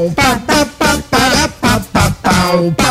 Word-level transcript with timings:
Ba 0.00 0.40
ba 0.48 0.64
ba 0.80 0.90
ba 1.10 1.44
ba 1.60 1.72
ba 1.92 2.04
bow. 2.24 2.89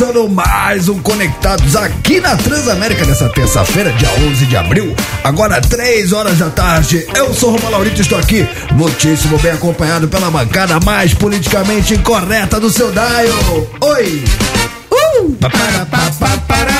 Começando 0.00 0.30
mais 0.30 0.88
um 0.88 0.98
Conectados 0.98 1.76
aqui 1.76 2.20
na 2.20 2.34
Transamérica 2.34 3.04
nessa 3.04 3.28
terça-feira, 3.28 3.92
dia 3.92 4.08
11 4.30 4.46
de 4.46 4.56
abril, 4.56 4.96
agora 5.22 5.60
3 5.60 6.14
horas 6.14 6.38
da 6.38 6.48
tarde. 6.48 7.06
Eu 7.14 7.34
sou 7.34 7.50
Roma 7.50 7.68
Laurito, 7.68 8.00
estou 8.00 8.18
aqui 8.18 8.48
muitíssimo 8.72 9.38
bem 9.40 9.52
acompanhado 9.52 10.08
pela 10.08 10.30
bancada 10.30 10.80
mais 10.80 11.12
politicamente 11.12 11.92
incorreta 11.92 12.58
do 12.58 12.70
seu 12.70 12.90
dial. 12.90 13.66
Oi! 13.82 14.24
Uh! 14.90 15.34
Para, 15.34 15.84
pa, 15.84 16.10
pa, 16.18 16.38
para. 16.48 16.70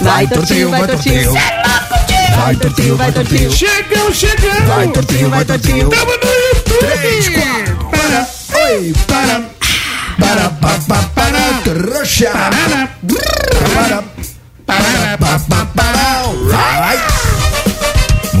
Vai, 0.00 0.26
Tortinho, 0.26 0.70
vai, 0.70 0.86
Tortinho. 0.86 1.34
Vai, 2.40 2.56
Tortinho, 2.56 2.96
vai, 2.96 3.12
Tortinho. 3.12 3.50
Chegam, 3.52 4.12
chegando! 4.14 4.66
Vai, 4.66 4.88
Tortinho, 4.88 5.28
vai, 5.28 5.44
Tortinho. 5.44 5.90
Tamo 5.90 6.10
no 6.10 6.16
YouTube! 6.16 6.78
Três, 6.78 7.28
quatro. 7.28 7.90
Para, 7.90 8.26
Oi! 8.64 8.94
para, 9.06 9.42
Para, 10.18 10.50
pa, 10.50 10.78
pa, 10.88 11.02
para, 11.14 11.60
trouxa. 11.62 12.30
para, 12.30 12.88
Para, 13.74 14.02
para, 14.66 15.18
pa, 15.18 15.38
pa, 15.38 15.66
para, 15.66 16.22
vai. 16.48 16.98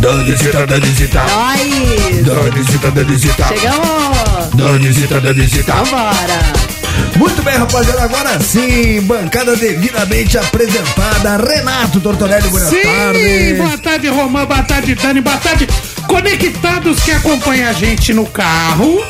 Danizita, 0.00 0.66
Danizita. 0.66 1.22
Nós! 1.22 2.24
Danizita, 2.24 2.90
Danizita. 2.90 3.44
Chegamos! 3.48 4.54
Danizita, 4.54 5.20
Danizita. 5.20 5.72
Vambora! 5.74 6.79
Muito 7.20 7.42
bem, 7.42 7.54
rapaziada. 7.54 8.02
Agora 8.02 8.40
sim, 8.40 9.02
bancada 9.02 9.54
devidamente 9.54 10.38
apresentada. 10.38 11.36
Renato 11.36 12.00
Tortorelli, 12.00 12.48
boa 12.48 12.62
Sim! 12.62 12.80
tarde. 12.80 13.54
Boa 13.58 13.76
tarde, 13.76 14.08
Romã, 14.08 14.46
boa 14.46 14.62
tarde, 14.62 14.94
Dani, 14.94 15.20
boa 15.20 15.36
tarde, 15.36 15.68
conectados 16.08 16.98
que 17.02 17.12
acompanham 17.12 17.68
a 17.68 17.74
gente 17.74 18.14
no 18.14 18.24
carro 18.24 19.04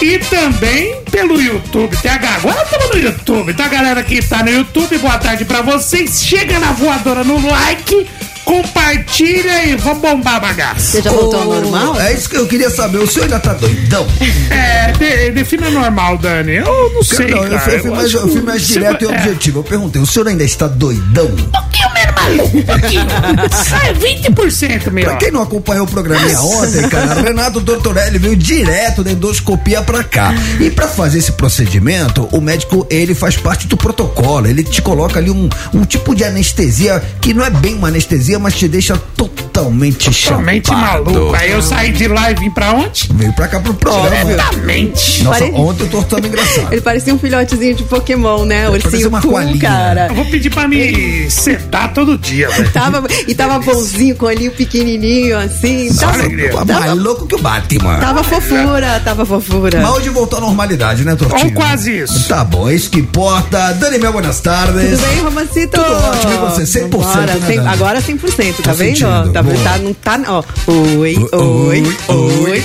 e 0.00 0.20
também 0.20 1.00
pelo 1.10 1.42
YouTube. 1.42 1.96
Tem 1.96 2.12
a 2.12 2.36
agora 2.36 2.62
estamos 2.62 2.90
no 2.90 3.00
YouTube, 3.00 3.52
tá, 3.52 3.66
galera 3.66 4.04
que 4.04 4.24
tá 4.24 4.40
no 4.44 4.50
YouTube? 4.50 4.96
Boa 4.98 5.18
tarde 5.18 5.44
pra 5.44 5.60
vocês. 5.60 6.22
Chega 6.22 6.60
na 6.60 6.70
voadora 6.70 7.24
no 7.24 7.44
like, 7.44 8.06
compartilha 8.48 9.66
e 9.66 9.76
vamos 9.76 10.00
bombar 10.00 10.36
a 10.36 10.40
bagaça. 10.40 10.80
Você 10.80 11.02
já 11.02 11.12
voltou 11.12 11.38
ao 11.38 11.60
normal? 11.60 12.00
É 12.00 12.14
isso 12.14 12.30
que 12.30 12.36
eu 12.36 12.46
queria 12.46 12.70
saber. 12.70 12.96
O 12.96 13.06
senhor 13.06 13.24
ainda 13.24 13.38
tá 13.38 13.52
doidão? 13.52 14.06
É, 14.50 14.90
de, 14.92 15.30
defina 15.32 15.68
normal, 15.68 16.16
Dani. 16.16 16.56
Eu 16.56 16.90
não 16.94 17.02
sei, 17.02 17.26
não, 17.26 17.44
eu 17.44 17.50
cara. 17.50 17.60
fui, 17.60 17.74
eu 17.74 17.80
fui 17.80 17.90
mais, 17.90 18.14
eu 18.14 18.28
fui 18.28 18.40
mais 18.40 18.66
direto 18.66 19.04
e 19.04 19.04
é. 19.04 19.10
objetivo. 19.10 19.58
Eu 19.58 19.64
perguntei, 19.64 20.00
o 20.00 20.06
senhor 20.06 20.28
ainda 20.28 20.44
está 20.44 20.66
doidão? 20.66 21.28
pouquinho 21.28 21.92
menos 21.94 22.14
maluco, 22.14 22.58
um 22.58 22.62
pouquinho. 22.62 23.06
É 23.88 23.94
20% 23.94 24.90
melhor. 24.90 25.10
Pra 25.10 25.18
quem 25.18 25.30
não 25.30 25.42
acompanhou 25.42 25.84
o 25.84 25.88
programinha 25.88 26.40
ontem, 26.40 26.88
cara, 26.88 27.20
Renato 27.20 27.60
Tortorelli 27.60 28.18
veio 28.18 28.36
direto 28.36 29.04
da 29.04 29.12
endoscopia 29.12 29.82
pra 29.82 30.02
cá. 30.02 30.32
E 30.58 30.70
pra 30.70 30.88
fazer 30.88 31.18
esse 31.18 31.32
procedimento, 31.32 32.28
o 32.32 32.40
médico, 32.40 32.86
ele 32.90 33.14
faz 33.14 33.36
parte 33.36 33.66
do 33.66 33.76
protocolo. 33.76 34.46
Ele 34.46 34.62
te 34.62 34.82
coloca 34.82 35.18
ali 35.18 35.30
um, 35.30 35.48
um 35.72 35.84
tipo 35.84 36.14
de 36.14 36.24
anestesia 36.24 37.02
que 37.20 37.32
não 37.32 37.44
é 37.44 37.50
bem 37.50 37.74
uma 37.74 37.88
anestesia, 37.88 38.37
mas 38.38 38.54
te 38.54 38.68
deixa 38.68 38.96
totalmente 39.16 39.48
Totalmente 40.10 40.68
chapado. 40.68 41.10
maluco. 41.12 41.34
Aí 41.34 41.50
eu 41.50 41.60
saí 41.60 41.90
de 41.90 42.06
lá 42.06 42.30
e 42.30 42.34
vim 42.34 42.48
pra 42.50 42.72
onde? 42.74 43.08
Veio 43.12 43.32
pra 43.32 43.48
cá 43.48 43.58
pro 43.58 43.74
programa. 43.74 44.16
Completamente. 44.16 45.24
Nossa, 45.24 45.40
Pare- 45.40 45.52
ontem 45.52 45.84
o 45.84 45.88
Tortão 45.88 46.18
engraçado. 46.20 46.72
Ele 46.72 46.80
parecia 46.80 47.12
um 47.14 47.18
filhotezinho 47.18 47.74
de 47.74 47.82
Pokémon, 47.82 48.44
né? 48.44 48.68
parecia 48.70 48.88
Ursinho 48.90 49.08
uma 49.08 49.20
coelhinha. 49.20 49.58
cara. 49.60 50.06
Eu 50.10 50.14
vou 50.14 50.24
pedir 50.26 50.50
pra 50.50 50.68
me 50.68 51.28
sedar 51.30 51.92
todo 51.92 52.16
dia, 52.16 52.48
velho. 52.50 52.70
Tava, 52.78 53.02
e 53.26 53.34
tava 53.34 53.58
bonzinho, 53.58 54.14
com 54.14 54.26
olhinho 54.26 54.52
pequenininho, 54.52 55.36
assim. 55.38 55.92
Tava, 55.94 56.12
alegria. 56.14 56.52
Mais 56.64 56.96
louco 56.96 57.26
que 57.26 57.34
o 57.34 57.38
Batman. 57.42 57.98
tava 57.98 58.22
fofura, 58.22 59.00
tava 59.04 59.26
fofura. 59.26 59.80
Mas 59.80 59.90
hoje 59.96 60.08
voltou 60.10 60.38
à 60.38 60.42
normalidade, 60.42 61.04
né, 61.04 61.16
Tortinho? 61.16 61.46
Ou 61.46 61.52
quase 61.52 61.98
isso. 61.98 62.28
Tá 62.28 62.44
bom, 62.44 62.68
é 62.68 62.74
isso 62.74 62.90
que 62.90 63.00
importa. 63.00 63.72
Dani 63.72 63.98
Mel, 63.98 64.12
buenas 64.12 64.40
tardes. 64.40 65.00
Tudo 65.00 65.08
bem, 65.08 65.20
Romancito? 65.20 65.70
Tudo 65.82 65.92
ótimo, 65.92 66.32
e 66.32 66.36
você? 66.64 66.80
100%, 66.84 66.88
Vambora, 66.90 67.34
né? 67.34 67.56
Agora 67.66 68.00
100%, 68.00 68.27
tá 68.36 68.62
Tô 68.62 68.74
vendo? 68.74 68.88
sentindo, 68.96 69.32
Tá, 69.32 69.42
tá, 69.42 69.78
não 69.78 69.94
tá, 69.94 70.20
ó. 70.28 70.42
Oi, 70.70 71.16
oi, 71.32 71.84
oi, 72.08 72.64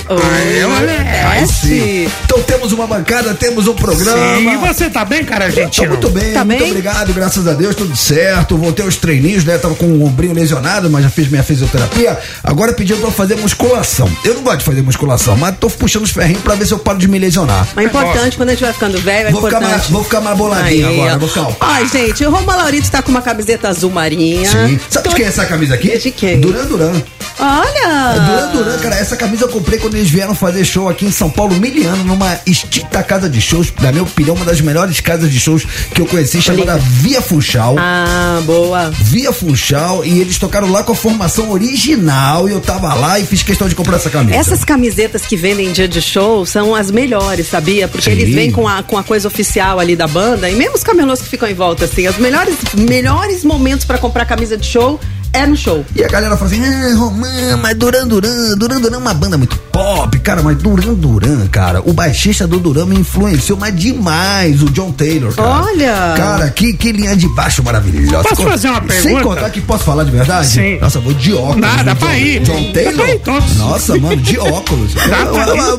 Então 2.24 2.42
temos 2.42 2.72
uma 2.72 2.86
bancada, 2.86 3.34
temos 3.34 3.66
um 3.66 3.74
programa. 3.74 4.36
Sim, 4.36 4.50
e 4.52 4.56
você 4.56 4.90
tá 4.90 5.04
bem, 5.04 5.24
cara, 5.24 5.44
Tô 5.50 5.60
argentino? 5.60 5.88
muito 5.88 6.10
bem, 6.10 6.32
Tá 6.32 6.44
muito 6.44 6.58
bem? 6.60 6.70
obrigado, 6.70 7.12
graças 7.12 7.46
a 7.46 7.52
Deus, 7.52 7.74
tudo 7.74 7.96
certo. 7.96 8.56
Voltei 8.56 8.84
aos 8.84 8.96
treininhos, 8.96 9.44
né? 9.44 9.58
Tava 9.58 9.74
com 9.74 9.86
o 9.86 10.04
ombrinho 10.04 10.34
lesionado, 10.34 10.88
mas 10.90 11.04
já 11.04 11.10
fiz 11.10 11.28
minha 11.28 11.42
fisioterapia. 11.42 12.18
Agora 12.42 12.72
pediram 12.72 12.98
pra 13.00 13.08
eu 13.08 13.12
fazer 13.12 13.36
musculação. 13.36 14.10
Eu 14.24 14.34
não 14.34 14.42
gosto 14.42 14.58
de 14.58 14.64
fazer 14.64 14.82
musculação, 14.82 15.36
mas 15.36 15.56
tô 15.58 15.68
puxando 15.70 16.02
os 16.04 16.10
ferrinhos 16.10 16.42
pra 16.42 16.54
ver 16.54 16.66
se 16.66 16.72
eu 16.72 16.78
paro 16.78 16.98
de 16.98 17.08
me 17.08 17.18
lesionar. 17.18 17.66
Mas 17.74 17.84
é 17.86 17.88
importante, 17.88 18.36
quando 18.36 18.48
a 18.50 18.52
gente 18.52 18.62
vai 18.64 18.72
ficando 18.72 18.98
velho, 19.00 19.28
é 19.28 19.30
Vou 19.32 19.42
ficar, 19.42 19.56
importante. 19.58 19.78
mais, 19.80 19.90
vou 19.90 20.04
ficar 20.04 20.20
mais 20.20 20.36
boladinho 20.38 20.88
Aí, 20.88 20.94
agora, 20.94 21.14
ó. 21.14 21.18
vou 21.18 21.28
ficar. 21.28 21.42
ó. 21.42 21.52
Ai, 21.60 21.86
gente, 21.88 22.24
o 22.24 22.30
Roma 22.30 22.56
Laurito 22.56 22.90
tá 22.90 23.02
com 23.02 23.10
uma 23.10 23.22
camiseta 23.22 23.68
azul 23.68 23.90
marinha. 23.90 24.48
Sim. 24.50 24.78
Sabe 24.88 25.08
de 25.08 25.10
Tô- 25.10 25.16
quem 25.16 25.24
é 25.24 25.28
essa 25.28 25.44
camisa 25.54 25.74
aqui? 25.74 25.96
De 25.96 26.10
quem? 26.10 26.40
Duran 26.40 26.66
Duran. 26.66 27.02
Olha! 27.38 28.14
Duran 28.14 28.52
Duran, 28.52 28.78
cara, 28.78 28.96
essa 28.96 29.16
camisa 29.16 29.44
eu 29.44 29.48
comprei 29.48 29.78
quando 29.78 29.94
eles 29.94 30.10
vieram 30.10 30.34
fazer 30.34 30.64
show 30.64 30.88
aqui 30.88 31.06
em 31.06 31.10
São 31.10 31.30
Paulo, 31.30 31.54
miliano, 31.56 32.02
numa 32.04 32.40
extinta 32.46 33.02
casa 33.02 33.28
de 33.28 33.40
shows, 33.40 33.72
na 33.80 33.92
minha 33.92 34.02
opinião, 34.02 34.34
uma 34.34 34.44
das 34.44 34.60
melhores 34.60 35.00
casas 35.00 35.30
de 35.30 35.38
shows 35.38 35.64
que 35.94 36.00
eu 36.00 36.06
conheci, 36.06 36.40
chamada 36.42 36.76
Via 36.76 37.20
Funchal. 37.20 37.76
Ah, 37.78 38.40
boa. 38.44 38.90
Via 38.90 39.32
Funchal, 39.32 40.04
e 40.04 40.20
eles 40.20 40.38
tocaram 40.38 40.70
lá 40.70 40.82
com 40.82 40.92
a 40.92 40.96
formação 40.96 41.50
original, 41.50 42.48
e 42.48 42.52
eu 42.52 42.60
tava 42.60 42.92
lá 42.94 43.18
e 43.18 43.24
fiz 43.24 43.42
questão 43.42 43.68
de 43.68 43.74
comprar 43.74 43.96
essa 43.96 44.10
camisa. 44.10 44.36
Essas 44.36 44.64
camisetas 44.64 45.22
que 45.22 45.36
vendem 45.36 45.68
em 45.68 45.72
dia 45.72 45.88
de 45.88 46.02
show 46.02 46.44
são 46.44 46.74
as 46.74 46.90
melhores, 46.90 47.46
sabia? 47.48 47.86
Porque 47.86 48.10
Sim. 48.10 48.12
eles 48.12 48.34
vêm 48.34 48.50
com 48.50 48.66
a, 48.66 48.82
com 48.82 48.98
a 48.98 49.04
coisa 49.04 49.28
oficial 49.28 49.78
ali 49.78 49.94
da 49.94 50.06
banda, 50.06 50.50
e 50.50 50.54
mesmo 50.54 50.74
os 50.74 50.82
camelôs 50.82 51.20
que 51.20 51.28
ficam 51.28 51.48
em 51.48 51.54
volta, 51.54 51.84
assim, 51.84 52.08
os 52.08 52.16
melhores, 52.18 52.56
melhores 52.76 53.44
momentos 53.44 53.84
pra 53.84 53.98
comprar 53.98 54.24
camisa 54.24 54.56
de 54.56 54.66
show 54.66 55.00
é 55.34 55.46
no 55.46 55.56
show. 55.56 55.84
E 55.94 56.02
a 56.04 56.08
galera 56.08 56.36
fala 56.36 56.50
assim, 56.50 56.62
ah, 56.64 56.94
Romã, 56.96 57.56
mas 57.60 57.74
Duran 57.76 58.06
Duran, 58.06 58.56
Duran 58.56 58.80
Duran 58.80 58.94
é 58.94 58.98
uma 58.98 59.12
banda 59.14 59.36
muito 59.36 59.56
pop, 59.72 60.18
cara, 60.20 60.42
mas 60.42 60.56
Duran 60.58 60.94
Duran, 60.94 61.46
cara, 61.48 61.82
o 61.84 61.92
baixista 61.92 62.46
do 62.46 62.58
Duran 62.58 62.86
me 62.86 62.96
influenciou, 62.98 63.58
mas 63.58 63.74
demais, 63.76 64.62
o 64.62 64.66
John 64.70 64.92
Taylor, 64.92 65.34
cara. 65.34 65.48
Olha! 65.64 66.14
Cara, 66.16 66.50
que, 66.50 66.72
que 66.72 66.92
linha 66.92 67.16
de 67.16 67.28
baixo 67.28 67.62
maravilhosa. 67.62 68.22
Posso 68.22 68.36
Sem 68.36 68.44
con- 68.44 68.50
fazer 68.50 68.68
uma 68.68 68.80
Sem 68.80 69.02
pergunta? 69.02 69.22
contar 69.24 69.50
que 69.50 69.60
posso 69.60 69.84
falar 69.84 70.04
de 70.04 70.10
verdade? 70.12 70.46
Sim. 70.46 70.78
Nossa, 70.80 71.00
vou 71.00 71.12
de 71.12 71.32
óculos. 71.34 71.56
Nada, 71.60 71.94
pra 71.96 72.08
John- 72.10 72.14
ir. 72.16 72.40
John 72.40 72.64
pra 72.72 72.82
Taylor? 72.82 73.08
ir. 73.08 73.20
Nossa, 73.58 73.96
mano, 73.98 74.16
de 74.16 74.38
óculos. 74.38 74.92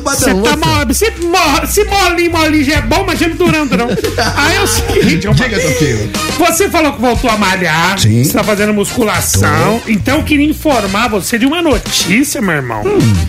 Você 0.04 0.34
tá 0.34 0.56
mal, 0.56 0.86
se, 0.92 1.10
mo- 1.10 1.66
se 1.66 1.84
molinho, 1.84 2.30
molinho 2.32 2.64
já 2.64 2.74
é 2.76 2.82
bom, 2.82 3.02
imagina 3.02 3.34
durando, 3.34 3.76
não. 3.76 3.86
Aí 3.88 4.56
é 4.56 4.62
o 4.62 4.66
seguinte. 4.66 5.28
Diga, 5.36 5.58
Toquinho. 5.60 6.10
Você 6.38 6.68
falou 6.68 6.92
que 6.92 7.00
voltou 7.00 7.30
a 7.30 7.36
malhar, 7.36 7.98
Sim. 7.98 8.22
você 8.24 8.32
tá 8.32 8.44
fazendo 8.44 8.72
musculação, 8.74 9.45
então 9.86 10.18
eu 10.18 10.24
queria 10.24 10.46
informar 10.48 11.08
você 11.08 11.38
de 11.38 11.46
uma 11.46 11.62
notícia, 11.62 12.40
meu 12.40 12.54
irmão. 12.54 12.82
Hum. 12.84 13.26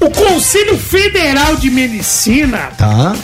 O 0.00 0.10
Conselho 0.10 0.78
Federal 0.78 1.56
de 1.56 1.70
Medicina 1.70 2.70
Tá? 2.76 3.14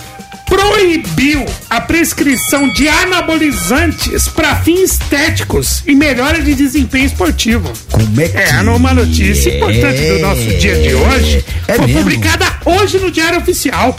proibiu 0.47 1.45
a 1.69 1.81
prescrição 1.81 2.69
de 2.69 2.89
anabolizantes 2.89 4.29
para 4.29 4.55
fins 4.57 4.93
estéticos 4.93 5.83
e 5.87 5.95
melhora 5.95 6.41
de 6.41 6.55
desempenho 6.55 7.07
esportivo. 7.07 7.73
Como 7.91 8.21
é 8.21 8.29
que 8.29 8.37
É, 8.39 8.61
uma 8.61 8.95
notícia 8.95 9.51
é? 9.51 9.57
importante 9.57 10.01
do 10.07 10.19
nosso 10.21 10.47
dia 10.59 10.75
de 10.81 10.95
hoje. 10.95 11.45
É 11.67 11.75
foi 11.75 11.87
mesmo? 11.87 12.03
publicada 12.03 12.47
hoje 12.65 12.99
no 12.99 13.11
Diário 13.11 13.39
Oficial. 13.39 13.97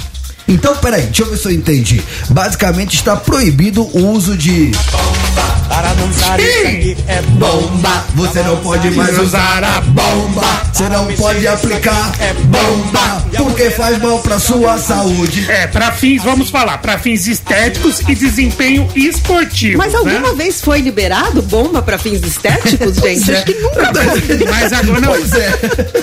Então, 0.47 0.75
peraí, 0.77 1.03
deixa 1.03 1.23
eu 1.23 1.29
ver 1.29 1.37
se 1.37 1.45
eu 1.47 1.51
entendi. 1.51 2.01
Basicamente 2.29 2.95
está 2.95 3.15
proibido 3.15 3.81
o 3.83 4.11
uso 4.11 4.37
de 4.37 4.71
Para 5.67 5.93
não 5.95 6.09
usar 6.09 6.39
isso 6.39 6.97
é 7.07 7.21
bomba. 7.21 8.05
Você 8.15 8.41
não 8.43 8.57
pode 8.57 8.89
mais 8.91 9.17
usar 9.19 9.63
a 9.63 9.81
bomba. 9.81 10.61
Você 10.73 10.87
não 10.89 11.05
pode 11.13 11.47
aplicar 11.47 12.11
É 12.19 12.33
bomba. 12.33 13.25
Porque 13.37 13.69
faz 13.69 13.99
mal 13.99 14.19
pra 14.19 14.39
sua 14.39 14.77
saúde. 14.77 15.45
É, 15.49 15.67
para 15.67 15.91
fins, 15.91 16.23
vamos 16.23 16.49
falar, 16.49 16.77
para 16.79 16.97
fins 16.97 17.27
estéticos 17.27 18.01
e 18.07 18.15
desempenho 18.15 18.87
esportivo. 18.95 19.77
Mas 19.77 19.93
alguma 19.93 20.29
né? 20.29 20.35
vez 20.35 20.61
foi 20.61 20.79
liberado 20.81 21.41
bomba 21.41 21.81
pra 21.81 21.97
fins 21.97 22.21
estéticos, 22.23 22.95
gente? 23.01 23.31
Acho 23.31 23.45
que 23.45 23.53
nunca. 23.55 23.91
Mas 24.49 24.73
agora 24.73 24.99
não. 25.01 25.09
Pois 25.09 25.33
é, 25.33 25.49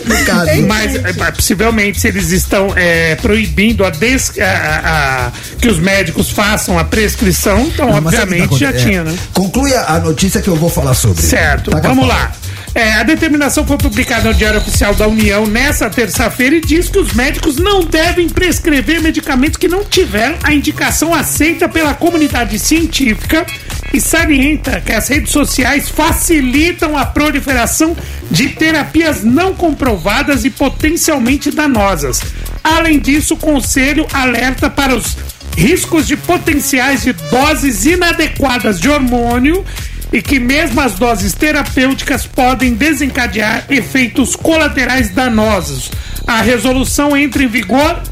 no 0.05 0.25
caso. 0.27 0.63
Mas 0.67 0.95
é, 0.97 1.13
possivelmente 1.31 2.01
se 2.01 2.09
eles 2.09 2.31
estão 2.31 2.73
é, 2.77 3.15
proibindo 3.17 3.85
a 3.85 3.91
des- 3.91 4.33
a- 4.41 5.31
a- 5.31 5.33
que 5.61 5.69
os 5.69 5.79
médicos 5.79 6.31
façam 6.31 6.79
a 6.79 6.85
prescrição, 6.85 7.61
então 7.73 7.87
Não, 7.87 7.93
que 8.01 8.07
obviamente 8.07 8.49
tá 8.51 8.57
já 8.57 8.69
acontecendo? 8.69 8.89
tinha, 8.91 9.01
É, 9.01 9.05
né? 9.05 9.19
con- 9.33 9.45
conclui 9.45 9.75
a, 9.75 9.99
notícia 10.01 10.41
que 10.41 10.49
eu 10.49 10.57
vou 10.57 10.69
falar 10.71 10.95
sobre. 10.95 11.23
Certo, 11.23 11.71
Taca 11.71 11.89
vamos 11.89 12.07
lá. 12.09 12.33
É, 12.75 12.95
a 12.95 13.05
determinação 13.05 13.65
foi 13.65 13.77
publicada 13.79 14.29
no 14.29 14.35
Diário 14.35 14.59
Oficial 14.59 14.95
da 14.97 15.07
União 15.07 15.47
nessa 15.47 15.89
terça-feira 15.89 16.57
e 16.57 16.61
diz 16.61 16.89
que 16.89 16.99
os 16.99 17.13
médicos 17.13 17.57
não 17.57 17.85
devem 17.85 18.29
prescrever 18.29 19.01
medicamentos 19.01 19.57
que 19.57 19.69
não 19.69 19.85
tiveram 19.85 20.35
a 20.43 20.53
indicação 20.53 21.15
aceita 21.15 21.69
pela 21.69 21.95
comunidade 21.95 22.59
científica 22.59 23.47
e 23.93 24.01
salienta 24.01 24.81
que 24.81 24.93
as 24.93 25.07
redes 25.07 25.31
sociais 25.31 25.89
facilitam 25.89 26.99
a 26.99 27.07
proliferação 27.07 27.97
de 28.29 28.49
terapias 28.49 29.23
não 29.23 29.55
comprovadas 29.55 30.45
e 30.45 30.51
potencialmente 30.51 31.53
danosas. 31.53 32.21
Além 32.65 32.99
disso, 32.99 33.35
o 33.35 33.37
Conselho 33.37 34.07
alerta 34.11 34.71
para 34.71 34.97
os 34.97 35.19
riscos 35.55 36.07
de 36.07 36.17
potenciais 36.17 37.03
de 37.03 37.13
doses 37.13 37.85
inadequadas 37.85 38.81
de 38.81 38.89
hormônio 38.89 39.63
e 40.11 40.23
que 40.23 40.41
mesmo 40.41 40.81
as 40.81 40.95
doses 40.95 41.35
terapêuticas 41.35 42.25
podem 42.25 42.75
desencadear 42.75 43.67
efeitos 43.69 44.35
colaterais 44.35 45.11
danosos. 45.11 45.91
A 46.27 46.41
resolução 46.41 47.15
entra 47.15 47.43
em 47.43 47.49
vigor. 47.49 48.03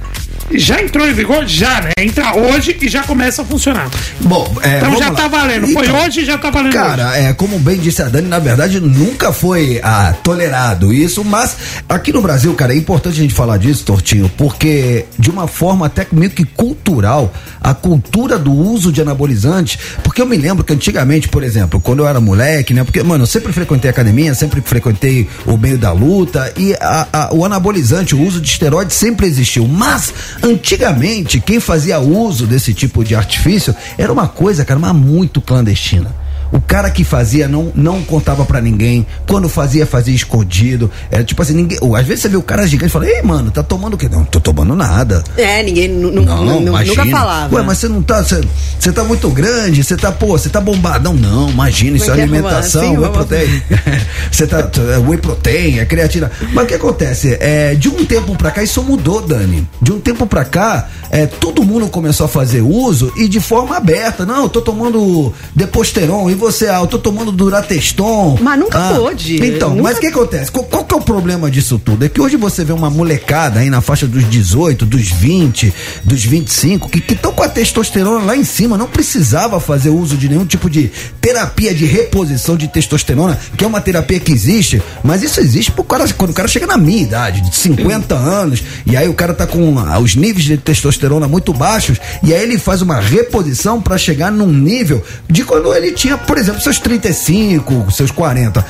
Já 0.59 0.81
entrou 0.83 1.09
em 1.09 1.13
vigor? 1.13 1.45
Já, 1.47 1.81
né? 1.81 1.91
Entra 1.99 2.37
hoje 2.37 2.77
e 2.81 2.89
já 2.89 3.03
começa 3.03 3.43
a 3.43 3.45
funcionar. 3.45 3.89
Bom, 4.21 4.53
é, 4.63 4.79
Então 4.79 4.97
já 4.99 5.09
lá. 5.09 5.15
tá 5.15 5.29
valendo. 5.29 5.67
Foi 5.69 5.85
Então, 5.87 6.05
hoje 6.05 6.21
e 6.21 6.25
já 6.25 6.39
tá 6.39 6.51
valendo 6.51 6.75
hoje. 6.75 6.85
Cara, 6.85 7.17
é, 7.19 7.33
como 7.33 7.59
bem 7.59 7.79
disse 7.79 8.03
a 8.03 8.09
Dani, 8.09 8.29
na 8.29 8.39
verdade 8.39 8.81
nunca 8.81 9.33
foi 9.33 9.81
ah, 9.83 10.15
tolerado 10.23 10.93
isso, 10.93 11.25
mas 11.25 11.57
aqui 11.89 12.13
no 12.13 12.21
Brasil, 12.21 12.53
cara, 12.55 12.73
é 12.75 12.77
importante 12.77 13.19
a 13.19 13.23
gente 13.23 13.35
falar 13.35 13.57
disso, 13.59 13.85
Tortinho, 13.85 14.31
porque 14.37 15.07
de 15.19 15.31
uma 15.31 15.47
forma 15.47 15.87
até 15.87 16.07
meio 16.13 16.31
que 16.31 16.45
cultural, 16.45 17.33
a 17.61 17.73
cultura 17.75 18.39
do 18.39 18.53
uso 18.53 18.93
de 18.93 19.01
anabolizantes, 19.01 19.79
porque 20.03 20.21
eu 20.21 20.27
me 20.27 20.37
lembro 20.37 20.65
que 20.65 20.73
antigamente, 20.73 21.29
por 21.29 21.43
exemplo, 21.43 21.81
quando 21.81 22.01
eu 22.01 22.09
era 22.09 22.21
moleque, 22.21 22.75
né, 22.75 22.85
porque, 22.85 23.03
mano, 23.03 23.23
eu 23.23 23.27
sempre 23.27 23.53
frequentei 23.53 23.91
academia, 23.91 24.35
sempre 24.35 24.61
frequentei 24.61 25.29
o 25.47 25.57
meio 25.57 25.79
da 25.79 25.93
luta 25.93 26.53
e 26.57 26.75
a- 26.81 27.07
a- 27.13 27.29
o 27.33 27.45
anabolizante, 27.45 28.15
o 28.15 28.21
uso 28.23 28.41
de 28.41 28.49
esteroide 28.49 28.93
sempre 28.93 29.27
existiu, 29.27 29.67
mas 29.67 30.13
antigamente 30.43 31.41
quem 31.41 31.61
fazia 31.61 31.99
uso 31.99 32.47
desse 32.47 32.75
tipo 32.75 33.05
de 33.05 33.15
artifício 33.15 33.75
era 33.97 34.13
uma 34.13 34.29
coisa, 34.29 34.65
cara, 34.65 34.81
mas 34.81 34.95
muito 34.95 35.41
clandestina. 35.41 36.15
O 36.53 36.61
cara 36.61 36.91
que 36.91 37.03
fazia 37.03 37.49
não, 37.49 37.73
não 37.75 38.03
contava 38.03 38.45
pra 38.45 38.61
ninguém. 38.61 39.07
Quando 39.27 39.49
fazia, 39.49 39.87
fazia 39.87 40.15
escondido. 40.15 40.91
Era 41.11 41.25
tipo 41.25 41.41
assim, 41.43 41.55
ninguém. 41.55 41.79
ou 41.81 41.97
Às 41.97 42.07
vezes 42.07 42.23
você 42.23 42.29
vê 42.29 42.37
o 42.37 42.43
cara 42.43 42.67
gigante 42.67 42.91
e 42.91 42.93
fala, 42.93 43.09
ei, 43.09 43.23
mano, 43.23 43.51
tá 43.51 43.63
tomando 43.63 43.95
o 43.95 43.97
quê? 43.97 44.09
Não, 44.11 44.25
tô 44.25 44.39
tomando 44.39 44.77
nada. 44.77 45.25
É, 45.37 45.63
ninguém 45.63 45.89
Não, 45.89 46.61
nunca 46.61 47.07
falava. 47.07 47.55
Ué, 47.55 47.63
mas 47.63 47.79
você 47.79 47.89
não 47.89 48.03
tá. 48.03 48.23
Você, 48.23 48.41
você 48.79 48.93
tá 48.93 49.03
muito 49.03 49.29
grande, 49.31 49.83
você 49.83 49.97
tá, 49.97 50.13
pô, 50.13 50.39
você 50.39 50.49
tá 50.49 50.61
bombadão. 50.61 51.15
Não, 51.15 51.49
imagina, 51.49 51.97
isso 51.97 52.11
é 52.11 52.17
é 52.17 52.19
é, 52.19 52.23
alimentação, 52.23 53.01
whey 53.01 53.11
protein. 53.11 53.63
você 54.31 54.47
tá. 54.47 54.71
é 54.95 54.99
whey 54.99 55.19
protein, 55.19 55.79
é 55.79 55.85
creatina. 55.85 56.31
Mas 56.53 56.65
o 56.65 56.67
que 56.67 56.75
acontece? 56.75 57.37
É, 57.41 57.75
de 57.75 57.89
um 57.89 58.05
tempo 58.05 58.37
pra 58.37 58.51
cá, 58.51 58.63
isso 58.63 58.83
mudou, 58.83 59.23
Dani. 59.23 59.67
De 59.81 59.93
um 59.93 60.01
tempo 60.01 60.27
pra 60.27 60.45
cá, 60.45 60.89
é, 61.11 61.27
todo 61.27 61.65
mundo 61.65 61.89
começou 61.89 62.27
a 62.27 62.29
fazer 62.29 62.61
uso 62.61 63.13
e 63.17 63.29
de 63.29 63.41
forma 63.41 63.77
aberta. 63.77 64.25
Não, 64.27 64.43
eu 64.43 64.49
tô 64.49 64.61
tomando 64.61 65.33
Deposteron 65.55 66.31
e 66.31 66.35
você, 66.43 66.67
ah, 66.69 66.81
eu 66.81 66.87
tô 66.87 66.99
tomando 66.99 67.33
Durateston. 67.33 68.39
Mas 68.41 68.59
nunca 68.59 68.79
Ah, 68.79 68.95
pôde. 68.95 69.37
Então, 69.47 69.71
Nunca- 69.71 69.83
mas 69.83 69.97
o 69.97 70.01
que 70.01 70.07
acontece? 70.09 70.51
Qual, 70.51 70.65
qual 70.65 70.85
que 70.85 70.95
é 70.95 70.97
o 70.97 71.01
problema 71.01 71.51
disso 71.51 71.79
tudo? 71.79 72.05
É 72.05 72.09
que 72.09 72.21
hoje 72.21 72.37
você 72.37 72.65
vê 72.65 72.73
uma 72.73 72.91
molecada 72.91 73.61
aí 73.61 73.71
na 73.71 73.81
faixa 73.81 74.07
dos 74.07 74.29
18, 74.29 74.85
dos 74.85 75.09
20, 75.11 75.73
dos 76.05 76.25
25, 76.25 76.89
que 76.89 77.13
estão 77.13 77.33
com 77.33 77.43
a 77.43 77.49
testosterona 77.49 78.25
lá 78.25 78.37
em 78.37 78.45
cima, 78.45 78.77
não 78.77 78.87
precisava 78.87 79.59
fazer 79.61 79.91
uso 79.91 80.17
de 80.17 80.29
nenhum 80.29 80.45
tipo 80.45 80.69
de 80.69 80.91
terapia 81.21 81.73
de 81.75 81.85
reposição 81.87 82.57
de 82.57 82.67
testosterona, 82.69 83.39
que 83.57 83.65
é 83.65 83.67
uma 83.67 83.81
terapia 83.81 84.19
que 84.21 84.33
existe, 84.33 84.83
mas 85.03 85.23
isso 85.23 85.41
existe 85.41 85.71
pro 85.71 85.85
cara, 85.85 86.07
quando 86.15 86.31
o 86.31 86.35
cara 86.35 86.49
chega 86.49 86.67
na 86.67 86.77
minha 86.77 87.03
idade, 87.03 87.41
de 87.41 87.55
50 87.55 88.15
anos, 88.15 88.63
e 88.85 88.97
aí 88.97 89.09
o 89.09 89.15
cara 89.15 89.33
tá 89.33 89.47
com 89.47 89.75
os 90.03 90.15
níveis 90.17 90.45
de 90.45 90.57
testosterona 90.57 91.29
muito 91.29 91.53
baixos, 91.53 91.99
e 92.23 92.35
aí 92.35 92.43
ele 92.43 92.59
faz 92.59 92.83
uma 92.83 93.01
reposição 93.01 93.81
para 93.81 93.97
chegar 93.97 94.31
num 94.33 94.53
nível 94.53 95.03
de 95.29 95.45
quando 95.45 95.73
ele 95.75 95.93
tinha, 95.93 96.17
por 96.33 96.39
exemplo, 96.39 96.63
seus 96.63 96.79
35, 96.79 97.91
seus 97.91 98.11
40. 98.11 98.65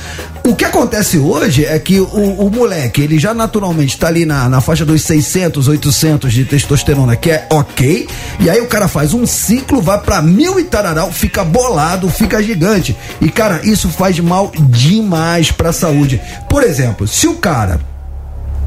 O 0.45 0.53
que 0.53 0.65
acontece 0.65 1.17
hoje 1.17 1.63
é 1.63 1.79
que 1.79 1.97
o, 1.97 2.05
o 2.05 2.51
moleque, 2.51 3.01
ele 3.01 3.17
já 3.17 3.33
naturalmente 3.33 3.97
tá 3.97 4.09
ali 4.09 4.25
na, 4.25 4.49
na 4.49 4.59
faixa 4.59 4.83
dos 4.83 5.01
600, 5.03 5.69
800 5.69 6.33
de 6.33 6.43
testosterona, 6.43 7.15
que 7.15 7.31
é 7.31 7.47
ok, 7.49 8.05
e 8.41 8.49
aí 8.49 8.59
o 8.59 8.67
cara 8.67 8.89
faz 8.89 9.13
um 9.13 9.25
ciclo, 9.25 9.81
vai 9.81 9.97
pra 9.97 10.21
mil 10.21 10.59
e 10.59 10.65
tararau, 10.65 11.09
fica 11.09 11.41
bolado, 11.45 12.09
fica 12.09 12.43
gigante. 12.43 12.97
E 13.21 13.29
cara, 13.29 13.61
isso 13.63 13.87
faz 13.87 14.19
mal 14.19 14.51
demais 14.53 15.49
pra 15.49 15.71
saúde. 15.71 16.21
Por 16.49 16.63
exemplo, 16.63 17.07
se 17.07 17.29
o 17.29 17.35
cara 17.35 17.79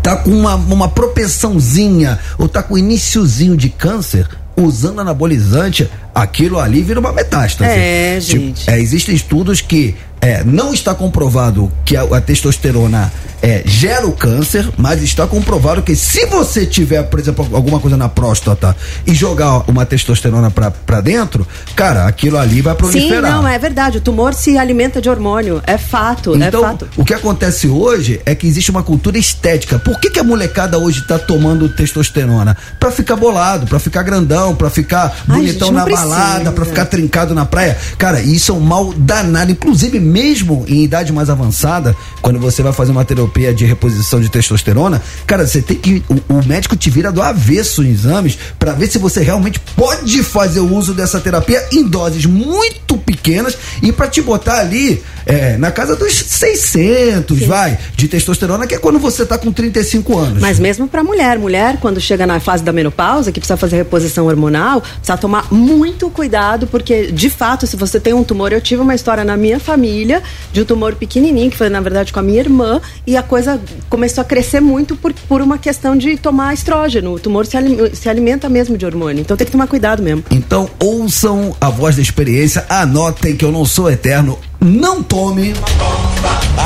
tá 0.02 0.16
com 0.16 0.30
uma, 0.30 0.54
uma 0.54 0.88
propensãozinha 0.88 2.18
ou 2.38 2.48
tá 2.48 2.62
com 2.62 2.78
iniciozinho 2.78 3.58
de 3.58 3.68
câncer, 3.68 4.26
usando 4.56 5.00
anabolizante, 5.00 5.88
aquilo 6.14 6.58
ali 6.58 6.82
vira 6.82 6.98
uma 7.00 7.12
metástase. 7.12 7.70
É, 7.70 8.18
Tipo, 8.20 8.40
gente. 8.46 8.70
é, 8.70 8.80
existem 8.80 9.14
estudos 9.14 9.60
que 9.60 9.94
é, 10.26 10.42
não 10.44 10.72
está 10.74 10.92
comprovado 10.94 11.70
que 11.84 11.96
a, 11.96 12.02
a 12.02 12.20
testosterona 12.20 13.12
é, 13.42 13.62
gera 13.66 14.06
o 14.06 14.12
câncer, 14.12 14.68
mas 14.78 15.02
está 15.02 15.26
comprovado 15.26 15.82
que 15.82 15.94
se 15.94 16.24
você 16.26 16.64
tiver, 16.66 17.02
por 17.04 17.20
exemplo, 17.20 17.46
alguma 17.52 17.78
coisa 17.78 17.96
na 17.96 18.08
próstata 18.08 18.74
e 19.06 19.14
jogar 19.14 19.62
uma 19.70 19.84
testosterona 19.86 20.50
pra, 20.50 20.70
pra 20.70 21.00
dentro, 21.00 21.46
cara, 21.76 22.06
aquilo 22.06 22.38
ali 22.38 22.60
vai 22.62 22.72
Sim, 22.74 22.78
proliferar. 22.78 23.30
não, 23.30 23.46
é 23.46 23.58
verdade. 23.58 23.98
O 23.98 24.00
tumor 24.00 24.34
se 24.34 24.56
alimenta 24.58 25.00
de 25.00 25.08
hormônio. 25.08 25.62
É 25.66 25.76
fato, 25.78 26.34
Então, 26.34 26.60
é 26.64 26.68
fato. 26.68 26.88
o 26.96 27.04
que 27.04 27.14
acontece 27.14 27.68
hoje 27.68 28.20
é 28.26 28.34
que 28.34 28.46
existe 28.48 28.70
uma 28.70 28.82
cultura 28.82 29.18
estética. 29.18 29.78
Por 29.78 30.00
que, 30.00 30.10
que 30.10 30.18
a 30.18 30.24
molecada 30.24 30.78
hoje 30.78 31.06
tá 31.06 31.18
tomando 31.18 31.68
testosterona? 31.68 32.56
Pra 32.80 32.90
ficar 32.90 33.14
bolado, 33.16 33.66
pra 33.66 33.78
ficar 33.78 34.02
grandão, 34.02 34.56
pra 34.56 34.70
ficar 34.70 35.14
Ai, 35.28 35.36
bonitão 35.36 35.68
gente, 35.68 35.76
na 35.76 35.84
balada, 35.86 36.30
precisa. 36.30 36.52
pra 36.52 36.64
ficar 36.64 36.86
trincado 36.86 37.34
na 37.34 37.44
praia. 37.44 37.76
Cara, 37.98 38.20
isso 38.20 38.50
é 38.50 38.54
um 38.54 38.60
mal 38.60 38.92
danado. 38.94 39.52
Inclusive, 39.52 40.00
mesmo 40.16 40.64
em 40.66 40.82
idade 40.82 41.12
mais 41.12 41.28
avançada, 41.28 41.94
quando 42.22 42.38
você 42.38 42.62
vai 42.62 42.72
fazer 42.72 42.90
uma 42.90 43.04
terapia 43.04 43.52
de 43.52 43.66
reposição 43.66 44.18
de 44.18 44.30
testosterona, 44.30 45.02
cara, 45.26 45.46
você 45.46 45.60
tem 45.60 45.76
que. 45.76 46.02
O, 46.08 46.38
o 46.38 46.46
médico 46.46 46.74
te 46.74 46.88
vira 46.88 47.12
do 47.12 47.20
avesso 47.20 47.84
em 47.84 47.90
exames 47.90 48.38
pra 48.58 48.72
ver 48.72 48.86
se 48.86 48.96
você 48.96 49.22
realmente 49.22 49.60
pode 49.76 50.22
fazer 50.22 50.60
o 50.60 50.74
uso 50.74 50.94
dessa 50.94 51.20
terapia 51.20 51.62
em 51.70 51.86
doses 51.86 52.24
muito 52.24 52.85
pequenas 53.06 53.56
e 53.82 53.92
pra 53.92 54.08
te 54.08 54.20
botar 54.20 54.58
ali 54.58 55.02
é, 55.24 55.56
na 55.56 55.70
casa 55.70 55.96
dos 55.96 56.12
600, 56.12 57.40
vai, 57.46 57.78
de 57.96 58.08
testosterona, 58.08 58.66
que 58.66 58.74
é 58.74 58.78
quando 58.78 58.98
você 58.98 59.24
tá 59.24 59.38
com 59.38 59.50
35 59.52 60.18
anos. 60.18 60.40
Mas 60.42 60.58
mesmo 60.58 60.86
pra 60.88 61.02
mulher, 61.02 61.38
mulher 61.38 61.78
quando 61.80 62.00
chega 62.00 62.26
na 62.26 62.38
fase 62.40 62.62
da 62.62 62.72
menopausa, 62.72 63.30
que 63.32 63.40
precisa 63.40 63.56
fazer 63.56 63.76
reposição 63.76 64.26
hormonal, 64.26 64.80
precisa 64.80 65.16
tomar 65.16 65.52
muito 65.52 66.10
cuidado, 66.10 66.66
porque 66.66 67.06
de 67.12 67.30
fato, 67.30 67.66
se 67.66 67.76
você 67.76 67.98
tem 68.00 68.12
um 68.12 68.24
tumor, 68.24 68.52
eu 68.52 68.60
tive 68.60 68.82
uma 68.82 68.94
história 68.94 69.24
na 69.24 69.36
minha 69.36 69.58
família 69.60 70.22
de 70.52 70.60
um 70.60 70.64
tumor 70.64 70.94
pequenininho, 70.94 71.50
que 71.50 71.56
foi 71.56 71.68
na 71.68 71.80
verdade 71.80 72.12
com 72.12 72.18
a 72.20 72.22
minha 72.22 72.40
irmã, 72.40 72.80
e 73.06 73.16
a 73.16 73.22
coisa 73.22 73.60
começou 73.88 74.22
a 74.22 74.24
crescer 74.24 74.60
muito 74.60 74.96
por, 74.96 75.12
por 75.28 75.40
uma 75.40 75.58
questão 75.58 75.96
de 75.96 76.16
tomar 76.16 76.52
estrógeno. 76.54 77.12
O 77.14 77.18
tumor 77.20 77.46
se, 77.46 77.56
alim- 77.56 77.94
se 77.94 78.08
alimenta 78.08 78.48
mesmo 78.48 78.76
de 78.76 78.84
hormônio, 78.86 79.20
então 79.20 79.36
tem 79.36 79.44
que 79.44 79.52
tomar 79.52 79.66
cuidado 79.66 80.02
mesmo. 80.02 80.24
Então 80.30 80.68
ouçam 80.78 81.54
a 81.60 81.68
voz 81.70 81.96
da 81.96 82.02
experiência, 82.02 82.64
anotem 82.96 83.36
que 83.36 83.44
eu 83.44 83.52
não 83.52 83.66
sou 83.66 83.90
eterno. 83.90 84.38
Não 84.66 85.00
tome 85.00 85.54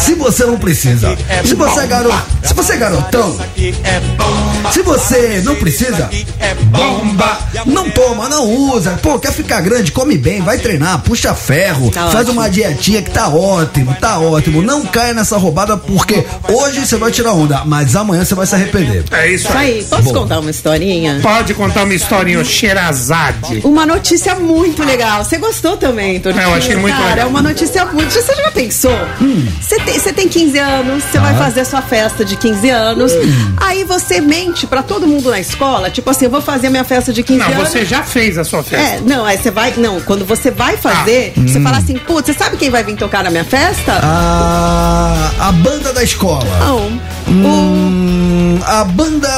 se 0.01 0.15
você 0.15 0.47
não 0.47 0.59
precisa. 0.59 1.15
Se 1.45 1.55
você 1.55 1.81
é 1.81 1.87
garoto, 1.87 2.23
se 2.43 2.55
você 2.55 2.73
é 2.73 2.77
garotão, 2.79 3.37
se 4.73 4.81
você 4.83 5.43
não 5.45 5.55
precisa, 5.57 6.09
bomba. 6.65 7.39
Não 7.67 7.91
toma, 7.91 8.27
não 8.29 8.49
usa. 8.49 8.93
Pô, 9.03 9.19
quer 9.19 9.33
ficar 9.33 9.61
grande, 9.61 9.93
come 9.93 10.17
bem, 10.17 10.41
vai 10.41 10.57
treinar, 10.59 11.01
puxa 11.03 11.35
ferro, 11.35 11.91
Tá 11.91 12.05
faz 12.09 12.27
ótimo. 12.27 12.41
uma 12.41 12.49
dietinha 12.49 13.03
que 13.03 13.11
tá 13.11 13.29
ótimo, 13.29 13.95
tá 14.01 14.19
ótimo. 14.19 14.63
Não 14.63 14.87
caia 14.87 15.13
nessa 15.13 15.37
roubada 15.37 15.77
porque 15.77 16.25
hoje 16.49 16.87
você 16.87 16.97
vai 16.97 17.11
tirar 17.11 17.33
onda, 17.35 17.65
mas 17.67 17.95
amanhã 17.95 18.25
você 18.25 18.35
vai 18.35 18.47
se 18.47 18.55
arrepender. 18.55 19.05
É 19.11 19.31
isso 19.31 19.49
aí. 19.53 19.85
posso 19.85 20.05
Boa. 20.05 20.21
contar 20.21 20.39
uma 20.41 20.51
historinha? 20.51 21.21
Pode 21.23 21.53
contar 21.53 21.85
uma 21.85 21.93
historinha, 21.95 22.43
Xerazade. 22.45 23.61
Uma 23.63 23.85
notícia 23.85 24.35
muito 24.37 24.83
legal. 24.85 25.23
Você 25.23 25.37
gostou 25.37 25.77
também, 25.77 26.19
Tortinho? 26.21 26.43
É, 26.43 26.47
eu 26.47 26.55
achei 26.55 26.77
muito 26.77 26.97
Cara, 26.97 27.09
legal. 27.11 27.27
é 27.27 27.29
uma 27.29 27.43
notícia 27.43 27.85
muito. 27.93 28.13
Você 28.13 28.35
já 28.35 28.51
pensou? 28.51 28.97
Hum. 29.21 29.47
Você 29.61 29.79
tem, 29.81 29.99
você 29.99 30.13
tem 30.13 30.29
15 30.29 30.59
anos, 30.59 31.05
você 31.05 31.19
vai 31.19 31.35
fazer 31.37 31.65
sua 31.65 31.83
festa 31.83 32.25
de 32.25 32.37
15 32.37 32.69
anos. 32.71 33.13
Hum. 33.13 33.55
Aí 33.59 33.85
você 33.85 34.21
mente 34.21 34.67
pra 34.67 34.83
todo 34.83 35.07
mundo 35.07 35.31
na 35.31 35.39
escola, 35.41 35.91
tipo 35.91 36.09
assim, 36.11 36.25
eu 36.27 36.31
vou 36.31 36.41
fazer 36.43 36.69
minha 36.71 36.85
festa 36.85 37.13
de 37.13 37.23
15 37.23 37.39
Não, 37.41 37.47
anos. 37.53 37.69
você 37.69 37.85
já 37.85 38.03
fez 38.03 38.39
a 38.39 38.45
sua 38.45 38.63
festa. 38.63 38.97
É, 38.97 39.01
não, 39.01 39.25
aí 39.25 39.39
você 39.39 39.51
vai. 39.51 39.73
Não, 39.77 40.01
quando 40.01 40.25
você 40.25 40.51
vai 40.51 40.77
fazer, 40.77 41.33
Hum. 41.37 41.47
você 41.47 41.61
fala 41.61 41.79
assim, 41.79 41.97
putz, 41.99 42.27
você 42.27 42.35
sabe 42.35 42.57
quem 42.57 42.71
vai 42.71 42.83
vir 42.83 42.97
tocar 42.97 43.23
na 43.25 43.31
minha 43.31 43.45
festa? 43.45 43.93
A, 44.03 45.31
a 45.49 45.53
banda 45.53 45.93
da 45.93 46.03
escola. 46.03 46.45
Não. 46.61 47.01
O, 47.29 47.31
Hum, 47.31 48.59
a 48.67 48.83
banda 48.85 49.29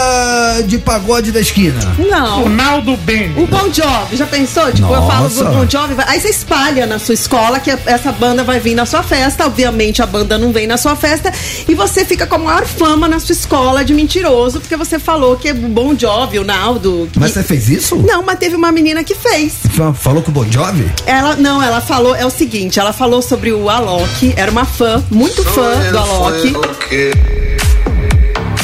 de 0.66 0.78
pagode 0.78 1.30
da 1.30 1.40
esquina. 1.40 1.78
Não. 1.98 2.44
O 2.44 2.48
Naldo 2.48 2.96
Bene. 2.96 3.34
O 3.36 3.46
Bon 3.46 3.70
Jovi, 3.72 4.16
já 4.16 4.24
pensou? 4.26 4.72
Tipo, 4.72 4.92
eu 4.94 5.06
falo 5.06 5.28
do 5.28 5.44
Nossa. 5.44 5.56
Bon 5.58 5.68
Jovi, 5.68 5.94
aí 6.06 6.18
você 6.18 6.28
espalha 6.30 6.86
na 6.86 6.98
sua 6.98 7.12
escola 7.14 7.60
que 7.60 7.70
essa 7.86 8.10
banda 8.12 8.31
vai 8.42 8.58
vir 8.60 8.74
na 8.74 8.86
sua 8.86 9.02
festa, 9.02 9.44
obviamente 9.46 10.00
a 10.00 10.06
banda 10.06 10.38
não 10.38 10.52
vem 10.52 10.66
na 10.66 10.76
sua 10.76 10.96
festa, 10.96 11.32
e 11.68 11.74
você 11.74 12.04
fica 12.04 12.26
com 12.26 12.36
a 12.36 12.38
maior 12.38 12.64
fama 12.64 13.06
na 13.08 13.18
sua 13.20 13.32
escola 13.32 13.84
de 13.84 13.92
mentiroso, 13.92 14.60
porque 14.60 14.76
você 14.76 14.98
falou 14.98 15.36
que 15.36 15.48
é 15.48 15.52
o 15.52 15.56
Bon 15.56 15.94
Jovi, 15.98 16.38
o 16.38 16.44
Naldo. 16.44 17.08
que- 17.12 17.18
Mas 17.18 17.32
você 17.32 17.42
fez 17.42 17.68
isso? 17.68 17.96
Não, 17.96 18.22
mas 18.22 18.38
teve 18.38 18.56
uma 18.56 18.72
menina 18.72 19.04
que 19.04 19.14
fez. 19.14 19.54
Fa- 19.74 19.92
Falou 19.92 20.22
com 20.22 20.30
o 20.30 20.34
Bon 20.34 20.46
Jovi? 20.50 20.90
Ela, 21.06 21.36
não, 21.36 21.62
ela 21.62 21.80
falou, 21.80 22.14
é 22.16 22.24
o 22.24 22.30
seguinte, 22.30 22.78
ela 22.80 22.92
falou 22.92 23.20
sobre 23.20 23.52
o 23.52 23.68
Alok, 23.68 24.32
era 24.36 24.50
uma 24.50 24.64
fã, 24.64 25.02
muito 25.10 25.42
fã 25.44 25.90
do 25.90 25.98
Alok. 25.98 26.52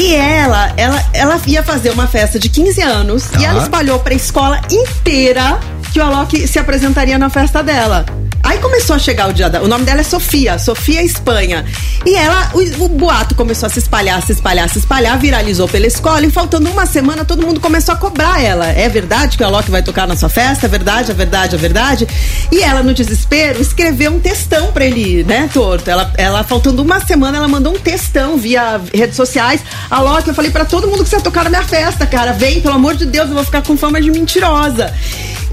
E 0.00 0.14
ela, 0.14 0.72
ela, 0.76 1.04
ela 1.12 1.40
ia 1.46 1.62
fazer 1.62 1.90
uma 1.90 2.06
festa 2.06 2.38
de 2.38 2.48
15 2.48 2.80
anos 2.80 3.24
Tá. 3.24 3.40
e 3.40 3.44
ela 3.44 3.60
espalhou 3.62 3.98
pra 3.98 4.14
escola 4.14 4.60
inteira 4.70 5.58
que 5.92 5.98
o 5.98 6.02
Alok 6.04 6.46
se 6.46 6.58
apresentaria 6.58 7.18
na 7.18 7.28
festa 7.28 7.62
dela. 7.62 8.06
Aí 8.42 8.58
começou 8.58 8.96
a 8.96 8.98
chegar 8.98 9.28
o 9.28 9.32
dia 9.32 9.50
da. 9.50 9.62
O 9.62 9.68
nome 9.68 9.84
dela 9.84 10.00
é 10.00 10.04
Sofia, 10.04 10.58
Sofia 10.58 11.02
Espanha. 11.02 11.64
E 12.06 12.14
ela, 12.14 12.50
o, 12.54 12.84
o 12.84 12.88
boato 12.88 13.34
começou 13.34 13.66
a 13.66 13.70
se 13.70 13.78
espalhar, 13.78 14.22
se 14.22 14.32
espalhar, 14.32 14.68
se 14.68 14.78
espalhar, 14.78 15.18
viralizou 15.18 15.68
pela 15.68 15.86
escola. 15.86 16.24
E 16.24 16.30
faltando 16.30 16.70
uma 16.70 16.86
semana, 16.86 17.24
todo 17.24 17.46
mundo 17.46 17.60
começou 17.60 17.94
a 17.94 17.96
cobrar 17.96 18.42
ela. 18.42 18.66
É 18.66 18.88
verdade 18.88 19.36
que 19.36 19.42
o 19.42 19.46
Alok 19.46 19.70
vai 19.70 19.82
tocar 19.82 20.06
na 20.06 20.16
sua 20.16 20.28
festa? 20.28 20.66
É 20.66 20.68
verdade, 20.68 21.10
é 21.10 21.14
verdade, 21.14 21.54
é 21.56 21.58
verdade. 21.58 22.08
E 22.50 22.62
ela, 22.62 22.82
no 22.82 22.94
desespero, 22.94 23.60
escreveu 23.60 24.12
um 24.12 24.20
textão 24.20 24.72
pra 24.72 24.84
ele, 24.84 25.24
né, 25.24 25.50
torto. 25.52 25.90
Ela, 25.90 26.12
ela 26.16 26.44
faltando 26.44 26.82
uma 26.82 27.00
semana, 27.00 27.38
ela 27.38 27.48
mandou 27.48 27.74
um 27.74 27.78
textão 27.78 28.36
via 28.36 28.80
redes 28.94 29.16
sociais. 29.16 29.60
Alok, 29.90 30.28
eu 30.28 30.34
falei 30.34 30.50
pra 30.50 30.64
todo 30.64 30.86
mundo 30.86 31.02
que 31.02 31.10
você 31.10 31.16
ia 31.16 31.22
tocar 31.22 31.44
na 31.44 31.50
minha 31.50 31.64
festa, 31.64 32.06
cara. 32.06 32.32
Vem, 32.32 32.60
pelo 32.60 32.74
amor 32.74 32.94
de 32.94 33.04
Deus, 33.04 33.28
eu 33.28 33.34
vou 33.34 33.44
ficar 33.44 33.62
com 33.62 33.76
fama 33.76 34.00
de 34.00 34.10
mentirosa. 34.10 34.94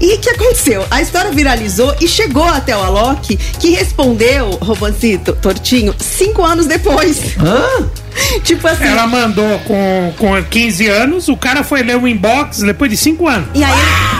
E 0.00 0.14
o 0.14 0.18
que 0.18 0.30
aconteceu? 0.30 0.84
A 0.90 1.00
história 1.00 1.30
viralizou 1.30 1.94
e 2.00 2.06
chegou 2.06 2.44
até 2.44 2.76
o 2.76 2.80
Alok, 2.80 3.36
que 3.36 3.70
respondeu, 3.70 4.50
Robancito, 4.62 5.32
Tortinho, 5.34 5.94
cinco 5.98 6.44
anos 6.44 6.66
depois. 6.66 7.36
Hã? 7.38 7.88
tipo 8.42 8.66
assim. 8.66 8.84
Ela 8.84 9.06
mandou 9.06 9.58
com, 9.60 10.12
com 10.18 10.42
15 10.42 10.86
anos, 10.86 11.28
o 11.28 11.36
cara 11.36 11.62
foi 11.62 11.82
ler 11.82 11.96
o 11.96 12.06
inbox 12.06 12.58
depois 12.58 12.90
de 12.90 12.96
5 12.96 13.28
anos. 13.28 13.48
E 13.54 13.62
aí, 13.62 13.72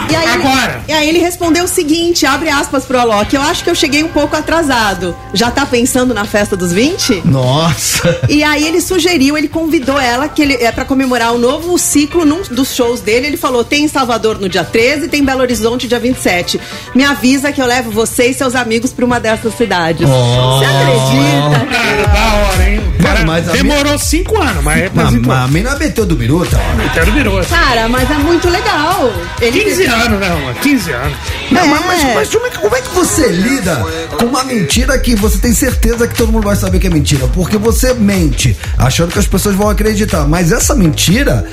e 0.09 0.15
aí 0.15 0.27
Agora. 0.27 0.73
Ele, 0.73 0.83
e 0.87 0.93
aí 0.93 1.09
ele 1.09 1.19
respondeu 1.19 1.65
o 1.65 1.67
seguinte, 1.67 2.25
abre 2.25 2.49
aspas 2.49 2.85
pro 2.85 2.99
Alok, 2.99 3.35
eu 3.35 3.41
acho 3.41 3.63
que 3.63 3.69
eu 3.69 3.75
cheguei 3.75 4.03
um 4.03 4.07
pouco 4.07 4.35
atrasado. 4.35 5.15
Já 5.33 5.51
tá 5.51 5.65
pensando 5.65 6.13
na 6.13 6.25
festa 6.25 6.55
dos 6.55 6.71
20? 6.71 7.23
Nossa. 7.25 8.21
E 8.29 8.43
aí 8.43 8.67
ele 8.67 8.81
sugeriu, 8.81 9.37
ele 9.37 9.47
convidou 9.47 9.99
ela 9.99 10.27
que 10.27 10.41
ele 10.41 10.53
é 10.55 10.71
para 10.71 10.85
comemorar 10.85 11.33
o 11.33 11.37
novo 11.37 11.77
ciclo 11.77 12.25
num 12.25 12.41
dos 12.51 12.75
shows 12.75 13.01
dele. 13.01 13.27
Ele 13.27 13.37
falou: 13.37 13.63
"Tem 13.63 13.85
em 13.85 13.87
Salvador 13.87 14.39
no 14.39 14.49
dia 14.49 14.63
13, 14.63 15.07
tem 15.07 15.21
em 15.21 15.25
Belo 15.25 15.41
Horizonte 15.41 15.87
dia 15.87 15.99
27. 15.99 16.59
Me 16.93 17.03
avisa 17.03 17.51
que 17.51 17.61
eu 17.61 17.65
levo 17.65 17.91
você 17.91 18.27
e 18.27 18.33
seus 18.33 18.55
amigos 18.55 18.91
para 18.91 19.05
uma 19.05 19.19
dessas 19.19 19.53
cidades." 19.55 20.07
Oh. 20.09 20.57
Você 20.57 20.65
acredita? 20.65 21.77
Cara, 21.77 22.07
da 22.07 22.35
hora, 22.35 22.69
hein? 22.69 22.81
Cara 23.01 23.25
mas 23.25 23.45
demorou 23.47 23.97
5 23.97 24.41
anos, 24.41 24.63
mas 24.63 24.77
representou. 24.77 25.33
mas 25.33 25.43
a 25.43 25.47
mina 25.47 25.75
meteu 25.75 26.05
do 26.05 26.15
biruta, 26.15 26.57
ó. 26.57 26.83
Então 26.83 27.13
virou. 27.13 27.43
Cara, 27.43 27.87
mas 27.89 28.09
é 28.09 28.15
muito 28.15 28.49
legal. 28.49 29.11
Ele 29.41 29.63
15 29.63 29.85
anos, 29.85 29.96
não, 30.19 30.41
mano. 30.41 30.59
15 30.61 30.91
anos. 30.91 31.17
Não, 31.51 31.61
É. 31.61 31.65
mas, 31.65 31.85
mas, 31.85 32.03
mas 32.15 32.29
como, 32.29 32.45
é 32.45 32.49
que, 32.49 32.57
como 32.59 32.75
é 32.75 32.81
que 32.81 32.89
você 32.89 33.27
lida 33.27 33.75
com 34.19 34.25
uma 34.25 34.43
mentira 34.43 34.97
que 34.97 35.15
você 35.15 35.37
tem 35.37 35.53
certeza 35.53 36.07
que 36.07 36.15
todo 36.15 36.31
mundo 36.31 36.43
vai 36.45 36.55
saber 36.55 36.79
que 36.79 36.87
é 36.87 36.89
mentira? 36.89 37.27
Porque 37.27 37.57
você 37.57 37.93
mente, 37.93 38.57
achando 38.77 39.11
que 39.11 39.19
as 39.19 39.27
pessoas 39.27 39.55
vão 39.55 39.69
acreditar. 39.69 40.27
Mas 40.27 40.51
essa 40.51 40.75
mentira, 40.75 41.45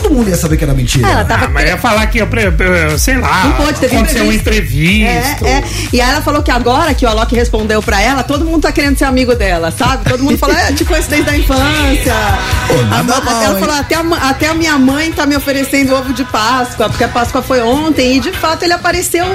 todo 0.00 0.14
mundo 0.14 0.28
ia 0.30 0.36
saber 0.36 0.56
que 0.56 0.64
era 0.64 0.74
mentira. 0.74 1.08
Ela 1.08 1.24
tava 1.24 1.44
Ah, 1.46 1.48
mas 1.48 1.68
ia 1.68 1.76
falar 1.76 2.06
que, 2.06 2.18
eu, 2.18 2.28
sei 2.98 3.16
lá, 3.18 3.44
Não 3.44 3.52
pode, 3.52 3.78
teve 3.80 3.96
aconteceu 3.96 4.24
um 4.24 4.32
entrevista. 4.32 5.46
É, 5.46 5.50
é. 5.50 5.64
E 5.92 6.00
aí 6.00 6.10
ela 6.10 6.22
falou 6.22 6.42
que 6.42 6.50
agora 6.50 6.94
que 6.94 7.04
o 7.04 7.08
Alok 7.08 7.34
respondeu 7.34 7.82
pra 7.82 8.00
ela, 8.00 8.22
todo 8.22 8.44
mundo 8.44 8.62
tá 8.62 8.72
querendo 8.72 8.96
ser 8.98 9.04
amigo 9.04 9.34
dela, 9.34 9.70
sabe? 9.70 10.08
Todo 10.08 10.22
mundo 10.22 10.38
falou, 10.38 10.56
é, 10.56 10.72
te 10.72 10.84
conheço 10.84 11.08
desde 11.10 11.30
a 11.30 11.36
infância. 11.36 12.14
Pô, 12.68 12.74
A- 12.94 13.02
mal, 13.02 13.42
ela 13.42 13.54
hein? 13.54 13.60
falou, 13.60 13.74
até 13.76 13.94
a, 13.94 14.28
até 14.30 14.48
a 14.48 14.54
minha 14.54 14.78
mãe 14.78 15.12
tá 15.12 15.26
me 15.26 15.36
oferecendo 15.36 15.94
ovo 15.94 16.12
de 16.12 16.24
Páscoa, 16.24 16.88
porque 16.88 17.04
a 17.04 17.08
Páscoa 17.08 17.42
foi 17.42 17.60
ontem, 17.60 18.16
e 18.16 18.20
de 18.20 18.32
fato 18.32 18.62
ele 18.64 18.72
apareceu 18.72 19.26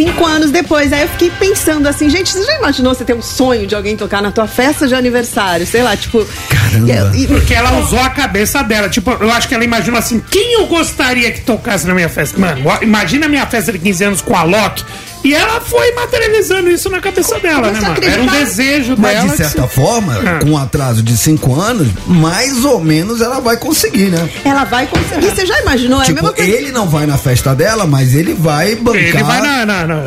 cinco 0.00 0.24
anos 0.24 0.50
depois. 0.50 0.92
Aí 0.92 1.02
eu 1.02 1.08
fiquei 1.08 1.30
pensando 1.38 1.86
assim, 1.86 2.08
gente, 2.08 2.30
você 2.30 2.42
já 2.44 2.56
imaginou 2.56 2.94
você 2.94 3.04
ter 3.04 3.14
um 3.14 3.20
sonho 3.20 3.66
de 3.66 3.74
alguém 3.74 3.96
tocar 3.96 4.22
na 4.22 4.30
tua 4.30 4.46
festa 4.46 4.88
de 4.88 4.94
aniversário? 4.94 5.66
Sei 5.66 5.82
lá, 5.82 5.94
tipo. 5.96 6.26
Caramba. 6.48 7.12
e- 7.16 7.22
e- 7.24 7.26
Porque 7.26 7.52
ela 7.54 7.78
usou 7.80 8.00
a 8.00 8.08
cabeça 8.08 8.62
dela. 8.62 8.88
Tipo, 8.88 9.10
eu 9.20 9.30
acho 9.30 9.46
que 9.46 9.54
ela 9.54 9.64
imaginou 9.64 9.98
assim: 9.98 10.20
quem 10.30 10.54
eu 10.54 10.66
gostaria 10.66 11.30
que 11.32 11.40
tocasse 11.42 11.86
na 11.86 11.92
minha 11.94 12.08
festa? 12.08 12.38
Mano, 12.40 12.62
imagina 12.80 13.26
a 13.26 13.28
minha 13.28 13.46
festa 13.46 13.72
de 13.72 13.78
15 13.78 14.04
anos 14.04 14.22
com 14.22 14.34
a 14.36 14.42
Loki. 14.42 14.84
E 15.22 15.34
ela 15.34 15.60
foi 15.60 15.92
materializando 15.92 16.70
isso 16.70 16.88
na 16.88 17.00
cabeça 17.00 17.38
dela, 17.40 17.70
né, 17.70 17.80
mano? 17.80 17.96
Era 18.02 18.22
um 18.22 18.26
desejo 18.26 18.94
Mas 18.96 19.12
dela. 19.12 19.24
de 19.26 19.30
que 19.32 19.36
certa 19.36 19.62
se- 19.68 19.74
forma, 19.74 20.14
Ah. 20.24 20.38
com 20.42 20.50
um 20.52 20.58
atraso 20.58 21.02
de 21.02 21.16
cinco 21.16 21.54
anos, 21.60 21.88
mais 22.06 22.64
ou 22.64 22.80
menos 22.80 23.20
ela 23.20 23.38
vai 23.40 23.56
conseguir, 23.56 24.06
né? 24.10 24.28
ela 24.44 24.64
vai 24.64 24.86
conseguir. 24.86 25.26
Você 25.30 25.44
já 25.44 25.60
imaginou? 25.60 25.98
É 26.00 26.02
a 26.02 26.06
tipo, 26.06 26.22
mesma 26.22 26.32
coisa. 26.36 26.50
ele 26.50 26.72
não 26.72 26.88
vai 26.88 27.06
na 27.06 27.18
festa 27.18 27.54
dela, 27.54 27.86
mas 27.86 28.14
ele 28.14 28.32
vai 28.34 28.74
bancar. 28.76 29.00
Ele 29.02 29.22
vai 29.22 29.40
na. 29.42 29.66
na, 29.66 29.86
na- 29.86 30.00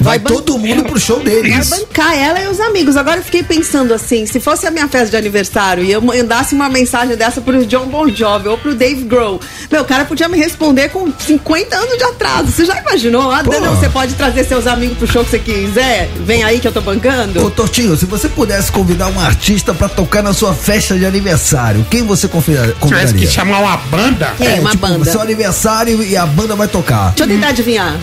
Vai 0.00 0.18
Vai 0.18 0.18
todo 0.18 0.58
mundo 0.58 0.84
pro 0.84 0.98
show 0.98 1.20
dele. 1.20 1.50
Vai 1.50 1.60
Isso. 1.60 1.70
bancar 1.76 2.16
ela 2.16 2.40
e 2.40 2.48
os 2.48 2.58
amigos. 2.60 2.96
Agora 2.96 3.18
eu 3.18 3.22
fiquei 3.24 3.42
pensando 3.42 3.92
assim, 3.92 4.24
se 4.26 4.40
fosse 4.40 4.66
a 4.66 4.70
minha 4.70 4.88
festa 4.88 5.10
de 5.10 5.16
aniversário 5.16 5.84
e 5.84 5.90
eu 5.92 6.00
mandasse 6.00 6.54
uma 6.54 6.68
mensagem 6.68 7.16
dessa 7.16 7.40
pro 7.40 7.64
John 7.66 7.86
Bon 7.86 8.08
Jovi 8.08 8.48
ou 8.48 8.56
pro 8.58 8.74
Dave 8.74 9.02
Grohl, 9.04 9.40
meu, 9.70 9.82
o 9.82 9.84
cara 9.84 10.04
podia 10.04 10.28
me 10.28 10.38
responder 10.38 10.88
com 10.88 11.12
50 11.18 11.76
anos 11.76 11.98
de 11.98 12.04
atraso. 12.04 12.50
Você 12.50 12.64
já 12.64 12.80
imaginou? 12.80 13.30
Ah, 13.30 13.42
Pô. 13.44 13.52
não, 13.60 13.74
você 13.76 13.88
pode 13.88 14.14
trazer 14.14 14.44
seus 14.54 14.66
amigos 14.68 14.96
pro 14.98 15.06
show 15.08 15.24
que 15.24 15.30
você 15.30 15.38
quiser? 15.40 16.08
Vem 16.24 16.44
aí 16.44 16.60
que 16.60 16.68
eu 16.68 16.72
tô 16.72 16.80
bancando. 16.80 17.44
Ô 17.44 17.50
Tortinho, 17.50 17.96
se 17.96 18.06
você 18.06 18.28
pudesse 18.28 18.70
convidar 18.70 19.08
um 19.08 19.18
artista 19.18 19.74
pra 19.74 19.88
tocar 19.88 20.22
na 20.22 20.32
sua 20.32 20.54
festa 20.54 20.96
de 20.96 21.04
aniversário, 21.04 21.84
quem 21.90 22.04
você 22.04 22.28
convida- 22.28 22.60
Tivesse 22.62 22.78
convidaria? 22.78 23.14
que 23.14 23.26
chamar 23.26 23.58
uma 23.58 23.76
banda? 23.76 24.32
É, 24.38 24.60
uma 24.60 24.70
tipo, 24.70 24.86
banda. 24.86 25.10
seu 25.10 25.20
aniversário 25.20 26.00
e 26.04 26.16
a 26.16 26.24
banda 26.24 26.54
vai 26.54 26.68
tocar. 26.68 27.08
Deixa 27.16 27.24
eu 27.24 27.34
tentar 27.34 27.48
adivinhar. 27.48 27.96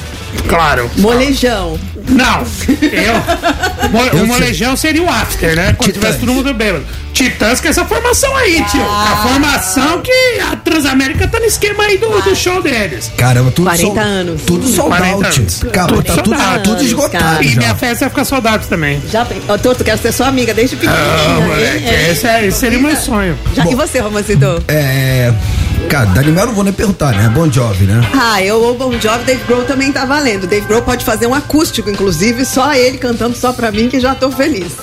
Claro. 0.50 0.92
Molejão. 0.98 1.80
Não, 2.08 2.40
eu. 2.82 3.90
Mo- 3.90 4.06
Eu 4.18 4.24
o 4.24 4.28
molejão 4.28 4.76
seria 4.76 5.04
o 5.04 5.10
after, 5.10 5.56
né? 5.56 5.74
Quando 5.78 5.92
Titãs. 5.94 5.94
tivesse 5.94 6.20
todo 6.20 6.34
mundo 6.34 6.54
bêbado. 6.54 6.84
Titãs 7.14 7.60
com 7.62 7.68
essa 7.68 7.84
formação 7.86 8.36
aí, 8.38 8.64
tio. 8.72 8.82
Ah. 8.82 9.12
A 9.14 9.28
formação 9.28 10.02
que 10.02 10.40
a 10.52 10.56
Transamérica 10.56 11.28
tá 11.28 11.40
no 11.40 11.46
esquema 11.46 11.84
aí 11.84 11.98
do, 11.98 12.08
do 12.22 12.36
show 12.36 12.62
deles. 12.62 13.12
Caramba, 13.18 13.52
tudo 13.52 13.66
40 13.66 13.86
sold- 13.86 14.00
anos. 14.00 14.42
Tudo 14.44 14.68
sold 14.68 14.90
40 14.98 15.28
out. 15.28 15.40
anos. 15.40 15.64
Cara, 15.72 15.88
Tudo 15.88 16.04
tá 16.04 16.22
tudo, 16.22 16.34
out. 16.42 16.64
tudo 16.64 16.84
esgotado 16.84 17.24
Cara. 17.24 17.44
E 17.44 17.56
minha 17.56 17.76
festa 17.76 18.00
vai 18.06 18.10
ficar 18.10 18.26
saudade 18.26 18.68
também. 18.68 19.02
Já 19.12 19.26
tem. 19.26 19.42
Ô, 19.48 19.58
Torto, 19.58 19.84
quero 19.84 20.02
ser 20.02 20.12
sua 20.14 20.28
amiga 20.28 20.54
desde 20.54 20.76
Ah, 20.76 20.80
pequenininha. 20.80 21.48
moleque, 21.48 21.86
hein? 21.86 22.12
esse, 22.12 22.28
é, 22.28 22.46
esse 22.48 22.60
seria 22.60 22.80
o 22.80 22.82
meu 22.82 22.96
sonho. 22.96 23.38
Já, 23.56 23.66
e 23.70 23.76
você, 23.76 24.00
Romancito? 24.00 24.64
É. 24.68 25.32
Cara, 25.90 26.06
Daniel 26.06 26.48
não 26.48 26.54
vou 26.54 26.64
nem 26.64 26.74
perguntar, 26.74 27.12
né? 27.12 27.30
Bon 27.30 27.52
Jovi, 27.52 27.86
né? 27.86 28.02
Ah, 28.14 28.42
eu 28.42 28.62
ou 28.62 28.78
Bon 28.78 28.92
Jovi, 29.00 29.26
Dave 29.26 29.44
Grohl 29.46 29.64
também 29.64 29.92
tá 29.92 30.06
valendo. 30.06 30.48
Dave 30.48 30.66
Grohl 30.66 30.82
pode 30.82 31.04
fazer 31.04 31.28
um 31.28 31.34
acústico, 31.34 31.90
inclusive, 31.90 32.46
só 32.46 32.74
ele 32.74 32.98
cantando 32.98 33.36
só 33.36 33.52
pra 33.52 33.72
mim, 33.72 33.90
que 33.90 34.00
já 34.00 34.16
tô 34.16 34.32
feliz. 34.32 34.74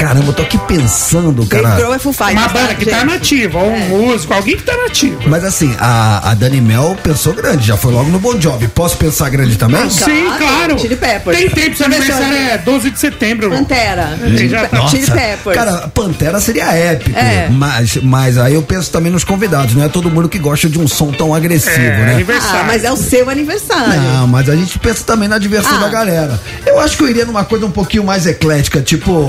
Caramba, 0.00 0.28
eu 0.28 0.32
tô 0.32 0.42
aqui 0.42 0.56
pensando, 0.66 1.44
Dave 1.44 1.62
cara. 1.62 1.76
Grohl 1.76 1.94
é 1.94 1.98
Foo 1.98 2.10
Fighters, 2.12 2.38
Uma 2.38 2.48
banda 2.48 2.74
que 2.74 2.86
tá 2.86 3.00
gente? 3.00 3.06
nativa, 3.10 3.58
ou 3.58 3.70
um 3.70 3.78
músico, 3.80 4.32
alguém 4.32 4.56
que 4.56 4.62
tá 4.62 4.74
nativo. 4.74 5.18
Mas 5.26 5.44
assim, 5.44 5.76
a, 5.78 6.30
a 6.30 6.34
Dani 6.34 6.58
Mel 6.60 6.96
pensou 7.02 7.34
grande, 7.34 7.66
já 7.66 7.76
foi 7.76 7.92
logo 7.92 8.08
no 8.08 8.18
Bon 8.18 8.40
Jovi. 8.40 8.66
Posso 8.68 8.96
pensar 8.96 9.28
grande 9.28 9.56
também? 9.56 9.90
Sim, 9.90 10.24
claro. 10.38 10.78
Chili 10.78 10.96
Peppers. 10.96 11.36
Tem 11.36 11.50
tempo, 11.50 11.76
seu 11.76 11.84
aniversário 11.86 12.34
é 12.34 12.56
12 12.58 12.90
de 12.92 12.98
setembro. 12.98 13.50
Pantera. 13.50 14.18
Ele 14.22 14.48
já 14.48 14.66
tá- 14.66 14.88
Chili 14.88 15.06
Peppers. 15.06 15.54
Cara, 15.56 15.88
Pantera 15.88 16.40
seria 16.40 16.72
épico. 16.72 17.18
É. 17.18 17.48
Mas, 17.50 17.96
mas 17.96 18.38
aí 18.38 18.54
eu 18.54 18.62
penso 18.62 18.90
também 18.90 19.12
nos 19.12 19.22
convidados. 19.22 19.74
Não 19.74 19.84
é 19.84 19.88
todo 19.90 20.10
mundo 20.10 20.30
que 20.30 20.38
gosta 20.38 20.66
de 20.66 20.78
um 20.78 20.88
som 20.88 21.12
tão 21.12 21.34
agressivo, 21.34 21.76
É, 21.78 21.98
né? 22.06 22.12
aniversário. 22.14 22.60
ah, 22.60 22.64
mas 22.64 22.84
é 22.84 22.90
o 22.90 22.96
seu 22.96 23.28
aniversário. 23.28 24.00
Não, 24.00 24.26
mas 24.26 24.48
a 24.48 24.56
gente 24.56 24.78
pensa 24.78 25.04
também 25.04 25.28
na 25.28 25.36
diversão 25.36 25.76
Ah. 25.76 25.80
da 25.80 25.88
galera. 25.90 26.40
Eu 26.64 26.80
acho 26.80 26.96
que 26.96 27.02
eu 27.02 27.08
iria 27.10 27.26
numa 27.26 27.44
coisa 27.44 27.66
um 27.66 27.70
pouquinho 27.70 28.02
mais 28.04 28.24
eclética, 28.26 28.80
tipo. 28.80 29.28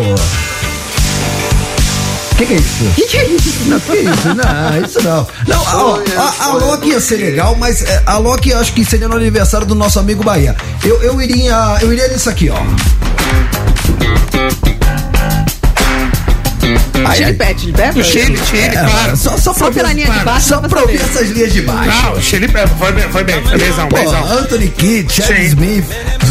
Que, 2.41 2.47
que 2.47 2.53
é 2.53 2.57
isso? 2.57 2.83
Que, 2.95 3.05
que 3.05 3.17
é 3.17 3.25
isso? 3.27 3.69
Não, 3.69 3.79
que 3.79 3.97
isso? 3.97 4.27
Não, 4.33 4.83
isso 4.83 5.03
não. 5.03 5.27
Não, 5.47 5.67
a, 5.67 5.85
ó, 5.85 5.99
a, 6.17 6.45
a 6.45 6.53
Loki 6.53 6.89
ia 6.89 6.99
ser 6.99 7.17
legal, 7.17 7.55
mas 7.55 7.83
é, 7.83 8.01
a 8.03 8.17
Loki 8.17 8.51
acho 8.51 8.73
que 8.73 8.83
seria 8.83 9.07
no 9.07 9.15
aniversário 9.15 9.67
do 9.67 9.75
nosso 9.75 9.99
amigo 9.99 10.23
Bahia. 10.23 10.55
Eu, 10.83 11.03
eu 11.03 11.21
iria. 11.21 11.77
Eu 11.81 11.93
iria 11.93 12.07
nisso 12.07 12.31
aqui, 12.31 12.49
ó. 12.49 12.57
Ai, 17.05 17.17
Chili. 17.17 17.33
Pet, 17.33 18.03
Chili 18.03 18.37
Chile, 18.45 18.61
É, 18.61 18.69
claro. 18.69 19.17
só, 19.17 19.37
só, 19.37 19.53
pra 19.53 19.65
Só 19.67 19.71
pela 19.71 19.93
linha 19.93 20.09
de 20.11 20.19
baixo, 20.19 20.47
Só 20.47 20.59
dá 20.59 20.69
pra 20.69 20.81
ouvir 20.81 21.01
essas 21.01 21.29
linhas 21.29 21.53
de 21.53 21.61
baixo. 21.61 22.03
Não, 22.03 22.21
Chile 22.21 22.47
Peppers, 22.47 22.71
foi 22.79 22.91
bem, 22.91 23.09
foi 23.09 23.23
bem, 23.23 23.41
beijão, 23.41 23.89
beijão. 23.89 24.25
Anthony 24.37 24.67
Kidd, 24.69 25.11
Chad. 25.13 25.37
Smith. 25.39 25.85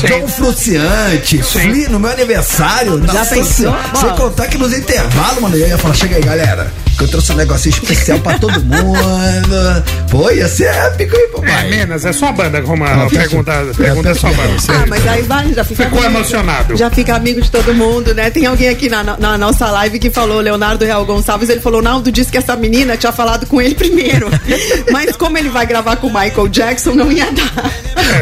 John 0.06 0.26
Fruciante, 0.28 1.42
Flea 1.42 1.88
no 1.88 2.00
meu 2.00 2.10
aniversário. 2.10 2.96
Nossa 2.98 3.34
pensou? 3.34 3.44
senhora. 3.52 3.78
Sem 4.00 4.10
contar 4.16 4.46
que 4.46 4.56
nos 4.58 4.72
intervalos, 4.72 5.40
mano, 5.42 5.56
eu 5.56 5.68
ia 5.68 5.76
falar, 5.78 5.94
chega 5.94 6.16
aí, 6.16 6.22
galera. 6.22 6.72
Que 7.00 7.04
eu 7.04 7.08
trouxe 7.08 7.32
um 7.32 7.36
negocinho 7.36 7.72
especial 7.74 8.18
pra 8.18 8.38
todo 8.38 8.60
mundo. 8.62 9.84
Pô, 10.10 10.30
ia 10.30 10.46
ser 10.48 10.64
épico, 10.66 11.16
hein, 11.16 11.22
É, 11.24 11.28
papai? 11.40 11.70
menos, 11.70 12.04
é 12.04 12.12
sua 12.12 12.30
banda, 12.30 12.60
como 12.60 12.84
a 12.84 13.04
Ah, 13.04 13.08
pergunta, 13.08 13.52
pergunta 13.76 14.10
é 14.10 14.14
sua 14.14 14.30
banda. 14.32 14.54
Ah, 14.68 14.84
mas 14.86 15.06
aí 15.08 15.22
vai, 15.22 15.52
já 15.54 15.64
fica 15.64 15.84
Ficou 15.84 16.00
amigo. 16.00 16.14
emocionado. 16.18 16.76
Já 16.76 16.90
fica 16.90 17.14
amigo 17.16 17.40
de 17.40 17.50
todo 17.50 17.72
mundo, 17.74 18.14
né? 18.14 18.28
Tem 18.30 18.44
alguém 18.44 18.68
aqui 18.68 18.90
na, 18.90 19.02
na 19.02 19.38
nossa 19.38 19.70
live 19.70 19.98
que 19.98 20.10
falou, 20.10 20.40
Leonardo 20.40 20.84
Real 20.84 21.04
Gonçalves, 21.06 21.48
ele 21.48 21.60
falou, 21.60 21.80
Naldo 21.80 22.12
disse 22.12 22.30
que 22.30 22.36
essa 22.36 22.54
menina 22.54 22.96
tinha 22.98 23.12
falado 23.12 23.46
com 23.46 23.62
ele 23.62 23.74
primeiro. 23.74 24.28
Mas 24.92 25.16
como 25.16 25.38
ele 25.38 25.48
vai 25.48 25.64
gravar 25.66 25.96
com 25.96 26.08
o 26.08 26.12
Michael 26.12 26.48
Jackson, 26.48 26.92
não 26.92 27.10
ia 27.10 27.30
dar. 27.32 27.72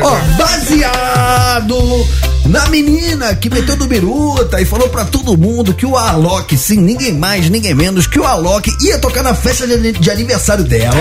Ó, 0.02 0.16
baseado 0.36 2.06
na 2.46 2.66
menina 2.68 3.34
que 3.34 3.50
meteu 3.50 3.76
do 3.76 3.86
biruta 3.86 4.60
e 4.60 4.64
falou 4.64 4.88
pra 4.88 5.04
todo 5.04 5.36
mundo 5.36 5.74
que 5.74 5.84
o 5.84 5.96
Alok, 5.96 6.56
sim, 6.56 6.78
ninguém 6.80 7.12
mais, 7.12 7.50
ninguém 7.50 7.74
menos, 7.74 8.06
que 8.06 8.18
o 8.18 8.24
Alok 8.24 8.67
ia 8.80 8.98
tocar 8.98 9.22
na 9.22 9.34
festa 9.34 9.66
de, 9.66 9.92
de 9.92 10.10
aniversário 10.10 10.64
dela. 10.64 10.94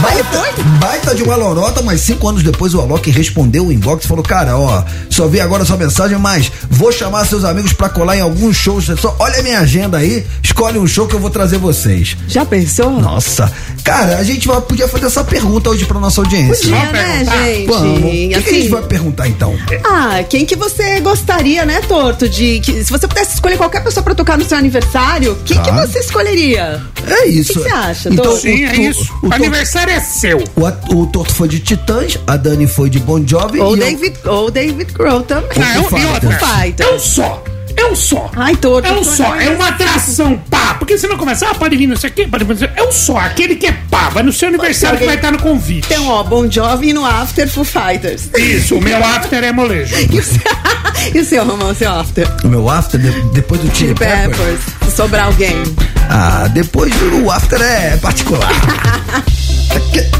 Baita, 0.00 0.62
baita 0.78 1.14
de 1.14 1.22
uma 1.22 1.36
lorota, 1.36 1.82
mas 1.82 2.00
cinco 2.00 2.28
anos 2.28 2.42
depois 2.42 2.74
o 2.74 2.80
Alok 2.80 3.10
respondeu 3.10 3.66
o 3.66 3.72
inbox 3.72 4.04
e 4.04 4.08
falou: 4.08 4.22
Cara, 4.22 4.56
ó, 4.58 4.82
só 5.10 5.26
vi 5.26 5.40
agora 5.40 5.64
sua 5.64 5.76
mensagem, 5.76 6.18
mas 6.18 6.50
vou 6.70 6.92
chamar 6.92 7.24
seus 7.26 7.44
amigos 7.44 7.72
pra 7.72 7.88
colar 7.88 8.16
em 8.16 8.20
alguns 8.20 8.56
shows. 8.56 8.86
Só 9.00 9.14
olha 9.18 9.40
a 9.40 9.42
minha 9.42 9.60
agenda 9.60 9.98
aí, 9.98 10.26
escolhe 10.42 10.78
um 10.78 10.86
show 10.86 11.06
que 11.06 11.14
eu 11.14 11.20
vou 11.20 11.30
trazer 11.30 11.58
vocês. 11.58 12.16
Já 12.28 12.44
pensou? 12.44 12.90
Nossa, 12.90 13.50
cara, 13.84 14.18
a 14.18 14.24
gente 14.24 14.46
vai- 14.46 14.60
podia 14.60 14.88
fazer 14.88 15.06
essa 15.06 15.24
pergunta 15.24 15.70
hoje 15.70 15.84
pra 15.84 15.98
nossa 16.00 16.20
audiência. 16.20 16.56
Podia, 16.56 16.76
Vamos 16.76 16.92
né, 16.92 17.02
perguntar? 17.02 17.44
gente? 17.44 17.66
Vamos. 17.66 17.98
O 17.98 18.02
que, 18.02 18.28
que 18.28 18.34
a 18.34 18.40
gente 18.40 18.58
Assim, 18.58 18.68
vai 18.68 18.82
perguntar 18.82 19.28
então? 19.28 19.56
Ah, 19.84 20.22
quem 20.28 20.44
que 20.46 20.56
você 20.56 21.00
gostaria, 21.00 21.64
né, 21.64 21.80
Torto? 21.88 22.28
De 22.28 22.60
que, 22.60 22.84
se 22.84 22.90
você 22.90 23.06
pudesse 23.08 23.34
escolher 23.34 23.56
qualquer 23.56 23.82
pessoa 23.82 24.02
pra 24.02 24.14
tocar 24.14 24.36
no 24.38 24.44
seu 24.44 24.56
aniversário, 24.58 25.36
quem 25.44 25.60
que 25.60 25.68
Tá. 25.68 25.76
Você 25.86 25.98
escolheria? 26.00 26.80
É 27.08 27.26
isso. 27.26 27.52
O 27.52 27.54
que 27.54 27.62
que 27.62 27.68
você 27.68 27.74
acha, 27.74 28.08
Então? 28.12 28.36
Sim, 28.36 28.64
o, 28.64 28.68
é 28.68 28.76
isso. 28.76 29.12
O, 29.22 29.28
O 29.28 29.32
aniversário 29.34 29.92
é 29.92 30.00
seu. 30.00 30.38
o, 30.56 30.94
o 31.02 31.06
Torto 31.06 31.34
foi 31.34 31.48
de 31.48 31.60
Titãs, 31.60 32.18
a 32.26 32.36
Dani 32.36 32.66
foi 32.66 32.90
de 32.90 32.98
Bon 32.98 33.24
Jovi 33.26 33.60
Ou 33.60 33.76
e 33.76 33.80
eu- 33.80 33.86
David, 33.86 34.18
ou 34.24 34.50
David 34.50 34.92
Grohl 34.92 35.22
também. 35.22 35.50
Ah, 35.60 35.76
é 35.76 35.80
um, 35.80 35.84
Foo 35.84 35.98
e 35.98 36.04
outra, 36.06 36.38
Fighters. 36.38 36.90
é 36.90 36.94
um 36.94 36.98
só. 36.98 37.44
É 37.76 37.84
um 37.86 37.94
só. 37.94 38.30
Ai, 38.36 38.56
Torto. 38.56 38.88
É 38.88 38.92
um 38.92 39.04
só, 39.04 39.34
é 39.36 39.50
uma 39.50 39.68
atração, 39.68 40.36
pá. 40.50 40.74
Porque 40.78 40.96
se 40.98 41.06
não 41.06 41.16
começar, 41.16 41.50
ah, 41.50 41.54
pode 41.54 41.76
vir 41.76 41.86
não 41.86 41.96
sei 41.96 42.10
o 42.10 42.12
quê, 42.12 42.26
pode 42.26 42.44
vir 42.44 42.50
não 42.50 42.58
sei 42.58 42.68
o 42.68 42.70
quê. 42.72 42.80
É 42.80 42.82
um 42.84 42.92
só, 42.92 43.16
aquele 43.18 43.56
que 43.56 43.66
é 43.66 43.72
pá. 43.90 44.08
Vai 44.08 44.22
no 44.22 44.32
seu 44.32 44.48
aniversário 44.48 44.98
que 44.98 45.04
vai 45.04 45.16
estar 45.16 45.30
no 45.30 45.38
convite. 45.38 45.86
Então, 45.92 46.08
ó, 46.08 46.22
Bon 46.24 46.50
Jovi 46.50 46.92
no 46.92 47.04
After 47.04 47.48
Foo 47.48 47.64
Fighters. 47.64 48.28
Isso, 48.36 48.76
o 48.76 48.80
meu 48.80 48.96
after 49.04 49.42
é 49.44 49.52
molejo. 49.52 49.94
E 50.10 50.18
o 50.18 50.22
seu, 50.24 50.40
e 51.14 51.18
o 51.20 51.24
seu 51.24 51.44
Romão, 51.44 51.70
o 51.70 51.74
seu 51.74 51.92
After? 51.92 52.26
O 52.44 52.48
meu 52.48 52.68
after, 52.68 52.98
de- 53.00 53.10
depois 53.32 53.60
do 53.60 53.74
Chili 53.76 53.94
Peppers. 53.94 54.36
Peppers. 54.36 54.60
Se 54.90 54.96
sobrar 54.96 55.26
alguém. 55.26 55.54
Ah, 56.08 56.48
depois 56.52 56.92
o 57.22 57.30
after 57.30 57.60
é 57.60 57.96
particular. 57.98 58.50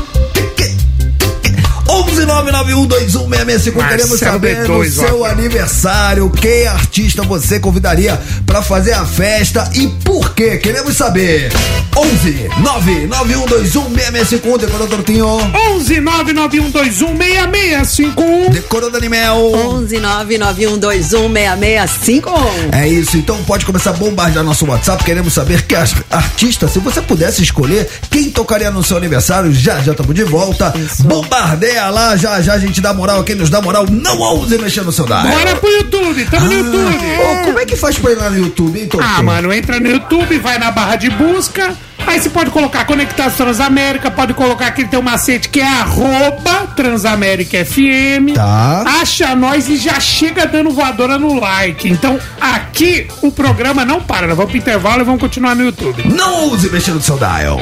11991216651 2.26 3.88
queremos 3.88 4.18
saber 4.18 4.66
D2, 4.66 4.68
no 4.68 4.84
seu 4.90 5.24
aniversário 5.24 6.28
que 6.30 6.66
artista 6.66 7.22
você 7.22 7.60
convidaria 7.60 8.20
pra 8.44 8.60
fazer 8.62 8.92
a 8.94 9.04
festa 9.06 9.70
e 9.74 9.86
por 9.88 10.34
quê? 10.34 10.56
Queremos 10.58 10.96
saber. 10.96 11.52
11 11.96 12.48
991216651 12.62 14.58
decorou 14.58 14.86
Tortinho. 14.88 15.26
11 15.26 16.00
99121 16.00 17.16
6651. 17.16 18.50
Decorou 18.50 18.90
Danimel. 18.90 19.52
11991216651. 19.88 22.72
É 22.72 22.88
isso, 22.88 23.16
então 23.16 23.42
pode 23.44 23.64
começar 23.64 23.90
a 23.90 23.94
bombardear 23.94 24.44
nosso 24.44 24.66
WhatsApp. 24.66 25.02
Queremos 25.04 25.32
saber 25.32 25.62
que 25.62 25.74
as- 25.74 25.94
artista, 26.10 26.68
se 26.68 26.78
você 26.80 27.00
pudesse 27.00 27.42
escolher 27.42 27.88
quem 28.10 28.30
tocaria 28.30 28.70
no 28.70 28.82
seu 28.82 28.96
aniversário, 28.96 29.52
já 29.52 29.80
já 29.80 29.92
estamos 29.92 30.14
de 30.14 30.24
volta. 30.24 30.74
Bombardeia 31.00 31.88
lá, 31.88 32.15
já 32.16 32.40
já 32.40 32.54
a 32.54 32.58
gente 32.58 32.80
dá 32.80 32.92
moral. 32.92 33.22
Quem 33.24 33.34
nos 33.34 33.50
dá 33.50 33.60
moral, 33.60 33.86
não 33.90 34.18
ouse 34.18 34.58
mexer 34.58 34.82
no 34.82 34.92
seu 34.92 35.04
dial. 35.04 35.22
Bora 35.22 35.56
pro 35.56 35.70
YouTube, 35.70 36.24
tamo 36.30 36.46
no 36.46 36.52
YouTube. 36.52 36.94
Ô, 36.94 37.44
como 37.44 37.58
é 37.58 37.66
que 37.66 37.76
faz 37.76 37.98
pra 37.98 38.12
ir 38.12 38.16
lá 38.16 38.30
no 38.30 38.38
YouTube, 38.38 38.78
hein, 38.78 38.86
Torto? 38.86 39.06
Ah, 39.06 39.22
mano, 39.22 39.52
entra 39.52 39.80
no 39.80 39.88
YouTube, 39.88 40.38
vai 40.38 40.58
na 40.58 40.70
barra 40.70 40.96
de 40.96 41.10
busca. 41.10 41.76
Aí 42.06 42.20
você 42.20 42.30
pode 42.30 42.50
colocar 42.50 42.84
Conectados 42.84 43.34
Transamérica, 43.36 44.10
pode 44.10 44.32
colocar 44.32 44.70
que 44.70 44.84
tem 44.84 44.98
um 44.98 45.02
macete 45.02 45.48
que 45.48 45.60
é 45.60 45.66
arroba 45.66 46.68
Transamérica 46.76 47.64
FM. 47.64 48.34
Tá. 48.34 48.84
Acha 49.00 49.34
nós 49.34 49.68
e 49.68 49.76
já 49.76 49.98
chega 49.98 50.46
dando 50.46 50.70
voadora 50.70 51.18
no 51.18 51.38
like. 51.40 51.88
Então 51.88 52.18
aqui 52.40 53.08
o 53.22 53.32
programa 53.32 53.84
não 53.84 54.00
para, 54.00 54.28
nós 54.28 54.36
vamos 54.36 54.52
pro 54.52 54.58
intervalo 54.58 55.00
e 55.02 55.04
vamos 55.04 55.20
continuar 55.20 55.56
no 55.56 55.64
YouTube. 55.64 56.08
Não 56.08 56.44
ouse 56.44 56.70
mexer 56.70 56.92
no 56.92 57.02
seu 57.02 57.18
dial. 57.18 57.60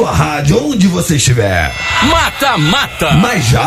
Sua 0.00 0.12
rádio, 0.12 0.66
onde 0.66 0.88
você 0.88 1.16
estiver. 1.16 1.70
Mata, 2.04 2.56
mata. 2.56 3.10
Mas 3.16 3.44
já! 3.44 3.60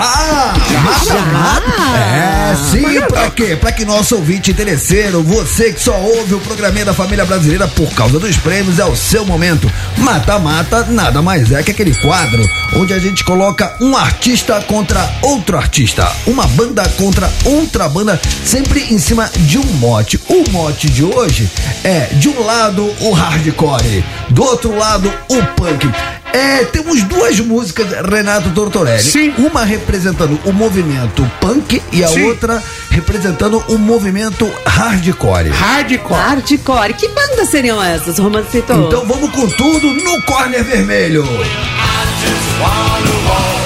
Mata, 0.83 1.21
mata. 1.31 1.97
É, 1.99 2.55
sim, 2.55 3.01
pra 3.01 3.29
quê? 3.29 3.55
Pra 3.55 3.71
que 3.71 3.85
nosso 3.85 4.15
ouvinte 4.15 4.49
interesseiro, 4.49 5.21
você 5.21 5.71
que 5.71 5.79
só 5.79 5.95
ouve 5.95 6.33
o 6.33 6.39
programinha 6.39 6.85
da 6.85 6.93
família 6.93 7.23
brasileira 7.23 7.67
por 7.67 7.87
causa 7.93 8.19
dos 8.19 8.35
prêmios, 8.37 8.79
é 8.79 8.85
o 8.85 8.95
seu 8.95 9.23
momento. 9.23 9.71
Mata, 9.97 10.39
mata, 10.39 10.85
nada 10.85 11.21
mais 11.21 11.51
é 11.51 11.61
que 11.61 11.69
aquele 11.69 11.93
quadro 12.01 12.43
onde 12.77 12.93
a 12.93 12.99
gente 12.99 13.23
coloca 13.23 13.75
um 13.79 13.95
artista 13.95 14.59
contra 14.61 15.07
outro 15.21 15.55
artista, 15.55 16.11
uma 16.25 16.47
banda 16.47 16.83
contra 16.97 17.31
outra 17.45 17.87
banda, 17.87 18.19
sempre 18.43 18.91
em 18.91 18.97
cima 18.97 19.29
de 19.35 19.59
um 19.59 19.73
mote. 19.73 20.19
O 20.27 20.49
mote 20.49 20.89
de 20.89 21.03
hoje 21.03 21.47
é, 21.83 22.07
de 22.13 22.27
um 22.27 22.43
lado, 22.43 22.91
o 23.01 23.11
hardcore, 23.11 24.03
do 24.31 24.43
outro 24.43 24.75
lado, 24.75 25.13
o 25.29 25.43
punk. 25.55 25.87
É, 26.33 26.65
temos 26.65 27.03
duas 27.03 27.39
músicas, 27.39 27.87
Renato 28.09 28.49
Tortorelli. 28.49 29.03
Sim. 29.03 29.33
Uma 29.37 29.63
representando 29.63 30.39
o 30.45 30.51
movimento 30.51 31.31
punk 31.39 31.79
e 31.91 32.03
a 32.03 32.07
Sim. 32.07 32.23
outra 32.23 32.61
representando 32.89 33.63
o 33.67 33.77
movimento 33.77 34.51
hardcore. 34.65 35.49
Hardcore. 35.49 36.19
Hardcore. 36.19 36.93
Que 36.95 37.07
bandas 37.09 37.49
seriam 37.49 37.81
essas, 37.81 38.17
Romancito? 38.17 38.73
Então 38.73 39.05
vamos 39.05 39.29
com 39.29 39.47
tudo 39.47 39.93
no 39.93 40.21
corner 40.23 40.63
vermelho. 40.63 41.23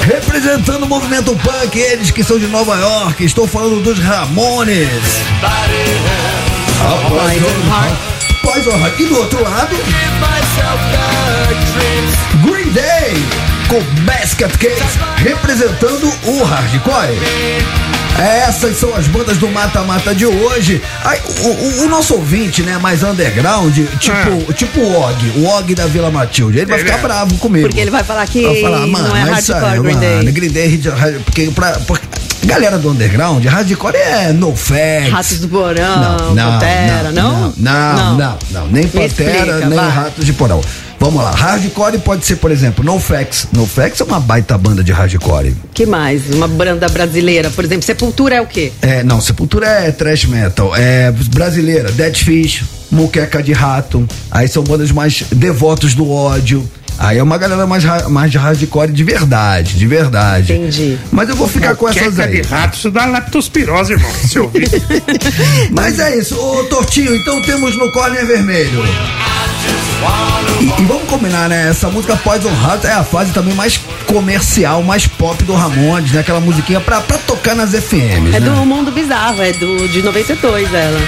Representando 0.01 0.83
o 0.83 0.87
movimento 0.87 1.33
punk, 1.37 1.77
eles 1.77 2.11
que 2.11 2.23
são 2.23 2.37
de 2.37 2.47
Nova 2.47 2.75
York, 2.75 3.23
estou 3.23 3.47
falando 3.47 3.81
dos 3.81 3.97
Ramones. 3.99 4.89
Após 6.81 8.67
o 8.67 8.69
Heart. 8.71 8.99
E 8.99 9.05
do 9.05 9.17
outro 9.17 9.43
lado, 9.43 9.75
Green 12.67 12.73
Day 12.73 13.13
com 13.69 13.79
Basket 14.03 14.51
Case 14.57 14.97
representando 15.17 16.11
o 16.25 16.43
hardcore. 16.43 17.17
Essas 18.19 18.77
são 18.77 18.93
as 18.95 19.07
bandas 19.07 19.37
do 19.37 19.47
Mata 19.47 19.83
Mata 19.83 20.13
de 20.13 20.25
hoje. 20.25 20.81
Ai, 21.05 21.21
o, 21.43 21.47
o- 21.47 21.85
o 21.85 21.89
nosso 21.89 22.15
ouvinte, 22.15 22.63
né, 22.63 22.77
mais 22.77 23.03
underground, 23.03 23.73
tipo, 23.99 24.53
tipo 24.53 24.79
o 24.81 24.93
Og, 25.01 25.15
o 25.37 25.45
Og 25.45 25.75
da 25.75 25.85
Vila 25.85 26.09
Matilde, 26.11 26.57
ele 26.59 26.65
vai 26.65 26.79
ficar 26.79 26.97
é. 26.97 27.01
bravo 27.01 27.35
comigo. 27.37 27.67
Porque 27.67 27.79
ele 27.79 27.91
vai 27.91 28.03
falar 28.03 28.27
que 28.27 28.41
Vai 28.41 28.61
falar, 28.61 28.87
mano, 28.87 29.07
não 29.09 29.15
é 29.15 29.25
mas 29.25 29.47
hardcore 29.47 29.61
sério, 29.69 29.83
Green 29.83 29.97
Day. 29.99 30.15
mano, 30.17 30.31
Green 30.31 30.49
Day, 30.49 30.81
porque 31.25 31.51
pra, 31.51 31.71
porque 31.87 32.05
galera 32.43 32.77
do 32.79 32.89
underground, 32.89 33.45
hardcore 33.45 33.95
é 33.95 34.33
no 34.33 34.55
facts. 34.55 35.11
Ratos 35.11 35.39
do 35.39 35.47
Porão, 35.47 36.35
Pantera, 36.35 37.11
não? 37.13 37.53
Não, 37.55 37.93
não, 37.95 38.17
não, 38.17 38.37
não, 38.51 38.67
nem 38.67 38.83
Me 38.83 38.89
Pantera, 38.89 39.05
explica, 39.05 39.65
nem 39.67 39.77
vai. 39.79 39.89
Ratos 39.89 40.25
de 40.25 40.33
Porão. 40.33 40.61
Vamos 40.99 41.23
lá, 41.23 41.31
hardcore 41.31 41.99
pode 41.99 42.25
ser, 42.25 42.37
por 42.37 42.49
exemplo, 42.51 42.83
No 42.83 42.99
Facts. 42.99 43.47
No 43.53 43.67
Facts 43.67 44.01
é 44.01 44.03
uma 44.03 44.19
baita 44.19 44.57
banda 44.57 44.83
de 44.83 44.91
hardcore. 44.91 45.55
Que 45.73 45.85
mais? 45.85 46.27
Uma 46.33 46.47
banda 46.47 46.87
brasileira, 46.89 47.49
por 47.51 47.63
exemplo. 47.63 47.85
Sepultura 47.85 48.35
é 48.35 48.41
o 48.41 48.47
quê? 48.47 48.71
É, 48.81 49.03
não, 49.03 49.21
Sepultura 49.21 49.67
é 49.67 49.91
trash 49.91 50.25
metal. 50.25 50.75
É 50.75 51.11
brasileira, 51.29 51.91
Dead 51.91 52.15
Fish, 52.15 52.63
Muqueca 52.91 53.43
de 53.43 53.53
Rato. 53.53 54.07
Aí 54.31 54.47
são 54.47 54.63
bandas 54.63 54.91
mais 54.91 55.23
devotos 55.31 55.93
do 55.93 56.09
ódio. 56.11 56.67
Aí 56.99 57.19
é 57.19 57.23
uma 57.23 57.37
galera 57.37 57.67
mais, 57.67 57.83
mais 58.09 58.31
de 58.31 58.39
hardcore 58.39 58.91
de 58.91 59.03
verdade, 59.03 59.77
de 59.77 59.85
verdade. 59.85 60.53
Entendi. 60.53 60.97
Mas 61.11 61.29
eu 61.29 61.35
vou 61.35 61.47
ficar 61.47 61.75
com 61.75 61.87
essas 61.87 62.15
Queca 62.15 62.23
aí. 62.27 62.41
de 62.41 62.47
rato, 62.47 62.75
isso 62.75 62.89
dá 62.89 63.05
leptospirose, 63.05 63.93
irmão. 63.93 64.11
Se 64.27 64.39
ouvir. 64.39 64.67
Mas 65.69 65.99
é 65.99 66.17
isso, 66.17 66.35
ô 66.35 66.63
Tortinho, 66.63 67.15
então 67.15 67.39
temos 67.43 67.77
no 67.77 67.91
corner 67.91 68.25
vermelho. 68.25 68.81
E, 70.59 70.81
e 70.81 70.85
vamos 70.85 71.03
combinar, 71.09 71.47
né? 71.49 71.69
Essa 71.69 71.89
música 71.89 72.15
Poison 72.17 72.49
Heart 72.49 72.85
é 72.85 72.93
a 72.93 73.03
fase 73.03 73.31
também 73.31 73.53
mais 73.53 73.79
comercial, 74.05 74.81
mais 74.83 75.05
pop 75.07 75.43
do 75.43 75.53
Ramones, 75.53 76.11
né? 76.11 76.19
Aquela 76.21 76.39
musiquinha 76.39 76.79
pra, 76.79 77.01
pra 77.01 77.17
tocar 77.19 77.55
nas 77.55 77.71
FMs, 77.73 78.35
É 78.35 78.39
né? 78.39 78.49
do 78.49 78.65
Mundo 78.65 78.91
Bizarro, 78.91 79.41
é 79.41 79.51
do 79.53 79.87
de 79.87 80.01
92 80.01 80.73
ela. 80.73 80.99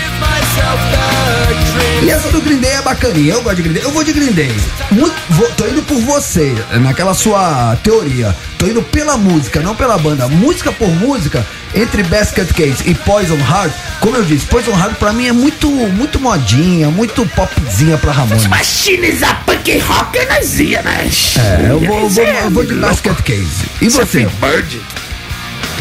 E 2.02 2.10
essa 2.10 2.30
do 2.30 2.42
Green 2.42 2.60
Day 2.60 2.72
é 2.72 2.82
bacaninha, 2.82 3.34
eu 3.34 3.42
gosto 3.42 3.58
de 3.58 3.64
Green 3.64 3.74
Day. 3.74 3.84
Eu 3.84 3.92
vou 3.92 4.04
de 4.04 4.14
Green 4.14 4.32
Day. 4.32 4.56
Muito, 4.90 5.16
vou, 5.30 5.50
tô 5.52 5.68
indo 5.68 5.84
por 5.84 6.00
você, 6.00 6.56
naquela 6.82 7.14
sua 7.14 7.76
teoria. 7.84 8.36
Tô 8.58 8.68
indo 8.68 8.82
pela 8.82 9.18
música, 9.18 9.60
não 9.60 9.76
pela 9.76 9.98
banda. 9.98 10.28
Música 10.28 10.72
por 10.72 10.88
música, 10.88 11.46
entre 11.76 12.02
Basket 12.04 12.52
Case 12.54 12.90
e 12.90 12.96
Poison 12.96 13.38
Heart, 13.38 13.74
como 14.00 14.16
eu 14.16 14.24
disse, 14.24 14.46
Poison 14.46 14.72
Heart 14.72 14.96
pra 14.96 15.12
mim 15.12 15.28
é 15.28 15.34
muito, 15.34 15.70
muito 15.70 16.20
modinha, 16.20 16.90
muito 16.90 17.26
popzinha 17.28 17.98
pra 17.98 18.12
Ramones. 18.12 18.48
Machines 18.48 19.22
a 19.22 19.34
punk 19.34 19.78
rock 19.80 20.26
nós 20.26 20.60
ia, 20.60 20.82
né? 20.82 21.10
É, 21.38 21.70
eu 21.70 21.80
vou, 21.82 22.10
vou, 22.10 22.24
eu 22.24 22.50
vou 22.52 22.66
de 22.66 22.76
Basket 22.76 23.22
Case. 23.22 23.66
E 23.82 23.90
você? 23.90 24.26
Bird. 24.40 24.82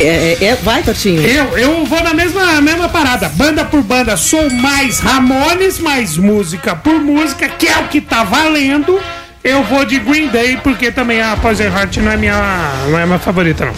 É, 0.01 0.37
é, 0.41 0.45
é- 0.45 0.55
vai, 0.57 0.83
Tortinho. 0.83 1.21
Eu, 1.23 1.59
eu 1.59 1.85
vou 1.85 2.03
na 2.03 2.15
mesma, 2.15 2.61
mesma 2.61 2.89
parada, 2.89 3.29
banda 3.31 3.65
por 3.65 3.83
banda. 3.83 4.17
Sou 4.17 4.49
mais 4.51 5.01
Ramones, 5.01 5.79
mais 5.79 6.17
música 6.17 6.75
por 6.77 6.95
música, 7.01 7.49
que 7.49 7.67
é 7.67 7.79
o 7.79 7.89
que 7.89 8.01
tá 8.01 8.23
valendo. 8.25 9.01
Eu 9.43 9.63
vou 9.65 9.85
de 9.85 9.99
Green 9.99 10.29
Day, 10.29 10.59
porque 10.63 10.91
também 10.91 11.23
a 11.23 11.37
Poison 11.37 11.65
Heart 11.65 11.99
não 11.99 12.13
é 12.13 12.17
minha, 12.17 12.73
não 12.91 12.99
é 12.99 13.07
minha 13.07 13.19
favorita, 13.19 13.65
não. 13.67 13.73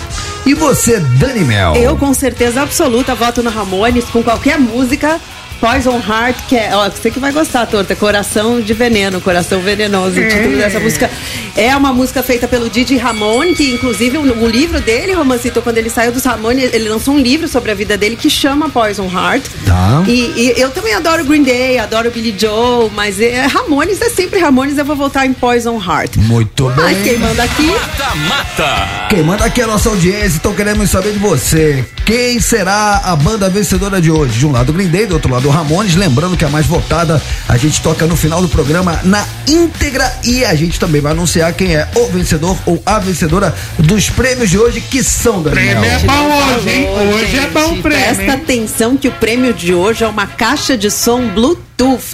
E 0.44 0.54
você, 0.54 0.98
Dani 0.98 1.40
Mel? 1.40 1.76
Eu, 1.76 1.96
com 1.96 2.12
certeza 2.14 2.62
absoluta, 2.62 3.14
voto 3.14 3.42
no 3.42 3.50
Ramones 3.50 4.04
com 4.06 4.22
qualquer 4.22 4.58
música. 4.58 5.20
Poison 5.60 6.00
Heart, 6.00 6.46
que 6.48 6.56
é. 6.56 6.70
Ó, 6.74 6.88
você 6.88 7.10
que 7.10 7.18
vai 7.20 7.32
gostar, 7.32 7.66
Torta. 7.66 7.94
Coração 7.94 8.60
de 8.60 8.72
Veneno, 8.72 9.20
Coração 9.20 9.60
Venenoso. 9.60 10.18
O 10.18 10.28
título 10.28 10.56
dessa 10.56 10.80
música 10.80 11.10
é 11.54 11.76
uma 11.76 11.92
música 11.92 12.22
feita 12.22 12.48
pelo 12.48 12.70
Didi 12.70 12.96
Ramone, 12.96 13.54
que 13.54 13.70
inclusive 13.74 14.16
o, 14.16 14.22
o 14.22 14.48
livro 14.48 14.80
dele, 14.80 15.12
Romancito, 15.12 15.60
quando 15.60 15.76
ele 15.76 15.90
saiu 15.90 16.12
dos 16.12 16.24
Ramones, 16.24 16.72
ele 16.72 16.88
lançou 16.88 17.14
um 17.14 17.18
livro 17.18 17.46
sobre 17.46 17.70
a 17.70 17.74
vida 17.74 17.96
dele 17.98 18.16
que 18.16 18.30
chama 18.30 18.70
Poison 18.70 19.04
Heart. 19.04 19.44
Tá. 19.66 20.02
E, 20.08 20.32
e 20.36 20.54
eu 20.56 20.70
também 20.70 20.94
adoro 20.94 21.24
Green 21.24 21.42
Day, 21.42 21.78
adoro 21.78 22.10
Billy 22.10 22.34
Joe, 22.38 22.90
mas 22.94 23.20
é, 23.20 23.46
Ramones 23.46 24.00
é 24.00 24.08
sempre 24.08 24.40
Ramones, 24.40 24.78
eu 24.78 24.84
vou 24.84 24.96
voltar 24.96 25.26
em 25.26 25.32
Poison 25.34 25.76
Heart. 25.78 26.16
Muito 26.16 26.72
Mas 26.74 26.96
bem. 26.96 27.04
quem 27.04 27.18
manda 27.18 27.42
aqui 27.42 27.66
Mata, 27.66 28.14
mata. 28.28 29.06
Quem 29.10 29.22
manda 29.22 29.44
aqui 29.44 29.60
é 29.60 29.64
a 29.64 29.66
nossa 29.66 29.88
audiência, 29.90 30.36
então 30.36 30.54
queremos 30.54 30.88
saber 30.90 31.12
de 31.12 31.18
você. 31.18 31.84
Quem 32.10 32.40
será 32.40 33.02
a 33.04 33.14
banda 33.14 33.48
vencedora 33.48 34.00
de 34.00 34.10
hoje? 34.10 34.40
De 34.40 34.44
um 34.44 34.50
lado 34.50 34.70
o 34.70 34.72
Green 34.72 34.88
Day, 34.88 35.06
do 35.06 35.14
outro 35.14 35.32
lado 35.32 35.46
o 35.46 35.50
Ramones. 35.52 35.94
Lembrando 35.94 36.36
que 36.36 36.44
a 36.44 36.48
mais 36.48 36.66
votada 36.66 37.22
a 37.48 37.56
gente 37.56 37.80
toca 37.80 38.04
no 38.04 38.16
final 38.16 38.42
do 38.42 38.48
programa 38.48 38.98
na 39.04 39.24
íntegra 39.46 40.12
e 40.24 40.44
a 40.44 40.52
gente 40.56 40.80
também 40.80 41.00
vai 41.00 41.12
anunciar 41.12 41.52
quem 41.52 41.76
é 41.76 41.88
o 41.94 42.06
vencedor 42.06 42.58
ou 42.66 42.82
a 42.84 42.98
vencedora 42.98 43.54
dos 43.78 44.10
prêmios 44.10 44.50
de 44.50 44.58
hoje, 44.58 44.80
que 44.80 45.04
são, 45.04 45.40
Daniel. 45.40 45.80
Prêmio 45.80 45.88
é 45.88 45.98
bom 46.00 46.56
hoje, 46.56 46.70
hein? 46.70 46.88
Hoje 47.14 47.38
é 47.38 47.46
bom 47.46 47.80
prêmio, 47.80 48.16
Presta 48.16 48.32
atenção 48.32 48.96
que 48.96 49.06
o 49.06 49.12
prêmio 49.12 49.54
de 49.54 49.72
hoje 49.72 50.02
é 50.02 50.08
uma 50.08 50.26
caixa 50.26 50.76
de 50.76 50.90
som 50.90 51.28
Bluetooth, 51.28 51.69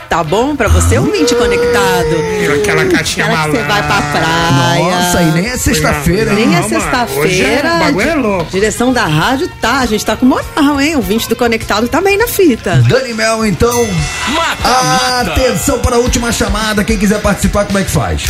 tá 0.09 0.23
bom? 0.23 0.55
Pra 0.55 0.69
você 0.69 0.99
ouvinte 0.99 1.35
conectado. 1.35 2.17
Aquela 2.61 2.85
caixinha 2.87 3.27
Aquela 3.27 3.45
que 3.45 3.51
você 3.51 3.63
vai 3.65 3.83
pra 3.83 4.01
praia. 4.03 4.85
Nossa, 4.97 5.23
e 5.23 5.31
nem 5.33 5.47
é 5.49 5.57
sexta-feira, 5.57 6.31
hein? 6.33 6.47
Nem 6.47 6.57
é 6.57 6.63
sexta-feira. 6.63 7.69
é- 7.69 7.77
o 7.77 7.79
bagulho 7.81 8.09
é 8.11 8.15
louco. 8.15 8.51
Direção 8.51 8.93
da 8.93 9.05
rádio 9.07 9.49
tá, 9.61 9.79
a 9.81 9.87
gente 9.87 10.05
tá 10.05 10.17
com 10.17 10.27
moral, 10.27 10.81
hein? 10.81 10.95
O 10.95 10.99
ouvinte 10.99 11.29
do 11.29 11.35
conectado 11.37 11.89
tá 11.89 12.01
bem 12.01 12.17
na 12.17 12.29
fita. 12.29 12.77
Dani 12.89 13.15
Mel, 13.15 13.45
então, 13.45 13.87
Mata, 14.29 14.69
mata. 14.69 15.33
atenção 15.33 15.79
para 15.81 15.97
a 15.97 15.99
última 15.99 16.31
chamada. 16.33 16.85
Quem 16.85 16.97
quiser 16.99 17.21
participar, 17.21 17.65
como 17.65 17.79
é 17.79 17.85
que 17.85 17.91
faz? 17.91 18.23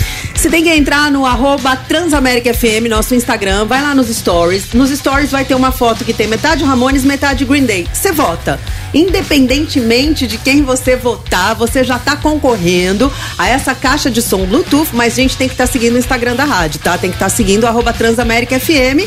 Você 0.46 0.50
tem 0.50 0.62
que 0.62 0.70
entrar 0.70 1.10
no 1.10 1.26
arroba 1.26 1.74
Transamérica 1.74 2.54
FM, 2.54 2.86
nosso 2.88 3.16
Instagram, 3.16 3.64
vai 3.64 3.82
lá 3.82 3.96
nos 3.96 4.06
stories. 4.06 4.72
Nos 4.74 4.90
stories 4.90 5.32
vai 5.32 5.44
ter 5.44 5.56
uma 5.56 5.72
foto 5.72 6.04
que 6.04 6.12
tem 6.12 6.28
metade 6.28 6.62
Ramones, 6.62 7.04
metade 7.04 7.44
Green 7.44 7.66
Day. 7.66 7.84
Você 7.92 8.12
vota. 8.12 8.60
Independentemente 8.94 10.24
de 10.24 10.38
quem 10.38 10.62
você 10.62 10.94
votar, 10.94 11.56
você 11.56 11.82
já 11.82 11.98
tá 11.98 12.14
concorrendo 12.14 13.12
a 13.36 13.48
essa 13.48 13.74
caixa 13.74 14.08
de 14.08 14.22
som 14.22 14.46
Bluetooth, 14.46 14.90
mas 14.92 15.14
a 15.14 15.16
gente 15.16 15.36
tem 15.36 15.48
que 15.48 15.54
estar 15.54 15.66
seguindo 15.66 15.96
o 15.96 15.98
Instagram 15.98 16.36
da 16.36 16.44
rádio, 16.44 16.78
tá? 16.78 16.96
Tem 16.96 17.10
que 17.10 17.16
estar 17.16 17.28
seguindo 17.28 17.64
o 17.64 17.66
arroba 17.66 17.92
Transamérica 17.92 18.60
FM. 18.60 19.02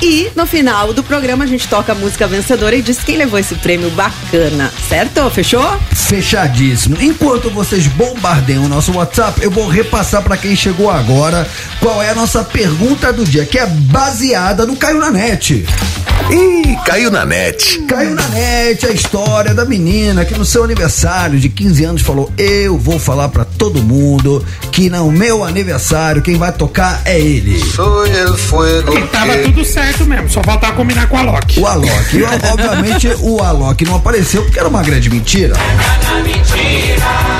E 0.00 0.30
no 0.36 0.46
final 0.46 0.92
do 0.92 1.02
programa 1.02 1.44
a 1.44 1.46
gente 1.46 1.66
toca 1.66 1.92
a 1.92 1.94
música 1.94 2.26
vencedora 2.26 2.76
e 2.76 2.82
diz 2.82 2.98
quem 2.98 3.16
levou 3.16 3.38
esse 3.38 3.54
prêmio 3.56 3.90
bacana, 3.90 4.72
certo? 4.88 5.28
Fechou? 5.30 5.78
Fechadíssimo. 5.90 6.96
Enquanto 7.00 7.50
vocês 7.50 7.86
bombardeiam 7.86 8.64
o 8.64 8.68
nosso 8.68 8.92
WhatsApp, 8.92 9.42
eu 9.42 9.50
vou 9.50 9.66
repassar 9.66 10.22
para 10.22 10.36
quem 10.36 10.54
chegou 10.54 10.90
agora 10.90 11.48
qual 11.80 12.02
é 12.02 12.10
a 12.10 12.14
nossa 12.14 12.44
pergunta 12.44 13.12
do 13.12 13.24
dia, 13.24 13.44
que 13.44 13.58
é 13.58 13.66
baseada 13.66 14.64
no 14.64 14.76
Caiu 14.76 14.98
na 14.98 15.10
Net. 15.10 15.66
Ih, 16.30 16.76
caiu 16.84 17.10
na 17.10 17.24
net. 17.24 17.80
Caiu 17.86 18.14
na 18.14 18.28
net 18.28 18.84
a 18.84 18.90
história 18.90 19.54
da 19.54 19.64
menina 19.64 20.26
que 20.26 20.36
no 20.36 20.44
seu 20.44 20.62
aniversário 20.62 21.40
de 21.40 21.48
15 21.48 21.84
anos 21.84 22.02
falou: 22.02 22.30
Eu 22.36 22.76
vou 22.76 22.98
falar 22.98 23.30
pra 23.30 23.46
todo 23.46 23.82
mundo 23.82 24.44
que 24.70 24.90
no 24.90 25.10
meu 25.10 25.42
aniversário 25.42 26.20
quem 26.20 26.36
vai 26.36 26.52
tocar 26.52 27.00
é 27.06 27.18
ele. 27.18 27.54
El 27.54 28.36
fuego 28.36 28.92
E 28.98 29.06
tava 29.06 29.38
tudo 29.38 29.64
certo 29.64 29.87
mesmo, 30.06 30.28
só 30.28 30.42
faltava 30.42 30.74
combinar 30.74 31.08
com 31.08 31.16
a 31.16 31.22
Loki. 31.22 31.60
O 31.60 31.66
Alok. 31.66 32.16
E, 32.16 32.22
obviamente 32.52 33.08
o 33.20 33.42
Alok 33.42 33.84
não 33.84 33.96
apareceu 33.96 34.42
porque 34.42 34.58
era 34.58 34.68
uma 34.68 34.82
grande 34.82 35.08
mentira. 35.08 35.54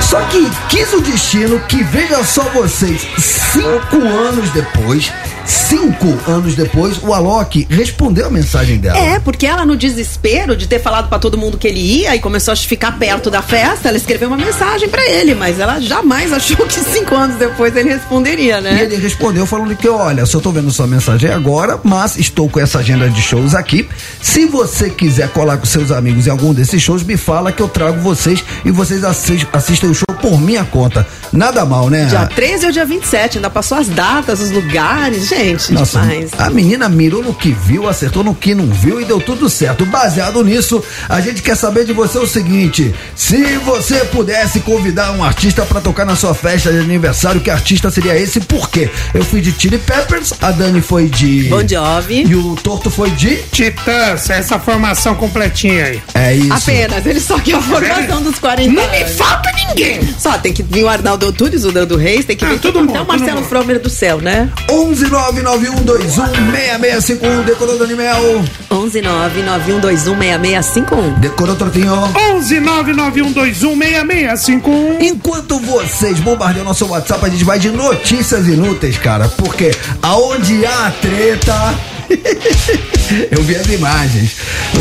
Só 0.01 0.19
que 0.21 0.49
quis 0.69 0.91
o 0.93 1.01
destino 1.01 1.59
que, 1.67 1.83
veja 1.83 2.23
só 2.23 2.43
vocês, 2.49 3.07
cinco 3.17 3.97
anos 3.97 4.49
depois, 4.51 5.11
cinco 5.49 6.17
anos 6.29 6.55
depois, 6.55 6.97
o 7.01 7.13
Alok 7.13 7.65
respondeu 7.69 8.27
a 8.27 8.29
mensagem 8.29 8.77
dela. 8.77 8.97
É, 8.97 9.19
porque 9.19 9.45
ela, 9.45 9.65
no 9.65 9.75
desespero 9.75 10.55
de 10.55 10.67
ter 10.67 10.79
falado 10.79 11.09
pra 11.09 11.17
todo 11.19 11.37
mundo 11.37 11.57
que 11.57 11.67
ele 11.67 11.79
ia 11.79 12.15
e 12.15 12.19
começou 12.19 12.51
a 12.53 12.55
ficar 12.55 12.97
perto 12.99 13.29
da 13.31 13.41
festa, 13.41 13.87
ela 13.89 13.97
escreveu 13.97 14.27
uma 14.27 14.37
mensagem 14.37 14.87
pra 14.87 15.03
ele, 15.09 15.33
mas 15.33 15.59
ela 15.59 15.79
jamais 15.79 16.31
achou 16.31 16.57
que 16.67 16.79
cinco 16.79 17.15
anos 17.15 17.37
depois 17.37 17.75
ele 17.75 17.89
responderia, 17.89 18.57
E 18.59 18.61
né? 18.61 18.83
ele 18.83 18.95
respondeu 18.97 19.45
falando 19.45 19.75
que, 19.75 19.87
olha, 19.89 20.25
só 20.25 20.39
tô 20.39 20.51
vendo 20.51 20.69
sua 20.71 20.85
mensagem 20.87 21.29
agora, 21.31 21.79
mas 21.83 22.17
estou 22.17 22.47
com 22.49 22.59
essa 22.59 22.79
agenda 22.79 23.09
de 23.09 23.21
shows 23.21 23.55
aqui. 23.55 23.87
Se 24.21 24.45
você 24.45 24.89
quiser 24.89 25.29
colar 25.29 25.57
com 25.57 25.65
seus 25.65 25.91
amigos 25.91 26.27
em 26.27 26.29
algum 26.29 26.53
desses 26.53 26.81
shows, 26.81 27.03
me 27.03 27.17
fala 27.17 27.51
que 27.51 27.61
eu 27.61 27.67
trago 27.67 27.99
vocês 28.01 28.43
e 28.63 28.71
vocês 28.71 29.03
assis- 29.03 29.47
assistem 29.51 29.89
o 29.89 29.93
show 29.95 30.05
por 30.21 30.39
minha 30.39 30.63
conta. 30.63 31.07
Nada 31.31 31.65
mal, 31.65 31.89
né? 31.89 32.05
Dia 32.05 32.25
13 32.27 32.65
ou 32.67 32.71
dia 32.71 32.85
27, 32.85 33.37
ainda 33.37 33.49
passou 33.49 33.77
as 33.77 33.87
datas, 33.87 34.39
os 34.41 34.51
lugares, 34.51 35.27
gente, 35.27 35.38
Nossa, 35.71 36.01
demais. 36.01 36.31
a 36.37 36.49
menina 36.49 36.89
mirou 36.89 37.23
no 37.23 37.33
que 37.33 37.51
viu, 37.51 37.87
acertou 37.87 38.23
no 38.23 38.35
que 38.35 38.53
não 38.53 38.65
viu 38.67 38.99
e 39.01 39.05
deu 39.05 39.19
tudo 39.21 39.49
certo. 39.49 39.85
Baseado 39.85 40.43
nisso, 40.43 40.83
a 41.07 41.19
gente 41.21 41.41
quer 41.41 41.55
saber 41.55 41.85
de 41.85 41.93
você 41.93 42.17
o 42.17 42.27
seguinte: 42.27 42.93
se 43.15 43.37
você 43.59 43.99
pudesse 44.05 44.59
convidar 44.61 45.11
um 45.13 45.23
artista 45.23 45.63
pra 45.65 45.79
tocar 45.81 46.05
na 46.05 46.15
sua 46.15 46.33
festa 46.33 46.71
de 46.71 46.79
aniversário, 46.79 47.41
que 47.41 47.49
artista 47.49 47.89
seria 47.89 48.17
esse? 48.17 48.39
Por 48.39 48.69
quê? 48.69 48.89
Eu 49.13 49.23
fui 49.23 49.41
de 49.41 49.51
Chili 49.51 49.77
Peppers, 49.77 50.33
a 50.41 50.51
Dani 50.51 50.81
foi 50.81 51.07
de. 51.07 51.43
Bon 51.49 51.65
Jovi. 51.67 52.23
E 52.27 52.35
o 52.35 52.55
Torto 52.55 52.89
foi 52.89 53.09
de. 53.11 53.37
Titãs, 53.51 54.29
essa 54.29 54.59
formação 54.59 55.15
completinha 55.15 55.85
aí. 55.85 56.01
É 56.13 56.35
isso. 56.35 56.53
Apenas, 56.53 57.05
ele 57.05 57.19
só 57.19 57.39
quer 57.39 57.55
a 57.55 57.61
formação 57.61 58.21
dos 58.21 58.39
40 58.39 58.71
Não 58.71 58.89
me 58.91 59.05
falta 59.05 59.49
ninguém. 59.67 59.99
Só 60.17 60.37
tem 60.37 60.53
que 60.53 60.63
vir 60.63 60.83
o 60.83 60.89
Arnaldo 60.89 61.27
Antunes, 61.27 61.63
o 61.63 61.71
Dando 61.71 61.95
Reis, 61.97 62.25
tem 62.25 62.35
que 62.35 62.45
Ah, 62.45 62.49
vir 62.49 62.59
todo 62.59 62.73
todo 62.73 62.85
mundo, 62.85 62.91
até 62.91 63.01
o 63.01 63.07
Marcelo. 63.07 63.43
Fromer 63.43 63.79
do 63.79 63.89
céu, 63.89 64.19
né? 64.19 64.49
11 64.69 65.05
991216651, 65.33 67.43
decorou 67.45 67.77
Dani 67.77 67.95
Mel. 67.95 68.43
11991216651. 68.71 71.19
Decorou 71.19 71.55
Tortinho. 71.55 71.93
11 72.35 72.59
991216651. 72.59 75.01
Enquanto 75.01 75.59
vocês 75.59 76.19
bombardeiam 76.19 76.65
nosso 76.65 76.87
WhatsApp, 76.87 77.23
a 77.25 77.29
gente 77.29 77.43
vai 77.43 77.59
de 77.59 77.69
notícias 77.69 78.47
inúteis, 78.47 78.97
cara. 78.97 79.27
Porque 79.29 79.69
aonde 80.01 80.65
há 80.65 80.91
treta. 81.01 81.75
Eu 83.31 83.43
vi 83.43 83.55
as 83.55 83.67
imagens. 83.67 84.31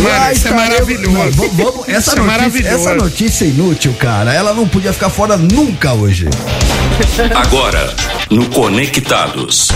Mano, 0.02 0.32
isso 0.32 0.48
é 0.48 0.50
maravilhoso. 0.52 1.10
Não, 1.10 1.30
vamos- 1.32 1.56
vamos- 1.56 1.88
essa, 1.88 1.98
Isso 1.98 2.10
é 2.10 2.14
notícia, 2.16 2.22
maravilhoso. 2.24 2.74
essa 2.74 2.94
notícia 2.94 3.44
é 3.44 3.48
inútil, 3.48 3.94
cara. 3.98 4.32
Ela 4.34 4.52
não 4.54 4.68
podia 4.68 4.92
ficar 4.92 5.08
fora 5.10 5.36
nunca 5.36 5.92
hoje. 5.92 6.28
Agora, 7.34 7.94
no 8.30 8.46
Conectados. 8.50 9.68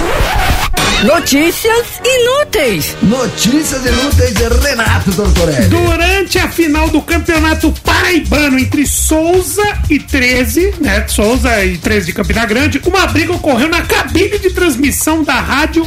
Notícias 1.04 1.86
inúteis. 2.04 2.96
Notícias 3.02 3.84
inúteis 3.84 4.34
de 4.34 4.44
Renato 4.48 5.12
Tortorelli. 5.12 5.68
Durante 5.68 6.38
a 6.38 6.48
final 6.48 6.88
do 6.90 7.02
campeonato 7.02 7.72
paraibano 7.82 8.58
entre 8.58 8.86
Souza 8.86 9.62
e 9.90 9.98
13, 9.98 10.74
né? 10.80 11.04
Souza 11.08 11.64
e 11.64 11.76
13 11.78 12.06
de 12.06 12.12
Campina 12.12 12.44
Grande, 12.46 12.80
uma 12.86 13.06
briga 13.08 13.32
ocorreu 13.32 13.68
na 13.68 13.82
cabine 13.82 14.38
de 14.38 14.50
transmissão 14.50 15.24
da 15.24 15.40
rádio 15.40 15.84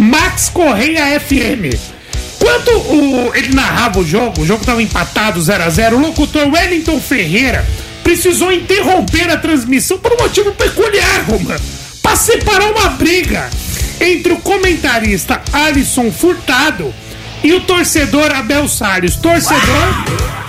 Max 0.00 0.48
Correia 0.48 1.18
FM. 1.20 1.74
Quando 2.38 2.70
o- 2.70 3.32
ele 3.34 3.54
narrava 3.54 4.00
o 4.00 4.06
jogo, 4.06 4.42
o 4.42 4.46
jogo 4.46 4.60
estava 4.62 4.82
empatado 4.82 5.40
0 5.40 5.62
a 5.64 5.68
0 5.70 5.96
o 5.96 6.00
locutor 6.00 6.48
Wellington 6.50 7.00
Ferreira 7.00 7.66
precisou 8.02 8.50
interromper 8.52 9.30
a 9.30 9.36
transmissão 9.36 9.98
por 9.98 10.12
um 10.12 10.22
motivo 10.22 10.50
peculiar, 10.52 11.24
Romano, 11.28 11.60
para 12.02 12.16
separar 12.16 12.70
uma 12.72 12.88
briga 12.90 13.48
entre 14.00 14.32
o 14.32 14.38
comentarista 14.38 15.40
Alisson 15.52 16.10
Furtado 16.10 16.92
e 17.44 17.52
o 17.52 17.60
torcedor 17.60 18.32
Abel 18.34 18.66
Salles. 18.68 19.16
Torcedor 19.16 19.60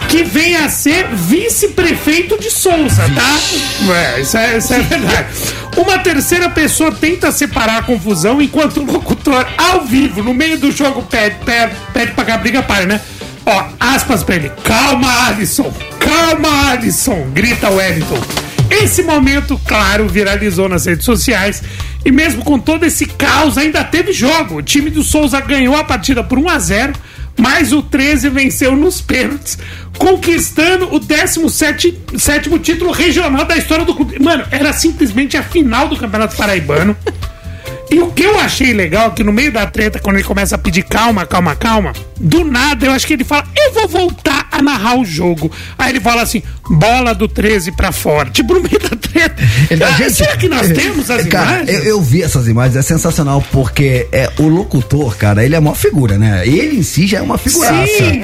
que 0.07 0.23
vem 0.23 0.55
a 0.57 0.67
ser 0.69 1.07
vice-prefeito 1.13 2.37
de 2.39 2.49
Souza, 2.51 3.03
tá? 3.15 3.93
É, 3.93 4.21
isso 4.21 4.37
é, 4.37 4.57
isso 4.57 4.73
é 4.73 4.79
verdade. 4.79 5.27
Uma 5.75 5.99
terceira 5.99 6.49
pessoa 6.49 6.91
tenta 6.91 7.31
separar 7.31 7.77
a 7.79 7.83
confusão 7.83 8.41
enquanto 8.41 8.81
o 8.81 8.91
locutor, 8.91 9.45
ao 9.57 9.85
vivo, 9.85 10.21
no 10.21 10.33
meio 10.33 10.57
do 10.57 10.71
jogo, 10.71 11.01
pede, 11.03 11.37
pede, 11.45 11.73
pede 11.93 12.11
pra 12.11 12.25
que 12.25 12.31
a 12.31 12.37
briga 12.37 12.61
pare, 12.61 12.85
né? 12.85 12.99
Ó, 13.45 13.63
aspas 13.79 14.23
pra 14.23 14.35
ele. 14.35 14.51
Calma, 14.63 15.27
Alisson. 15.27 15.73
Calma, 15.99 16.71
Alisson. 16.71 17.27
Grita 17.33 17.69
o 17.69 17.75
Wellington. 17.75 18.19
Esse 18.69 19.03
momento, 19.03 19.59
claro, 19.65 20.07
viralizou 20.07 20.69
nas 20.69 20.85
redes 20.85 21.05
sociais. 21.05 21.63
E 22.03 22.11
mesmo 22.11 22.43
com 22.43 22.57
todo 22.57 22.85
esse 22.85 23.05
caos, 23.05 23.57
ainda 23.57 23.83
teve 23.83 24.13
jogo. 24.13 24.57
O 24.57 24.61
time 24.61 24.89
do 24.89 25.03
Souza 25.03 25.39
ganhou 25.41 25.75
a 25.75 25.83
partida 25.83 26.23
por 26.23 26.39
1 26.39 26.49
a 26.49 26.59
0 26.59 26.93
mas 27.37 27.71
o 27.71 27.81
13 27.81 28.29
venceu 28.29 28.75
nos 28.75 29.01
pênaltis, 29.01 29.57
conquistando 29.97 30.93
o 30.93 30.99
17 30.99 31.99
sétimo 32.17 32.59
título 32.59 32.91
regional 32.91 33.45
da 33.45 33.57
história 33.57 33.85
do 33.85 33.95
clube. 33.95 34.19
Mano, 34.19 34.45
era 34.51 34.73
simplesmente 34.73 35.37
a 35.37 35.43
final 35.43 35.87
do 35.87 35.97
Campeonato 35.97 36.35
Paraibano. 36.35 36.95
E 37.89 37.99
o 37.99 38.09
que 38.09 38.23
eu 38.23 38.39
achei 38.39 38.71
legal 38.71 39.07
é 39.07 39.11
que 39.11 39.23
no 39.23 39.33
meio 39.33 39.51
da 39.51 39.65
treta, 39.65 39.99
quando 39.99 40.15
ele 40.15 40.23
começa 40.23 40.55
a 40.55 40.57
pedir 40.57 40.83
calma, 40.83 41.25
calma, 41.25 41.55
calma, 41.57 41.91
do 42.17 42.45
nada 42.45 42.85
eu 42.85 42.91
acho 42.93 43.05
que 43.05 43.13
ele 43.13 43.25
fala, 43.25 43.45
eu 43.53 43.73
vou 43.73 43.87
voltar 43.87 44.47
a 44.51 44.61
narrar 44.61 44.99
o 44.99 45.05
jogo. 45.05 45.51
Aí 45.77 45.91
ele 45.91 45.99
fala 45.99 46.21
assim, 46.21 46.41
bola 46.69 47.13
do 47.15 47.27
13 47.27 47.71
pra 47.71 47.91
fora. 47.91 48.29
Tipo, 48.29 48.53
no 48.55 48.61
meio 48.61 48.79
da 48.79 48.95
treta. 48.95 49.35
Ah, 49.85 49.91
gente, 49.97 50.11
será 50.13 50.35
que 50.37 50.47
nós 50.47 50.69
é, 50.69 50.73
temos 50.73 51.09
as 51.09 51.25
cara, 51.27 51.63
imagens? 51.63 51.69
Eu, 51.69 51.83
eu 51.83 52.01
vi 52.01 52.21
essas 52.23 52.47
imagens, 52.47 52.75
é 52.75 52.81
sensacional, 52.81 53.43
porque 53.51 54.07
é, 54.11 54.29
o 54.39 54.47
locutor, 54.47 55.15
cara, 55.15 55.43
ele 55.43 55.55
é 55.55 55.59
uma 55.59 55.75
figura, 55.75 56.17
né? 56.17 56.45
Ele 56.47 56.77
em 56.77 56.83
si 56.83 57.07
já 57.07 57.19
é 57.19 57.21
uma 57.21 57.37
figuraça. 57.37 57.87
Sim, 57.87 58.21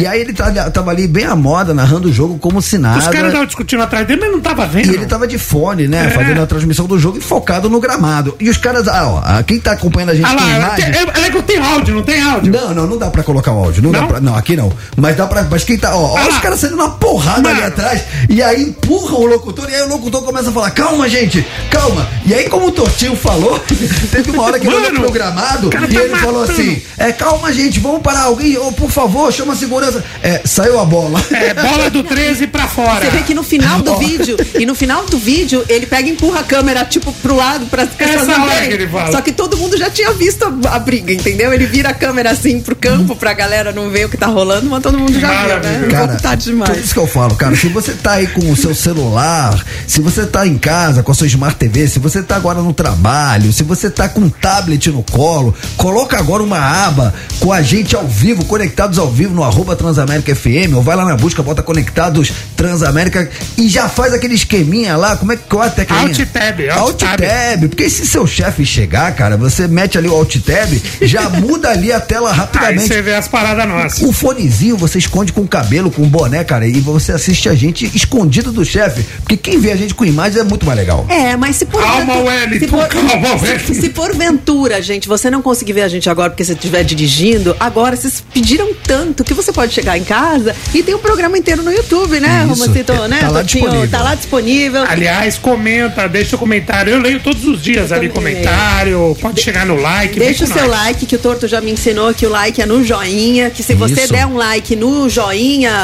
E 0.00 0.06
aí 0.06 0.20
ele 0.20 0.32
tá- 0.32 0.70
tava 0.70 0.90
ali 0.90 1.06
bem 1.06 1.24
à 1.24 1.34
moda, 1.36 1.72
narrando 1.74 2.08
o 2.08 2.12
jogo 2.12 2.38
como 2.38 2.60
se 2.60 2.78
nada. 2.78 2.98
Os 2.98 3.06
caras 3.08 3.26
estavam 3.28 3.46
discutindo 3.46 3.82
atrás 3.82 4.06
dele, 4.06 4.20
mas 4.20 4.32
não 4.32 4.40
tava 4.40 4.66
vendo. 4.66 4.86
E 4.90 4.94
ele 4.94 5.06
tava 5.06 5.26
de 5.26 5.38
fone, 5.38 5.84
É. 5.84 5.88
né? 5.88 6.10
Fazendo 6.10 6.42
a 6.42 6.46
transmissão 6.46 6.86
do 6.86 6.98
jogo 6.98 7.18
e 7.18 7.20
focado 7.20 7.68
no 7.70 7.80
gramado. 7.80 8.36
E 8.40 8.48
os 8.48 8.56
caras, 8.56 8.88
ah, 8.88 9.08
ó, 9.08 9.22
ah, 9.24 9.42
quem 9.42 9.58
tá 9.60 9.72
acompanhando 9.72 10.10
a 10.10 10.14
gente 10.14 10.24
Ah 10.26 10.32
lá, 10.34 10.70
tem, 10.70 10.84
é, 10.86 11.26
é 11.26 11.30
que 11.30 11.36
eu 11.36 11.42
tenho 11.42 11.62
áudio, 11.64 11.94
não 11.94 12.02
tem 12.02 12.20
áudio? 12.22 12.52
Não, 12.52 12.74
não, 12.74 12.86
não 12.86 12.98
dá 12.98 13.10
pra 13.10 13.22
colocar 13.22 13.52
o 13.52 13.58
áudio. 13.64 13.82
Não, 13.82 13.92
Não? 13.92 14.06
pra. 14.08 14.20
Não, 14.20 14.34
aqui 14.36 14.56
não. 14.56 14.72
Mas 14.96 15.16
dá 15.16 15.26
pra. 15.26 15.44
Mas 15.44 15.64
quem 15.68 15.78
tá. 15.78 15.94
Ó, 15.94 16.14
ó 16.14 16.16
Ah 16.16 16.28
os 16.28 16.34
lá. 16.34 16.40
caras 16.40 16.60
saindo 16.60 16.74
uma 16.76 16.90
porrada 16.90 17.48
ali 17.48 17.60
Mano. 17.60 17.68
atrás. 17.72 18.02
E 18.28 18.42
aí 18.42 18.62
empurram 18.62 19.20
o 19.20 19.26
locutor. 19.26 19.68
E 19.70 19.74
aí 19.74 19.82
o 19.82 19.88
locutor 19.88 20.22
começa 20.22 20.48
a 20.48 20.52
falar: 20.52 20.70
calma, 20.70 21.08
gente, 21.08 21.46
calma. 21.70 22.08
E 22.26 22.32
aí, 22.34 22.48
como 22.48 22.66
o 22.68 22.72
Tortinho 22.72 23.14
falou, 23.14 23.58
teve 24.10 24.30
uma 24.30 24.42
hora 24.44 24.58
que 24.58 24.66
ele 24.66 24.74
olhou 24.74 24.88
Mano, 24.92 25.00
pro 25.04 25.12
gramado 25.12 25.68
o 25.68 25.70
cara 25.70 25.86
e 25.86 25.94
tá 25.94 26.00
ele 26.00 26.16
falou 26.16 26.40
matando. 26.40 26.60
assim: 26.60 26.82
é, 26.96 27.12
calma, 27.12 27.52
gente, 27.52 27.78
vamos 27.80 28.00
parar. 28.02 28.22
Alguém, 28.24 28.56
ô, 28.58 28.72
por 28.72 28.90
favor, 28.90 29.32
chama 29.32 29.52
a 29.52 29.56
segurança. 29.56 30.02
É, 30.22 30.40
saiu 30.44 30.80
a 30.80 30.84
bola. 30.84 31.20
É, 31.30 31.54
bola 31.54 31.90
do 31.90 32.02
13 32.02 32.46
pra 32.46 32.66
fora. 32.66 33.04
Você 33.04 33.10
vê 33.10 33.22
que 33.22 33.34
no 33.34 33.42
final 33.42 33.80
do 33.82 33.96
vídeo, 33.98 34.36
e 34.58 34.64
no 34.66 34.74
final 34.74 35.04
do 35.04 35.18
vídeo, 35.18 35.64
ele 35.68 35.86
pega 35.86 36.08
e 36.08 36.12
empurra 36.12 36.40
a 36.40 36.44
câmera, 36.44 36.84
tipo, 36.84 37.12
pro 37.12 37.36
lado, 37.36 37.66
pessoas 37.66 38.22
Essa 38.22 38.38
não 38.38 38.46
verem. 38.48 38.68
que 38.68 38.74
ele 38.74 38.88
fala. 38.88 39.12
Só 39.12 39.20
que 39.20 39.32
todo 39.32 39.56
mundo 39.56 39.76
já 39.76 39.90
tinha 39.90 40.12
visto 40.12 40.44
a, 40.44 40.76
a 40.76 40.78
briga, 40.78 41.12
entendeu? 41.12 41.52
Ele 41.52 41.66
vira 41.66 41.90
a 41.90 41.94
câmera 41.94 42.30
assim 42.30 42.60
pro 42.60 42.74
campo, 42.74 43.14
pra 43.16 43.32
galera 43.32 43.72
não 43.72 43.90
ver 43.90 44.06
o 44.06 44.08
que 44.08 44.16
tá 44.16 44.26
rolando, 44.26 44.68
mas 44.70 44.82
todo 44.82 44.98
mundo 44.98 45.18
já 45.18 45.28
viu, 45.46 45.57
Maravilhoso. 45.58 45.86
Um 45.86 45.90
Cara, 45.90 46.18
por 46.18 46.36
demais. 46.36 46.78
isso 46.84 46.94
que 46.94 47.00
eu 47.00 47.06
falo, 47.06 47.34
cara, 47.34 47.56
se 47.56 47.68
você 47.68 47.92
tá 47.92 48.12
aí 48.12 48.26
com 48.26 48.50
o 48.50 48.56
seu 48.56 48.74
celular, 48.74 49.64
se 49.86 50.00
você 50.00 50.26
tá 50.26 50.46
em 50.46 50.56
casa 50.58 51.02
com 51.02 51.12
a 51.12 51.14
sua 51.14 51.26
Smart 51.26 51.56
TV, 51.56 51.88
se 51.88 51.98
você 51.98 52.22
tá 52.22 52.36
agora 52.36 52.60
no 52.60 52.72
trabalho, 52.72 53.52
se 53.52 53.62
você 53.62 53.90
tá 53.90 54.08
com 54.08 54.20
um 54.20 54.28
tablet 54.30 54.90
no 54.90 55.02
colo, 55.02 55.54
coloca 55.76 56.18
agora 56.18 56.42
uma 56.42 56.58
aba 56.58 57.14
com 57.40 57.52
a 57.52 57.62
gente 57.62 57.94
ao 57.96 58.06
vivo, 58.06 58.44
conectados 58.44 58.98
ao 58.98 59.10
vivo 59.10 59.34
no 59.34 59.42
arroba 59.44 59.74
Transamérica 59.76 60.34
FM, 60.34 60.74
ou 60.74 60.82
vai 60.82 60.96
lá 60.96 61.04
na 61.04 61.16
busca, 61.16 61.42
bota 61.42 61.62
conectados 61.62 62.32
Transamérica 62.56 63.28
e 63.56 63.68
já 63.68 63.88
faz 63.88 64.12
aquele 64.12 64.34
esqueminha 64.34 64.96
lá, 64.96 65.16
como 65.16 65.32
é 65.32 65.36
que 65.36 65.44
qual 65.48 65.64
é 65.64 65.66
a 65.68 65.70
teclinha? 65.70 66.02
Alt 66.02 66.18
tab, 66.32 66.60
alt 66.70 66.78
alt 66.78 66.96
tab. 66.96 67.20
tab, 67.20 67.68
porque 67.68 67.88
se 67.88 68.06
seu 68.06 68.26
chefe 68.26 68.64
chegar, 68.64 69.12
cara, 69.14 69.36
você 69.36 69.66
mete 69.66 69.96
ali 69.96 70.08
o 70.08 70.14
alt 70.14 70.36
tab, 70.40 70.80
já 71.02 71.28
muda 71.40 71.70
ali 71.70 71.92
a 71.92 72.00
tela 72.00 72.30
Aí 72.30 72.36
rapidamente. 72.36 72.88
você 72.88 73.02
vê 73.02 73.14
as 73.14 73.28
paradas 73.28 73.66
nossas. 73.66 74.02
O 74.02 74.12
fonezinho 74.12 74.76
você 74.76 74.98
esconde 74.98 75.32
com 75.32 75.42
o 75.42 75.47
cabelo, 75.48 75.90
com 75.90 76.02
o 76.02 76.06
boné, 76.06 76.44
cara, 76.44 76.66
e 76.66 76.80
você 76.80 77.12
assiste 77.12 77.48
a 77.48 77.54
gente 77.54 77.84
escondido 77.94 78.52
do 78.52 78.64
chefe. 78.64 79.02
Porque 79.20 79.36
quem 79.36 79.58
vê 79.58 79.72
a 79.72 79.76
gente 79.76 79.94
com 79.94 80.04
imagem 80.04 80.40
é 80.40 80.44
muito 80.44 80.64
mais 80.64 80.78
legal. 80.78 81.04
É, 81.08 81.36
mas 81.36 81.56
se 81.56 81.66
por 81.66 81.82
Calma, 81.82 82.16
Wellington, 82.18 82.58
se 82.58 82.66
por, 82.68 82.86
calma, 82.86 83.42
Wellington. 83.42 83.74
se 83.74 83.88
porventura, 83.90 84.80
gente, 84.80 85.08
você 85.08 85.30
não 85.30 85.42
conseguir 85.42 85.72
ver 85.72 85.82
a 85.82 85.88
gente 85.88 86.08
agora 86.08 86.30
porque 86.30 86.44
você 86.44 86.52
estiver 86.52 86.84
dirigindo, 86.84 87.56
agora 87.58 87.96
vocês 87.96 88.22
pediram 88.32 88.72
tanto 88.86 89.24
que 89.24 89.34
você 89.34 89.52
pode 89.52 89.72
chegar 89.72 89.98
em 89.98 90.04
casa 90.04 90.54
e 90.74 90.82
tem 90.82 90.94
o 90.94 90.98
programa 90.98 91.36
inteiro 91.36 91.62
no 91.62 91.72
YouTube, 91.72 92.20
né. 92.20 92.44
Romancito, 92.44 92.92
né? 93.08 93.18
Tá 93.20 93.28
lá 93.28 93.40
Totinho? 93.40 93.64
disponível. 93.64 93.90
Tá 93.90 94.02
lá 94.02 94.14
disponível. 94.14 94.84
Aliás, 94.88 95.38
comenta, 95.38 96.08
deixa 96.08 96.36
o 96.36 96.38
comentário. 96.38 96.92
Eu 96.92 97.00
leio 97.00 97.20
todos 97.20 97.44
os 97.44 97.62
dias 97.62 97.90
ali 97.92 98.08
também 98.08 98.28
comentário. 98.34 99.16
Pode 99.20 99.40
chegar 99.40 99.66
no 99.66 99.76
like. 99.80 100.18
Deixa 100.18 100.44
o 100.44 100.46
seu 100.46 100.68
nós. 100.68 100.70
like, 100.70 101.06
que 101.06 101.16
o 101.16 101.18
Torto 101.18 101.46
já 101.48 101.60
me 101.60 101.70
ensinou 101.70 102.12
que 102.14 102.26
o 102.26 102.30
like 102.30 102.60
é 102.60 102.66
no 102.66 102.84
joinha, 102.84 103.50
que 103.50 103.62
se 103.62 103.74
você 103.74 104.02
Isso. 104.02 104.12
der 104.12 104.26
um 104.26 104.36
like 104.36 104.74
no 104.76 105.08
joinha, 105.08 105.37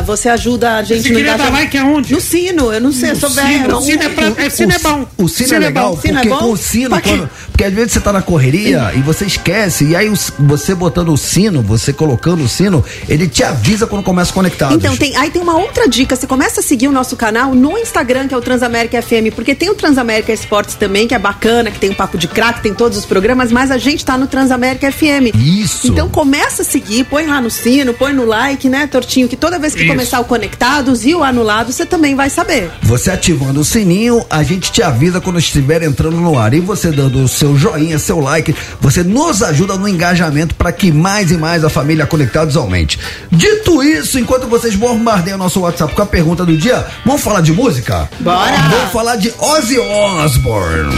você 0.05 0.29
ajuda 0.29 0.77
a 0.77 0.83
gente 0.83 1.03
Você 1.03 1.09
no 1.11 1.17
queria 1.17 1.33
dar 1.37 1.45
engajamento. 1.49 1.63
like 1.65 1.79
aonde? 1.79 2.13
No 2.15 2.21
sino, 2.21 2.73
eu 2.73 2.81
não 2.81 2.93
sei, 2.93 3.11
eu 3.11 3.17
sou 3.17 3.31
velha. 3.31 3.49
Sino, 3.49 3.69
não. 3.69 3.81
sino 3.83 4.03
é, 4.03 4.09
pra, 4.09 4.33
é, 4.45 4.51
sino 4.51 4.73
é 4.73 4.79
bom. 4.79 5.07
O 5.19 5.29
sino, 5.29 5.55
é 5.55 5.59
legal, 5.59 5.95
bom? 5.95 6.01
Sino 6.01 6.19
é 6.19 6.23
porque 6.23 6.29
bom? 6.29 6.39
com 6.39 6.53
o 6.53 6.57
sino, 6.57 7.01
quando- 7.01 7.31
porque 7.51 7.65
às 7.65 7.73
vezes 7.73 7.93
você 7.93 8.01
tá 8.01 8.13
na 8.13 8.23
correria 8.23 8.93
e 8.97 9.01
você 9.01 9.25
esquece, 9.25 9.85
e 9.85 9.97
aí 9.97 10.09
o- 10.09 10.15
você 10.41 10.75
botando 10.75 11.11
o 11.11 11.17
sino, 11.17 11.63
você 11.63 11.93
colocando 11.93 12.43
o 12.43 12.49
sino, 12.49 12.85
ele 13.09 13.29
te 13.29 13.43
avisa 13.45 13.87
quando 13.87 14.03
começa 14.03 14.33
conectado. 14.33 14.75
Então, 14.75 14.97
tem, 14.97 15.17
aí 15.17 15.31
tem 15.31 15.41
uma 15.43 15.57
outra 15.57 15.89
dica. 15.89 16.17
Você 16.17 16.27
começa 16.27 16.61
a 16.61 16.63
seguir 16.63 16.89
o 16.89 16.93
nosso 16.93 17.17
canal 17.17 17.55
no 17.55 17.79
Instagram, 17.79 18.27
que 18.29 18.35
é 18.35 18.37
o 18.37 18.41
Transamérica 18.41 19.01
FM, 19.01 19.31
porque 19.35 19.55
tem 19.55 19.71
o 19.71 19.75
Transamérica 19.75 20.33
Esportes 20.33 20.75
também, 20.75 21.07
que 21.07 21.15
é 21.15 21.19
bacana, 21.19 21.71
que 21.71 21.79
tem 21.79 21.91
o 21.91 21.95
Papo 21.95 22.19
de 22.19 22.27
Crack, 22.29 22.63
tem 22.63 22.75
todos 22.75 22.99
os 22.99 23.05
programas, 23.05 23.53
mas 23.53 23.71
a 23.71 23.79
gente 23.79 24.05
tá 24.05 24.17
no 24.19 24.27
Transamérica 24.27 24.91
FM. 24.91 25.33
Isso. 25.35 25.87
Então 25.89 26.09
começa 26.09 26.63
a 26.63 26.65
seguir, 26.65 27.05
põe 27.05 27.27
lá 27.27 27.41
no 27.41 27.51
sino, 27.51 27.95
põe 27.95 28.13
no 28.13 28.25
like, 28.25 28.69
né, 28.69 28.87
Tortinho, 28.87 29.29
que 29.29 29.37
toda 29.45 29.59
vez 29.59 29.75
que 29.75 29.81
Isso. 29.83 29.93
começar 29.93 30.21
o 30.21 30.25
Conectados 30.25 31.05
e 31.05 31.15
o 31.15 31.23
Anulado, 31.23 31.71
você 31.71 31.85
também 31.85 32.15
vai 32.15 32.31
saber. 32.31 32.71
Você 32.81 33.11
ativando 33.11 33.61
o 33.61 33.65
sininho, 33.65 34.25
a 34.31 34.43
gente 34.43 34.73
te 34.73 34.83
avisa 34.83 35.21
quando 35.21 35.39
estiver 35.39 35.83
entrando 35.83 36.17
no 36.17 36.39
ar. 36.39 36.55
E 36.55 36.61
você 36.61 36.91
dando 36.91 37.23
o 37.23 37.29
seu 37.29 37.55
joinha, 37.55 37.99
seu 37.99 38.21
like, 38.21 38.57
você 38.81 39.03
nos 39.03 39.43
ajuda 39.43 39.77
no 39.77 39.87
engajamento 39.87 40.55
para 40.55 40.73
que 40.73 40.91
mais 40.91 41.31
e 41.31 41.37
mais 41.37 41.63
a 41.63 41.69
família 41.69 42.07
Conectados 42.07 42.57
aumente. 42.57 42.99
Dito 43.31 43.83
isso, 43.83 44.19
enquanto 44.19 44.47
vocês 44.47 44.75
bombardeiam 44.77 45.37
nosso 45.37 45.61
WhatsApp 45.61 45.95
com 45.95 46.01
a 46.01 46.07
pergunta 46.07 46.47
do 46.47 46.57
dia, 46.57 46.83
vamos 47.05 47.21
falar 47.21 47.43
de 47.43 47.53
música? 47.53 48.09
Bora! 48.21 48.57
Vamos 48.71 48.93
falar 48.93 49.17
de 49.17 49.31
Ozzy 49.39 49.79
Osbourne. 49.79 50.97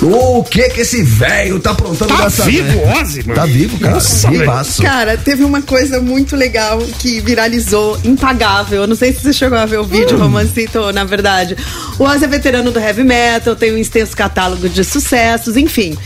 o 0.00 0.44
que 0.44 0.68
que 0.70 0.82
esse 0.82 1.02
velho 1.02 1.58
tá 1.58 1.72
aprontando 1.72 2.14
Tá 2.14 2.24
dessa 2.24 2.44
vivo? 2.44 2.80
Ozzy, 3.00 3.22
mano? 3.26 3.34
Tá 3.34 3.46
vivo, 3.46 3.78
cara. 3.80 3.94
Nossa. 3.94 4.30
Vivaço. 4.30 4.82
Cara, 4.82 5.16
teve 5.16 5.42
uma 5.42 5.60
coisa 5.60 6.00
muito 6.00 6.36
legal 6.36 6.78
que 6.98 7.20
viralizou, 7.20 7.63
impagável. 8.04 8.82
Eu 8.82 8.86
não 8.86 8.96
sei 8.96 9.12
se 9.12 9.20
você 9.20 9.32
chegou 9.32 9.56
a 9.56 9.66
ver 9.66 9.78
o 9.78 9.84
vídeo, 9.84 10.18
Romancito, 10.18 10.92
na 10.92 11.04
verdade. 11.04 11.56
O 11.98 12.04
Ozzy 12.04 12.24
é 12.24 12.28
veterano 12.28 12.70
do 12.70 12.78
heavy 12.78 13.04
metal, 13.04 13.54
tem 13.56 13.72
um 13.72 13.78
extenso 13.78 14.16
catálogo 14.16 14.68
de 14.68 14.84
sucessos, 14.84 15.56
enfim. 15.56 15.96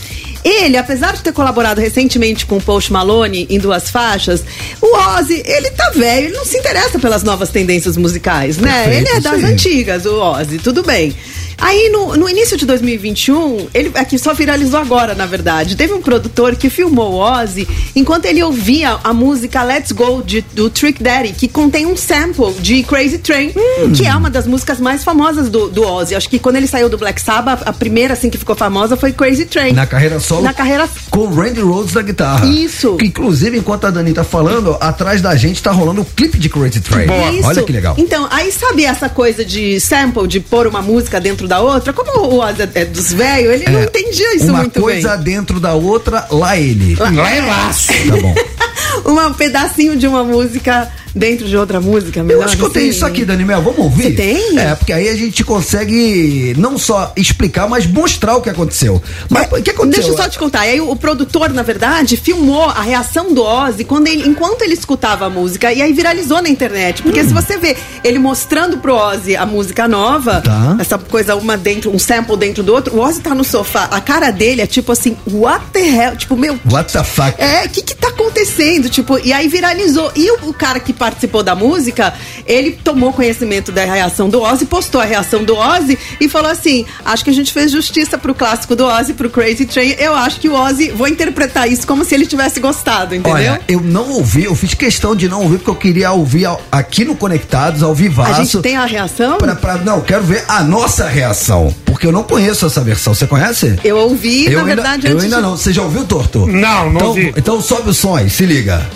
Ele, 0.44 0.76
apesar 0.76 1.14
de 1.14 1.22
ter 1.22 1.32
colaborado 1.32 1.80
recentemente 1.80 2.46
com 2.46 2.56
o 2.56 2.60
Post 2.60 2.92
Malone 2.92 3.46
em 3.50 3.58
duas 3.58 3.90
faixas, 3.90 4.44
o 4.80 4.96
Ozzy, 4.96 5.42
ele 5.44 5.70
tá 5.70 5.90
velho, 5.90 6.28
ele 6.28 6.36
não 6.36 6.44
se 6.44 6.56
interessa 6.56 6.98
pelas 6.98 7.22
novas 7.22 7.50
tendências 7.50 7.96
musicais, 7.96 8.56
né? 8.56 8.84
Perfeito, 8.84 9.08
ele 9.08 9.18
é 9.18 9.20
das 9.20 9.40
sim. 9.40 9.46
antigas, 9.46 10.06
o 10.06 10.14
Ozzy, 10.14 10.58
tudo 10.58 10.82
bem. 10.82 11.14
Aí, 11.60 11.88
no, 11.90 12.16
no 12.16 12.28
início 12.28 12.56
de 12.56 12.64
2021, 12.66 13.68
ele 13.74 13.90
aqui 13.94 14.18
só 14.18 14.32
viralizou 14.32 14.78
agora, 14.78 15.14
na 15.14 15.26
verdade. 15.26 15.76
Teve 15.76 15.92
um 15.92 16.00
produtor 16.00 16.54
que 16.56 16.70
filmou 16.70 17.14
o 17.14 17.16
Ozzy 17.18 17.66
enquanto 17.96 18.26
ele 18.26 18.42
ouvia 18.42 18.98
a 19.02 19.12
música 19.12 19.62
Let's 19.62 19.90
Go 19.92 20.22
de- 20.24 20.40
do 20.52 20.70
Trick 20.70 21.02
Daddy, 21.02 21.32
que 21.32 21.48
contém 21.48 21.84
um 21.86 21.96
sample 21.96 22.52
de 22.60 22.82
Crazy 22.84 23.18
Train, 23.18 23.52
que 23.96 24.06
é 24.06 24.14
uma 24.14 24.30
das 24.30 24.46
músicas 24.46 24.78
mais 24.80 25.02
famosas 25.02 25.48
do, 25.48 25.68
do 25.68 25.82
Ozzy. 25.82 26.14
Acho 26.14 26.28
que 26.28 26.38
quando 26.38 26.56
ele 26.56 26.66
saiu 26.68 26.88
do 26.88 26.96
Black 26.96 27.20
Sabbath, 27.20 27.62
a 27.66 27.72
primeira 27.72 28.14
assim 28.14 28.30
que 28.30 28.38
ficou 28.38 28.54
famosa 28.54 28.96
foi 28.96 29.12
Crazy 29.12 29.46
Train. 29.46 29.72
Na 29.72 29.86
carreira 29.86 30.20
solo. 30.20 30.42
Na 30.42 30.54
carreira 30.54 30.88
Com 31.10 31.20
o 31.26 31.34
Randy 31.34 31.60
Rhodes 31.60 31.92
na 31.94 32.02
guitarra. 32.02 32.46
Isso. 32.46 32.96
Que, 32.96 33.06
inclusive, 33.06 33.58
enquanto 33.58 33.84
a 33.86 33.90
Dani 33.90 34.12
tá 34.12 34.22
falando, 34.22 34.76
atrás 34.80 35.20
da 35.20 35.34
gente 35.34 35.60
tá 35.62 35.72
rolando 35.72 36.02
o 36.02 36.04
clipe 36.04 36.38
de 36.38 36.48
Crazy 36.48 36.80
Train. 36.80 37.06
Isso. 37.36 37.48
Olha 37.48 37.62
que 37.62 37.72
legal. 37.72 37.94
Então, 37.98 38.28
aí 38.30 38.52
sabe 38.52 38.84
essa 38.84 39.08
coisa 39.08 39.44
de 39.44 39.80
sample, 39.80 40.28
de 40.28 40.38
pôr 40.38 40.66
uma 40.68 40.80
música 40.82 41.20
dentro 41.20 41.47
da 41.48 41.60
outra? 41.60 41.92
Como 41.92 42.26
o 42.34 42.38
Ozzy 42.40 42.68
é 42.74 42.84
dos 42.84 43.12
velhos, 43.12 43.52
ele 43.54 43.70
não 43.70 43.82
entendia 43.82 44.36
isso 44.36 44.46
Uma 44.48 44.58
muito 44.58 44.80
coisa 44.80 45.16
bem. 45.16 45.34
dentro 45.34 45.58
da 45.58 45.74
outra, 45.74 46.26
lá 46.30 46.56
ele. 46.56 46.94
Lá 46.96 47.34
é 47.34 47.40
laço. 47.40 47.88
Tá 48.08 49.12
bom. 49.12 49.28
um 49.28 49.32
pedacinho 49.32 49.96
de 49.96 50.06
uma 50.06 50.22
música 50.24 50.88
dentro 51.14 51.46
de 51.48 51.56
outra 51.56 51.80
música. 51.80 52.20
Eu 52.20 52.24
melhor 52.24 52.44
acho 52.44 52.56
que 52.56 52.62
eu 52.62 52.70
tenho 52.70 52.86
assim. 52.88 52.96
isso 52.96 53.06
aqui, 53.06 53.24
Dani 53.24 53.44
Mel. 53.44 53.62
Vamos 53.62 53.78
ouvir? 53.80 54.04
Você 54.04 54.10
tem? 54.12 54.58
É, 54.58 54.74
porque 54.74 54.92
aí 54.92 55.08
a 55.08 55.16
gente 55.16 55.42
consegue 55.44 56.54
não 56.58 56.78
só 56.78 57.12
explicar, 57.16 57.68
mas 57.68 57.86
mostrar 57.86 58.36
o 58.36 58.42
que 58.42 58.50
aconteceu. 58.50 59.02
Mas 59.28 59.46
o 59.52 59.62
que 59.62 59.70
aconteceu? 59.70 60.02
Deixa 60.04 60.08
eu 60.08 60.16
só 60.16 60.28
te 60.28 60.38
contar. 60.38 60.60
Aí 60.60 60.80
o, 60.80 60.94
produtor, 60.96 61.50
na 61.50 61.62
verdade, 61.62 62.16
filmou 62.16 62.64
a 62.64 62.82
reação 62.82 63.32
do 63.32 63.42
Ozzy 63.42 63.84
quando 63.84 64.08
ele, 64.08 64.28
enquanto 64.28 64.62
ele 64.62 64.74
escutava 64.74 65.26
a 65.26 65.30
música 65.30 65.72
e 65.72 65.80
aí 65.82 65.92
viralizou 65.92 66.42
na 66.42 66.48
internet. 66.48 67.02
Porque 67.02 67.22
se 67.24 67.32
você 67.32 67.56
vê 67.56 67.76
ele 68.04 68.18
mostrando 68.18 68.78
pro 68.78 68.94
Ozzy 68.94 69.36
a 69.36 69.46
música 69.46 69.86
nova, 69.88 70.40
Tá. 70.40 70.76
essa 70.78 70.98
coisa 70.98 71.34
uma 71.36 71.56
dentro, 71.56 71.94
um 71.94 71.98
sample 71.98 72.36
dentro 72.36 72.62
do 72.62 72.72
outro, 72.72 72.96
o 72.96 73.00
Ozzy 73.00 73.20
tá 73.20 73.34
no 73.34 73.44
sofá, 73.44 73.84
a 73.90 74.00
cara 74.00 74.30
dele 74.30 74.60
é 74.62 74.66
tipo 74.66 74.92
assim, 74.92 75.16
what 75.30 75.64
the 75.72 75.80
hell? 75.80 76.16
Tipo, 76.16 76.36
meu, 76.36 76.58
What 76.70 76.92
the 76.92 77.02
fuck? 77.04 77.34
é, 77.38 77.64
o 77.64 77.68
que 77.68 77.82
que 77.82 77.94
tá 77.94 78.08
acontecendo? 78.08 78.88
Tipo, 78.88 79.18
e 79.18 79.32
aí 79.32 79.48
viralizou. 79.48 80.10
E 80.14 80.30
o, 80.30 80.48
o 80.50 80.54
cara 80.54 80.80
que 80.80 80.92
participou 80.98 81.42
da 81.42 81.54
música, 81.54 82.12
ele 82.46 82.72
tomou 82.72 83.12
conhecimento 83.12 83.70
da 83.72 83.84
reação 83.84 84.28
do 84.28 84.42
Ozzy, 84.42 84.66
postou 84.66 85.00
a 85.00 85.04
reação 85.04 85.44
do 85.44 85.56
Ozzy 85.56 85.98
e 86.20 86.28
falou 86.28 86.50
assim: 86.50 86.84
acho 87.04 87.24
que 87.24 87.30
a 87.30 87.32
gente 87.34 87.52
fez 87.52 87.70
justiça 87.70 88.18
pro 88.18 88.34
clássico 88.34 88.74
do 88.76 88.84
Ozzy, 88.84 89.14
pro 89.14 89.30
Crazy 89.30 89.64
Train. 89.66 89.94
Eu 89.98 90.14
acho 90.14 90.40
que 90.40 90.48
o 90.48 90.54
Ozzy, 90.54 90.90
vou 90.90 91.06
interpretar 91.08 91.70
isso 91.70 91.86
como 91.86 92.04
se 92.04 92.14
ele 92.14 92.26
tivesse 92.26 92.60
gostado, 92.60 93.14
entendeu? 93.14 93.32
Olha, 93.52 93.60
eu 93.68 93.80
não 93.80 94.10
ouvi, 94.10 94.44
eu 94.44 94.54
fiz 94.54 94.74
questão 94.74 95.14
de 95.14 95.28
não 95.28 95.42
ouvir, 95.42 95.58
porque 95.58 95.70
eu 95.70 95.74
queria 95.76 96.10
ouvir 96.12 96.44
ao- 96.46 96.60
aqui 96.70 97.04
no 97.04 97.14
Conectados, 97.14 97.82
ao 97.82 97.94
vivaço. 97.94 98.32
a 98.40 98.44
gente 98.44 98.58
tem 98.60 98.76
a 98.76 98.84
reação? 98.84 99.38
Pra, 99.38 99.54
pra- 99.54 99.78
não, 99.78 99.96
eu 99.96 100.02
quero 100.02 100.22
ver 100.24 100.44
a 100.48 100.62
nossa 100.62 101.06
reação. 101.06 101.74
Porque 101.84 102.06
eu 102.06 102.12
não 102.12 102.22
conheço 102.22 102.66
essa 102.66 102.80
versão. 102.80 103.12
Você 103.14 103.26
conhece? 103.26 103.78
Eu 103.84 103.96
ouvi, 103.96 104.46
eu 104.46 104.52
na 104.52 104.58
ainda, 104.60 104.64
verdade, 104.74 105.06
eu 105.08 105.18
ainda 105.20 105.36
de- 105.36 105.42
não. 105.42 105.56
Você 105.56 105.72
já 105.72 105.82
ouviu, 105.82 106.04
Torto? 106.04 106.46
Não, 106.46 106.84
não 106.90 106.96
então, 106.96 107.08
ouvi. 107.08 107.32
Então 107.36 107.60
sobe 107.60 107.90
o 107.90 107.94
som 107.94 108.14
aí, 108.16 108.28
se 108.30 108.44
liga. 108.46 108.86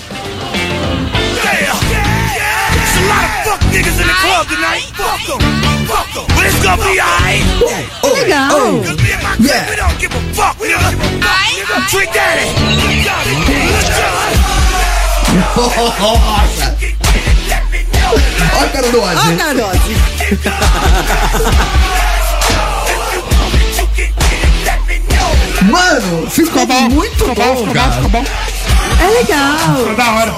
Niggas 3.83 3.99
in 4.01 4.07
the 4.07 4.15
club 4.23 4.47
tonight. 4.47 4.87
Fuck 4.95 5.29
'em. 5.29 5.41
Fuck 5.87 6.17
'em. 6.17 6.25
But 6.37 6.47
it's 6.47 6.63
gonna 6.63 6.83
be 6.83 7.01
alright. 7.01 7.43
Oh, 8.03 8.15
Legal. 8.15 8.49
oh. 8.53 8.83
Cause 8.83 8.97
me 9.03 9.13
and 9.13 9.23
my 9.23 9.35
Yeah. 9.39 9.65
clique, 9.65 9.71
we 9.71 9.77
don't 9.77 9.99
give 9.99 10.15
a 10.15 10.21
fuck. 10.35 10.55
We 10.61 10.69
don't 10.69 10.87
give 10.91 11.01
a 11.01 11.09
fuck, 11.19 11.43
nigga. 11.59 11.77
Trick 11.91 12.11
Daddy. 12.15 12.47
Nossa! 15.57 16.77
Olha 18.55 18.67
a 18.67 18.69
cara 18.69 18.89
do 18.91 19.01
Ozzy. 19.03 19.17
Ó, 19.17 19.37
cara 19.37 19.55
do 19.55 19.65
Ozzy. 19.65 19.95
Mano, 25.71 26.31
ficou 26.31 26.67
muito 26.91 27.15
ficou 27.17 27.35
bom, 27.35 27.55
bom, 27.55 27.57
ficou 27.57 27.75
bom, 27.75 27.93
ficou 27.93 28.09
bom. 28.11 28.25
É 29.01 29.07
legal. 29.09 29.77
Ficou 29.77 29.95
da 29.97 30.13
hora. 30.13 30.33